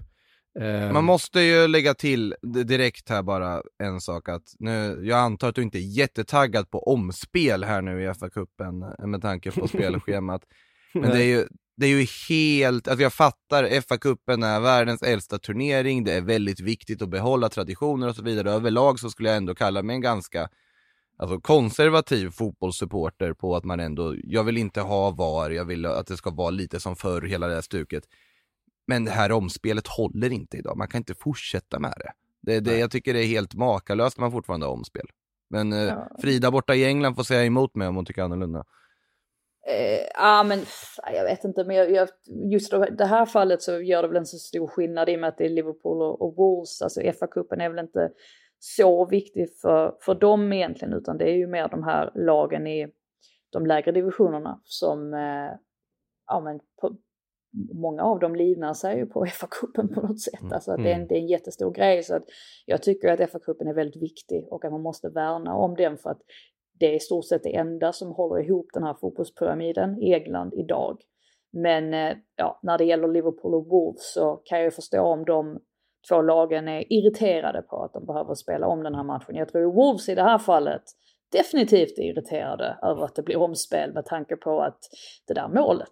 Eh, 0.60 0.92
Man 0.92 1.04
måste 1.04 1.40
ju 1.42 1.68
lägga 1.68 1.94
till 1.94 2.36
direkt 2.42 3.10
här 3.10 3.24
bara 3.24 3.62
en 3.84 4.02
sak 4.02 4.30
att 4.30 4.44
nu, 4.60 5.00
jag 5.04 5.20
antar 5.20 5.50
att 5.50 5.56
du 5.56 5.62
inte 5.62 5.78
är 5.78 5.98
jättetaggad 5.98 6.70
på 6.70 6.80
omspel 6.80 7.64
här 7.64 7.82
nu 7.82 8.04
i 8.04 8.08
FA-cupen 8.08 9.08
med 9.08 9.22
tanke 9.22 9.52
på 9.52 9.68
spelschemat. 9.68 10.42
Men 10.94 11.10
det 11.10 11.24
är 11.24 11.28
ju, 11.28 11.46
det 11.78 11.86
är 11.86 11.90
ju 11.90 12.06
helt, 12.30 12.88
alltså 12.88 13.04
jag 13.04 13.14
fattar, 13.14 13.64
FA-cupen 13.64 14.46
är 14.46 14.60
världens 14.60 15.02
äldsta 15.02 15.38
turnering, 15.38 16.04
det 16.04 16.14
är 16.14 16.22
väldigt 16.22 16.60
viktigt 16.60 17.02
att 17.02 17.10
behålla 17.10 17.50
traditioner 17.50 18.08
och 18.08 18.16
så 18.16 18.24
vidare. 18.24 18.52
Överlag 18.52 19.00
så 19.00 19.10
skulle 19.10 19.30
jag 19.30 19.38
ändå 19.38 19.56
kalla 19.56 19.84
mig 19.84 19.96
en 19.96 20.02
ganska 20.02 20.50
alltså, 21.20 21.40
konservativ 21.40 22.30
fotbollssupporter 22.30 23.34
på 23.34 23.56
att 23.56 23.64
man 23.64 23.80
ändå, 23.80 24.16
jag 24.24 24.44
vill 24.44 24.58
inte 24.58 24.82
ha 24.82 25.12
VAR, 25.12 25.50
jag 25.50 25.66
vill 25.66 25.86
att 25.86 26.08
det 26.08 26.18
ska 26.18 26.30
vara 26.30 26.50
lite 26.50 26.80
som 26.80 26.96
förr, 26.96 27.22
hela 27.22 27.48
det 27.48 27.54
här 27.54 27.62
stuket. 27.62 28.04
Men 28.88 29.06
det 29.06 29.12
här 29.12 29.32
omspelet 29.32 29.88
håller 29.88 30.32
inte 30.32 30.58
idag, 30.58 30.78
man 30.78 30.88
kan 30.88 30.98
inte 30.98 31.16
fortsätta 31.16 31.80
med 31.80 31.94
det. 31.98 32.12
det, 32.42 32.60
det 32.60 32.80
jag 32.80 32.92
tycker 32.92 33.14
det 33.14 33.24
är 33.24 33.28
helt 33.28 33.56
makalöst 33.56 34.18
att 34.18 34.22
man 34.22 34.32
fortfarande 34.32 34.66
har 34.66 34.74
omspel. 34.74 35.06
Men 35.50 35.74
eh, 35.74 35.94
Frida 36.22 36.52
borta 36.52 36.76
i 36.76 36.86
England 36.86 37.16
får 37.16 37.24
säga 37.24 37.46
emot 37.46 37.76
mig 37.76 37.88
om 37.88 37.96
hon 37.96 38.06
tycker 38.06 38.22
annorlunda. 38.22 38.66
Eh, 39.68 40.08
ja 40.14 40.44
men 40.44 40.60
jag 41.14 41.24
vet 41.24 41.44
inte, 41.44 41.64
men 41.64 41.76
jag, 41.76 41.92
jag, 41.92 42.10
just 42.52 42.72
det 42.98 43.06
här 43.06 43.26
fallet 43.26 43.62
så 43.62 43.82
gör 43.82 44.02
det 44.02 44.08
väl 44.08 44.18
en 44.18 44.26
så 44.26 44.38
stor 44.38 44.68
skillnad 44.68 45.10
i 45.10 45.16
och 45.16 45.20
med 45.20 45.30
att 45.30 45.38
det 45.38 45.46
är 45.46 45.50
Liverpool 45.50 46.02
och, 46.02 46.22
och 46.22 46.36
Wolves, 46.36 46.82
alltså 46.82 47.02
FA-cupen 47.02 47.62
är 47.62 47.70
väl 47.70 47.80
inte 47.80 48.12
så 48.60 49.06
viktig 49.06 49.48
för, 49.62 49.98
för 50.02 50.16
dem 50.16 50.54
egentligen 50.54 50.94
utan 50.94 51.18
det 51.18 51.26
är 51.26 51.36
ju 51.36 51.48
mer 51.48 51.68
de 51.68 51.84
här 51.84 52.12
lagen 52.16 52.68
i 52.68 52.88
de 53.52 53.66
lägre 53.66 53.92
divisionerna 53.92 54.62
som, 54.64 55.14
eh, 55.14 55.60
ja 56.28 56.40
men 56.40 56.60
på, 56.82 56.96
många 57.74 58.04
av 58.04 58.20
dem 58.20 58.36
livnar 58.36 58.74
sig 58.74 58.98
ju 58.98 59.06
på 59.06 59.26
FA-cupen 59.26 59.94
på 59.94 60.02
något 60.02 60.22
sätt. 60.22 60.42
Mm. 60.42 60.54
Alltså 60.54 60.78
det, 60.78 60.90
är 60.90 60.94
en, 60.94 60.96
mm. 60.96 61.08
det 61.08 61.16
är 61.16 61.20
en 61.20 61.28
jättestor 61.28 61.72
grej 61.72 62.04
så 62.04 62.16
att 62.16 62.26
jag 62.66 62.84
tycker 62.84 63.08
att 63.08 63.20
FA-cupen 63.20 63.70
är 63.70 63.74
väldigt 63.74 64.02
viktig 64.02 64.48
och 64.52 64.66
att 64.66 64.72
man 64.72 64.82
måste 64.82 65.10
värna 65.10 65.56
om 65.56 65.76
den 65.76 65.98
för 65.98 66.10
att 66.10 66.22
det 66.80 66.86
är 66.86 66.96
i 66.96 67.00
stort 67.00 67.26
sett 67.26 67.44
det 67.44 67.56
enda 67.56 67.94
som 67.94 68.12
håller 68.12 68.44
ihop 68.44 68.68
den 68.74 68.84
här 68.84 68.94
fotbollspyramiden 68.94 70.04
i 70.04 70.14
England 70.14 70.54
idag. 70.54 71.02
Men 71.52 71.94
eh, 71.94 72.18
ja, 72.36 72.60
när 72.64 72.78
det 72.78 72.84
gäller 72.84 73.08
Liverpool 73.08 73.56
och 73.56 73.66
Wolves 73.66 74.14
så 74.14 74.42
kan 74.46 74.62
jag 74.62 74.74
förstå 74.74 75.02
om 75.02 75.26
de 75.26 75.60
två 76.10 76.22
lagen 76.22 76.68
är 76.68 76.94
irriterade 76.94 77.62
på 77.62 77.84
att 77.84 77.94
de 77.94 78.06
behöver 78.06 78.36
spela 78.36 78.68
om 78.68 78.84
den 78.84 78.96
här 78.96 79.04
matchen. 79.04 79.36
Jag 79.36 79.50
tror 79.50 79.74
Wolves 79.74 80.10
i 80.10 80.16
det 80.16 80.24
här 80.24 80.38
fallet 80.38 80.84
definitivt 81.32 81.98
är 81.98 82.04
irriterade 82.04 82.78
över 82.84 83.04
att 83.04 83.16
det 83.16 83.24
blir 83.24 83.38
omspel 83.38 83.94
med 83.94 84.06
tanke 84.06 84.36
på 84.36 84.62
att 84.62 84.80
det 85.28 85.34
där 85.34 85.48
målet 85.48 85.88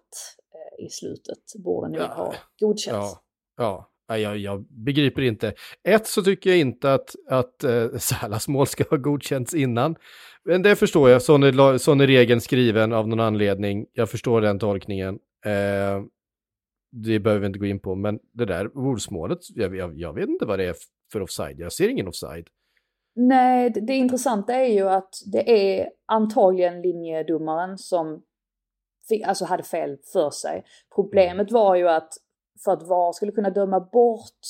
eh, 0.54 0.86
i 0.86 0.88
slutet 0.90 1.64
borde 1.64 1.88
nog 1.88 2.00
ja, 2.00 2.14
ha 2.14 2.34
godkänts. 2.60 2.86
Ja, 2.86 3.20
ja. 3.56 3.90
Jag, 4.16 4.38
jag, 4.38 4.66
begriper 4.84 5.22
inte. 5.22 5.52
Ett 5.88 6.06
så 6.06 6.22
tycker 6.22 6.50
jag 6.50 6.58
inte 6.58 6.94
att, 6.94 7.14
att 7.28 7.64
uh, 7.64 7.96
Salas 7.98 8.48
mål 8.48 8.66
ska 8.66 8.84
ha 8.90 8.96
godkänts 8.96 9.54
innan. 9.54 9.96
Men 10.44 10.62
det 10.62 10.76
förstår 10.76 11.10
jag, 11.10 11.22
sån 11.22 11.42
är, 11.42 11.78
sån 11.78 12.00
är 12.00 12.06
regeln 12.06 12.40
skriven 12.40 12.92
av 12.92 13.08
någon 13.08 13.20
anledning. 13.20 13.86
Jag 13.92 14.10
förstår 14.10 14.40
den 14.40 14.58
tolkningen. 14.58 15.14
Uh, 15.46 16.04
det 16.90 17.18
behöver 17.18 17.40
vi 17.40 17.46
inte 17.46 17.58
gå 17.58 17.66
in 17.66 17.80
på, 17.80 17.94
men 17.94 18.18
det 18.32 18.44
där 18.44 18.78
ordsmålet, 18.78 19.38
jag, 19.54 19.76
jag, 19.76 19.98
jag, 19.98 20.12
vet 20.12 20.28
inte 20.28 20.46
vad 20.46 20.58
det 20.58 20.64
är 20.64 20.74
för 21.12 21.22
offside. 21.22 21.60
Jag 21.60 21.72
ser 21.72 21.88
ingen 21.88 22.08
offside. 22.08 22.46
Nej, 23.14 23.70
det, 23.70 23.80
det 23.80 23.94
intressanta 23.94 24.54
är 24.54 24.72
ju 24.72 24.88
att 24.88 25.14
det 25.32 25.78
är 25.78 25.88
antagligen 26.06 26.82
linjedomaren 26.82 27.78
som 27.78 28.22
alltså 29.26 29.44
hade 29.44 29.62
fel 29.62 29.96
för 30.12 30.30
sig. 30.30 30.64
Problemet 30.94 31.52
var 31.52 31.76
ju 31.76 31.88
att 31.88 32.12
för 32.64 32.72
att 32.72 32.88
VAR 32.88 33.12
skulle 33.12 33.32
kunna 33.32 33.50
döma 33.50 33.80
bort, 33.80 34.40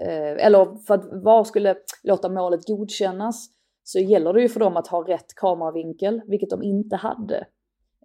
eh, 0.00 0.46
eller 0.46 0.84
för 0.86 0.94
att 0.94 1.24
VAR 1.24 1.44
skulle 1.44 1.76
låta 2.02 2.28
målet 2.28 2.66
godkännas, 2.66 3.46
så 3.82 3.98
gäller 3.98 4.32
det 4.32 4.42
ju 4.42 4.48
för 4.48 4.60
dem 4.60 4.76
att 4.76 4.86
ha 4.86 5.08
rätt 5.08 5.34
kameravinkel, 5.36 6.22
vilket 6.26 6.50
de 6.50 6.62
inte 6.62 6.96
hade. 6.96 7.46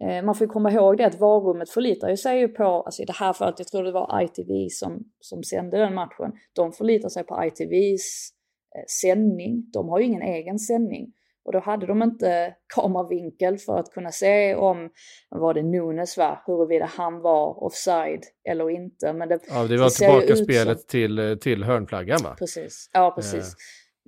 Eh, 0.02 0.26
man 0.26 0.36
får 0.36 0.48
komma 0.48 0.72
ihåg 0.72 0.98
det 0.98 1.06
att 1.06 1.20
varummet 1.20 1.70
förlitar 1.70 2.16
sig 2.16 2.40
ju 2.40 2.48
på, 2.48 2.64
alltså 2.64 3.02
i 3.02 3.06
det 3.06 3.14
här 3.14 3.34
fallet, 3.34 3.60
jag 3.60 3.68
tror 3.68 3.84
det 3.84 3.92
var 3.92 4.22
ITV 4.22 4.68
som, 4.70 5.04
som 5.20 5.44
sände 5.44 5.78
den 5.78 5.94
matchen, 5.94 6.32
de 6.56 6.72
förlitar 6.72 7.10
sig 7.10 7.24
på 7.24 7.44
ITVs 7.46 8.30
eh, 8.76 8.86
sändning, 9.02 9.70
de 9.74 9.90
har 9.90 10.00
ju 10.00 10.06
ingen 10.06 10.22
egen 10.22 10.60
sändning. 10.60 11.14
Och 11.46 11.54
då 11.54 11.60
hade 11.60 11.86
de 11.86 12.04
inte 12.04 12.56
kameravinkel 12.76 13.58
för 13.58 13.80
att 13.80 13.92
kunna 13.92 14.12
se 14.12 14.56
om, 14.56 14.90
var 15.30 15.54
det 15.54 15.64
Nunes 15.64 16.18
va, 16.18 16.44
huruvida 16.46 16.86
han 16.86 17.22
var 17.22 17.64
offside 17.64 18.24
eller 18.50 18.70
inte. 18.70 19.14
Men 19.14 19.30
det, 19.30 19.40
ja, 19.50 19.64
det 19.64 19.78
var 19.78 19.86
det 19.86 19.90
tillbaka 19.90 20.36
spelet 20.36 20.80
som... 20.80 20.88
till, 20.88 21.38
till 21.42 21.64
hörnflaggan 21.64 22.20
va? 22.24 22.36
Precis, 22.40 22.90
ja 22.94 23.12
precis. 23.16 23.44
Uh. 23.44 23.56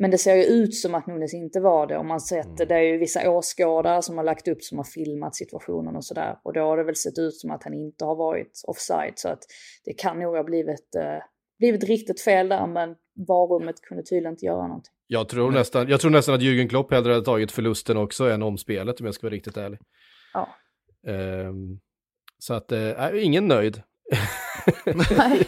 Men 0.01 0.11
det 0.11 0.17
ser 0.17 0.35
ju 0.35 0.43
ut 0.43 0.75
som 0.75 0.95
att 0.95 1.07
Nunes 1.07 1.33
inte 1.33 1.59
var 1.59 1.87
det. 1.87 1.97
Om 1.97 2.07
man 2.07 2.21
sett 2.21 2.45
mm. 2.45 2.67
det, 2.67 2.75
är 2.75 2.81
ju 2.81 2.97
vissa 2.97 3.29
åskådare 3.29 4.01
som 4.01 4.17
har 4.17 4.23
lagt 4.23 4.47
upp 4.47 4.63
som 4.63 4.77
har 4.77 4.85
filmat 4.85 5.35
situationen 5.35 5.95
och 5.95 6.05
sådär. 6.05 6.37
Och 6.43 6.53
då 6.53 6.61
har 6.61 6.77
det 6.77 6.83
väl 6.83 6.95
sett 6.95 7.19
ut 7.19 7.35
som 7.35 7.51
att 7.51 7.63
han 7.63 7.73
inte 7.73 8.05
har 8.05 8.15
varit 8.15 8.61
offside. 8.67 9.13
Så 9.15 9.29
att 9.29 9.39
det 9.85 9.93
kan 9.93 10.19
nog 10.19 10.35
ha 10.35 10.43
blivit, 10.43 10.95
eh, 10.95 11.23
blivit 11.59 11.83
riktigt 11.83 12.21
fel 12.21 12.49
där, 12.49 12.67
men 12.67 12.95
varummet 13.27 13.81
kunde 13.81 14.03
tydligen 14.03 14.33
inte 14.33 14.45
göra 14.45 14.67
någonting. 14.67 14.93
Jag 15.07 15.29
tror, 15.29 15.51
nästan, 15.51 15.87
jag 15.87 16.01
tror 16.01 16.11
nästan 16.11 16.35
att 16.35 16.41
Jürgen 16.41 16.69
Klopp 16.69 16.91
hellre 16.91 17.13
hade 17.13 17.25
tagit 17.25 17.51
förlusten 17.51 17.97
också 17.97 18.29
än 18.29 18.43
omspelet 18.43 18.99
om 18.99 19.05
jag 19.05 19.15
ska 19.15 19.27
vara 19.27 19.35
riktigt 19.35 19.57
ärlig. 19.57 19.79
Ja. 20.33 20.47
Um, 21.07 21.79
så 22.37 22.53
att, 22.53 22.71
äh, 22.71 23.23
ingen 23.23 23.47
nöjd. 23.47 23.81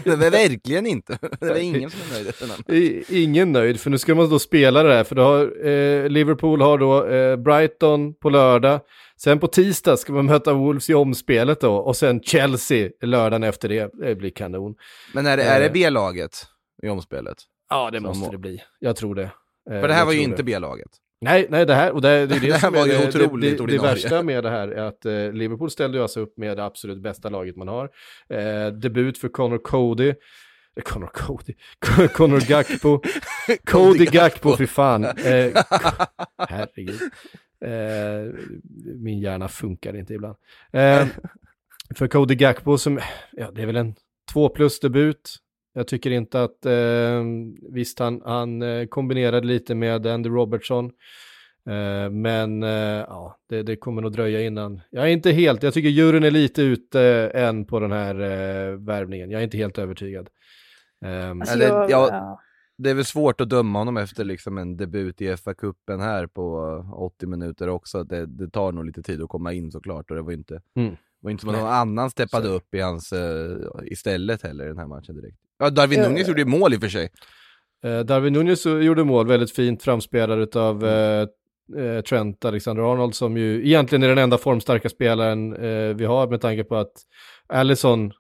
det 0.04 0.16
var 0.16 0.30
verkligen 0.30 0.86
inte. 0.86 1.18
Det 1.40 1.50
var 1.50 1.56
ingen 1.56 1.90
som 1.90 2.00
är 2.16 2.72
nöjd. 2.72 3.06
ingen 3.10 3.52
nöjd, 3.52 3.80
för 3.80 3.90
nu 3.90 3.98
ska 3.98 4.16
man 4.16 4.30
då 4.30 4.40
spela 4.40 4.84
det 4.84 4.94
här. 4.94 5.04
För 5.04 5.16
då 5.16 5.24
har, 5.24 5.68
eh, 5.68 6.10
Liverpool 6.10 6.62
har 6.62 6.78
då 6.78 7.08
eh, 7.08 7.36
Brighton 7.36 8.14
på 8.14 8.30
lördag. 8.30 8.80
Sen 9.18 9.40
på 9.40 9.48
tisdag 9.48 9.98
ska 9.98 10.14
man 10.14 10.26
möta 10.26 10.54
Wolves 10.54 10.90
i 10.90 10.94
omspelet 10.94 11.62
då. 11.62 11.76
Och 11.76 11.96
sen 11.96 12.22
Chelsea 12.24 12.90
lördagen 13.02 13.44
efter 13.44 13.70
det. 13.70 13.92
Det 13.94 14.16
blir 14.16 14.30
kanon. 14.30 14.76
Men 15.14 15.26
är 15.26 15.38
det, 15.38 15.44
är 15.44 15.60
det 15.60 15.66
eh. 15.66 15.72
B-laget 15.72 16.46
i 16.84 16.90
omspelet? 16.90 17.38
Ja, 17.70 17.92
det 17.92 18.00
måste 18.00 18.32
det 18.32 18.38
bli. 18.38 18.62
Jag 18.80 18.96
tror 18.96 19.16
det. 19.16 19.32
För 19.70 19.88
det 19.88 19.94
här 19.94 20.06
var 20.06 20.14
ju 20.14 20.22
inte 20.22 20.44
B-laget. 20.44 20.92
Nej, 21.24 21.48
nej, 21.50 21.66
det 21.66 21.74
här, 21.74 21.92
och 21.92 22.02
det, 22.02 22.28
det 22.28 22.36
är 22.36 22.40
det, 22.40 22.48
det 22.48 22.60
som 22.60 22.76
är 22.76 22.88
det, 22.88 23.12
det, 23.12 23.58
det, 23.58 23.66
det, 23.66 23.78
värsta 23.78 24.24
med 24.24 24.44
det 24.44 24.50
här 24.50 24.68
är 24.68 24.84
att 24.84 25.06
eh, 25.06 25.32
Liverpool 25.32 25.72
ställde 25.72 25.98
ju 25.98 26.02
alltså 26.02 26.20
upp 26.20 26.38
med 26.38 26.58
det 26.58 26.66
absolut 26.66 27.02
bästa 27.02 27.30
laget 27.30 27.56
man 27.56 27.68
har. 27.68 27.90
Eh, 28.30 28.68
debut 28.68 29.18
för 29.18 29.30
Connor 29.30 29.58
Cody. 29.58 30.10
Eh, 30.76 30.84
Connor 30.84 31.08
Cody, 31.08 31.54
Connor 32.14 32.40
Gakpo, 32.40 33.02
Cody 33.66 34.06
Gakpo, 34.06 34.58
för 34.58 34.66
fan. 34.66 35.04
Eh, 35.04 35.12
herregud. 36.38 37.02
Eh, 37.66 38.34
min 38.96 39.20
hjärna 39.20 39.48
funkar 39.48 39.96
inte 39.96 40.14
ibland. 40.14 40.36
Eh, 40.72 41.08
för 41.96 42.08
Cody 42.08 42.36
Gakpo 42.36 42.78
som, 42.78 43.00
ja 43.32 43.52
det 43.52 43.62
är 43.62 43.66
väl 43.66 43.76
en 43.76 43.96
två 44.34 44.50
plus 44.50 44.80
debut, 44.80 45.36
jag 45.74 45.88
tycker 45.88 46.12
inte 46.12 46.44
att, 46.44 46.66
eh, 46.66 47.24
visst 47.72 48.00
han, 48.00 48.22
han 48.26 48.62
eh, 48.62 48.86
kombinerade 48.86 49.48
lite 49.48 49.76
med 49.76 50.08
Andy 50.08 50.30
Robertson, 50.30 50.86
eh, 51.70 52.10
men 52.12 52.64
eh, 52.64 52.70
ja, 53.08 53.38
det, 53.50 53.64
det, 53.64 53.76
kommer 53.76 54.02
nog 54.02 54.12
dröja 54.12 54.42
innan. 54.42 54.82
Jag 54.90 55.04
är 55.04 55.10
inte 55.10 55.32
helt, 55.32 55.64
jag 55.64 55.74
tycker 55.74 55.90
juryn 55.90 56.24
är 56.24 56.32
lite 56.32 56.62
ute 56.62 57.32
än 57.34 57.66
på 57.66 57.80
den 57.80 57.92
här 57.92 58.16
eh, 58.16 58.78
värvningen. 58.78 59.32
Jag 59.32 59.40
är 59.40 59.44
inte 59.44 59.58
helt 59.58 59.78
övertygad. 59.78 60.30
Ehm, 61.06 61.42
alltså, 61.42 61.60
jag, 61.60 61.90
jag, 61.90 62.38
det 62.78 62.90
är 62.90 62.94
väl 62.94 63.06
svårt 63.06 63.42
att 63.42 63.50
döma 63.50 63.80
honom 63.80 63.98
efter 63.98 64.24
liksom 64.24 64.58
en 64.58 64.78
debut 64.78 65.22
i 65.22 65.36
FA-cupen 65.36 66.00
här 66.00 66.28
på 66.28 66.60
80 66.94 67.28
minuter 67.28 67.70
också. 67.70 68.04
Det, 68.04 68.26
det, 68.26 68.50
tar 68.50 68.72
nog 68.72 68.86
lite 68.86 69.04
tid 69.04 69.22
att 69.22 69.30
komma 69.30 69.54
in 69.54 69.72
såklart 69.72 70.10
och 70.10 70.16
det 70.16 70.22
var 70.22 70.32
inte, 70.32 70.62
mm. 70.76 70.96
var 71.20 71.32
inte 71.32 71.42
som 71.42 71.50
att 71.50 71.56
någon 71.56 71.72
annan 71.72 72.10
steppade 72.10 72.48
så. 72.48 72.54
upp 72.54 72.74
i 72.74 72.80
hans 72.80 73.14
uh, 73.14 73.58
istället 73.84 74.42
heller 74.42 74.66
i 74.66 74.68
den 74.68 74.78
här 74.78 74.88
matchen 74.88 75.16
direkt. 75.16 75.43
Ja, 75.58 75.70
Darwin 75.70 76.00
uh, 76.00 76.08
Nunez 76.08 76.28
gjorde 76.28 76.46
mål 76.46 76.74
i 76.74 76.78
och 76.78 76.82
för 76.82 76.88
sig. 76.88 77.10
Uh, 77.86 78.00
Darwin 78.00 78.34
Nunez 78.34 78.66
gjorde 78.66 79.04
mål, 79.04 79.28
väldigt 79.28 79.52
fint 79.52 79.84
framspelad 79.84 80.56
av 80.56 80.84
mm. 80.84 81.28
uh, 81.78 82.02
Trent 82.02 82.46
Alexander-Arnold 82.46 83.16
som 83.16 83.38
ju 83.38 83.68
egentligen 83.68 84.04
är 84.04 84.08
den 84.08 84.18
enda 84.18 84.38
formstarka 84.38 84.90
spelaren 84.90 85.54
vi 85.98 86.06
har 86.06 86.28
med 86.28 86.42
tanke 86.42 86.64
på 86.64 86.76
att 86.76 86.92
Allison 87.48 88.12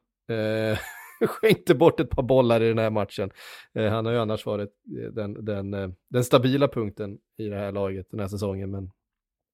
skänkte 1.27 1.75
bort 1.75 1.99
ett 1.99 2.09
par 2.09 2.23
bollar 2.23 2.61
i 2.61 2.67
den 2.67 2.77
här 2.77 2.89
matchen. 2.89 3.31
han 3.73 4.05
har 4.05 4.13
ju 4.13 4.19
annars 4.19 4.45
varit 4.45 4.69
den, 5.11 5.45
den, 5.45 5.95
den 6.09 6.23
stabila 6.23 6.67
punkten 6.67 7.17
i 7.37 7.49
det 7.49 7.57
här 7.57 7.71
laget 7.71 8.07
den 8.11 8.19
här 8.19 8.27
säsongen. 8.27 8.71
Men... 8.71 8.91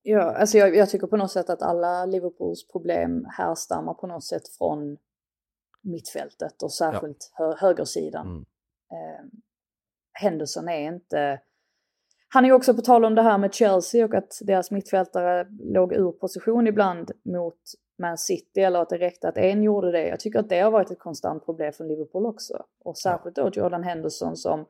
Ja, 0.03 0.21
alltså 0.21 0.57
jag, 0.57 0.75
jag 0.75 0.89
tycker 0.89 1.07
på 1.07 1.17
något 1.17 1.31
sätt 1.31 1.49
att 1.49 1.61
alla 1.61 2.05
Liverpools 2.05 2.67
problem 2.67 3.25
härstammar 3.37 3.93
på 3.93 4.07
något 4.07 4.23
sätt 4.23 4.47
från 4.57 4.97
mittfältet 5.81 6.63
och 6.63 6.73
särskilt 6.73 7.31
ja. 7.37 7.45
hö 7.45 7.55
högersidan. 7.67 8.27
Mm. 8.27 8.45
Eh, 8.91 9.25
Henderson 10.13 10.69
är 10.69 10.93
inte... 10.93 11.41
Han 12.33 12.45
är 12.45 12.51
också 12.51 12.73
på 12.73 12.81
tal 12.81 13.05
om 13.05 13.15
det 13.15 13.21
här 13.21 13.37
med 13.37 13.53
Chelsea 13.53 14.05
och 14.05 14.13
att 14.13 14.39
deras 14.41 14.71
mittfältare 14.71 15.47
låg 15.59 15.93
ur 15.93 16.11
position 16.11 16.67
ibland 16.67 17.11
mot 17.23 17.59
Man 17.97 18.17
City 18.17 18.59
eller 18.61 18.81
att 18.81 18.89
det 18.89 18.97
räckte 18.97 19.29
att 19.29 19.37
en 19.37 19.63
gjorde 19.63 19.91
det. 19.91 20.07
Jag 20.07 20.19
tycker 20.19 20.39
att 20.39 20.49
det 20.49 20.59
har 20.59 20.71
varit 20.71 20.91
ett 20.91 20.99
konstant 20.99 21.45
problem 21.45 21.73
för 21.73 21.83
Liverpool 21.83 22.25
också. 22.25 22.63
Och 22.79 22.97
särskilt 22.97 23.35
då 23.35 23.49
Jordan 23.53 23.83
Henderson 23.83 24.35
som 24.35 24.65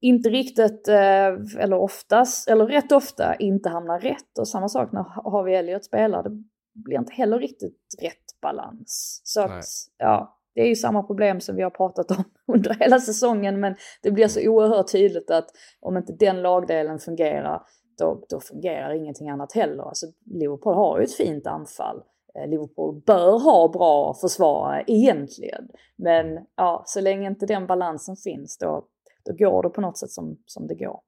inte 0.00 0.28
riktigt, 0.28 0.88
eh, 0.88 1.26
eller 1.58 1.74
oftast, 1.74 2.48
eller 2.48 2.66
rätt 2.66 2.92
ofta 2.92 3.34
inte 3.34 3.68
hamnar 3.68 4.00
rätt. 4.00 4.38
Och 4.38 4.48
samma 4.48 4.68
sak 4.68 4.92
när 4.92 5.02
Harvey 5.02 5.54
Elliot 5.54 5.84
spelar, 5.84 6.22
det 6.22 6.42
blir 6.74 6.98
inte 6.98 7.12
heller 7.12 7.38
riktigt 7.38 7.78
rätt 8.02 8.40
balans. 8.42 9.20
Så 9.24 9.40
att, 9.40 9.64
ja, 9.98 10.38
det 10.54 10.60
är 10.60 10.66
ju 10.66 10.76
samma 10.76 11.02
problem 11.02 11.40
som 11.40 11.56
vi 11.56 11.62
har 11.62 11.70
pratat 11.70 12.10
om 12.10 12.24
under 12.54 12.74
hela 12.74 13.00
säsongen 13.00 13.60
men 13.60 13.74
det 14.02 14.10
blir 14.10 14.28
så 14.28 14.48
oerhört 14.48 14.92
tydligt 14.92 15.30
att 15.30 15.50
om 15.80 15.96
inte 15.96 16.12
den 16.12 16.42
lagdelen 16.42 16.98
fungerar 16.98 17.62
då, 17.98 18.24
då 18.28 18.40
fungerar 18.40 18.94
ingenting 18.94 19.28
annat 19.28 19.52
heller. 19.52 19.82
Alltså, 19.82 20.06
Liverpool 20.24 20.74
har 20.74 20.98
ju 20.98 21.04
ett 21.04 21.14
fint 21.14 21.46
anfall. 21.46 22.02
Eh, 22.34 22.48
Liverpool 22.48 23.02
bör 23.06 23.38
ha 23.38 23.68
bra 23.68 24.14
försvarare 24.14 24.84
egentligen. 24.86 25.68
Men 25.96 26.46
ja, 26.56 26.82
så 26.86 27.00
länge 27.00 27.26
inte 27.26 27.46
den 27.46 27.66
balansen 27.66 28.16
finns 28.16 28.58
då, 28.58 28.86
då 29.24 29.32
går 29.32 29.62
det 29.62 29.68
på 29.68 29.80
något 29.80 29.98
sätt 29.98 30.10
som, 30.10 30.38
som 30.46 30.66
det 30.66 30.74
går. 30.74 31.00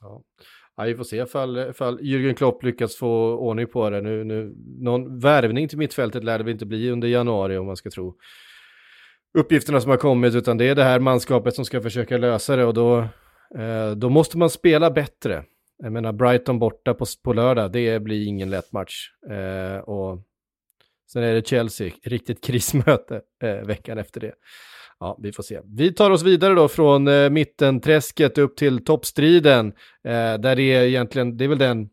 Ja. 0.00 0.22
Ja, 0.76 0.84
vi 0.84 0.94
får 0.94 1.04
se 1.04 1.16
ifall, 1.16 1.58
ifall 1.58 2.00
Jürgen 2.00 2.34
Klopp 2.34 2.62
lyckas 2.62 2.96
få 2.96 3.34
ordning 3.34 3.66
på 3.66 3.90
det. 3.90 4.00
Nu, 4.00 4.24
nu, 4.24 4.54
någon 4.80 5.18
värvning 5.18 5.68
till 5.68 5.78
mittfältet 5.78 6.24
lär 6.24 6.38
det 6.38 6.44
väl 6.44 6.52
inte 6.52 6.66
bli 6.66 6.90
under 6.90 7.08
januari 7.08 7.56
om 7.56 7.66
man 7.66 7.76
ska 7.76 7.90
tro 7.90 8.14
uppgifterna 9.38 9.80
som 9.80 9.90
har 9.90 9.96
kommit, 9.96 10.34
utan 10.34 10.58
det 10.58 10.64
är 10.64 10.74
det 10.74 10.84
här 10.84 11.00
manskapet 11.00 11.54
som 11.54 11.64
ska 11.64 11.80
försöka 11.80 12.16
lösa 12.18 12.56
det 12.56 12.64
och 12.64 12.74
då, 12.74 12.98
eh, 13.58 13.90
då 13.96 14.08
måste 14.08 14.38
man 14.38 14.50
spela 14.50 14.90
bättre. 14.90 15.44
Jag 15.82 15.92
menar, 15.92 16.12
Brighton 16.12 16.58
borta 16.58 16.94
på, 16.94 17.04
på 17.24 17.32
lördag, 17.32 17.72
det 17.72 18.02
blir 18.02 18.26
ingen 18.26 18.50
lätt 18.50 18.72
match. 18.72 19.10
Eh, 19.30 19.78
och 19.78 20.22
sen 21.12 21.22
är 21.22 21.34
det 21.34 21.46
Chelsea, 21.46 21.92
riktigt 22.04 22.44
krismöte 22.44 23.20
eh, 23.42 23.66
veckan 23.66 23.98
efter 23.98 24.20
det. 24.20 24.34
Ja, 25.04 25.18
vi 25.22 25.32
får 25.32 25.42
se. 25.42 25.60
Vi 25.64 25.92
tar 25.92 26.10
oss 26.10 26.22
vidare 26.22 26.54
då 26.54 26.68
från 26.68 27.08
eh, 27.08 27.30
mittenträsket 27.30 28.38
upp 28.38 28.56
till 28.56 28.84
toppstriden. 28.84 29.66
Eh, 30.04 30.34
där 30.38 30.56
det 30.56 30.62
är 30.62 30.84
egentligen, 30.84 31.36
det 31.36 31.44
är 31.44 31.48
väl 31.48 31.58
den 31.58 31.88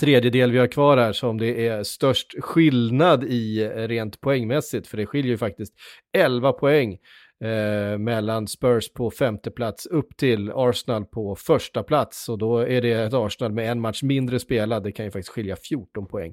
tredjedel 0.00 0.52
vi 0.52 0.58
har 0.58 0.66
kvar 0.66 0.96
här 0.96 1.12
som 1.12 1.38
det 1.38 1.66
är 1.66 1.82
störst 1.82 2.34
skillnad 2.40 3.24
i 3.24 3.62
eh, 3.62 3.68
rent 3.68 4.20
poängmässigt, 4.20 4.86
för 4.86 4.96
det 4.96 5.06
skiljer 5.06 5.30
ju 5.30 5.38
faktiskt 5.38 5.74
11 6.16 6.52
poäng 6.52 6.98
eh, 7.44 7.98
mellan 7.98 8.48
Spurs 8.48 8.92
på 8.92 9.10
femte 9.10 9.50
plats 9.50 9.86
upp 9.86 10.16
till 10.16 10.50
Arsenal 10.54 11.04
på 11.04 11.36
första 11.36 11.82
plats. 11.82 12.28
Och 12.28 12.38
då 12.38 12.58
är 12.58 12.82
det 12.82 12.92
ett 12.92 13.14
Arsenal 13.14 13.52
med 13.52 13.70
en 13.70 13.80
match 13.80 14.02
mindre 14.02 14.38
spelad, 14.38 14.82
det 14.82 14.92
kan 14.92 15.04
ju 15.04 15.10
faktiskt 15.10 15.34
skilja 15.34 15.56
14 15.56 16.06
poäng 16.06 16.32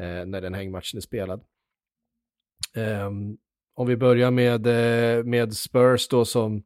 eh, 0.00 0.26
när 0.26 0.40
den 0.40 0.54
hängmatchen 0.54 0.96
är 0.96 1.00
spelad. 1.00 1.40
Um, 2.76 3.38
om 3.78 3.86
vi 3.86 3.96
börjar 3.96 4.30
med, 4.30 4.66
eh, 4.66 5.24
med 5.24 5.54
Spurs 5.54 6.08
då 6.08 6.24
som 6.24 6.62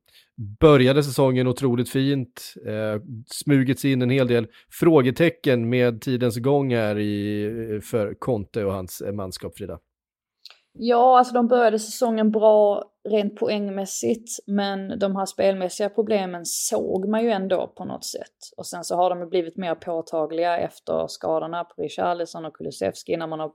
började 0.60 1.02
säsongen 1.02 1.46
otroligt 1.46 1.90
fint, 1.90 2.54
eh, 2.66 3.02
smugits 3.26 3.84
in 3.84 4.02
en 4.02 4.10
hel 4.10 4.28
del 4.28 4.46
frågetecken 4.70 5.68
med 5.68 6.00
tidens 6.00 6.36
gång 6.36 6.74
här 6.74 6.98
i, 6.98 7.44
eh, 7.44 7.80
för 7.80 8.14
Conte 8.14 8.64
och 8.64 8.72
hans 8.72 9.00
eh, 9.00 9.12
manskap, 9.12 9.56
Frida. 9.56 9.78
Ja, 10.78 11.18
alltså 11.18 11.34
de 11.34 11.48
började 11.48 11.78
säsongen 11.78 12.30
bra 12.30 12.84
rent 13.08 13.36
poängmässigt, 13.36 14.38
men 14.46 14.98
de 14.98 15.16
här 15.16 15.26
spelmässiga 15.26 15.88
problemen 15.88 16.44
såg 16.44 17.08
man 17.08 17.22
ju 17.22 17.30
ändå 17.30 17.72
på 17.76 17.84
något 17.84 18.04
sätt. 18.04 18.36
Och 18.56 18.66
sen 18.66 18.84
så 18.84 18.96
har 18.96 19.14
de 19.14 19.28
blivit 19.28 19.56
mer 19.56 19.74
påtagliga 19.74 20.58
efter 20.58 21.06
skadorna 21.06 21.64
på 21.64 21.82
Richarlison 21.82 22.44
och 22.44 22.56
Kulusevski. 22.56 23.16
När 23.16 23.26
man 23.26 23.40
har 23.40 23.52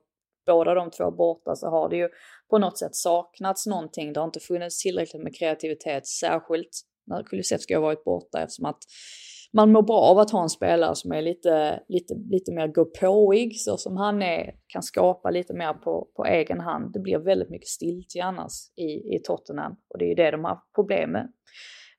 båda 0.48 0.74
de 0.74 0.91
två 0.91 1.12
borta 1.12 1.56
så 1.56 1.68
har 1.68 1.89
det 1.89 1.98
ju 1.98 2.10
på 2.50 2.58
något 2.58 2.78
sätt 2.78 2.95
saknats 2.95 3.66
någonting. 3.66 4.14
Det 4.14 4.20
har 4.20 4.28
inte 4.28 4.39
funnits 4.39 4.84
tillräckligt 4.84 5.24
med 5.24 5.36
kreativitet, 5.36 6.08
särskilt 6.08 6.70
när 7.08 7.24
Kulusevski 7.24 7.74
har 7.74 7.82
varit 7.82 8.04
borta 8.04 8.41
eftersom 8.41 8.66
att 8.66 8.80
man 9.54 9.72
mår 9.72 9.82
bra 9.82 10.00
av 10.00 10.20
att 10.20 10.32
ha 10.32 10.43
en 10.43 10.50
spelare 10.50 10.95
som 10.95 11.12
är 11.12 11.22
lite, 11.22 11.84
lite, 11.88 12.14
lite 12.30 12.52
mer 12.52 12.68
gåpåig 12.68 13.60
så 13.60 13.78
som 13.78 13.98
han 13.98 14.22
är, 14.22 14.56
kan 14.68 14.84
skapa 14.84 15.30
lite 15.30 15.54
mer 15.54 15.74
på, 15.74 16.08
på 16.16 16.26
egen 16.26 16.60
hand. 16.60 16.93
Det 16.93 17.00
blir 17.00 17.18
väldigt 17.18 17.50
mycket 17.50 17.68
stiltje 17.68 18.24
annars 18.24 18.52
i, 18.76 19.16
i 19.16 19.20
Tottenham 19.24 19.76
och 19.89 20.00
det 20.00 20.06
är 20.06 20.10
ju 20.10 20.16
det 20.16 20.32
de 20.32 20.43
har 20.43 20.60
problem 20.76 21.12
med 21.12 21.34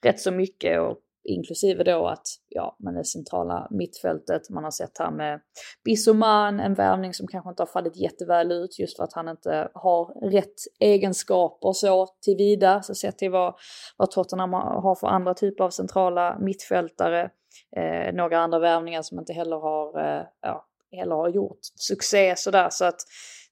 rätt 0.04 0.20
så 0.20 0.30
mycket 0.30 0.80
och 0.80 0.98
inklusive 1.28 1.84
då 1.84 2.06
att, 2.06 2.26
ja, 2.48 2.76
men 2.78 2.94
det 2.94 3.04
centrala 3.04 3.68
mittfältet, 3.70 4.50
man 4.50 4.64
har 4.64 4.70
sett 4.70 4.98
här 4.98 5.10
med 5.10 5.40
Bissoman, 5.84 6.60
en 6.60 6.74
värvning 6.74 7.14
som 7.14 7.26
kanske 7.26 7.50
inte 7.50 7.62
har 7.62 7.66
fallit 7.66 7.96
jätteväl 7.96 8.52
ut 8.52 8.78
just 8.78 8.96
för 8.96 9.04
att 9.04 9.12
han 9.12 9.28
inte 9.28 9.68
har 9.74 10.30
rätt 10.30 10.54
egenskaper 10.80 11.72
så 11.72 12.06
tillvida, 12.24 12.82
så 12.82 12.94
sett 12.94 13.18
till 13.18 13.30
vad, 13.30 13.54
vad 13.96 14.10
Tottenham 14.10 14.52
har 14.52 14.94
för 14.94 15.06
andra 15.06 15.34
typer 15.34 15.64
av 15.64 15.70
centrala 15.70 16.38
mittfältare, 16.38 17.30
eh, 17.76 18.14
några 18.14 18.38
andra 18.38 18.58
värvningar 18.58 19.02
som 19.02 19.18
inte 19.18 19.32
heller 19.32 19.56
har, 19.56 20.00
eh, 20.00 20.22
ja, 20.40 20.66
heller 20.92 21.14
har 21.14 21.28
gjort 21.28 21.60
succé 21.74 22.34
sådär, 22.36 22.68
så 22.70 22.84
att 22.84 23.00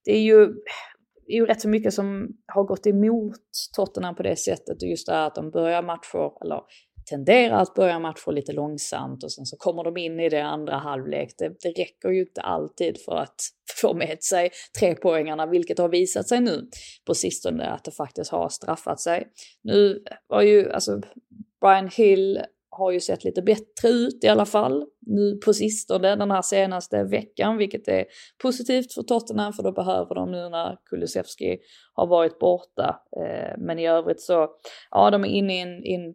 det 0.05 0.13
är 0.13 0.23
ju 0.23 0.55
det 1.27 1.33
är 1.33 1.37
ju 1.37 1.47
rätt 1.47 1.61
så 1.61 1.69
mycket 1.69 1.95
som 1.95 2.29
har 2.47 2.65
gått 2.65 2.87
emot 2.87 3.41
Tottenham 3.77 4.15
på 4.15 4.23
det 4.23 4.37
sättet. 4.37 4.83
Och 4.83 4.89
just 4.89 5.07
det 5.07 5.13
här 5.13 5.27
att 5.27 5.35
de 5.35 5.51
börjar 5.51 5.83
matcher, 5.83 6.33
eller 6.45 6.63
tenderar 7.11 7.63
att 7.63 7.75
börja 7.75 7.99
matcher 7.99 8.33
lite 8.33 8.53
långsamt 8.53 9.25
och 9.25 9.33
sen 9.33 9.47
så 9.47 9.57
kommer 9.57 9.85
de 9.85 9.97
in 9.97 10.21
i 10.21 10.29
det 10.29 10.45
andra 10.45 10.77
halvlek. 10.77 11.35
Det, 11.39 11.49
det 11.49 11.69
räcker 11.69 12.09
ju 12.09 12.21
inte 12.21 12.41
alltid 12.41 12.99
för 13.05 13.17
att 13.17 13.41
få 13.81 13.95
med 13.95 14.23
sig 14.23 14.51
tre 14.79 14.95
poängarna, 14.95 15.47
vilket 15.47 15.79
har 15.79 15.89
visat 15.89 16.29
sig 16.29 16.41
nu 16.41 16.69
på 17.07 17.15
sistone 17.15 17.67
att 17.67 17.85
det 17.85 17.91
faktiskt 17.91 18.31
har 18.31 18.49
straffat 18.49 19.01
sig. 19.01 19.27
Nu 19.63 20.05
var 20.27 20.43
ju, 20.43 20.73
alltså 20.73 21.01
Brian 21.61 21.89
Hill 21.89 22.41
har 22.71 22.91
ju 22.91 23.01
sett 23.01 23.25
lite 23.25 23.43
bättre 23.43 23.89
ut 23.89 24.25
i 24.25 24.29
alla 24.29 24.47
fall 24.47 24.87
nu 25.01 25.37
på 25.45 25.53
sistone 25.53 26.17
den 26.17 26.31
här 26.31 26.43
senaste 26.43 27.05
veckan, 27.05 27.57
vilket 27.57 27.89
är 27.89 28.05
positivt 28.43 28.93
för 28.93 29.03
Tottenham 29.03 29.53
för 29.53 29.63
då 29.63 29.73
behöver 29.73 30.15
de 30.15 30.31
nu 30.31 30.49
när 30.49 30.79
Kulusevski 30.91 31.59
har 31.95 32.07
varit 32.07 32.39
borta. 32.39 33.01
Eh, 33.17 33.55
men 33.59 33.79
i 33.79 33.89
övrigt 33.89 34.21
så, 34.21 34.49
ja 34.91 35.11
de 35.11 35.25
är 35.25 35.29
inne 35.29 35.57
i 35.57 35.61
en, 35.61 35.85
in, 35.85 36.15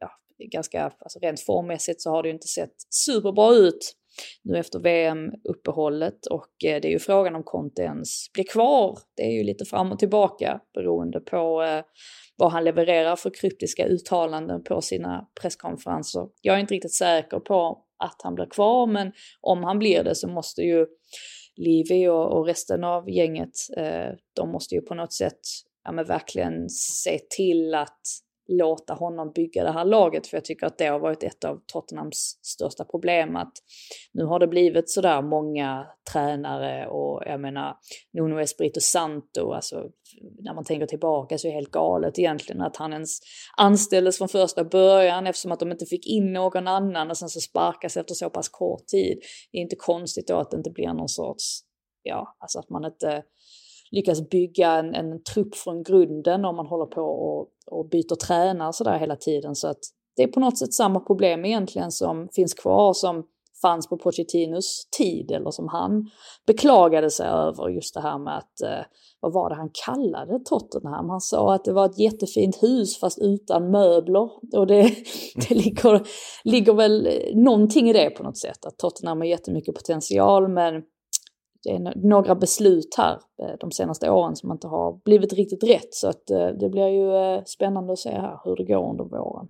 ja, 0.00 0.10
ganska, 0.50 0.84
alltså 0.84 1.18
rent 1.18 1.40
formmässigt 1.40 2.02
så 2.02 2.10
har 2.10 2.22
det 2.22 2.28
ju 2.28 2.34
inte 2.34 2.48
sett 2.48 2.74
superbra 2.90 3.54
ut 3.54 3.96
nu 4.44 4.58
efter 4.58 4.78
VM-uppehållet 4.78 6.26
och 6.26 6.64
eh, 6.64 6.80
det 6.80 6.88
är 6.88 6.92
ju 6.92 6.98
frågan 6.98 7.34
om 7.34 7.42
Conte 7.42 7.82
ens 7.82 8.32
blir 8.32 8.44
kvar. 8.44 8.98
Det 9.16 9.22
är 9.22 9.32
ju 9.32 9.42
lite 9.42 9.64
fram 9.64 9.92
och 9.92 9.98
tillbaka 9.98 10.60
beroende 10.74 11.20
på 11.20 11.62
eh, 11.62 11.84
vad 12.36 12.52
han 12.52 12.64
levererar 12.64 13.16
för 13.16 13.30
kryptiska 13.40 13.86
uttalanden 13.86 14.64
på 14.64 14.80
sina 14.80 15.28
presskonferenser. 15.40 16.28
Jag 16.40 16.56
är 16.56 16.60
inte 16.60 16.74
riktigt 16.74 16.94
säker 16.94 17.38
på 17.38 17.84
att 18.04 18.20
han 18.22 18.34
blir 18.34 18.46
kvar 18.46 18.86
men 18.86 19.12
om 19.40 19.64
han 19.64 19.78
blir 19.78 20.04
det 20.04 20.14
så 20.14 20.28
måste 20.28 20.62
ju 20.62 20.86
Livi 21.56 22.08
och, 22.08 22.38
och 22.38 22.46
resten 22.46 22.84
av 22.84 23.10
gänget, 23.10 23.50
eh, 23.76 24.14
de 24.36 24.52
måste 24.52 24.74
ju 24.74 24.80
på 24.80 24.94
något 24.94 25.12
sätt 25.12 25.40
ja, 25.84 25.92
men 25.92 26.04
verkligen 26.04 26.68
se 26.68 27.18
till 27.36 27.74
att 27.74 28.00
låta 28.48 28.94
honom 28.94 29.32
bygga 29.32 29.64
det 29.64 29.72
här 29.72 29.84
laget 29.84 30.26
för 30.26 30.36
jag 30.36 30.44
tycker 30.44 30.66
att 30.66 30.78
det 30.78 30.86
har 30.86 30.98
varit 30.98 31.22
ett 31.22 31.44
av 31.44 31.60
Tottenhams 31.66 32.38
största 32.42 32.84
problem 32.84 33.36
att 33.36 33.52
nu 34.12 34.24
har 34.24 34.38
det 34.38 34.46
blivit 34.46 34.90
sådär 34.90 35.22
många 35.22 35.86
tränare 36.12 36.86
och 36.86 37.22
jag 37.26 37.40
menar 37.40 37.76
Nuno 38.12 38.40
Espirito 38.40 38.80
Santo, 38.80 39.52
alltså 39.52 39.88
när 40.40 40.54
man 40.54 40.64
tänker 40.64 40.86
tillbaka 40.86 41.38
så 41.38 41.46
är 41.46 41.50
det 41.50 41.56
helt 41.56 41.70
galet 41.70 42.18
egentligen 42.18 42.62
att 42.62 42.76
han 42.76 42.92
ens 42.92 43.18
anställdes 43.56 44.18
från 44.18 44.28
första 44.28 44.64
början 44.64 45.26
eftersom 45.26 45.52
att 45.52 45.60
de 45.60 45.72
inte 45.72 45.86
fick 45.86 46.06
in 46.06 46.32
någon 46.32 46.68
annan 46.68 47.10
och 47.10 47.18
sen 47.18 47.28
så 47.28 47.40
sparkas 47.40 47.96
efter 47.96 48.14
så 48.14 48.30
pass 48.30 48.48
kort 48.48 48.86
tid. 48.86 49.18
Det 49.52 49.58
är 49.58 49.62
inte 49.62 49.76
konstigt 49.76 50.28
då 50.28 50.36
att 50.36 50.50
det 50.50 50.56
inte 50.56 50.70
blir 50.70 50.92
någon 50.92 51.08
sorts, 51.08 51.60
ja, 52.02 52.36
alltså 52.38 52.58
att 52.58 52.70
man 52.70 52.84
inte 52.84 53.22
lyckas 53.92 54.28
bygga 54.30 54.70
en, 54.70 54.94
en 54.94 55.22
trupp 55.22 55.54
från 55.54 55.82
grunden 55.82 56.44
om 56.44 56.56
man 56.56 56.66
håller 56.66 56.86
på 56.86 57.02
och, 57.02 57.48
och 57.66 57.88
byter 57.88 58.14
tränare 58.26 58.72
sådär 58.72 58.98
hela 58.98 59.16
tiden. 59.16 59.54
Så 59.54 59.68
att 59.68 59.80
det 60.16 60.22
är 60.22 60.28
på 60.28 60.40
något 60.40 60.58
sätt 60.58 60.74
samma 60.74 61.00
problem 61.00 61.44
egentligen 61.44 61.92
som 61.92 62.28
finns 62.32 62.54
kvar 62.54 62.92
som 62.92 63.24
fanns 63.62 63.88
på 63.88 63.98
Pochettinos 63.98 64.88
tid 64.98 65.30
eller 65.30 65.50
som 65.50 65.68
han 65.68 66.10
beklagade 66.46 67.10
sig 67.10 67.26
över 67.28 67.68
just 67.68 67.94
det 67.94 68.00
här 68.00 68.18
med 68.18 68.38
att, 68.38 68.62
eh, 68.62 68.84
vad 69.20 69.32
var 69.32 69.48
det 69.50 69.56
han 69.56 69.70
kallade 69.84 70.40
Tottenham? 70.44 71.10
Han 71.10 71.20
sa 71.20 71.54
att 71.54 71.64
det 71.64 71.72
var 71.72 71.86
ett 71.86 71.98
jättefint 71.98 72.62
hus 72.62 73.00
fast 73.00 73.18
utan 73.18 73.70
möbler 73.70 74.30
och 74.56 74.66
det, 74.66 74.82
det 75.48 75.54
ligger, 75.54 76.06
ligger 76.44 76.72
väl 76.74 77.06
eh, 77.06 77.36
någonting 77.36 77.90
i 77.90 77.92
det 77.92 78.10
på 78.10 78.22
något 78.22 78.38
sätt, 78.38 78.64
att 78.64 78.78
Tottenham 78.78 79.18
har 79.18 79.26
jättemycket 79.26 79.74
potential 79.74 80.48
men 80.48 80.82
det 81.64 81.70
är 81.70 82.08
några 82.08 82.34
beslut 82.34 82.94
här 82.96 83.12
eh, 83.12 83.56
de 83.60 83.70
senaste 83.70 84.10
åren 84.10 84.36
som 84.36 84.52
inte 84.52 84.66
har 84.66 85.00
blivit 85.04 85.32
riktigt 85.32 85.64
rätt. 85.64 85.94
Så 85.94 86.08
att 86.08 86.30
eh, 86.30 86.46
det 86.46 86.68
blir 86.68 86.88
ju 86.88 87.16
eh, 87.16 87.42
spännande 87.44 87.92
att 87.92 87.98
se 87.98 88.10
här 88.10 88.40
hur 88.44 88.56
det 88.56 88.64
går 88.64 88.90
under 88.90 89.04
våren. 89.04 89.48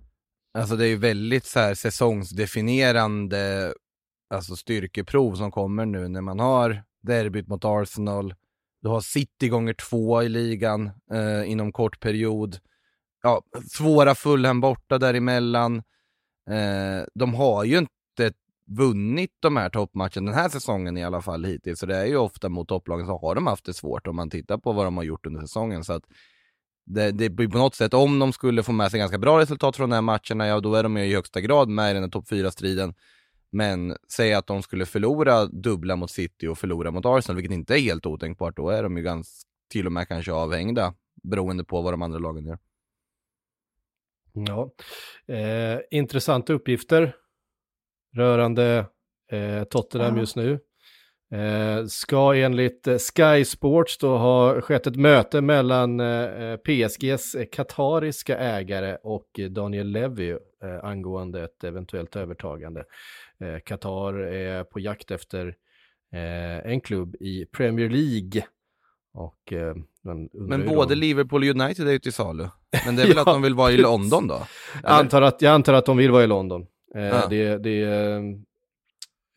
Alltså 0.57 0.75
det 0.75 0.85
är 0.85 0.89
ju 0.89 0.97
väldigt 0.97 1.45
så 1.45 1.59
här 1.59 1.73
säsongsdefinierande 1.73 3.73
alltså 4.33 4.55
styrkeprov 4.55 5.35
som 5.35 5.51
kommer 5.51 5.85
nu 5.85 6.07
när 6.07 6.21
man 6.21 6.39
har 6.39 6.83
derbyt 7.01 7.47
mot 7.47 7.65
Arsenal, 7.65 8.33
du 8.81 8.89
har 8.89 9.01
City 9.01 9.49
gånger 9.49 9.73
två 9.73 10.23
i 10.23 10.29
ligan 10.29 10.91
eh, 11.13 11.51
inom 11.51 11.71
kort 11.71 11.99
period. 11.99 12.57
Ja, 13.23 13.41
svåra 13.71 14.15
Fulham 14.15 14.61
borta 14.61 14.97
däremellan. 14.97 15.75
Eh, 16.49 17.05
de 17.13 17.33
har 17.33 17.63
ju 17.63 17.77
inte 17.77 17.91
vunnit 18.65 19.31
de 19.39 19.57
här 19.57 19.69
toppmatcherna 19.69 20.31
den 20.31 20.33
här 20.33 20.49
säsongen 20.49 20.97
i 20.97 21.03
alla 21.03 21.21
fall 21.21 21.45
hittills. 21.45 21.79
Så 21.79 21.85
det 21.85 21.95
är 21.95 22.05
ju 22.05 22.17
ofta 22.17 22.49
mot 22.49 22.67
topplagen 22.67 23.05
så 23.05 23.17
har 23.17 23.35
de 23.35 23.47
haft 23.47 23.65
det 23.65 23.73
svårt 23.73 24.07
om 24.07 24.15
man 24.15 24.29
tittar 24.29 24.57
på 24.57 24.73
vad 24.73 24.85
de 24.85 24.97
har 24.97 25.03
gjort 25.03 25.25
under 25.25 25.41
säsongen. 25.41 25.83
Så 25.83 25.93
att 25.93 26.03
det, 26.85 27.11
det 27.11 27.29
blir 27.29 27.47
på 27.47 27.57
något 27.57 27.75
sätt, 27.75 27.93
om 27.93 28.19
de 28.19 28.33
skulle 28.33 28.63
få 28.63 28.71
med 28.71 28.91
sig 28.91 28.99
ganska 28.99 29.17
bra 29.17 29.39
resultat 29.39 29.75
från 29.75 29.89
de 29.89 29.95
här 29.95 30.01
matcherna, 30.01 30.47
ja 30.47 30.59
då 30.59 30.75
är 30.75 30.83
de 30.83 30.97
ju 30.97 31.05
i 31.05 31.13
högsta 31.13 31.41
grad 31.41 31.69
med 31.69 31.91
i 31.91 31.93
den 31.93 32.03
här 32.03 32.09
topp 32.09 32.29
4-striden. 32.29 32.93
Men 33.51 33.95
säg 34.15 34.33
att 34.33 34.47
de 34.47 34.63
skulle 34.63 34.85
förlora 34.85 35.45
dubbla 35.45 35.95
mot 35.95 36.11
City 36.11 36.47
och 36.47 36.57
förlora 36.57 36.91
mot 36.91 37.05
Arsenal, 37.05 37.35
vilket 37.35 37.53
inte 37.53 37.75
är 37.75 37.79
helt 37.79 38.05
otänkbart, 38.05 38.57
då 38.57 38.69
är 38.69 38.83
de 38.83 38.97
ju 38.97 39.03
ganska, 39.03 39.47
till 39.69 39.85
och 39.85 39.91
med 39.91 40.07
kanske 40.07 40.31
avhängda, 40.31 40.93
beroende 41.23 41.63
på 41.63 41.81
vad 41.81 41.93
de 41.93 42.01
andra 42.01 42.19
lagen 42.19 42.45
gör. 42.45 42.59
Ja, 44.33 44.71
eh, 45.33 45.79
intressanta 45.91 46.53
uppgifter 46.53 47.15
rörande 48.13 48.85
eh, 49.31 49.63
Tottenham 49.63 50.15
ja. 50.15 50.19
just 50.19 50.35
nu. 50.35 50.59
Eh, 51.33 51.85
ska 51.85 52.35
enligt 52.35 52.87
eh, 52.87 52.97
Sky 52.97 53.45
Sports 53.45 53.97
då 53.97 54.17
ha 54.17 54.61
skett 54.61 54.87
ett 54.87 54.95
möte 54.95 55.41
mellan 55.41 55.99
eh, 55.99 56.57
PSGs 56.57 57.35
katariska 57.51 58.37
ägare 58.37 58.97
och 59.03 59.39
Daniel 59.49 59.87
Levy 59.87 60.29
eh, 60.31 60.37
angående 60.83 61.43
ett 61.43 61.63
eventuellt 61.63 62.15
övertagande. 62.15 62.83
Eh, 63.39 63.59
Qatar 63.65 64.13
är 64.13 64.63
på 64.63 64.79
jakt 64.79 65.11
efter 65.11 65.47
eh, 66.13 66.71
en 66.71 66.81
klubb 66.81 67.15
i 67.19 67.45
Premier 67.45 67.89
League. 67.89 68.45
Och, 69.15 69.53
men 70.33 70.65
både 70.65 70.95
då... 70.95 70.99
Liverpool 70.99 71.43
och 71.43 71.49
United 71.49 71.87
är 71.87 71.91
ju 71.91 71.99
till 71.99 72.13
salu. 72.13 72.47
Men 72.85 72.95
det 72.95 73.01
är 73.01 73.07
väl 73.07 73.15
ja, 73.15 73.21
att 73.21 73.27
de 73.27 73.41
vill 73.41 73.55
vara 73.55 73.71
i 73.71 73.77
London 73.77 74.27
då? 74.27 74.41
Jag 74.83 74.91
antar, 74.91 75.21
att, 75.21 75.41
jag 75.41 75.53
antar 75.53 75.73
att 75.73 75.85
de 75.85 75.97
vill 75.97 76.11
vara 76.11 76.23
i 76.23 76.27
London. 76.27 76.65
Eh, 76.95 77.03
ja. 77.03 77.27
det, 77.29 77.57
det, 77.57 77.85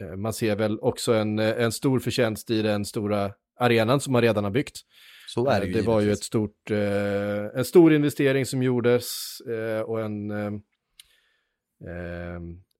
Eh, 0.02 0.16
man 0.16 0.32
ser 0.32 0.56
väl 0.56 0.78
också 0.80 1.14
en, 1.14 1.38
en 1.38 1.72
stor 1.72 1.98
förtjänst 1.98 2.50
i 2.50 2.62
den 2.62 2.84
stora 2.84 3.32
arenan 3.58 4.00
som 4.00 4.12
man 4.12 4.22
redan 4.22 4.44
har 4.44 4.50
byggt. 4.50 4.80
Så 5.28 5.48
är 5.48 5.60
det 5.60 5.66
ju 5.66 5.72
Det 5.72 5.82
var 5.82 6.00
ju 6.00 6.12
ett 6.12 6.22
stort, 6.22 6.70
en 7.54 7.64
stor 7.64 7.92
investering 7.92 8.46
som 8.46 8.62
gjordes 8.62 9.06
och 9.86 10.00
en, 10.00 10.30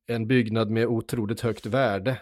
en 0.07 0.27
byggnad 0.27 0.71
med 0.71 0.87
otroligt 0.87 1.41
högt 1.41 1.67
värde 1.67 2.19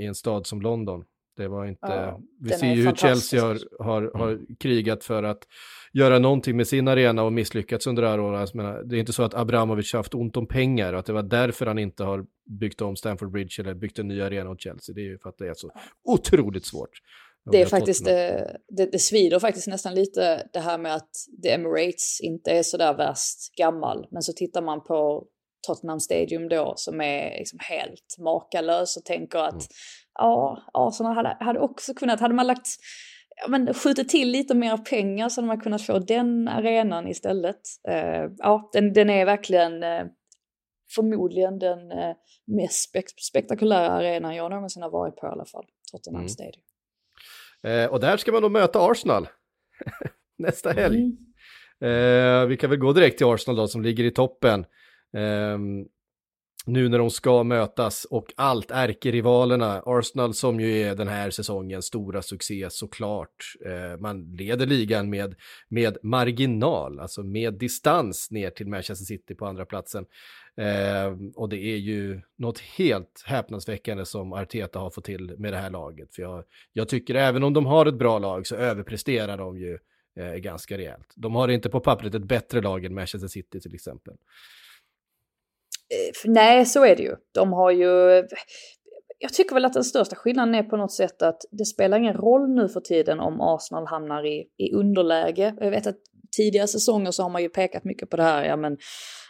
i 0.00 0.04
en 0.04 0.14
stad 0.14 0.46
som 0.46 0.62
London. 0.62 1.04
Det 1.36 1.48
var 1.48 1.66
inte, 1.66 1.86
ja, 1.86 2.20
vi 2.40 2.50
ser 2.50 2.74
ju 2.74 2.82
hur 2.86 2.94
Chelsea 2.94 3.42
har, 3.42 3.58
har, 3.78 4.10
har 4.14 4.28
mm. 4.28 4.46
krigat 4.60 5.04
för 5.04 5.22
att 5.22 5.46
göra 5.92 6.18
någonting 6.18 6.56
med 6.56 6.66
sin 6.66 6.88
arena 6.88 7.22
och 7.22 7.32
misslyckats 7.32 7.86
under 7.86 8.02
det 8.02 8.08
här 8.08 8.20
året. 8.20 8.40
Alltså, 8.40 8.58
det 8.84 8.96
är 8.96 9.00
inte 9.00 9.12
så 9.12 9.22
att 9.22 9.34
Abramovic 9.34 9.92
har 9.92 9.98
haft 9.98 10.14
ont 10.14 10.36
om 10.36 10.46
pengar 10.46 10.92
och 10.92 10.98
att 10.98 11.06
det 11.06 11.12
var 11.12 11.22
därför 11.22 11.66
han 11.66 11.78
inte 11.78 12.04
har 12.04 12.26
byggt 12.60 12.80
om 12.80 12.96
Stamford 12.96 13.30
Bridge 13.30 13.62
eller 13.62 13.74
byggt 13.74 13.98
en 13.98 14.08
ny 14.08 14.20
arena 14.20 14.50
åt 14.50 14.60
Chelsea. 14.60 14.94
Det 14.94 15.00
är 15.00 15.04
ju 15.04 15.18
för 15.18 15.28
att 15.28 15.38
det 15.38 15.48
är 15.48 15.54
så 15.54 15.70
otroligt 16.04 16.66
svårt. 16.66 16.90
Det 17.50 17.60
är 17.60 17.66
faktiskt, 17.66 18.04
det, 18.04 18.56
det, 18.68 18.92
det 18.92 18.98
svider 18.98 19.38
faktiskt 19.38 19.66
nästan 19.66 19.94
lite 19.94 20.48
det 20.52 20.60
här 20.60 20.78
med 20.78 20.94
att 20.94 21.10
The 21.42 21.50
Emirates 21.50 22.20
inte 22.20 22.50
är 22.50 22.62
så 22.62 22.76
där 22.76 22.96
värst 22.96 23.54
gammal. 23.56 24.06
Men 24.10 24.22
så 24.22 24.32
tittar 24.32 24.62
man 24.62 24.84
på 24.84 25.26
Tottenham 25.66 26.00
Stadium 26.00 26.48
då 26.48 26.72
som 26.76 27.00
är 27.00 27.38
liksom 27.38 27.58
helt 27.62 28.16
makalös 28.18 28.96
och 28.96 29.04
tänker 29.04 29.38
att 29.38 29.52
mm. 29.52 29.66
ja, 30.14 30.62
Arsenal 30.72 31.14
hade, 31.14 31.36
hade 31.40 31.58
också 31.60 31.94
kunnat, 31.94 32.20
hade 32.20 32.34
man 32.34 32.46
lagt 32.46 32.66
ja, 33.36 33.48
men 33.48 33.74
skjutit 33.74 34.08
till 34.08 34.30
lite 34.30 34.54
mer 34.54 34.76
pengar 34.76 35.28
så 35.28 35.40
hade 35.40 35.48
man 35.48 35.60
kunnat 35.60 35.82
få 35.82 35.98
den 35.98 36.48
arenan 36.48 37.08
istället. 37.08 37.60
Uh, 37.88 38.30
ja, 38.38 38.70
den, 38.72 38.92
den 38.92 39.10
är 39.10 39.24
verkligen 39.24 39.82
uh, 39.82 40.06
förmodligen 40.94 41.58
den 41.58 41.78
uh, 41.78 42.14
mest 42.46 42.88
spek 42.88 43.04
spektakulära 43.30 43.90
arenan 43.90 44.36
jag 44.36 44.50
någonsin 44.50 44.82
har 44.82 44.90
varit 44.90 45.16
på 45.16 45.26
i 45.26 45.30
alla 45.30 45.44
fall. 45.44 45.64
Tottenham 45.92 46.20
mm. 46.20 46.28
Stadium. 46.28 46.62
och 47.90 48.00
där 48.00 48.16
ska 48.16 48.32
man 48.32 48.42
då 48.42 48.48
möta 48.48 48.90
Arsenal 48.90 49.28
nästa 50.38 50.72
helg. 50.72 50.98
Mm. 51.80 52.48
vi 52.48 52.56
kan 52.56 52.70
väl 52.70 52.78
gå 52.78 52.92
direkt 52.92 53.18
till 53.18 53.26
Arsenal 53.26 53.56
då 53.56 53.68
som 53.68 53.82
ligger 53.82 54.04
i 54.04 54.10
toppen. 54.10 54.64
Ehm, 55.12 55.86
nu 56.66 56.88
när 56.88 56.98
de 56.98 57.10
ska 57.10 57.44
mötas 57.44 58.04
och 58.04 58.32
allt 58.36 58.70
ärkerivalerna, 58.70 59.82
Arsenal 59.86 60.34
som 60.34 60.60
ju 60.60 60.78
är 60.78 60.94
den 60.94 61.08
här 61.08 61.30
säsongens 61.30 61.84
stora 61.84 62.22
succé 62.22 62.66
såklart. 62.70 63.54
Eh, 63.66 64.00
man 64.00 64.36
leder 64.36 64.66
ligan 64.66 65.10
med, 65.10 65.34
med 65.68 65.98
marginal, 66.02 67.00
alltså 67.00 67.22
med 67.22 67.54
distans 67.54 68.30
ner 68.30 68.50
till 68.50 68.68
Manchester 68.68 69.04
City 69.04 69.34
på 69.34 69.46
andra 69.46 69.66
platsen. 69.66 70.06
Eh, 70.56 71.16
och 71.34 71.48
det 71.48 71.56
är 71.56 71.76
ju 71.76 72.20
något 72.36 72.58
helt 72.58 73.22
häpnadsväckande 73.26 74.04
som 74.04 74.32
Arteta 74.32 74.78
har 74.78 74.90
fått 74.90 75.04
till 75.04 75.34
med 75.38 75.52
det 75.52 75.58
här 75.58 75.70
laget. 75.70 76.14
För 76.14 76.22
jag, 76.22 76.44
jag 76.72 76.88
tycker 76.88 77.14
även 77.14 77.42
om 77.42 77.52
de 77.52 77.66
har 77.66 77.86
ett 77.86 77.98
bra 77.98 78.18
lag 78.18 78.46
så 78.46 78.56
överpresterar 78.56 79.38
de 79.38 79.58
ju 79.58 79.78
eh, 80.16 80.34
ganska 80.34 80.78
rejält. 80.78 81.12
De 81.16 81.34
har 81.34 81.48
inte 81.48 81.68
på 81.68 81.80
pappret 81.80 82.14
ett 82.14 82.24
bättre 82.24 82.60
lag 82.60 82.84
än 82.84 82.94
Manchester 82.94 83.28
City 83.28 83.60
till 83.60 83.74
exempel. 83.74 84.14
Eh, 85.92 86.30
nej, 86.30 86.66
så 86.66 86.84
är 86.84 86.96
det 86.96 87.02
ju. 87.02 87.16
De 87.34 87.52
har 87.52 87.70
ju... 87.70 88.24
Jag 89.18 89.32
tycker 89.32 89.54
väl 89.54 89.64
att 89.64 89.72
den 89.72 89.84
största 89.84 90.16
skillnaden 90.16 90.54
är 90.54 90.62
på 90.62 90.76
något 90.76 90.92
sätt 90.92 91.22
att 91.22 91.42
det 91.50 91.64
spelar 91.64 91.98
ingen 91.98 92.14
roll 92.14 92.50
nu 92.50 92.68
för 92.68 92.80
tiden 92.80 93.20
om 93.20 93.40
Arsenal 93.40 93.86
hamnar 93.86 94.26
i, 94.26 94.44
i 94.58 94.72
underläge. 94.74 95.54
Jag 95.60 95.70
vet 95.70 95.86
att 95.86 95.96
tidigare 96.36 96.66
säsonger 96.66 97.10
så 97.10 97.22
har 97.22 97.30
man 97.30 97.42
ju 97.42 97.48
pekat 97.48 97.84
mycket 97.84 98.10
på 98.10 98.16
det 98.16 98.22
här, 98.22 98.44
ja 98.44 98.56
men 98.56 98.76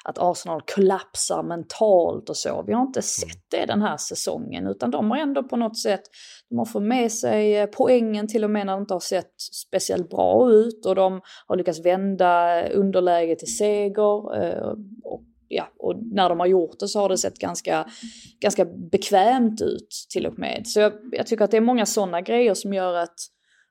att 0.04 0.18
Arsenal 0.18 0.60
kollapsar 0.74 1.42
mentalt 1.42 2.30
och 2.30 2.36
så. 2.36 2.64
Vi 2.66 2.72
har 2.72 2.82
inte 2.82 2.98
mm. 2.98 3.02
sett 3.02 3.50
det 3.50 3.66
den 3.66 3.82
här 3.82 3.96
säsongen 3.96 4.66
utan 4.66 4.90
de 4.90 5.10
har 5.10 5.18
ändå 5.18 5.42
på 5.42 5.56
något 5.56 5.78
sätt, 5.78 6.02
de 6.48 6.58
har 6.58 6.64
fått 6.64 6.82
med 6.82 7.12
sig 7.12 7.56
eh, 7.56 7.66
poängen 7.66 8.28
till 8.28 8.44
och 8.44 8.50
med 8.50 8.66
när 8.66 8.72
de 8.72 8.82
inte 8.82 8.94
har 8.94 9.00
sett 9.00 9.32
speciellt 9.52 10.10
bra 10.10 10.50
ut 10.50 10.86
och 10.86 10.94
de 10.94 11.20
har 11.46 11.56
lyckats 11.56 11.84
vända 11.84 12.62
underläge 12.68 13.36
till 13.36 13.56
seger 13.56 14.42
eh, 14.42 14.74
och 15.04 15.22
ja, 15.53 15.68
och 15.78 15.94
när 16.12 16.28
de 16.28 16.40
har 16.40 16.46
gjort 16.46 16.78
det 16.80 16.88
så 16.88 17.00
har 17.00 17.09
det 17.09 17.18
sett 17.18 17.38
ganska, 17.38 17.86
ganska 18.40 18.64
bekvämt 18.64 19.62
ut 19.62 20.07
till 20.12 20.26
och 20.26 20.38
med. 20.38 20.62
Så 20.66 20.80
jag, 20.80 20.92
jag 21.12 21.26
tycker 21.26 21.44
att 21.44 21.50
det 21.50 21.57
är 21.57 21.61
många 21.61 21.86
sådana 21.86 22.20
grejer 22.20 22.55
som 22.55 22.72
gör 22.72 22.94
att, 22.94 23.16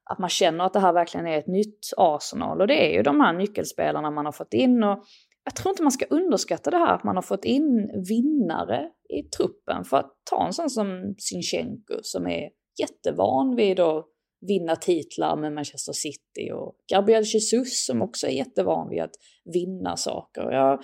att 0.09 0.19
man 0.19 0.29
känner 0.29 0.65
att 0.65 0.73
det 0.73 0.79
här 0.79 0.93
verkligen 0.93 1.27
är 1.27 1.37
ett 1.37 1.47
nytt 1.47 1.79
Arsenal. 1.97 2.61
Och 2.61 2.67
det 2.67 2.91
är 2.91 2.97
ju 2.97 3.03
de 3.03 3.19
här 3.19 3.33
nyckelspelarna 3.33 4.11
man 4.11 4.25
har 4.25 4.31
fått 4.31 4.53
in. 4.53 4.83
Och 4.83 5.03
jag 5.43 5.55
tror 5.55 5.71
inte 5.71 5.83
man 5.83 5.91
ska 5.91 6.05
underskatta 6.05 6.71
det 6.71 6.77
här 6.77 6.95
att 6.95 7.03
man 7.03 7.15
har 7.15 7.23
fått 7.23 7.45
in 7.45 7.91
vinnare 8.09 8.89
i 9.09 9.23
truppen. 9.23 9.83
För 9.83 9.97
att 9.97 10.11
ta 10.29 10.45
en 10.45 10.53
sån 10.53 10.69
som 10.69 11.15
Sinchenko 11.17 11.99
som 12.01 12.27
är 12.27 12.49
jättevan 12.81 13.55
vid 13.55 13.79
att 13.79 14.05
vinna 14.47 14.75
titlar 14.75 15.35
med 15.35 15.53
Manchester 15.53 15.93
City 15.93 16.51
och 16.53 16.75
Gabriel 16.91 17.23
Jesus 17.23 17.85
som 17.85 18.01
också 18.01 18.27
är 18.27 18.31
jättevan 18.31 18.89
vid 18.89 19.01
att 19.01 19.15
vinna 19.53 19.97
saker. 19.97 20.51
Jag, 20.51 20.83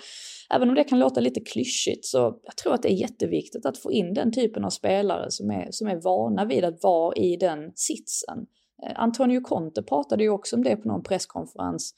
även 0.54 0.68
om 0.68 0.74
det 0.74 0.84
kan 0.84 0.98
låta 0.98 1.20
lite 1.20 1.40
klyschigt 1.40 2.04
så 2.04 2.40
jag 2.42 2.56
tror 2.56 2.74
att 2.74 2.82
det 2.82 2.92
är 2.92 3.00
jätteviktigt 3.00 3.66
att 3.66 3.78
få 3.78 3.92
in 3.92 4.14
den 4.14 4.32
typen 4.32 4.64
av 4.64 4.70
spelare 4.70 5.30
som 5.30 5.50
är, 5.50 5.68
som 5.70 5.88
är 5.88 5.96
vana 5.96 6.44
vid 6.44 6.64
att 6.64 6.82
vara 6.82 7.16
i 7.16 7.36
den 7.36 7.72
sitsen. 7.74 8.38
Eh, 8.86 8.92
Antonio 8.94 9.40
Conte 9.40 9.82
pratade 9.82 10.22
ju 10.22 10.30
också 10.30 10.56
om 10.56 10.64
det 10.64 10.76
på 10.76 10.88
någon 10.88 11.02
presskonferens, 11.02 11.94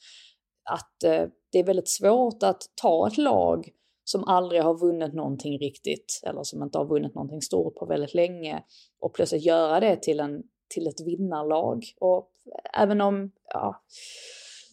att 0.70 1.04
eh, 1.04 1.24
det 1.52 1.58
är 1.58 1.64
väldigt 1.64 1.88
svårt 1.88 2.42
att 2.42 2.62
ta 2.82 3.08
ett 3.08 3.18
lag 3.18 3.68
som 4.04 4.24
aldrig 4.24 4.62
har 4.62 4.78
vunnit 4.78 5.14
någonting 5.14 5.58
riktigt 5.58 6.20
eller 6.26 6.42
som 6.42 6.62
inte 6.62 6.78
har 6.78 6.86
vunnit 6.86 7.14
någonting 7.14 7.42
stort 7.42 7.74
på 7.74 7.86
väldigt 7.86 8.14
länge 8.14 8.62
och 9.00 9.14
plötsligt 9.14 9.44
göra 9.44 9.80
det 9.80 9.96
till 9.96 10.20
en 10.20 10.42
till 10.70 10.86
ett 10.86 11.06
vinnarlag. 11.06 11.84
Och 12.00 12.30
även 12.78 13.00
om, 13.00 13.30
ja, 13.52 13.82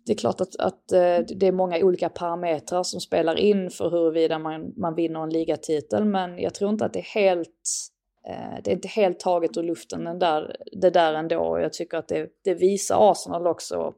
det 0.05 0.11
är 0.13 0.17
klart 0.17 0.41
att, 0.41 0.55
att 0.55 0.91
eh, 0.91 1.19
det 1.37 1.47
är 1.47 1.51
många 1.51 1.77
olika 1.77 2.09
parametrar 2.09 2.83
som 2.83 3.01
spelar 3.01 3.35
in 3.35 3.69
för 3.69 3.89
huruvida 3.89 4.39
man, 4.39 4.73
man 4.77 4.95
vinner 4.95 5.23
en 5.23 5.29
ligatitel, 5.29 6.05
men 6.05 6.39
jag 6.39 6.53
tror 6.53 6.71
inte 6.71 6.85
att 6.85 6.93
det 6.93 6.99
är 6.99 7.21
helt 7.21 7.63
det 8.63 8.71
är 8.71 8.75
inte 8.75 8.87
helt 8.87 9.19
taget 9.19 9.57
ur 9.57 9.63
luften 9.63 10.03
den 10.03 10.19
där, 10.19 10.55
det 10.71 10.89
där 10.89 11.13
ändå. 11.13 11.59
Jag 11.59 11.73
tycker 11.73 11.97
att 11.97 12.07
det, 12.07 12.29
det 12.43 12.53
visar 12.53 13.11
Arsenal 13.11 13.47
också. 13.47 13.93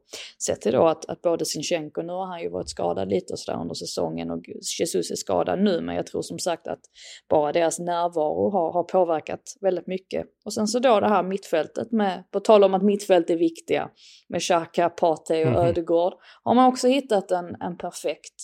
Sett 0.46 0.60
till 0.60 0.72
då 0.72 0.86
att, 0.86 1.04
att 1.04 1.22
både 1.22 1.44
Sinchenko, 1.44 2.02
nu 2.02 2.12
har 2.12 2.26
han 2.26 2.40
ju 2.42 2.48
varit 2.48 2.68
skadad 2.68 3.08
lite 3.08 3.32
och 3.32 3.38
sådär 3.38 3.60
under 3.60 3.74
säsongen 3.74 4.30
och 4.30 4.40
Jesus 4.80 5.10
är 5.10 5.14
skadad 5.14 5.62
nu. 5.62 5.80
Men 5.80 5.96
jag 5.96 6.06
tror 6.06 6.22
som 6.22 6.38
sagt 6.38 6.66
att 6.66 6.80
bara 7.28 7.52
deras 7.52 7.78
närvaro 7.78 8.50
har, 8.50 8.72
har 8.72 8.84
påverkat 8.84 9.42
väldigt 9.60 9.86
mycket. 9.86 10.26
Och 10.44 10.52
sen 10.52 10.66
så 10.66 10.78
då 10.78 11.00
det 11.00 11.08
här 11.08 11.22
mittfältet 11.22 11.92
med, 11.92 12.24
på 12.30 12.40
tal 12.40 12.64
om 12.64 12.74
att 12.74 12.82
mittfält 12.82 13.30
är 13.30 13.36
viktiga, 13.36 13.90
med 14.28 14.42
Xhaka, 14.42 14.90
Partey 14.90 15.44
och 15.44 15.50
mm. 15.50 15.66
Ödegård. 15.66 16.12
Har 16.44 16.54
man 16.54 16.68
också 16.68 16.88
hittat 16.88 17.30
en, 17.30 17.56
en 17.60 17.78
perfekt, 17.78 18.34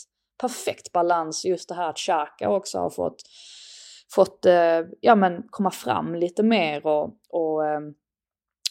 perfekt 0.41 0.93
balans 0.93 1.45
just 1.45 1.69
det 1.69 1.75
här 1.75 1.91
att 1.91 1.99
Xhaka 1.99 2.51
också 2.51 2.79
har 2.79 2.91
fått 2.91 3.23
fått 4.15 4.47
eh, 4.47 4.81
ja, 5.01 5.15
men 5.15 5.43
komma 5.51 5.71
fram 5.71 6.15
lite 6.15 6.43
mer 6.43 6.87
och, 6.87 7.17
och, 7.31 7.67
ehm, 7.67 7.95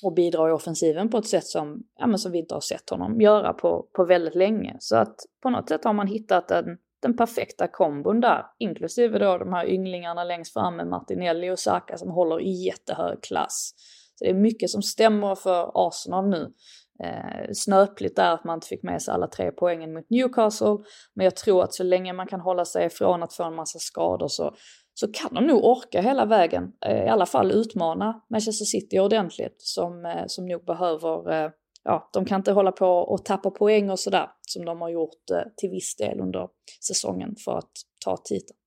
och 0.04 0.14
bidra 0.14 0.50
i 0.50 0.52
offensiven 0.52 1.10
på 1.10 1.18
ett 1.18 1.28
sätt 1.28 1.46
som, 1.46 1.84
ja, 2.00 2.08
men 2.08 2.20
som 2.20 2.32
vi 2.32 2.40
inte 2.40 2.54
har 2.54 2.62
sett 2.62 2.90
honom 2.90 3.22
göra 3.22 3.54
på, 3.54 3.88
på 3.94 4.06
väldigt 4.06 4.36
länge. 4.36 4.76
Så 4.80 4.96
att 4.96 5.16
på 5.44 5.50
något 5.50 5.70
sätt 5.70 5.84
har 5.84 5.94
man 5.94 6.08
hittat 6.08 6.52
en, 6.52 6.78
den 7.02 7.18
perfekta 7.18 7.68
kombon 7.68 8.20
där, 8.20 8.46
inklusive 8.60 9.20
då 9.20 9.38
de 9.38 9.54
här 9.54 9.70
ynglingarna 9.70 10.24
längst 10.24 10.54
fram 10.54 10.76
med 10.76 10.88
Martinelli 10.88 11.50
och 11.50 11.60
Saka 11.60 11.98
som 11.98 12.12
håller 12.12 12.42
i 12.42 12.66
jättehög 12.66 13.24
klass. 13.24 13.74
Så 14.16 14.26
det 14.26 14.30
är 14.30 14.34
mycket 14.34 14.70
som 14.70 14.82
stämmer 14.82 15.36
för 15.36 15.72
Arsenal 15.88 16.30
nu. 16.30 16.54
Eh, 17.04 17.50
snöpligt 17.54 18.16
där 18.16 18.34
att 18.34 18.44
man 18.44 18.58
inte 18.58 18.68
fick 18.68 18.84
med 18.84 19.02
sig 19.02 19.14
alla 19.14 19.28
tre 19.28 19.52
poängen 19.52 19.94
mot 19.94 20.10
Newcastle, 20.10 20.78
men 21.14 21.24
jag 21.24 21.36
tror 21.36 21.64
att 21.64 21.74
så 21.74 21.84
länge 21.84 22.14
man 22.14 22.28
kan 22.28 22.40
hålla 22.40 22.66
sig 22.66 22.86
ifrån 22.86 23.24
att 23.24 23.34
få 23.34 23.44
en 23.44 23.56
massa 23.56 23.80
skador 23.80 24.28
så, 24.28 24.56
så 24.98 25.08
kan 25.08 25.34
de 25.34 25.48
nog 25.48 25.64
orka 25.64 26.02
hela 26.02 26.26
vägen, 26.26 26.72
eh, 26.86 27.06
i 27.06 27.10
alla 27.10 27.26
fall 27.26 27.52
utmana 27.52 28.22
Manchester 28.30 28.66
City 28.66 29.00
ordentligt 29.00 29.56
som, 29.58 30.06
eh, 30.06 30.24
som 30.28 30.46
nog 30.46 30.66
behöver, 30.66 31.32
eh, 31.32 31.52
ja, 31.84 32.10
de 32.14 32.26
kan 32.26 32.40
inte 32.40 32.52
hålla 32.52 32.72
på 32.72 32.88
och 32.88 33.26
tappa 33.26 33.50
poäng 33.50 33.90
och 33.90 34.00
sådär 34.00 34.30
som 34.42 34.66
de 34.66 34.82
har 34.82 34.90
gjort 34.90 35.26
till 35.58 35.70
viss 35.70 35.96
del 35.96 36.20
under 36.20 36.48
säsongen 36.88 37.36
för 37.46 37.58
att 37.58 37.72
ta 38.06 38.18
titeln. 38.18 38.60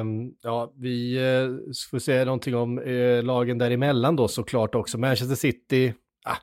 Um, 0.00 0.34
ja, 0.42 0.72
vi 0.76 1.18
uh, 1.18 1.58
får 1.90 1.98
säga 1.98 2.24
någonting 2.24 2.54
om 2.54 2.78
uh, 2.78 3.22
lagen 3.22 3.58
däremellan 3.58 4.16
då 4.16 4.28
såklart 4.28 4.74
också. 4.74 4.98
Manchester 4.98 5.34
City, 5.34 5.94
ah, 6.24 6.36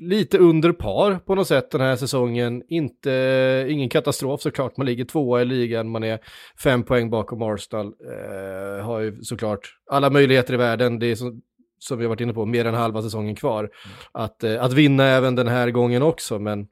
lite 0.00 0.38
under 0.38 0.72
par 0.72 1.18
på 1.18 1.34
något 1.34 1.48
sätt 1.48 1.70
den 1.70 1.80
här 1.80 1.96
säsongen. 1.96 2.62
Inte, 2.68 3.66
ingen 3.68 3.88
katastrof 3.88 4.40
såklart, 4.40 4.76
man 4.76 4.86
ligger 4.86 5.04
tvåa 5.04 5.42
i 5.42 5.44
ligan, 5.44 5.90
man 5.90 6.04
är 6.04 6.18
fem 6.62 6.82
poäng 6.82 7.10
bakom 7.10 7.42
Arsenal. 7.42 7.86
Eh, 7.86 8.84
har 8.84 9.00
ju 9.00 9.22
såklart 9.22 9.68
alla 9.90 10.10
möjligheter 10.10 10.54
i 10.54 10.56
världen, 10.56 10.98
det 10.98 11.06
är 11.06 11.14
som, 11.14 11.42
som 11.78 11.98
vi 11.98 12.04
har 12.04 12.08
varit 12.08 12.20
inne 12.20 12.32
på, 12.32 12.46
mer 12.46 12.64
än 12.64 12.74
halva 12.74 13.02
säsongen 13.02 13.34
kvar. 13.34 13.60
Mm. 13.64 13.72
Att, 14.12 14.44
eh, 14.44 14.64
att 14.64 14.72
vinna 14.72 15.04
även 15.04 15.34
den 15.34 15.48
här 15.48 15.70
gången 15.70 16.02
också, 16.02 16.38
men 16.38 16.66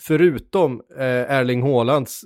förutom 0.00 0.82
eh, 0.98 1.30
Erling 1.30 1.62
Haalands 1.62 2.22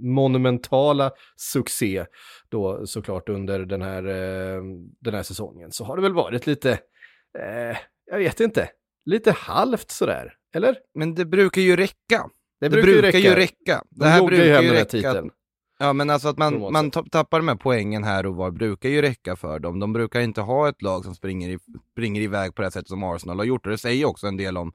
monumentala 0.00 1.10
succé 1.36 2.06
då 2.48 2.86
såklart 2.86 3.28
under 3.28 3.58
den 3.58 3.82
här, 3.82 4.06
eh, 4.06 4.62
den 5.00 5.14
här 5.14 5.22
säsongen 5.22 5.72
så 5.72 5.84
har 5.84 5.96
det 5.96 6.02
väl 6.02 6.14
varit 6.14 6.46
lite, 6.46 6.70
eh, 7.38 7.76
jag 8.10 8.18
vet 8.18 8.40
inte, 8.40 8.68
lite 9.10 9.32
halvt 9.32 9.90
sådär, 9.90 10.34
eller? 10.54 10.76
Men 10.94 11.14
det 11.14 11.24
brukar 11.24 11.60
ju 11.62 11.76
räcka. 11.76 12.28
Det 12.60 12.68
Det 12.68 12.70
brukar, 12.70 12.90
ju 12.90 13.02
räcka. 13.02 13.36
räcka. 13.36 13.82
Det 13.90 14.04
De 14.04 14.10
här 14.10 14.20
ju 14.20 14.26
brukar 14.26 14.62
ju 14.62 14.70
räcka. 14.72 14.84
titeln. 14.84 15.30
Ja 15.78 15.92
men 15.92 16.10
alltså 16.10 16.28
att 16.28 16.38
man, 16.38 16.72
man 16.72 16.90
tapp- 16.90 17.10
tappar 17.10 17.42
här 17.42 17.54
poängen 17.54 18.04
här 18.04 18.26
och 18.26 18.34
var 18.36 18.50
brukar 18.50 18.88
ju 18.88 19.02
räcka 19.02 19.36
för 19.36 19.58
dem. 19.58 19.78
De 19.78 19.92
brukar 19.92 20.20
inte 20.20 20.40
ha 20.40 20.68
ett 20.68 20.82
lag 20.82 21.04
som 21.04 21.14
springer, 21.14 21.48
i, 21.50 21.58
springer 21.92 22.20
iväg 22.20 22.54
på 22.54 22.62
det 22.62 22.70
sättet 22.70 22.88
som 22.88 23.02
Arsenal 23.04 23.38
har 23.38 23.44
gjort. 23.44 23.66
Och 23.66 23.72
det 23.72 23.78
säger 23.78 24.04
också 24.04 24.26
en 24.26 24.36
del 24.36 24.56
om, 24.56 24.72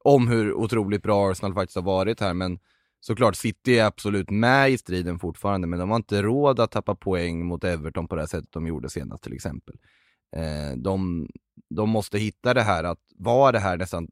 om 0.00 0.28
hur 0.28 0.52
otroligt 0.52 1.02
bra 1.02 1.30
Arsenal 1.30 1.54
faktiskt 1.54 1.76
har 1.76 1.82
varit 1.82 2.20
här. 2.20 2.34
Men 2.34 2.58
såklart, 3.00 3.36
City 3.36 3.78
är 3.78 3.84
absolut 3.84 4.30
med 4.30 4.70
i 4.70 4.78
striden 4.78 5.18
fortfarande, 5.18 5.66
men 5.66 5.78
de 5.78 5.90
har 5.90 5.96
inte 5.96 6.22
råd 6.22 6.60
att 6.60 6.70
tappa 6.70 6.94
poäng 6.94 7.46
mot 7.46 7.64
Everton 7.64 8.08
på 8.08 8.16
det 8.16 8.28
sättet 8.28 8.52
de 8.52 8.66
gjorde 8.66 8.90
senast 8.90 9.22
till 9.22 9.32
exempel. 9.34 9.74
Eh, 10.36 10.76
de, 10.76 11.28
de 11.70 11.90
måste 11.90 12.18
hitta 12.18 12.54
det 12.54 12.62
här 12.62 12.84
att 12.84 13.00
vara 13.16 13.52
det 13.52 13.58
här 13.58 13.76
nästan 13.76 14.08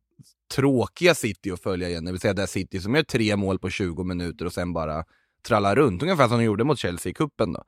tråkiga 0.55 1.15
City 1.15 1.51
att 1.51 1.63
följa 1.63 1.89
igen, 1.89 2.05
det 2.05 2.13
vill 2.13 2.21
säga 2.21 2.35
det 2.35 2.47
City 2.47 2.81
som 2.81 2.95
gör 2.95 3.03
tre 3.03 3.37
mål 3.37 3.59
på 3.59 3.71
20 3.71 4.05
minuter 4.05 4.45
och 4.45 4.53
sen 4.53 4.73
bara 4.73 5.05
trallar 5.49 5.77
runt, 5.77 6.03
ungefär 6.03 6.29
som 6.29 6.39
de 6.39 6.45
gjorde 6.45 6.65
mot 6.65 6.79
Chelsea 6.79 7.11
i 7.11 7.15
kuppen 7.15 7.53
då. 7.53 7.65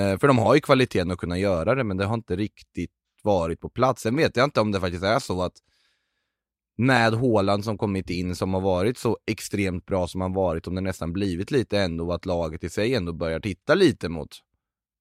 Eh, 0.00 0.18
för 0.18 0.28
de 0.28 0.38
har 0.38 0.54
ju 0.54 0.60
kvaliteten 0.60 1.10
att 1.10 1.18
kunna 1.18 1.38
göra 1.38 1.74
det, 1.74 1.84
men 1.84 1.96
det 1.96 2.04
har 2.04 2.14
inte 2.14 2.36
riktigt 2.36 2.92
varit 3.22 3.60
på 3.60 3.68
plats. 3.68 4.02
Sen 4.02 4.16
vet 4.16 4.36
jag 4.36 4.44
inte 4.44 4.60
om 4.60 4.72
det 4.72 4.80
faktiskt 4.80 5.04
är 5.04 5.18
så 5.18 5.42
att 5.42 5.54
med 6.76 7.14
Haaland 7.14 7.64
som 7.64 7.78
kommit 7.78 8.10
in 8.10 8.36
som 8.36 8.54
har 8.54 8.60
varit 8.60 8.98
så 8.98 9.18
extremt 9.26 9.86
bra 9.86 10.08
som 10.08 10.20
han 10.20 10.32
varit, 10.32 10.66
om 10.66 10.74
det 10.74 10.80
nästan 10.80 11.12
blivit 11.12 11.50
lite 11.50 11.80
ändå 11.80 12.12
att 12.12 12.26
laget 12.26 12.64
i 12.64 12.70
sig 12.70 12.94
ändå 12.94 13.12
börjar 13.12 13.40
titta 13.40 13.74
lite 13.74 14.08
mot, 14.08 14.36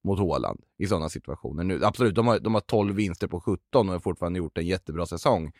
mot 0.03 0.19
Håland 0.19 0.63
i 0.77 0.87
sådana 0.87 1.09
situationer. 1.09 1.63
Nu, 1.63 1.85
absolut, 1.85 2.15
de 2.15 2.27
har, 2.27 2.39
de 2.39 2.53
har 2.53 2.61
12 2.61 2.95
vinster 2.95 3.27
på 3.27 3.41
17 3.41 3.59
och 3.73 3.85
har 3.93 3.99
fortfarande 3.99 4.39
gjort 4.39 4.57
en 4.57 4.65
jättebra 4.65 5.05
säsong. 5.05 5.51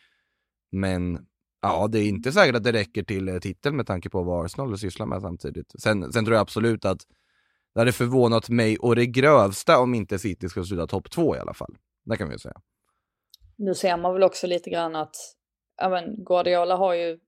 Men 0.72 1.26
ja, 1.62 1.88
det 1.88 2.00
är 2.00 2.08
inte 2.08 2.32
säkert 2.32 2.56
att 2.56 2.64
det 2.64 2.72
räcker 2.72 3.04
till 3.04 3.26
titel 3.26 3.42
titeln 3.42 3.76
med 3.76 3.88
tanke 3.88 4.10
på 4.10 4.24
vad 4.24 4.46
Arsenal 4.46 4.78
sysslar 4.78 5.06
med 5.06 5.22
samtidigt. 5.22 5.82
Sen, 5.82 6.14
sen 6.14 6.26
tror 6.26 6.36
jag 6.36 6.42
absolut 6.42 6.86
att 6.86 7.02
det 7.74 7.80
hade 7.80 7.92
förvånat 7.92 8.50
mig 8.50 8.78
och 8.78 8.96
det 8.96 9.06
grövsta 9.06 9.80
om 9.80 9.94
inte 9.94 10.20
City 10.20 10.50
skulle 10.50 10.66
sluta 10.66 10.88
topp 10.88 11.12
två 11.12 11.36
i 11.36 11.40
alla 11.40 11.54
fall. 11.54 11.78
Det 12.06 12.18
kan 12.18 12.28
vi 12.28 12.36
ju 12.36 12.40
säga. 12.40 12.62
Nu 13.56 13.76
ser 13.76 13.98
man 13.98 14.14
väl 14.14 14.24
också 14.24 14.48
lite 14.48 14.70
grann 14.70 14.96
att 14.96 15.16
ja, 15.78 15.90
men 15.90 16.24
Guardiola 16.24 16.76
har 16.76 16.94
ju 16.94 17.20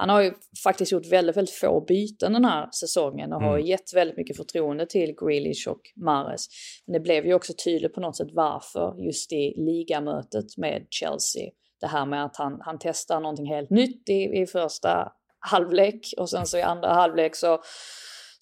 han 0.00 0.08
har 0.08 0.22
ju 0.22 0.32
faktiskt 0.64 0.92
gjort 0.92 1.06
väldigt, 1.06 1.36
väldigt 1.36 1.54
få 1.54 1.80
byten 1.80 2.32
den 2.32 2.44
här 2.44 2.68
säsongen 2.70 3.32
och 3.32 3.42
har 3.42 3.54
Mm. 3.54 3.66
gett 3.66 3.94
väldigt 3.94 4.16
mycket 4.16 4.36
förtroende 4.36 4.86
till 4.86 5.14
Grealish 5.20 5.68
och 5.68 5.80
Mahrez. 6.04 6.46
Men 6.86 6.92
det 6.92 7.00
blev 7.00 7.26
ju 7.26 7.34
också 7.34 7.52
tydligt 7.64 7.94
på 7.94 8.00
något 8.00 8.16
sätt 8.16 8.28
varför 8.32 8.94
just 9.06 9.32
i 9.32 9.54
ligamötet 9.56 10.56
med 10.56 10.86
Chelsea. 10.90 11.50
Det 11.80 11.86
här 11.86 12.06
med 12.06 12.24
att 12.24 12.36
han, 12.36 12.58
han 12.60 12.78
testar 12.80 13.20
någonting 13.20 13.46
helt 13.46 13.70
nytt 13.70 14.08
i, 14.08 14.40
i 14.42 14.46
första 14.46 15.12
halvlek 15.38 16.00
och 16.18 16.30
sen 16.30 16.46
så 16.46 16.58
i 16.58 16.62
andra 16.62 16.88
halvlek 16.88 17.36
så 17.36 17.58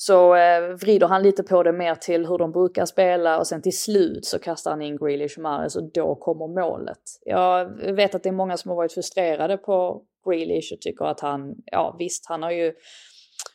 så 0.01 0.35
eh, 0.35 0.61
vrider 0.61 1.07
han 1.09 1.23
lite 1.23 1.43
på 1.43 1.63
det 1.63 1.73
mer 1.73 1.95
till 1.95 2.27
hur 2.27 2.39
de 2.39 2.53
brukar 2.53 2.87
spela 2.87 3.39
och 3.39 3.47
sen 3.47 3.63
till 3.63 3.79
slut 3.79 4.25
så 4.25 4.39
kastar 4.39 4.71
han 4.71 4.83
in 4.83 4.97
Grealish 4.97 5.39
och 5.39 5.43
Mahrez 5.43 5.77
och 5.77 5.93
då 5.93 6.15
kommer 6.15 6.63
målet. 6.63 6.99
Jag 7.25 7.65
vet 7.93 8.15
att 8.15 8.23
det 8.23 8.29
är 8.29 8.33
många 8.33 8.57
som 8.57 8.69
har 8.69 8.77
varit 8.77 8.93
frustrerade 8.93 9.57
på 9.57 10.03
Grealish 10.25 10.73
och 10.73 10.81
tycker 10.81 11.05
att 11.05 11.21
han, 11.21 11.55
ja 11.65 11.97
visst 11.99 12.27
han 12.29 12.43
har 12.43 12.51
ju 12.51 12.73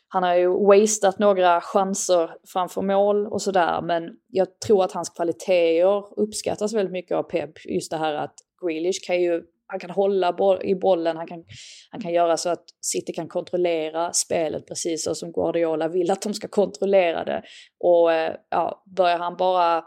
han 0.07 0.24
har 0.24 0.36
ju 0.36 0.47
wasted 0.47 1.14
några 1.20 1.61
chanser 1.61 2.30
framför 2.53 2.82
mål 2.82 3.28
och 3.28 3.41
sådär 3.41 3.82
men 3.82 4.03
jag 4.28 4.59
tror 4.59 4.84
att 4.84 4.91
hans 4.91 5.09
kvaliteter 5.09 6.20
uppskattas 6.20 6.74
väldigt 6.74 6.91
mycket 6.91 7.18
av 7.18 7.24
Pep. 7.24 7.66
Just 7.66 7.91
det 7.91 7.97
här 7.97 8.14
att 8.14 8.36
Grealish 8.61 9.07
kan 9.07 9.22
ju 9.22 9.41
han 9.68 9.80
kan 9.80 9.89
hålla 9.89 10.59
i 10.64 10.76
bollen, 10.76 11.18
han 11.18 11.28
kan, 11.28 11.43
han 11.91 12.01
kan 12.01 12.14
göra 12.14 12.38
så 12.38 12.49
att 12.49 12.64
City 12.82 13.14
kan 13.14 13.28
kontrollera 13.28 14.14
spelet 14.14 14.68
precis 14.68 15.03
så 15.03 15.16
som 15.16 15.32
Guardiola 15.32 15.88
vill 15.88 16.11
att 16.11 16.22
de 16.22 16.34
ska 16.34 16.47
kontrollera 16.47 17.24
det. 17.24 17.43
Och 17.80 18.14
eh, 18.14 18.36
ja, 18.49 18.84
börjar 18.95 19.18
han 19.18 19.38
bara 19.38 19.84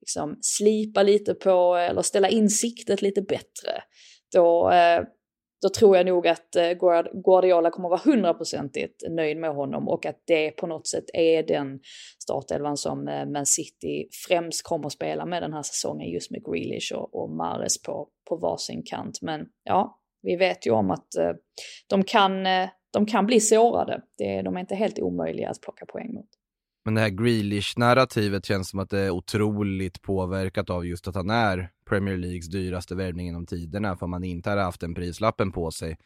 liksom 0.00 0.38
slipa 0.40 1.02
lite 1.02 1.34
på, 1.34 1.74
eller 1.74 2.02
ställa 2.02 2.28
in 2.28 2.48
siktet 2.50 3.02
lite 3.02 3.22
bättre, 3.22 3.82
då, 4.32 4.70
eh, 4.70 5.02
då 5.62 5.68
tror 5.68 5.96
jag 5.96 6.06
nog 6.06 6.28
att 6.28 6.56
eh, 6.56 6.72
Guardiola 7.24 7.70
kommer 7.70 7.88
vara 7.88 8.00
hundraprocentigt 8.04 9.02
nöjd 9.10 9.36
med 9.36 9.54
honom 9.54 9.88
och 9.88 10.06
att 10.06 10.22
det 10.26 10.50
på 10.50 10.66
något 10.66 10.86
sätt 10.86 11.04
är 11.12 11.42
den 11.42 11.80
startelvan 12.22 12.76
som 12.76 13.08
eh, 13.08 13.26
Man 13.26 13.46
City 13.46 14.08
främst 14.28 14.62
kommer 14.62 14.86
att 14.86 14.92
spela 14.92 15.26
med 15.26 15.42
den 15.42 15.52
här 15.52 15.62
säsongen 15.62 16.10
just 16.10 16.30
med 16.30 16.44
Grealish 16.44 16.92
och, 16.94 17.14
och 17.14 17.30
Mares 17.30 17.82
på, 17.82 18.08
på 18.28 18.36
varsin 18.36 18.82
kant. 18.86 19.22
Men 19.22 19.46
ja, 19.64 19.98
vi 20.22 20.36
vet 20.36 20.66
ju 20.66 20.70
om 20.70 20.90
att 20.90 21.16
eh, 21.16 21.32
de, 21.88 22.04
kan, 22.04 22.44
de 22.92 23.06
kan 23.06 23.26
bli 23.26 23.40
sårade. 23.40 24.02
Det, 24.18 24.42
de 24.42 24.56
är 24.56 24.60
inte 24.60 24.74
helt 24.74 24.98
omöjliga 24.98 25.50
att 25.50 25.60
plocka 25.60 25.86
poäng 25.86 26.14
mot. 26.14 26.28
Men 26.84 26.94
det 26.94 27.00
här 27.00 27.08
Grealish-narrativet 27.08 28.46
känns 28.46 28.68
som 28.68 28.80
att 28.80 28.90
det 28.90 28.98
är 28.98 29.10
otroligt 29.10 30.02
påverkat 30.02 30.70
av 30.70 30.86
just 30.86 31.08
att 31.08 31.14
han 31.14 31.30
är 31.30 31.70
Premier 31.88 32.16
Leagues 32.16 32.48
dyraste 32.48 32.94
värvning 32.94 33.26
genom 33.26 33.46
tiderna. 33.46 33.96
För 33.96 34.04
om 34.04 34.10
man 34.10 34.24
inte 34.24 34.50
hade 34.50 34.62
haft 34.62 34.80
den 34.80 34.94
prislappen 34.94 35.52
på 35.52 35.70
sig 35.70 35.96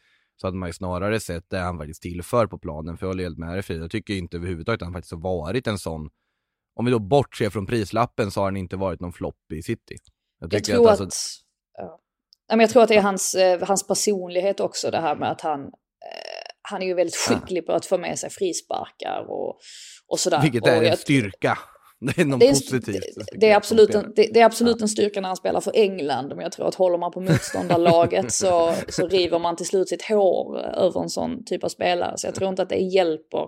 så 0.41 0.47
hade 0.47 0.57
man 0.57 0.69
ju 0.69 0.73
snarare 0.73 1.19
sett 1.19 1.49
det 1.49 1.57
han 1.57 1.77
faktiskt 1.77 2.01
tillför 2.01 2.47
på 2.47 2.59
planen. 2.59 2.97
För 2.97 3.05
jag 3.05 3.09
håller 3.09 3.23
helt 3.23 3.37
med 3.37 3.53
dig 3.53 3.61
Frida, 3.61 3.81
jag 3.81 3.91
tycker 3.91 4.13
inte 4.13 4.37
överhuvudtaget 4.37 4.81
att 4.81 4.85
han 4.85 4.93
faktiskt 4.93 5.11
har 5.13 5.21
varit 5.21 5.67
en 5.67 5.77
sån. 5.77 6.09
Om 6.75 6.85
vi 6.85 6.91
då 6.91 6.99
bortser 6.99 7.49
från 7.49 7.65
prislappen 7.65 8.31
så 8.31 8.39
har 8.39 8.45
han 8.45 8.57
inte 8.57 8.77
varit 8.77 8.99
någon 8.99 9.13
flopp 9.13 9.51
i 9.53 9.63
City. 9.63 9.95
Jag 10.39 10.51
tycker 10.51 10.73
tror 10.73 10.89
att, 10.89 11.01
alltså- 11.01 11.43
ja. 11.77 11.99
Ja, 12.49 12.61
jag 12.61 12.69
tror 12.69 12.83
att 12.83 12.89
det 12.89 12.95
är 12.95 13.01
hans, 13.01 13.35
eh, 13.35 13.67
hans 13.67 13.87
personlighet 13.87 14.59
också 14.59 14.91
det 14.91 14.99
här 14.99 15.15
med 15.15 15.31
att 15.31 15.41
han, 15.41 15.71
han 16.69 16.81
är 16.81 16.85
ju 16.85 16.93
väldigt 16.93 17.15
skicklig 17.15 17.65
på 17.65 17.71
att 17.71 17.85
få 17.85 17.97
med 17.97 18.19
sig 18.19 18.29
frisparkar 18.29 19.25
och, 19.29 19.59
och 20.07 20.19
sådär. 20.19 20.41
Vilket 20.41 20.63
och 20.63 20.69
är 20.69 20.83
en 20.83 20.97
styrka. 20.97 21.57
Det 21.99 22.21
är 22.21 22.25
något 22.25 22.39
det 22.39 22.47
är, 22.47 22.53
positivt. 22.53 23.03
det, 23.15 23.39
det, 23.39 23.51
är 23.51 23.55
absolut 23.55 23.95
en, 23.95 24.13
det, 24.15 24.29
det 24.33 24.39
är 24.39 24.45
absolut 24.45 24.81
en 24.81 24.87
styrka 24.87 25.21
när 25.21 25.29
han 25.29 25.35
spelar 25.35 25.61
för 25.61 25.71
England. 25.75 26.27
Men 26.27 26.39
jag 26.39 26.51
tror 26.51 26.67
att 26.67 26.75
håller 26.75 26.97
man 26.97 27.11
på 27.11 27.21
motståndarlaget 27.21 28.33
så, 28.33 28.73
så 28.89 29.07
river 29.07 29.39
man 29.39 29.55
till 29.55 29.65
slut 29.65 29.89
sitt 29.89 30.01
hår 30.01 30.57
över 30.57 31.01
en 31.01 31.09
sån 31.09 31.45
typ 31.45 31.63
av 31.63 31.69
spelare. 31.69 32.13
Så 32.17 32.27
jag 32.27 32.35
tror 32.35 32.49
inte 32.49 32.61
att 32.61 32.69
det 32.69 32.77
hjälper 32.77 33.47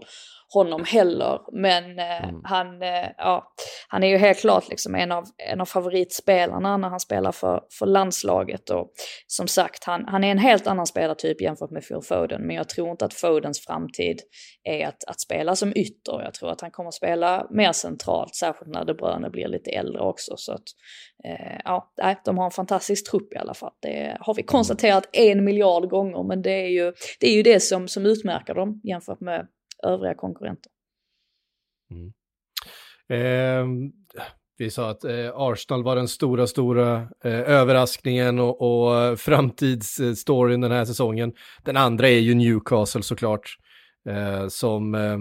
honom 0.54 0.84
heller. 0.88 1.40
Men 1.52 2.00
eh, 2.00 2.30
Mm. 2.30 2.42
han, 2.44 2.82
eh, 2.82 3.10
ja, 3.18 3.54
han 3.88 4.04
är 4.04 4.08
ju 4.08 4.18
helt 4.18 4.40
klart 4.40 4.70
liksom 4.70 4.96
en 4.96 5.12
av, 5.12 5.24
en 5.38 5.62
av 5.62 5.66
favoritspelarna 5.66 6.78
när 6.78 6.90
han 6.90 7.00
spelar 7.00 7.32
för, 7.32 7.62
för 7.80 7.86
landslaget. 7.86 8.70
Och 8.70 8.92
som 9.28 9.48
sagt, 9.48 9.84
han, 9.84 10.06
han 10.08 10.24
är 10.24 10.32
en 10.32 10.38
helt 10.38 10.68
annan 10.68 10.86
spelartyp 10.86 11.42
jämfört 11.42 11.72
med 11.72 11.88
Phil 11.88 12.02
Foden. 12.04 12.42
Men 12.42 12.56
jag 12.56 12.70
tror 12.70 12.90
inte 12.92 13.06
att 13.06 13.14
Fodens 13.14 13.60
framtid 13.66 14.20
är 14.64 14.88
att, 14.88 15.04
att 15.08 15.20
spela 15.22 15.56
som 15.56 15.70
ytter. 15.70 16.22
Jag 16.24 16.34
tror 16.34 16.52
att 16.52 16.62
han 16.62 16.72
kommer 16.72 16.92
spela 16.92 17.48
mer 17.50 17.72
centralt, 17.72 18.36
särskilt 18.36 18.74
när 18.74 18.86
De 18.86 18.94
Bruyne 18.94 19.30
blir 19.30 19.48
lite 19.48 19.72
äldre 19.72 20.02
också. 20.02 20.34
Så 20.38 20.54
att, 20.54 20.64
eh, 21.26 21.58
ja, 21.64 21.92
de 22.26 22.38
har 22.38 22.46
en 22.46 22.52
fantastisk 22.52 23.12
trupp 23.12 23.34
i 23.34 23.38
alla 23.38 23.54
fall. 23.54 23.72
Det 23.82 24.18
har 24.20 24.34
vi 24.34 24.44
konstaterat 24.44 25.10
en 25.14 25.44
miljard 25.44 25.90
gånger, 25.90 26.24
men 26.24 26.42
det 26.42 26.52
är 26.52 26.70
ju 26.70 26.94
det, 27.20 27.28
är 27.28 27.34
ju 27.34 27.44
det 27.44 27.60
som, 27.60 27.88
som 27.88 28.06
utmärker 28.06 28.54
dem 28.54 28.82
jämfört 28.84 29.20
med 29.20 29.48
övriga 29.84 30.14
konkurrenter. 30.14 30.72
Eh, 33.10 33.66
vi 34.58 34.70
sa 34.70 34.90
att 34.90 35.04
eh, 35.04 35.32
Arsenal 35.34 35.84
var 35.84 35.96
den 35.96 36.08
stora, 36.08 36.48
stora 36.48 36.96
eh, 37.24 37.40
överraskningen 37.40 38.40
och, 38.40 38.62
och 38.62 38.98
eh, 38.98 39.16
framtidsstoryn 39.16 40.62
den 40.62 40.72
här 40.72 40.86
säsongen. 40.86 41.34
Den 41.64 41.78
andra 41.78 42.10
är 42.10 42.20
ju 42.20 42.34
Newcastle 42.36 43.04
såklart, 43.04 43.58
eh, 44.10 44.48
som 44.48 44.96
eh, 44.96 45.18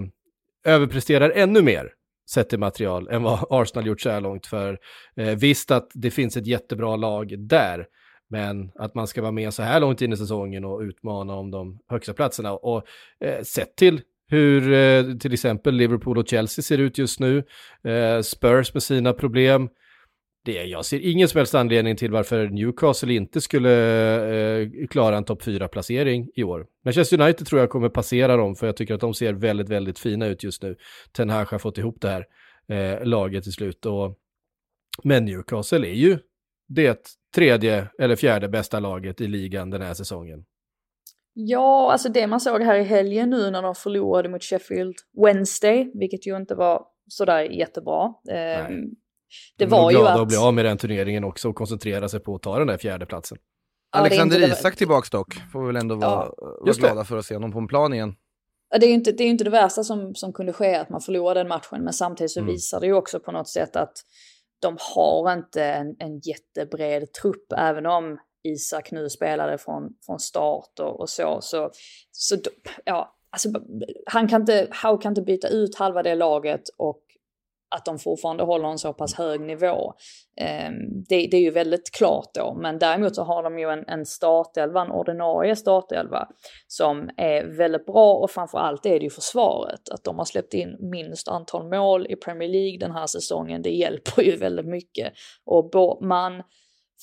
överpresterar 0.63 1.29
ännu 1.29 1.61
mer 1.61 1.93
sett 2.29 2.49
till 2.49 2.59
material 2.59 3.07
än 3.07 3.23
vad 3.23 3.45
Arsenal 3.49 3.87
gjort 3.87 4.01
så 4.01 4.09
här 4.09 4.21
långt. 4.21 4.45
För 4.45 4.79
eh, 5.15 5.35
visst 5.35 5.71
att 5.71 5.91
det 5.93 6.11
finns 6.11 6.37
ett 6.37 6.47
jättebra 6.47 6.95
lag 6.95 7.39
där, 7.39 7.87
men 8.29 8.71
att 8.75 8.95
man 8.95 9.07
ska 9.07 9.21
vara 9.21 9.31
med 9.31 9.53
så 9.53 9.63
här 9.63 9.79
långt 9.79 10.01
in 10.01 10.13
i 10.13 10.17
säsongen 10.17 10.65
och 10.65 10.79
utmana 10.79 11.33
om 11.33 11.51
de 11.51 11.79
högsta 11.87 12.13
platserna. 12.13 12.53
Och 12.53 12.83
eh, 13.19 13.43
sett 13.43 13.75
till 13.75 14.01
hur 14.29 14.73
eh, 14.73 15.17
till 15.17 15.33
exempel 15.33 15.75
Liverpool 15.75 16.17
och 16.17 16.27
Chelsea 16.27 16.63
ser 16.63 16.77
ut 16.77 16.97
just 16.97 17.19
nu, 17.19 17.43
eh, 17.83 18.21
Spurs 18.21 18.73
med 18.73 18.83
sina 18.83 19.13
problem. 19.13 19.69
Det, 20.45 20.63
jag 20.63 20.85
ser 20.85 20.99
ingen 20.99 21.27
som 21.27 21.37
helst 21.37 21.55
anledning 21.55 21.95
till 21.95 22.11
varför 22.11 22.47
Newcastle 22.47 23.13
inte 23.13 23.41
skulle 23.41 23.71
eh, 24.61 24.67
klara 24.89 25.17
en 25.17 25.23
topp 25.23 25.43
4-placering 25.43 26.29
i 26.35 26.43
år. 26.43 26.65
Manchester 26.85 27.21
United 27.21 27.47
tror 27.47 27.61
jag 27.61 27.69
kommer 27.69 27.89
passera 27.89 28.37
dem, 28.37 28.55
för 28.55 28.65
jag 28.65 28.77
tycker 28.77 28.93
att 28.93 29.01
de 29.01 29.13
ser 29.13 29.33
väldigt, 29.33 29.69
väldigt 29.69 29.99
fina 29.99 30.27
ut 30.27 30.43
just 30.43 30.63
nu. 30.63 30.75
Ten 31.11 31.29
Hag 31.29 31.45
har 31.45 31.59
fått 31.59 31.77
ihop 31.77 32.01
det 32.01 32.09
här 32.09 32.25
eh, 32.69 33.05
laget 33.05 33.43
till 33.43 33.53
slut. 33.53 33.85
Och, 33.85 34.17
men 35.03 35.25
Newcastle 35.25 35.87
är 35.87 35.93
ju 35.93 36.17
det 36.67 37.15
tredje 37.35 37.87
eller 37.99 38.15
fjärde 38.15 38.49
bästa 38.49 38.79
laget 38.79 39.21
i 39.21 39.27
ligan 39.27 39.69
den 39.69 39.81
här 39.81 39.93
säsongen. 39.93 40.45
Ja, 41.41 41.91
alltså 41.91 42.09
det 42.09 42.27
man 42.27 42.39
såg 42.39 42.61
här 42.61 42.75
i 42.79 42.83
helgen 42.83 43.29
nu 43.29 43.51
när 43.51 43.61
de 43.61 43.75
förlorade 43.75 44.29
mot 44.29 44.43
Sheffield 44.43 44.95
Wednesday, 45.25 45.91
vilket 45.93 46.27
ju 46.27 46.37
inte 46.37 46.55
var 46.55 46.85
sådär 47.07 47.41
jättebra. 47.41 48.05
Eh, 48.29 48.35
det 49.57 49.65
De 49.65 49.65
var 49.65 49.91
ju 49.91 49.97
att... 50.07 50.19
att 50.19 50.27
bli 50.27 50.37
av 50.37 50.53
med 50.53 50.65
den 50.65 50.77
turneringen 50.77 51.23
också 51.23 51.49
och 51.49 51.55
koncentrera 51.55 52.09
sig 52.09 52.19
på 52.19 52.35
att 52.35 52.41
ta 52.41 52.57
den 52.59 52.67
där 52.67 52.77
fjärdeplatsen. 52.77 53.37
Ja, 53.93 53.99
Alexander 53.99 54.51
Isak 54.51 54.75
tillbaks 54.75 55.09
dock, 55.09 55.33
får 55.51 55.61
vi 55.61 55.67
väl 55.67 55.75
ändå 55.75 55.95
vara, 55.95 56.15
vara 56.15 56.31
just 56.67 56.81
det. 56.81 56.87
glada 56.87 57.03
för 57.05 57.17
att 57.17 57.25
se 57.25 57.33
honom 57.35 57.51
på 57.51 57.59
en 57.59 57.67
plan 57.67 57.93
igen. 57.93 58.15
Ja, 58.69 58.77
Det 58.79 58.85
är 58.85 58.87
ju 58.87 58.93
inte 58.93 59.11
det, 59.11 59.23
är 59.23 59.27
inte 59.27 59.43
det 59.43 59.49
värsta 59.49 59.83
som, 59.83 60.15
som 60.15 60.33
kunde 60.33 60.53
ske 60.53 60.75
att 60.75 60.89
man 60.89 61.01
förlorade 61.01 61.39
den 61.39 61.47
matchen, 61.47 61.83
men 61.83 61.93
samtidigt 61.93 62.31
så 62.31 62.39
Mm. 62.39 62.51
visar 62.53 62.79
det 62.79 62.85
ju 62.87 62.93
också 62.93 63.19
på 63.19 63.31
något 63.31 63.47
sätt 63.49 63.75
att 63.75 63.93
de 64.61 64.77
har 64.95 65.33
inte 65.33 65.63
en, 65.65 65.95
en 65.99 66.19
jättebred 66.19 67.13
trupp, 67.13 67.53
även 67.57 67.85
om 67.85 68.17
Isak 68.43 68.91
nu 68.91 69.09
spelade 69.09 69.57
från, 69.57 69.89
från 70.05 70.19
start 70.19 70.79
och, 70.79 70.99
och 70.99 71.09
så. 71.09 71.37
Så, 71.41 71.69
så 72.11 72.35
ja, 72.85 73.15
alltså, 73.31 73.49
han 74.05 74.27
kan 74.27 74.41
inte, 74.41 74.67
Howe 74.83 75.01
kan 75.01 75.11
inte 75.11 75.21
byta 75.21 75.47
ut 75.47 75.75
halva 75.75 76.03
det 76.03 76.15
laget 76.15 76.63
och 76.77 77.01
att 77.75 77.85
de 77.85 77.99
fortfarande 77.99 78.43
håller 78.43 78.69
en 78.69 78.77
så 78.77 78.93
pass 78.93 79.13
hög 79.13 79.41
nivå. 79.41 79.93
Eh, 80.41 80.71
det, 81.09 81.27
det 81.31 81.37
är 81.37 81.41
ju 81.41 81.51
väldigt 81.51 81.91
klart 81.91 82.29
då, 82.33 82.57
men 82.61 82.79
däremot 82.79 83.15
så 83.15 83.23
har 83.23 83.43
de 83.43 83.59
ju 83.59 83.69
en, 83.69 83.87
en 83.87 84.05
startelva, 84.05 84.81
en 84.81 84.91
ordinarie 84.91 85.55
startelva 85.55 86.27
som 86.67 87.09
är 87.17 87.57
väldigt 87.57 87.85
bra 87.85 88.13
och 88.13 88.31
framförallt 88.31 88.85
är 88.85 88.99
det 88.99 89.03
ju 89.03 89.09
försvaret. 89.09 89.89
Att 89.91 90.03
de 90.03 90.17
har 90.17 90.25
släppt 90.25 90.53
in 90.53 90.77
minst 90.79 91.27
antal 91.27 91.69
mål 91.69 92.07
i 92.09 92.15
Premier 92.15 92.49
League 92.49 92.77
den 92.79 92.91
här 92.91 93.07
säsongen, 93.07 93.61
det 93.61 93.71
hjälper 93.71 94.21
ju 94.21 94.35
väldigt 94.35 94.67
mycket. 94.67 95.13
Och 95.45 95.69
Båtman, 95.69 96.43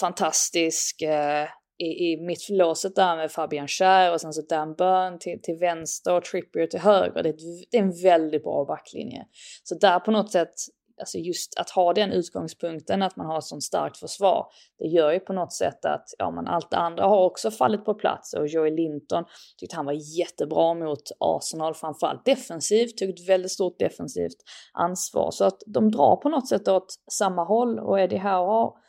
fantastisk 0.01 1.03
eh, 1.03 1.49
i, 1.78 2.12
i 2.12 2.16
mittlåset 2.26 2.97
där 2.97 3.16
med 3.16 3.32
Fabian 3.32 3.68
Schär 3.68 4.12
och 4.12 4.20
sen 4.20 4.32
så 4.32 4.42
Dan 4.42 4.74
Burn 4.74 5.18
till, 5.18 5.42
till 5.42 5.57
vänster 5.57 6.14
och 6.14 6.24
Trippier 6.24 6.66
till 6.66 6.80
höger. 6.80 7.22
Det 7.22 7.28
är, 7.28 7.32
ett, 7.32 7.70
det 7.70 7.78
är 7.78 7.82
en 7.82 8.03
väldigt 8.03 8.42
bra 8.42 8.64
backlinje. 8.64 9.24
Så 9.64 9.74
där 9.74 10.01
på 10.01 10.11
något 10.11 10.32
sätt, 10.32 10.55
alltså 11.01 11.18
just 11.18 11.59
att 11.59 11.70
ha 11.70 11.92
den 11.92 12.12
utgångspunkten 12.12 13.03
att 13.03 13.16
man 13.16 13.26
har 13.26 13.38
ett 13.38 13.44
sånt 13.44 13.62
starkt 13.62 13.97
försvar, 13.97 14.47
det 14.78 14.86
gör 14.86 15.12
ju 15.12 15.20
på 15.20 15.32
något 15.32 15.53
sätt 15.53 15.84
att 15.84 16.05
ja, 16.18 16.30
men 16.30 16.47
allt 16.47 16.70
det 16.70 16.76
andra 16.76 17.05
har 17.05 17.24
också 17.24 17.51
fallit 17.51 17.84
på 17.84 17.94
plats 17.94 18.34
och 18.34 18.47
Joey 18.47 18.70
Linton 18.70 19.24
tyckte 19.59 19.76
han 19.76 19.86
var 19.86 20.18
jättebra 20.18 20.74
mot 20.74 21.03
Arsenal, 21.20 21.74
framförallt 21.74 22.24
defensivt, 22.24 22.99
tog 22.99 23.09
ett 23.09 23.28
väldigt 23.28 23.53
stort 23.53 23.78
defensivt 23.78 24.36
ansvar. 24.72 25.30
Så 25.30 25.44
att 25.44 25.62
de 25.66 25.90
drar 25.90 26.16
på 26.16 26.28
något 26.28 26.49
sätt 26.49 26.68
åt 26.68 26.94
samma 27.12 27.44
håll 27.44 27.78
och 27.78 28.01
Eddie 28.01 28.18
Howe 28.18 28.47
har 28.47 28.86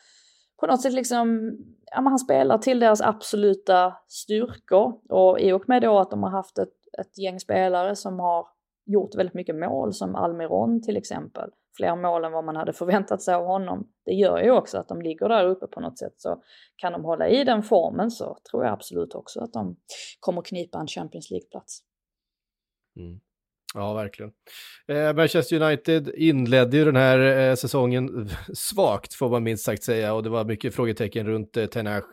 på 0.60 0.68
något 0.68 0.82
sätt 0.82 0.94
liksom, 0.94 1.58
ja 1.92 2.02
men 2.02 2.08
han 2.08 2.20
spelar 2.20 2.58
till 2.58 2.80
deras 2.80 3.02
absoluta 3.02 3.98
styrkor 4.08 5.00
och 5.10 5.40
i 5.40 5.52
och 5.52 5.70
med 5.70 5.82
då 5.82 6.00
att 6.00 6.12
de 6.12 6.24
har 6.24 6.30
haft 6.30 6.58
ett, 6.58 6.74
ett 7.00 7.18
gäng 7.18 7.40
spelare 7.40 7.96
som 7.96 8.20
har 8.20 8.48
gjort 8.86 9.16
väldigt 9.16 9.34
mycket 9.34 9.56
mål 9.56 9.94
som 9.94 10.16
Almiron 10.16 10.82
till 10.82 10.98
exempel, 10.98 11.50
fler 11.78 11.96
mål 11.96 12.26
än 12.26 12.32
vad 12.32 12.44
man 12.44 12.56
hade 12.56 12.74
förväntat 12.74 13.22
sig 13.22 13.36
av 13.36 13.46
honom. 13.46 13.88
Det 14.06 14.14
gör 14.14 14.44
ju 14.44 14.52
också 14.52 14.78
att 14.78 14.88
de 14.88 15.02
ligger 15.02 15.30
där 15.30 15.46
uppe 15.46 15.68
på 15.68 15.80
något 15.80 16.00
sätt 16.00 16.14
så 16.18 16.44
kan 16.76 16.94
de 16.94 17.06
hålla 17.06 17.28
i 17.28 17.44
den 17.44 17.64
formen 17.64 18.12
så 18.12 18.38
tror 18.52 18.64
jag 18.64 18.74
absolut 18.74 19.16
också 19.16 19.40
att 19.40 19.54
de 19.54 19.76
kommer 20.20 20.42
knipa 20.42 20.80
en 20.80 20.88
Champions 20.88 21.32
League-plats. 21.32 21.80
Mm. 22.96 23.20
Ja, 23.74 23.94
verkligen. 23.94 24.32
Eh, 24.88 25.14
Manchester 25.14 25.62
United 25.62 26.10
inledde 26.16 26.78
ju 26.78 26.86
den 26.86 26.96
här 26.96 27.20
eh, 27.20 27.56
säsongen 27.56 28.30
svagt, 28.54 29.14
får 29.14 29.30
man 29.30 29.44
minst 29.44 29.66
sagt 29.66 29.84
säga, 29.84 30.14
och 30.14 30.24
det 30.24 30.30
var 30.30 30.46
mycket 30.46 30.76
frågetecken 30.76 31.28
runt 31.28 31.58
eh, 31.58 31.66
Ten 31.66 31.88
Hag. 31.88 32.04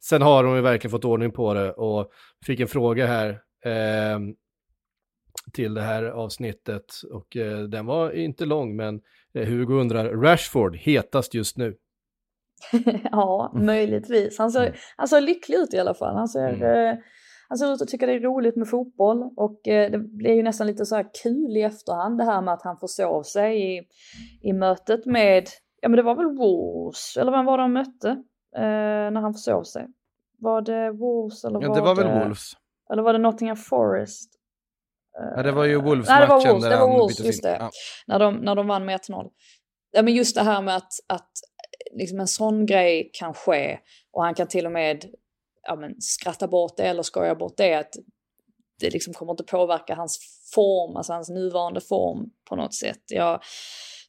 Sen 0.00 0.22
har 0.22 0.44
de 0.44 0.56
ju 0.56 0.60
verkligen 0.62 0.90
fått 0.90 1.04
ordning 1.04 1.30
på 1.30 1.54
det 1.54 1.72
och 1.72 2.10
fick 2.46 2.60
en 2.60 2.68
fråga 2.68 3.06
här 3.06 3.28
eh, 3.64 4.18
till 5.52 5.74
det 5.74 5.82
här 5.82 6.04
avsnittet 6.04 6.84
och 7.10 7.36
eh, 7.36 7.58
den 7.58 7.86
var 7.86 8.10
inte 8.10 8.44
lång, 8.44 8.76
men 8.76 9.00
eh, 9.34 9.48
Hugo 9.48 9.74
undrar, 9.80 10.08
Rashford 10.10 10.76
hetast 10.76 11.34
just 11.34 11.56
nu? 11.56 11.76
ja, 13.12 13.52
möjligtvis. 13.54 14.38
Han 14.38 14.50
ser, 14.50 14.76
han 14.96 15.08
ser 15.08 15.20
lycklig 15.20 15.56
ut 15.56 15.74
i 15.74 15.78
alla 15.78 15.94
fall. 15.94 16.16
Han 16.16 16.28
ser, 16.28 16.48
Mm. 16.52 16.98
Eh, 17.46 17.48
han 17.48 17.58
ser 17.58 17.72
ut 17.72 17.82
att 17.82 17.88
tycka 17.88 18.06
det 18.06 18.12
är 18.12 18.20
roligt 18.20 18.56
med 18.56 18.68
fotboll 18.68 19.30
och 19.36 19.68
eh, 19.68 19.90
det 19.90 19.98
blir 19.98 20.34
ju 20.34 20.42
nästan 20.42 20.66
lite 20.66 20.86
så 20.86 20.96
här 20.96 21.06
kul 21.22 21.56
i 21.56 21.62
efterhand 21.62 22.18
det 22.18 22.24
här 22.24 22.42
med 22.42 22.54
att 22.54 22.62
han 22.62 22.78
försov 22.78 23.22
sig 23.22 23.76
i, 23.76 23.82
i 24.42 24.52
mötet 24.52 25.06
med, 25.06 25.48
ja 25.80 25.88
men 25.88 25.96
det 25.96 26.02
var 26.02 26.14
väl 26.14 26.36
Wolves, 26.36 27.16
eller 27.16 27.32
vem 27.32 27.44
var 27.44 27.58
det 27.58 27.62
han 27.62 27.72
mötte 27.72 28.08
eh, 28.56 29.10
när 29.12 29.20
han 29.20 29.34
försov 29.34 29.62
sig? 29.62 29.86
Var 30.38 30.60
det 30.60 30.90
Wolves 30.90 31.44
eller 31.44 31.62
Ja, 31.62 31.68
var 31.68 31.76
det 31.76 31.82
var 31.82 31.94
väl 31.94 32.22
Wolves? 32.22 32.52
Eller 32.92 33.02
var 33.02 33.12
det 33.12 33.18
Nottingham 33.18 33.56
Forest? 33.56 34.32
Ja, 35.36 35.42
det 35.42 35.52
var 35.52 35.64
ju 35.64 35.72
Nej, 35.72 35.82
det 35.82 35.88
Wolves-matchen 35.88 36.28
var 36.28 36.46
Wolves, 36.46 36.64
det 36.64 36.76
var 36.76 36.98
Wolves, 36.98 37.20
just 37.20 37.42
det. 37.42 37.56
Ja. 37.60 37.70
när 38.06 38.18
de, 38.18 38.34
när 38.34 38.54
de 38.54 38.66
vann 38.66 38.84
med 38.84 39.00
1-0. 39.00 39.30
Ja, 39.90 40.02
men 40.02 40.14
just 40.14 40.36
det 40.36 40.42
här 40.42 40.62
med 40.62 40.76
att, 40.76 40.92
att 41.08 41.30
liksom 41.92 42.20
en 42.20 42.26
sån 42.26 42.66
grej 42.66 43.10
kan 43.12 43.34
ske 43.34 43.78
och 44.12 44.24
han 44.24 44.34
kan 44.34 44.46
till 44.46 44.66
och 44.66 44.72
med 44.72 45.04
ja, 45.66 45.76
men, 45.76 46.00
skratta 46.00 46.48
bort 46.48 46.76
det 46.76 46.84
eller 46.84 47.02
skoja 47.02 47.34
bort 47.34 47.56
det. 47.56 47.74
Att 47.74 47.94
det 48.80 48.90
liksom 48.90 49.14
kommer 49.14 49.32
inte 49.32 49.44
påverka 49.44 49.94
hans 49.94 50.18
form, 50.54 50.96
alltså 50.96 51.12
hans 51.12 51.28
nuvarande 51.28 51.80
form 51.80 52.30
på 52.48 52.56
något 52.56 52.74
sätt. 52.74 53.02
Jag 53.06 53.40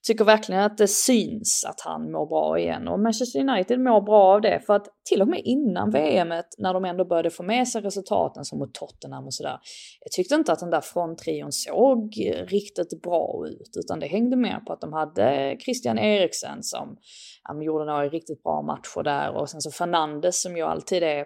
tycker 0.03 0.25
verkligen 0.25 0.61
att 0.61 0.77
det 0.77 0.87
syns 0.87 1.65
att 1.69 1.81
han 1.81 2.11
mår 2.11 2.25
bra 2.25 2.59
igen 2.59 2.87
och 2.87 2.99
Manchester 2.99 3.39
United 3.39 3.79
mår 3.79 4.01
bra 4.01 4.23
av 4.23 4.41
det 4.41 4.59
för 4.65 4.73
att 4.73 4.87
till 5.09 5.21
och 5.21 5.27
med 5.27 5.41
innan 5.43 5.91
VM 5.91 6.27
när 6.57 6.73
de 6.73 6.85
ändå 6.85 7.05
började 7.05 7.29
få 7.29 7.43
med 7.43 7.67
sig 7.67 7.81
resultaten 7.81 8.45
som 8.45 8.59
mot 8.59 8.73
Tottenham 8.73 9.25
och 9.25 9.33
sådär. 9.33 9.59
Jag 9.99 10.11
tyckte 10.11 10.35
inte 10.35 10.51
att 10.51 10.59
den 10.59 10.69
där 10.69 10.81
fronttrion 10.81 11.51
såg 11.51 12.13
riktigt 12.47 13.01
bra 13.01 13.43
ut 13.47 13.71
utan 13.79 13.99
det 13.99 14.07
hängde 14.07 14.35
mer 14.35 14.59
på 14.59 14.73
att 14.73 14.81
de 14.81 14.93
hade 14.93 15.57
Christian 15.63 15.99
Eriksen 15.99 16.63
som 16.63 16.97
ja, 17.43 17.63
gjorde 17.63 17.85
några 17.85 18.09
riktigt 18.09 18.43
bra 18.43 18.61
matcher 18.61 19.03
där 19.03 19.35
och 19.35 19.49
sen 19.49 19.61
så 19.61 19.71
Fernandes 19.71 20.41
som 20.41 20.57
ju 20.57 20.63
alltid 20.63 21.03
är, 21.03 21.25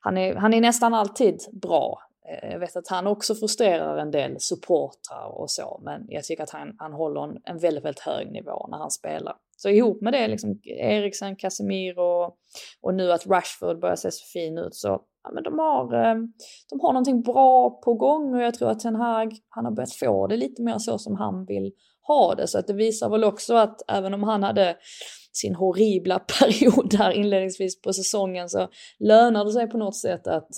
han 0.00 0.18
är, 0.18 0.34
han 0.34 0.54
är 0.54 0.60
nästan 0.60 0.94
alltid 0.94 1.38
bra 1.62 1.98
Eh, 2.28 2.50
jag 2.52 2.58
vet 2.58 2.76
att 2.76 2.88
han 2.88 3.06
också 3.06 3.34
frustrerar 3.34 3.96
en 3.96 4.10
del 4.10 4.40
supportrar 4.40 5.40
och 5.40 5.50
så, 5.50 5.80
men 5.84 6.04
jag 6.08 6.24
tycker 6.24 6.42
att 6.42 6.50
han, 6.50 6.74
han 6.78 6.92
håller 6.92 7.24
en, 7.24 7.38
en 7.44 7.58
väldigt, 7.58 7.84
väldigt 7.84 8.04
hög 8.04 8.32
nivå 8.32 8.66
när 8.70 8.78
han 8.78 8.90
spelar. 8.90 9.36
Så 9.56 9.68
ihop 9.68 10.00
med 10.00 10.12
det, 10.12 10.28
liksom 10.28 10.60
Eriksen, 10.64 11.36
Casemiro 11.36 12.02
och, 12.02 12.36
och 12.80 12.94
nu 12.94 13.12
att 13.12 13.26
Rashford 13.26 13.80
börjar 13.80 13.96
se 13.96 14.10
så 14.10 14.24
fin 14.32 14.58
ut 14.58 14.74
så 14.74 15.02
ja, 15.22 15.30
men 15.32 15.42
de, 15.42 15.58
har, 15.58 15.94
eh, 15.94 16.14
de 16.70 16.80
har 16.80 16.92
någonting 16.92 17.22
bra 17.22 17.70
på 17.70 17.94
gång 17.94 18.34
och 18.34 18.42
jag 18.42 18.54
tror 18.54 18.70
att 18.70 18.80
Ten 18.80 18.96
Hag, 18.96 19.36
han 19.48 19.64
har 19.64 19.72
börjat 19.72 19.92
få 19.92 20.26
det 20.26 20.36
lite 20.36 20.62
mer 20.62 20.78
så 20.78 20.98
som 20.98 21.16
han 21.16 21.44
vill 21.44 21.72
ha 22.06 22.34
det. 22.34 22.46
Så 22.46 22.58
att 22.58 22.66
det 22.66 22.72
visar 22.72 23.10
väl 23.10 23.24
också 23.24 23.54
att 23.54 23.82
även 23.88 24.14
om 24.14 24.22
han 24.22 24.42
hade 24.42 24.76
sin 25.32 25.54
horribla 25.54 26.18
period 26.40 26.90
där 26.90 27.10
inledningsvis 27.10 27.82
på 27.82 27.92
säsongen 27.92 28.48
så 28.48 28.68
lönar 28.98 29.44
det 29.44 29.52
sig 29.52 29.70
på 29.70 29.78
något 29.78 29.96
sätt 29.96 30.26
att 30.26 30.48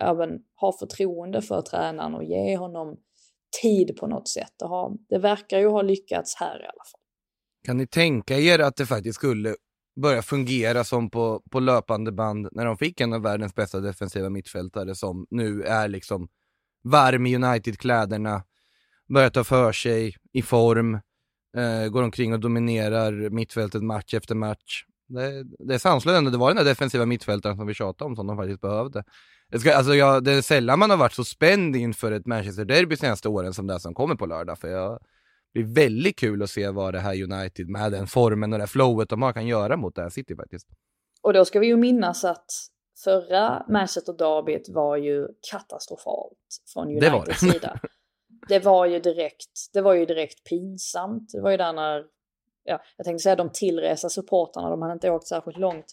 även 0.00 0.30
ha 0.60 0.72
förtroende 0.78 1.42
för 1.42 1.62
tränaren 1.62 2.14
och 2.14 2.24
ge 2.24 2.56
honom 2.56 2.96
tid 3.62 3.96
på 3.96 4.06
något 4.06 4.28
sätt. 4.28 4.62
Och 4.62 4.68
ha, 4.68 4.96
det 5.08 5.18
verkar 5.18 5.58
ju 5.58 5.68
ha 5.68 5.82
lyckats 5.82 6.36
här 6.36 6.62
i 6.62 6.64
alla 6.64 6.84
fall. 6.92 7.00
Kan 7.66 7.76
ni 7.76 7.86
tänka 7.86 8.38
er 8.38 8.58
att 8.58 8.76
det 8.76 8.86
faktiskt 8.86 9.14
skulle 9.14 9.54
börja 10.00 10.22
fungera 10.22 10.84
som 10.84 11.10
på, 11.10 11.42
på 11.50 11.60
löpande 11.60 12.12
band 12.12 12.48
när 12.52 12.64
de 12.64 12.76
fick 12.76 13.00
en 13.00 13.12
av 13.12 13.22
världens 13.22 13.54
bästa 13.54 13.80
defensiva 13.80 14.30
mittfältare 14.30 14.94
som 14.94 15.26
nu 15.30 15.62
är 15.62 15.88
liksom 15.88 16.28
varm 16.84 17.26
i 17.26 17.36
United-kläderna, 17.36 18.42
börjar 19.14 19.30
ta 19.30 19.44
för 19.44 19.72
sig, 19.72 20.16
i 20.32 20.42
form, 20.42 20.94
eh, 21.56 21.88
går 21.90 22.02
omkring 22.02 22.32
och 22.32 22.40
dominerar 22.40 23.30
mittfältet 23.30 23.82
match 23.82 24.14
efter 24.14 24.34
match. 24.34 24.84
Det, 25.08 25.44
det 25.68 25.74
är 25.74 25.78
sanslöst 25.78 26.32
det 26.32 26.38
var 26.38 26.48
den 26.48 26.56
där 26.56 26.64
defensiva 26.64 27.06
mittfältaren 27.06 27.56
som 27.56 27.66
vi 27.66 27.74
tjatade 27.74 28.08
om 28.08 28.16
som 28.16 28.26
de 28.26 28.36
faktiskt 28.36 28.60
behövde. 28.60 29.04
Det, 29.50 29.58
ska, 29.58 29.74
alltså 29.74 29.94
jag, 29.94 30.24
det 30.24 30.32
är 30.32 30.42
sällan 30.42 30.78
man 30.78 30.90
har 30.90 30.96
varit 30.96 31.12
så 31.12 31.24
spänd 31.24 31.76
inför 31.76 32.12
ett 32.12 32.26
Manchester-derby 32.26 32.96
senaste 32.96 33.28
åren 33.28 33.54
som 33.54 33.66
det 33.66 33.80
som 33.80 33.94
kommer 33.94 34.14
på 34.14 34.26
lördag, 34.26 34.58
för 34.58 34.68
jag 34.68 34.98
det 35.52 35.62
blir 35.62 35.74
väldigt 35.74 36.18
kul 36.18 36.42
att 36.42 36.50
se 36.50 36.70
vad 36.70 36.94
det 36.94 36.98
här 36.98 37.22
United 37.22 37.68
med 37.68 37.92
den 37.92 38.06
formen 38.06 38.52
och 38.52 38.58
det 38.58 38.66
flowet 38.66 39.08
de 39.08 39.22
har 39.22 39.32
kan 39.32 39.46
göra 39.46 39.76
mot 39.76 39.94
det 39.94 40.02
här 40.02 40.10
City 40.10 40.36
faktiskt. 40.36 40.68
Och 41.22 41.32
då 41.32 41.44
ska 41.44 41.60
vi 41.60 41.66
ju 41.66 41.76
minnas 41.76 42.24
att 42.24 42.46
förra 43.04 43.66
Manchester 43.68 44.12
derbyt 44.12 44.68
var 44.68 44.96
ju 44.96 45.28
katastrofalt 45.50 46.38
från 46.72 46.98
Det 46.98 47.10
Uniteds 47.10 47.40
det. 47.40 47.46
sida. 47.52 47.80
Det 48.48 48.58
var 48.58 48.86
ju 48.86 49.00
direkt, 49.00 49.70
det 49.72 49.80
var 49.80 49.94
ju 49.94 50.06
direkt 50.06 50.44
pinsamt. 50.44 51.30
Det 51.32 51.40
var 51.40 51.50
ju 51.50 51.56
där 51.56 51.72
när, 51.72 52.04
ja, 52.64 52.80
jag 52.96 53.04
tänkte 53.04 53.22
säga 53.22 53.36
de 53.36 53.50
tillresa 53.52 54.08
supportrarna, 54.08 54.70
de 54.70 54.82
hade 54.82 54.94
inte 54.94 55.10
åkt 55.10 55.26
särskilt 55.26 55.58
långt 55.58 55.86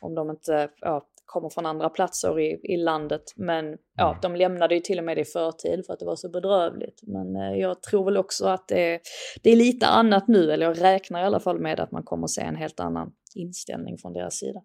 om 0.00 0.14
de 0.14 0.30
inte 0.30 0.70
ja, 0.80 1.06
kommer 1.24 1.50
från 1.50 1.66
andra 1.66 1.88
platser 1.88 2.40
i, 2.40 2.60
i 2.62 2.76
landet. 2.76 3.22
Men 3.36 3.76
ja, 3.96 4.18
de 4.22 4.36
lämnade 4.36 4.74
ju 4.74 4.80
till 4.80 4.98
och 4.98 5.04
med 5.04 5.18
i 5.18 5.24
förtid 5.24 5.86
för 5.86 5.92
att 5.92 5.98
det 5.98 6.06
var 6.06 6.16
så 6.16 6.30
bedrövligt. 6.30 7.00
Men 7.02 7.36
eh, 7.36 7.60
jag 7.60 7.82
tror 7.82 8.04
väl 8.04 8.16
också 8.16 8.46
att 8.46 8.68
det, 8.68 9.00
det 9.42 9.50
är 9.50 9.56
lite 9.56 9.86
annat 9.86 10.28
nu, 10.28 10.52
eller 10.52 10.66
jag 10.66 10.82
räknar 10.82 11.22
i 11.22 11.24
alla 11.24 11.40
fall 11.40 11.60
med 11.60 11.80
att 11.80 11.90
man 11.90 12.02
kommer 12.02 12.26
se 12.26 12.42
en 12.42 12.56
helt 12.56 12.80
annan 12.80 13.12
inställning 13.34 13.98
från 13.98 14.12
deras 14.12 14.34
sida. 14.34 14.60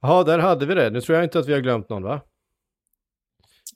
Jaha, 0.00 0.24
där 0.24 0.38
hade 0.38 0.66
vi 0.66 0.74
det. 0.74 0.90
Nu 0.90 1.00
tror 1.00 1.16
jag 1.16 1.24
inte 1.24 1.38
att 1.38 1.48
vi 1.48 1.52
har 1.52 1.60
glömt 1.60 1.88
någon 1.88 2.02
va? 2.02 2.20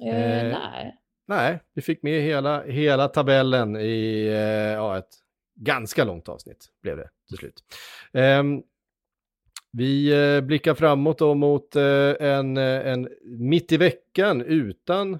Eh, 0.07 0.45
Eh, 0.47 0.59
nej. 0.59 1.01
Nej, 1.27 1.61
vi 1.75 1.83
fick 1.83 2.03
med 2.03 2.23
hela, 2.23 2.63
hela 2.65 3.09
tabellen 3.09 3.77
i 3.77 4.27
eh, 4.27 4.73
ja, 4.73 4.99
ett 4.99 5.09
ganska 5.55 6.05
långt 6.05 6.29
avsnitt 6.29 6.67
blev 6.83 6.97
det 6.97 7.11
till 7.29 7.37
slut. 7.37 7.65
Ehm, 8.13 8.63
vi 9.77 10.13
eh, 10.37 10.41
blickar 10.41 10.75
framåt 10.75 11.19
då 11.19 11.35
mot 11.35 11.77
eh, 11.77 11.83
en, 12.21 12.57
eh, 12.57 12.89
en 12.89 13.09
mitt 13.25 13.73
i 13.73 13.77
veckan 13.77 14.43
utan 14.43 15.19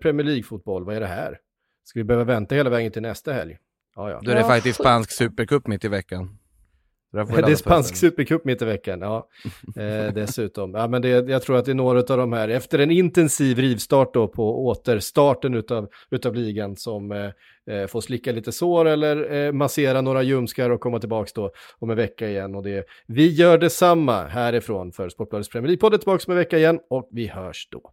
Premier 0.00 0.26
League-fotboll. 0.26 0.84
Vad 0.84 0.96
är 0.96 1.00
det 1.00 1.06
här? 1.06 1.38
Ska 1.84 2.00
vi 2.00 2.04
behöva 2.04 2.24
vänta 2.24 2.54
hela 2.54 2.70
vägen 2.70 2.92
till 2.92 3.02
nästa 3.02 3.32
helg? 3.32 3.58
Ja, 3.96 4.10
ja. 4.10 4.20
Då 4.22 4.30
är 4.30 4.34
det 4.34 4.44
faktiskt 4.44 4.80
spansk 4.80 5.10
supercup 5.10 5.66
mitt 5.66 5.84
i 5.84 5.88
veckan. 5.88 6.38
Det 7.12 7.24
ladda 7.24 7.50
är 7.50 7.54
spansk 7.54 7.96
supercup 7.96 8.44
mitt 8.44 8.62
i 8.62 8.64
veckan, 8.64 9.00
ja. 9.00 9.28
Eh, 9.76 10.14
dessutom. 10.14 10.74
Ja, 10.74 10.88
men 10.88 11.02
det, 11.02 11.08
jag 11.08 11.42
tror 11.42 11.56
att 11.56 11.64
det 11.64 11.70
är 11.70 11.74
några 11.74 11.98
av 11.98 12.04
de 12.18 12.32
här, 12.32 12.48
efter 12.48 12.78
en 12.78 12.90
intensiv 12.90 13.58
rivstart 13.58 14.14
då 14.14 14.28
på 14.28 14.66
återstarten 14.66 15.54
utav, 15.54 15.88
utav 16.10 16.34
ligan 16.34 16.76
som 16.76 17.12
eh, 17.12 17.30
eh, 17.74 17.86
får 17.86 18.00
slicka 18.00 18.32
lite 18.32 18.52
sår 18.52 18.88
eller 18.88 19.32
eh, 19.32 19.52
massera 19.52 20.00
några 20.00 20.22
ljumskar 20.22 20.70
och 20.70 20.80
komma 20.80 20.98
tillbaka 20.98 21.30
då 21.34 21.52
om 21.78 21.90
en 21.90 21.96
vecka 21.96 22.28
igen. 22.28 22.54
Och 22.54 22.62
det, 22.62 22.86
vi 23.06 23.28
gör 23.32 23.58
detsamma 23.58 24.24
härifrån 24.26 24.92
för 24.92 25.08
Sportbladets 25.08 25.48
Premier 25.48 25.68
League-podd 25.68 25.98
tillbaka 25.98 26.24
om 26.26 26.32
en 26.32 26.38
vecka 26.38 26.58
igen 26.58 26.80
och 26.90 27.08
vi 27.12 27.26
hörs 27.26 27.68
då. 27.70 27.92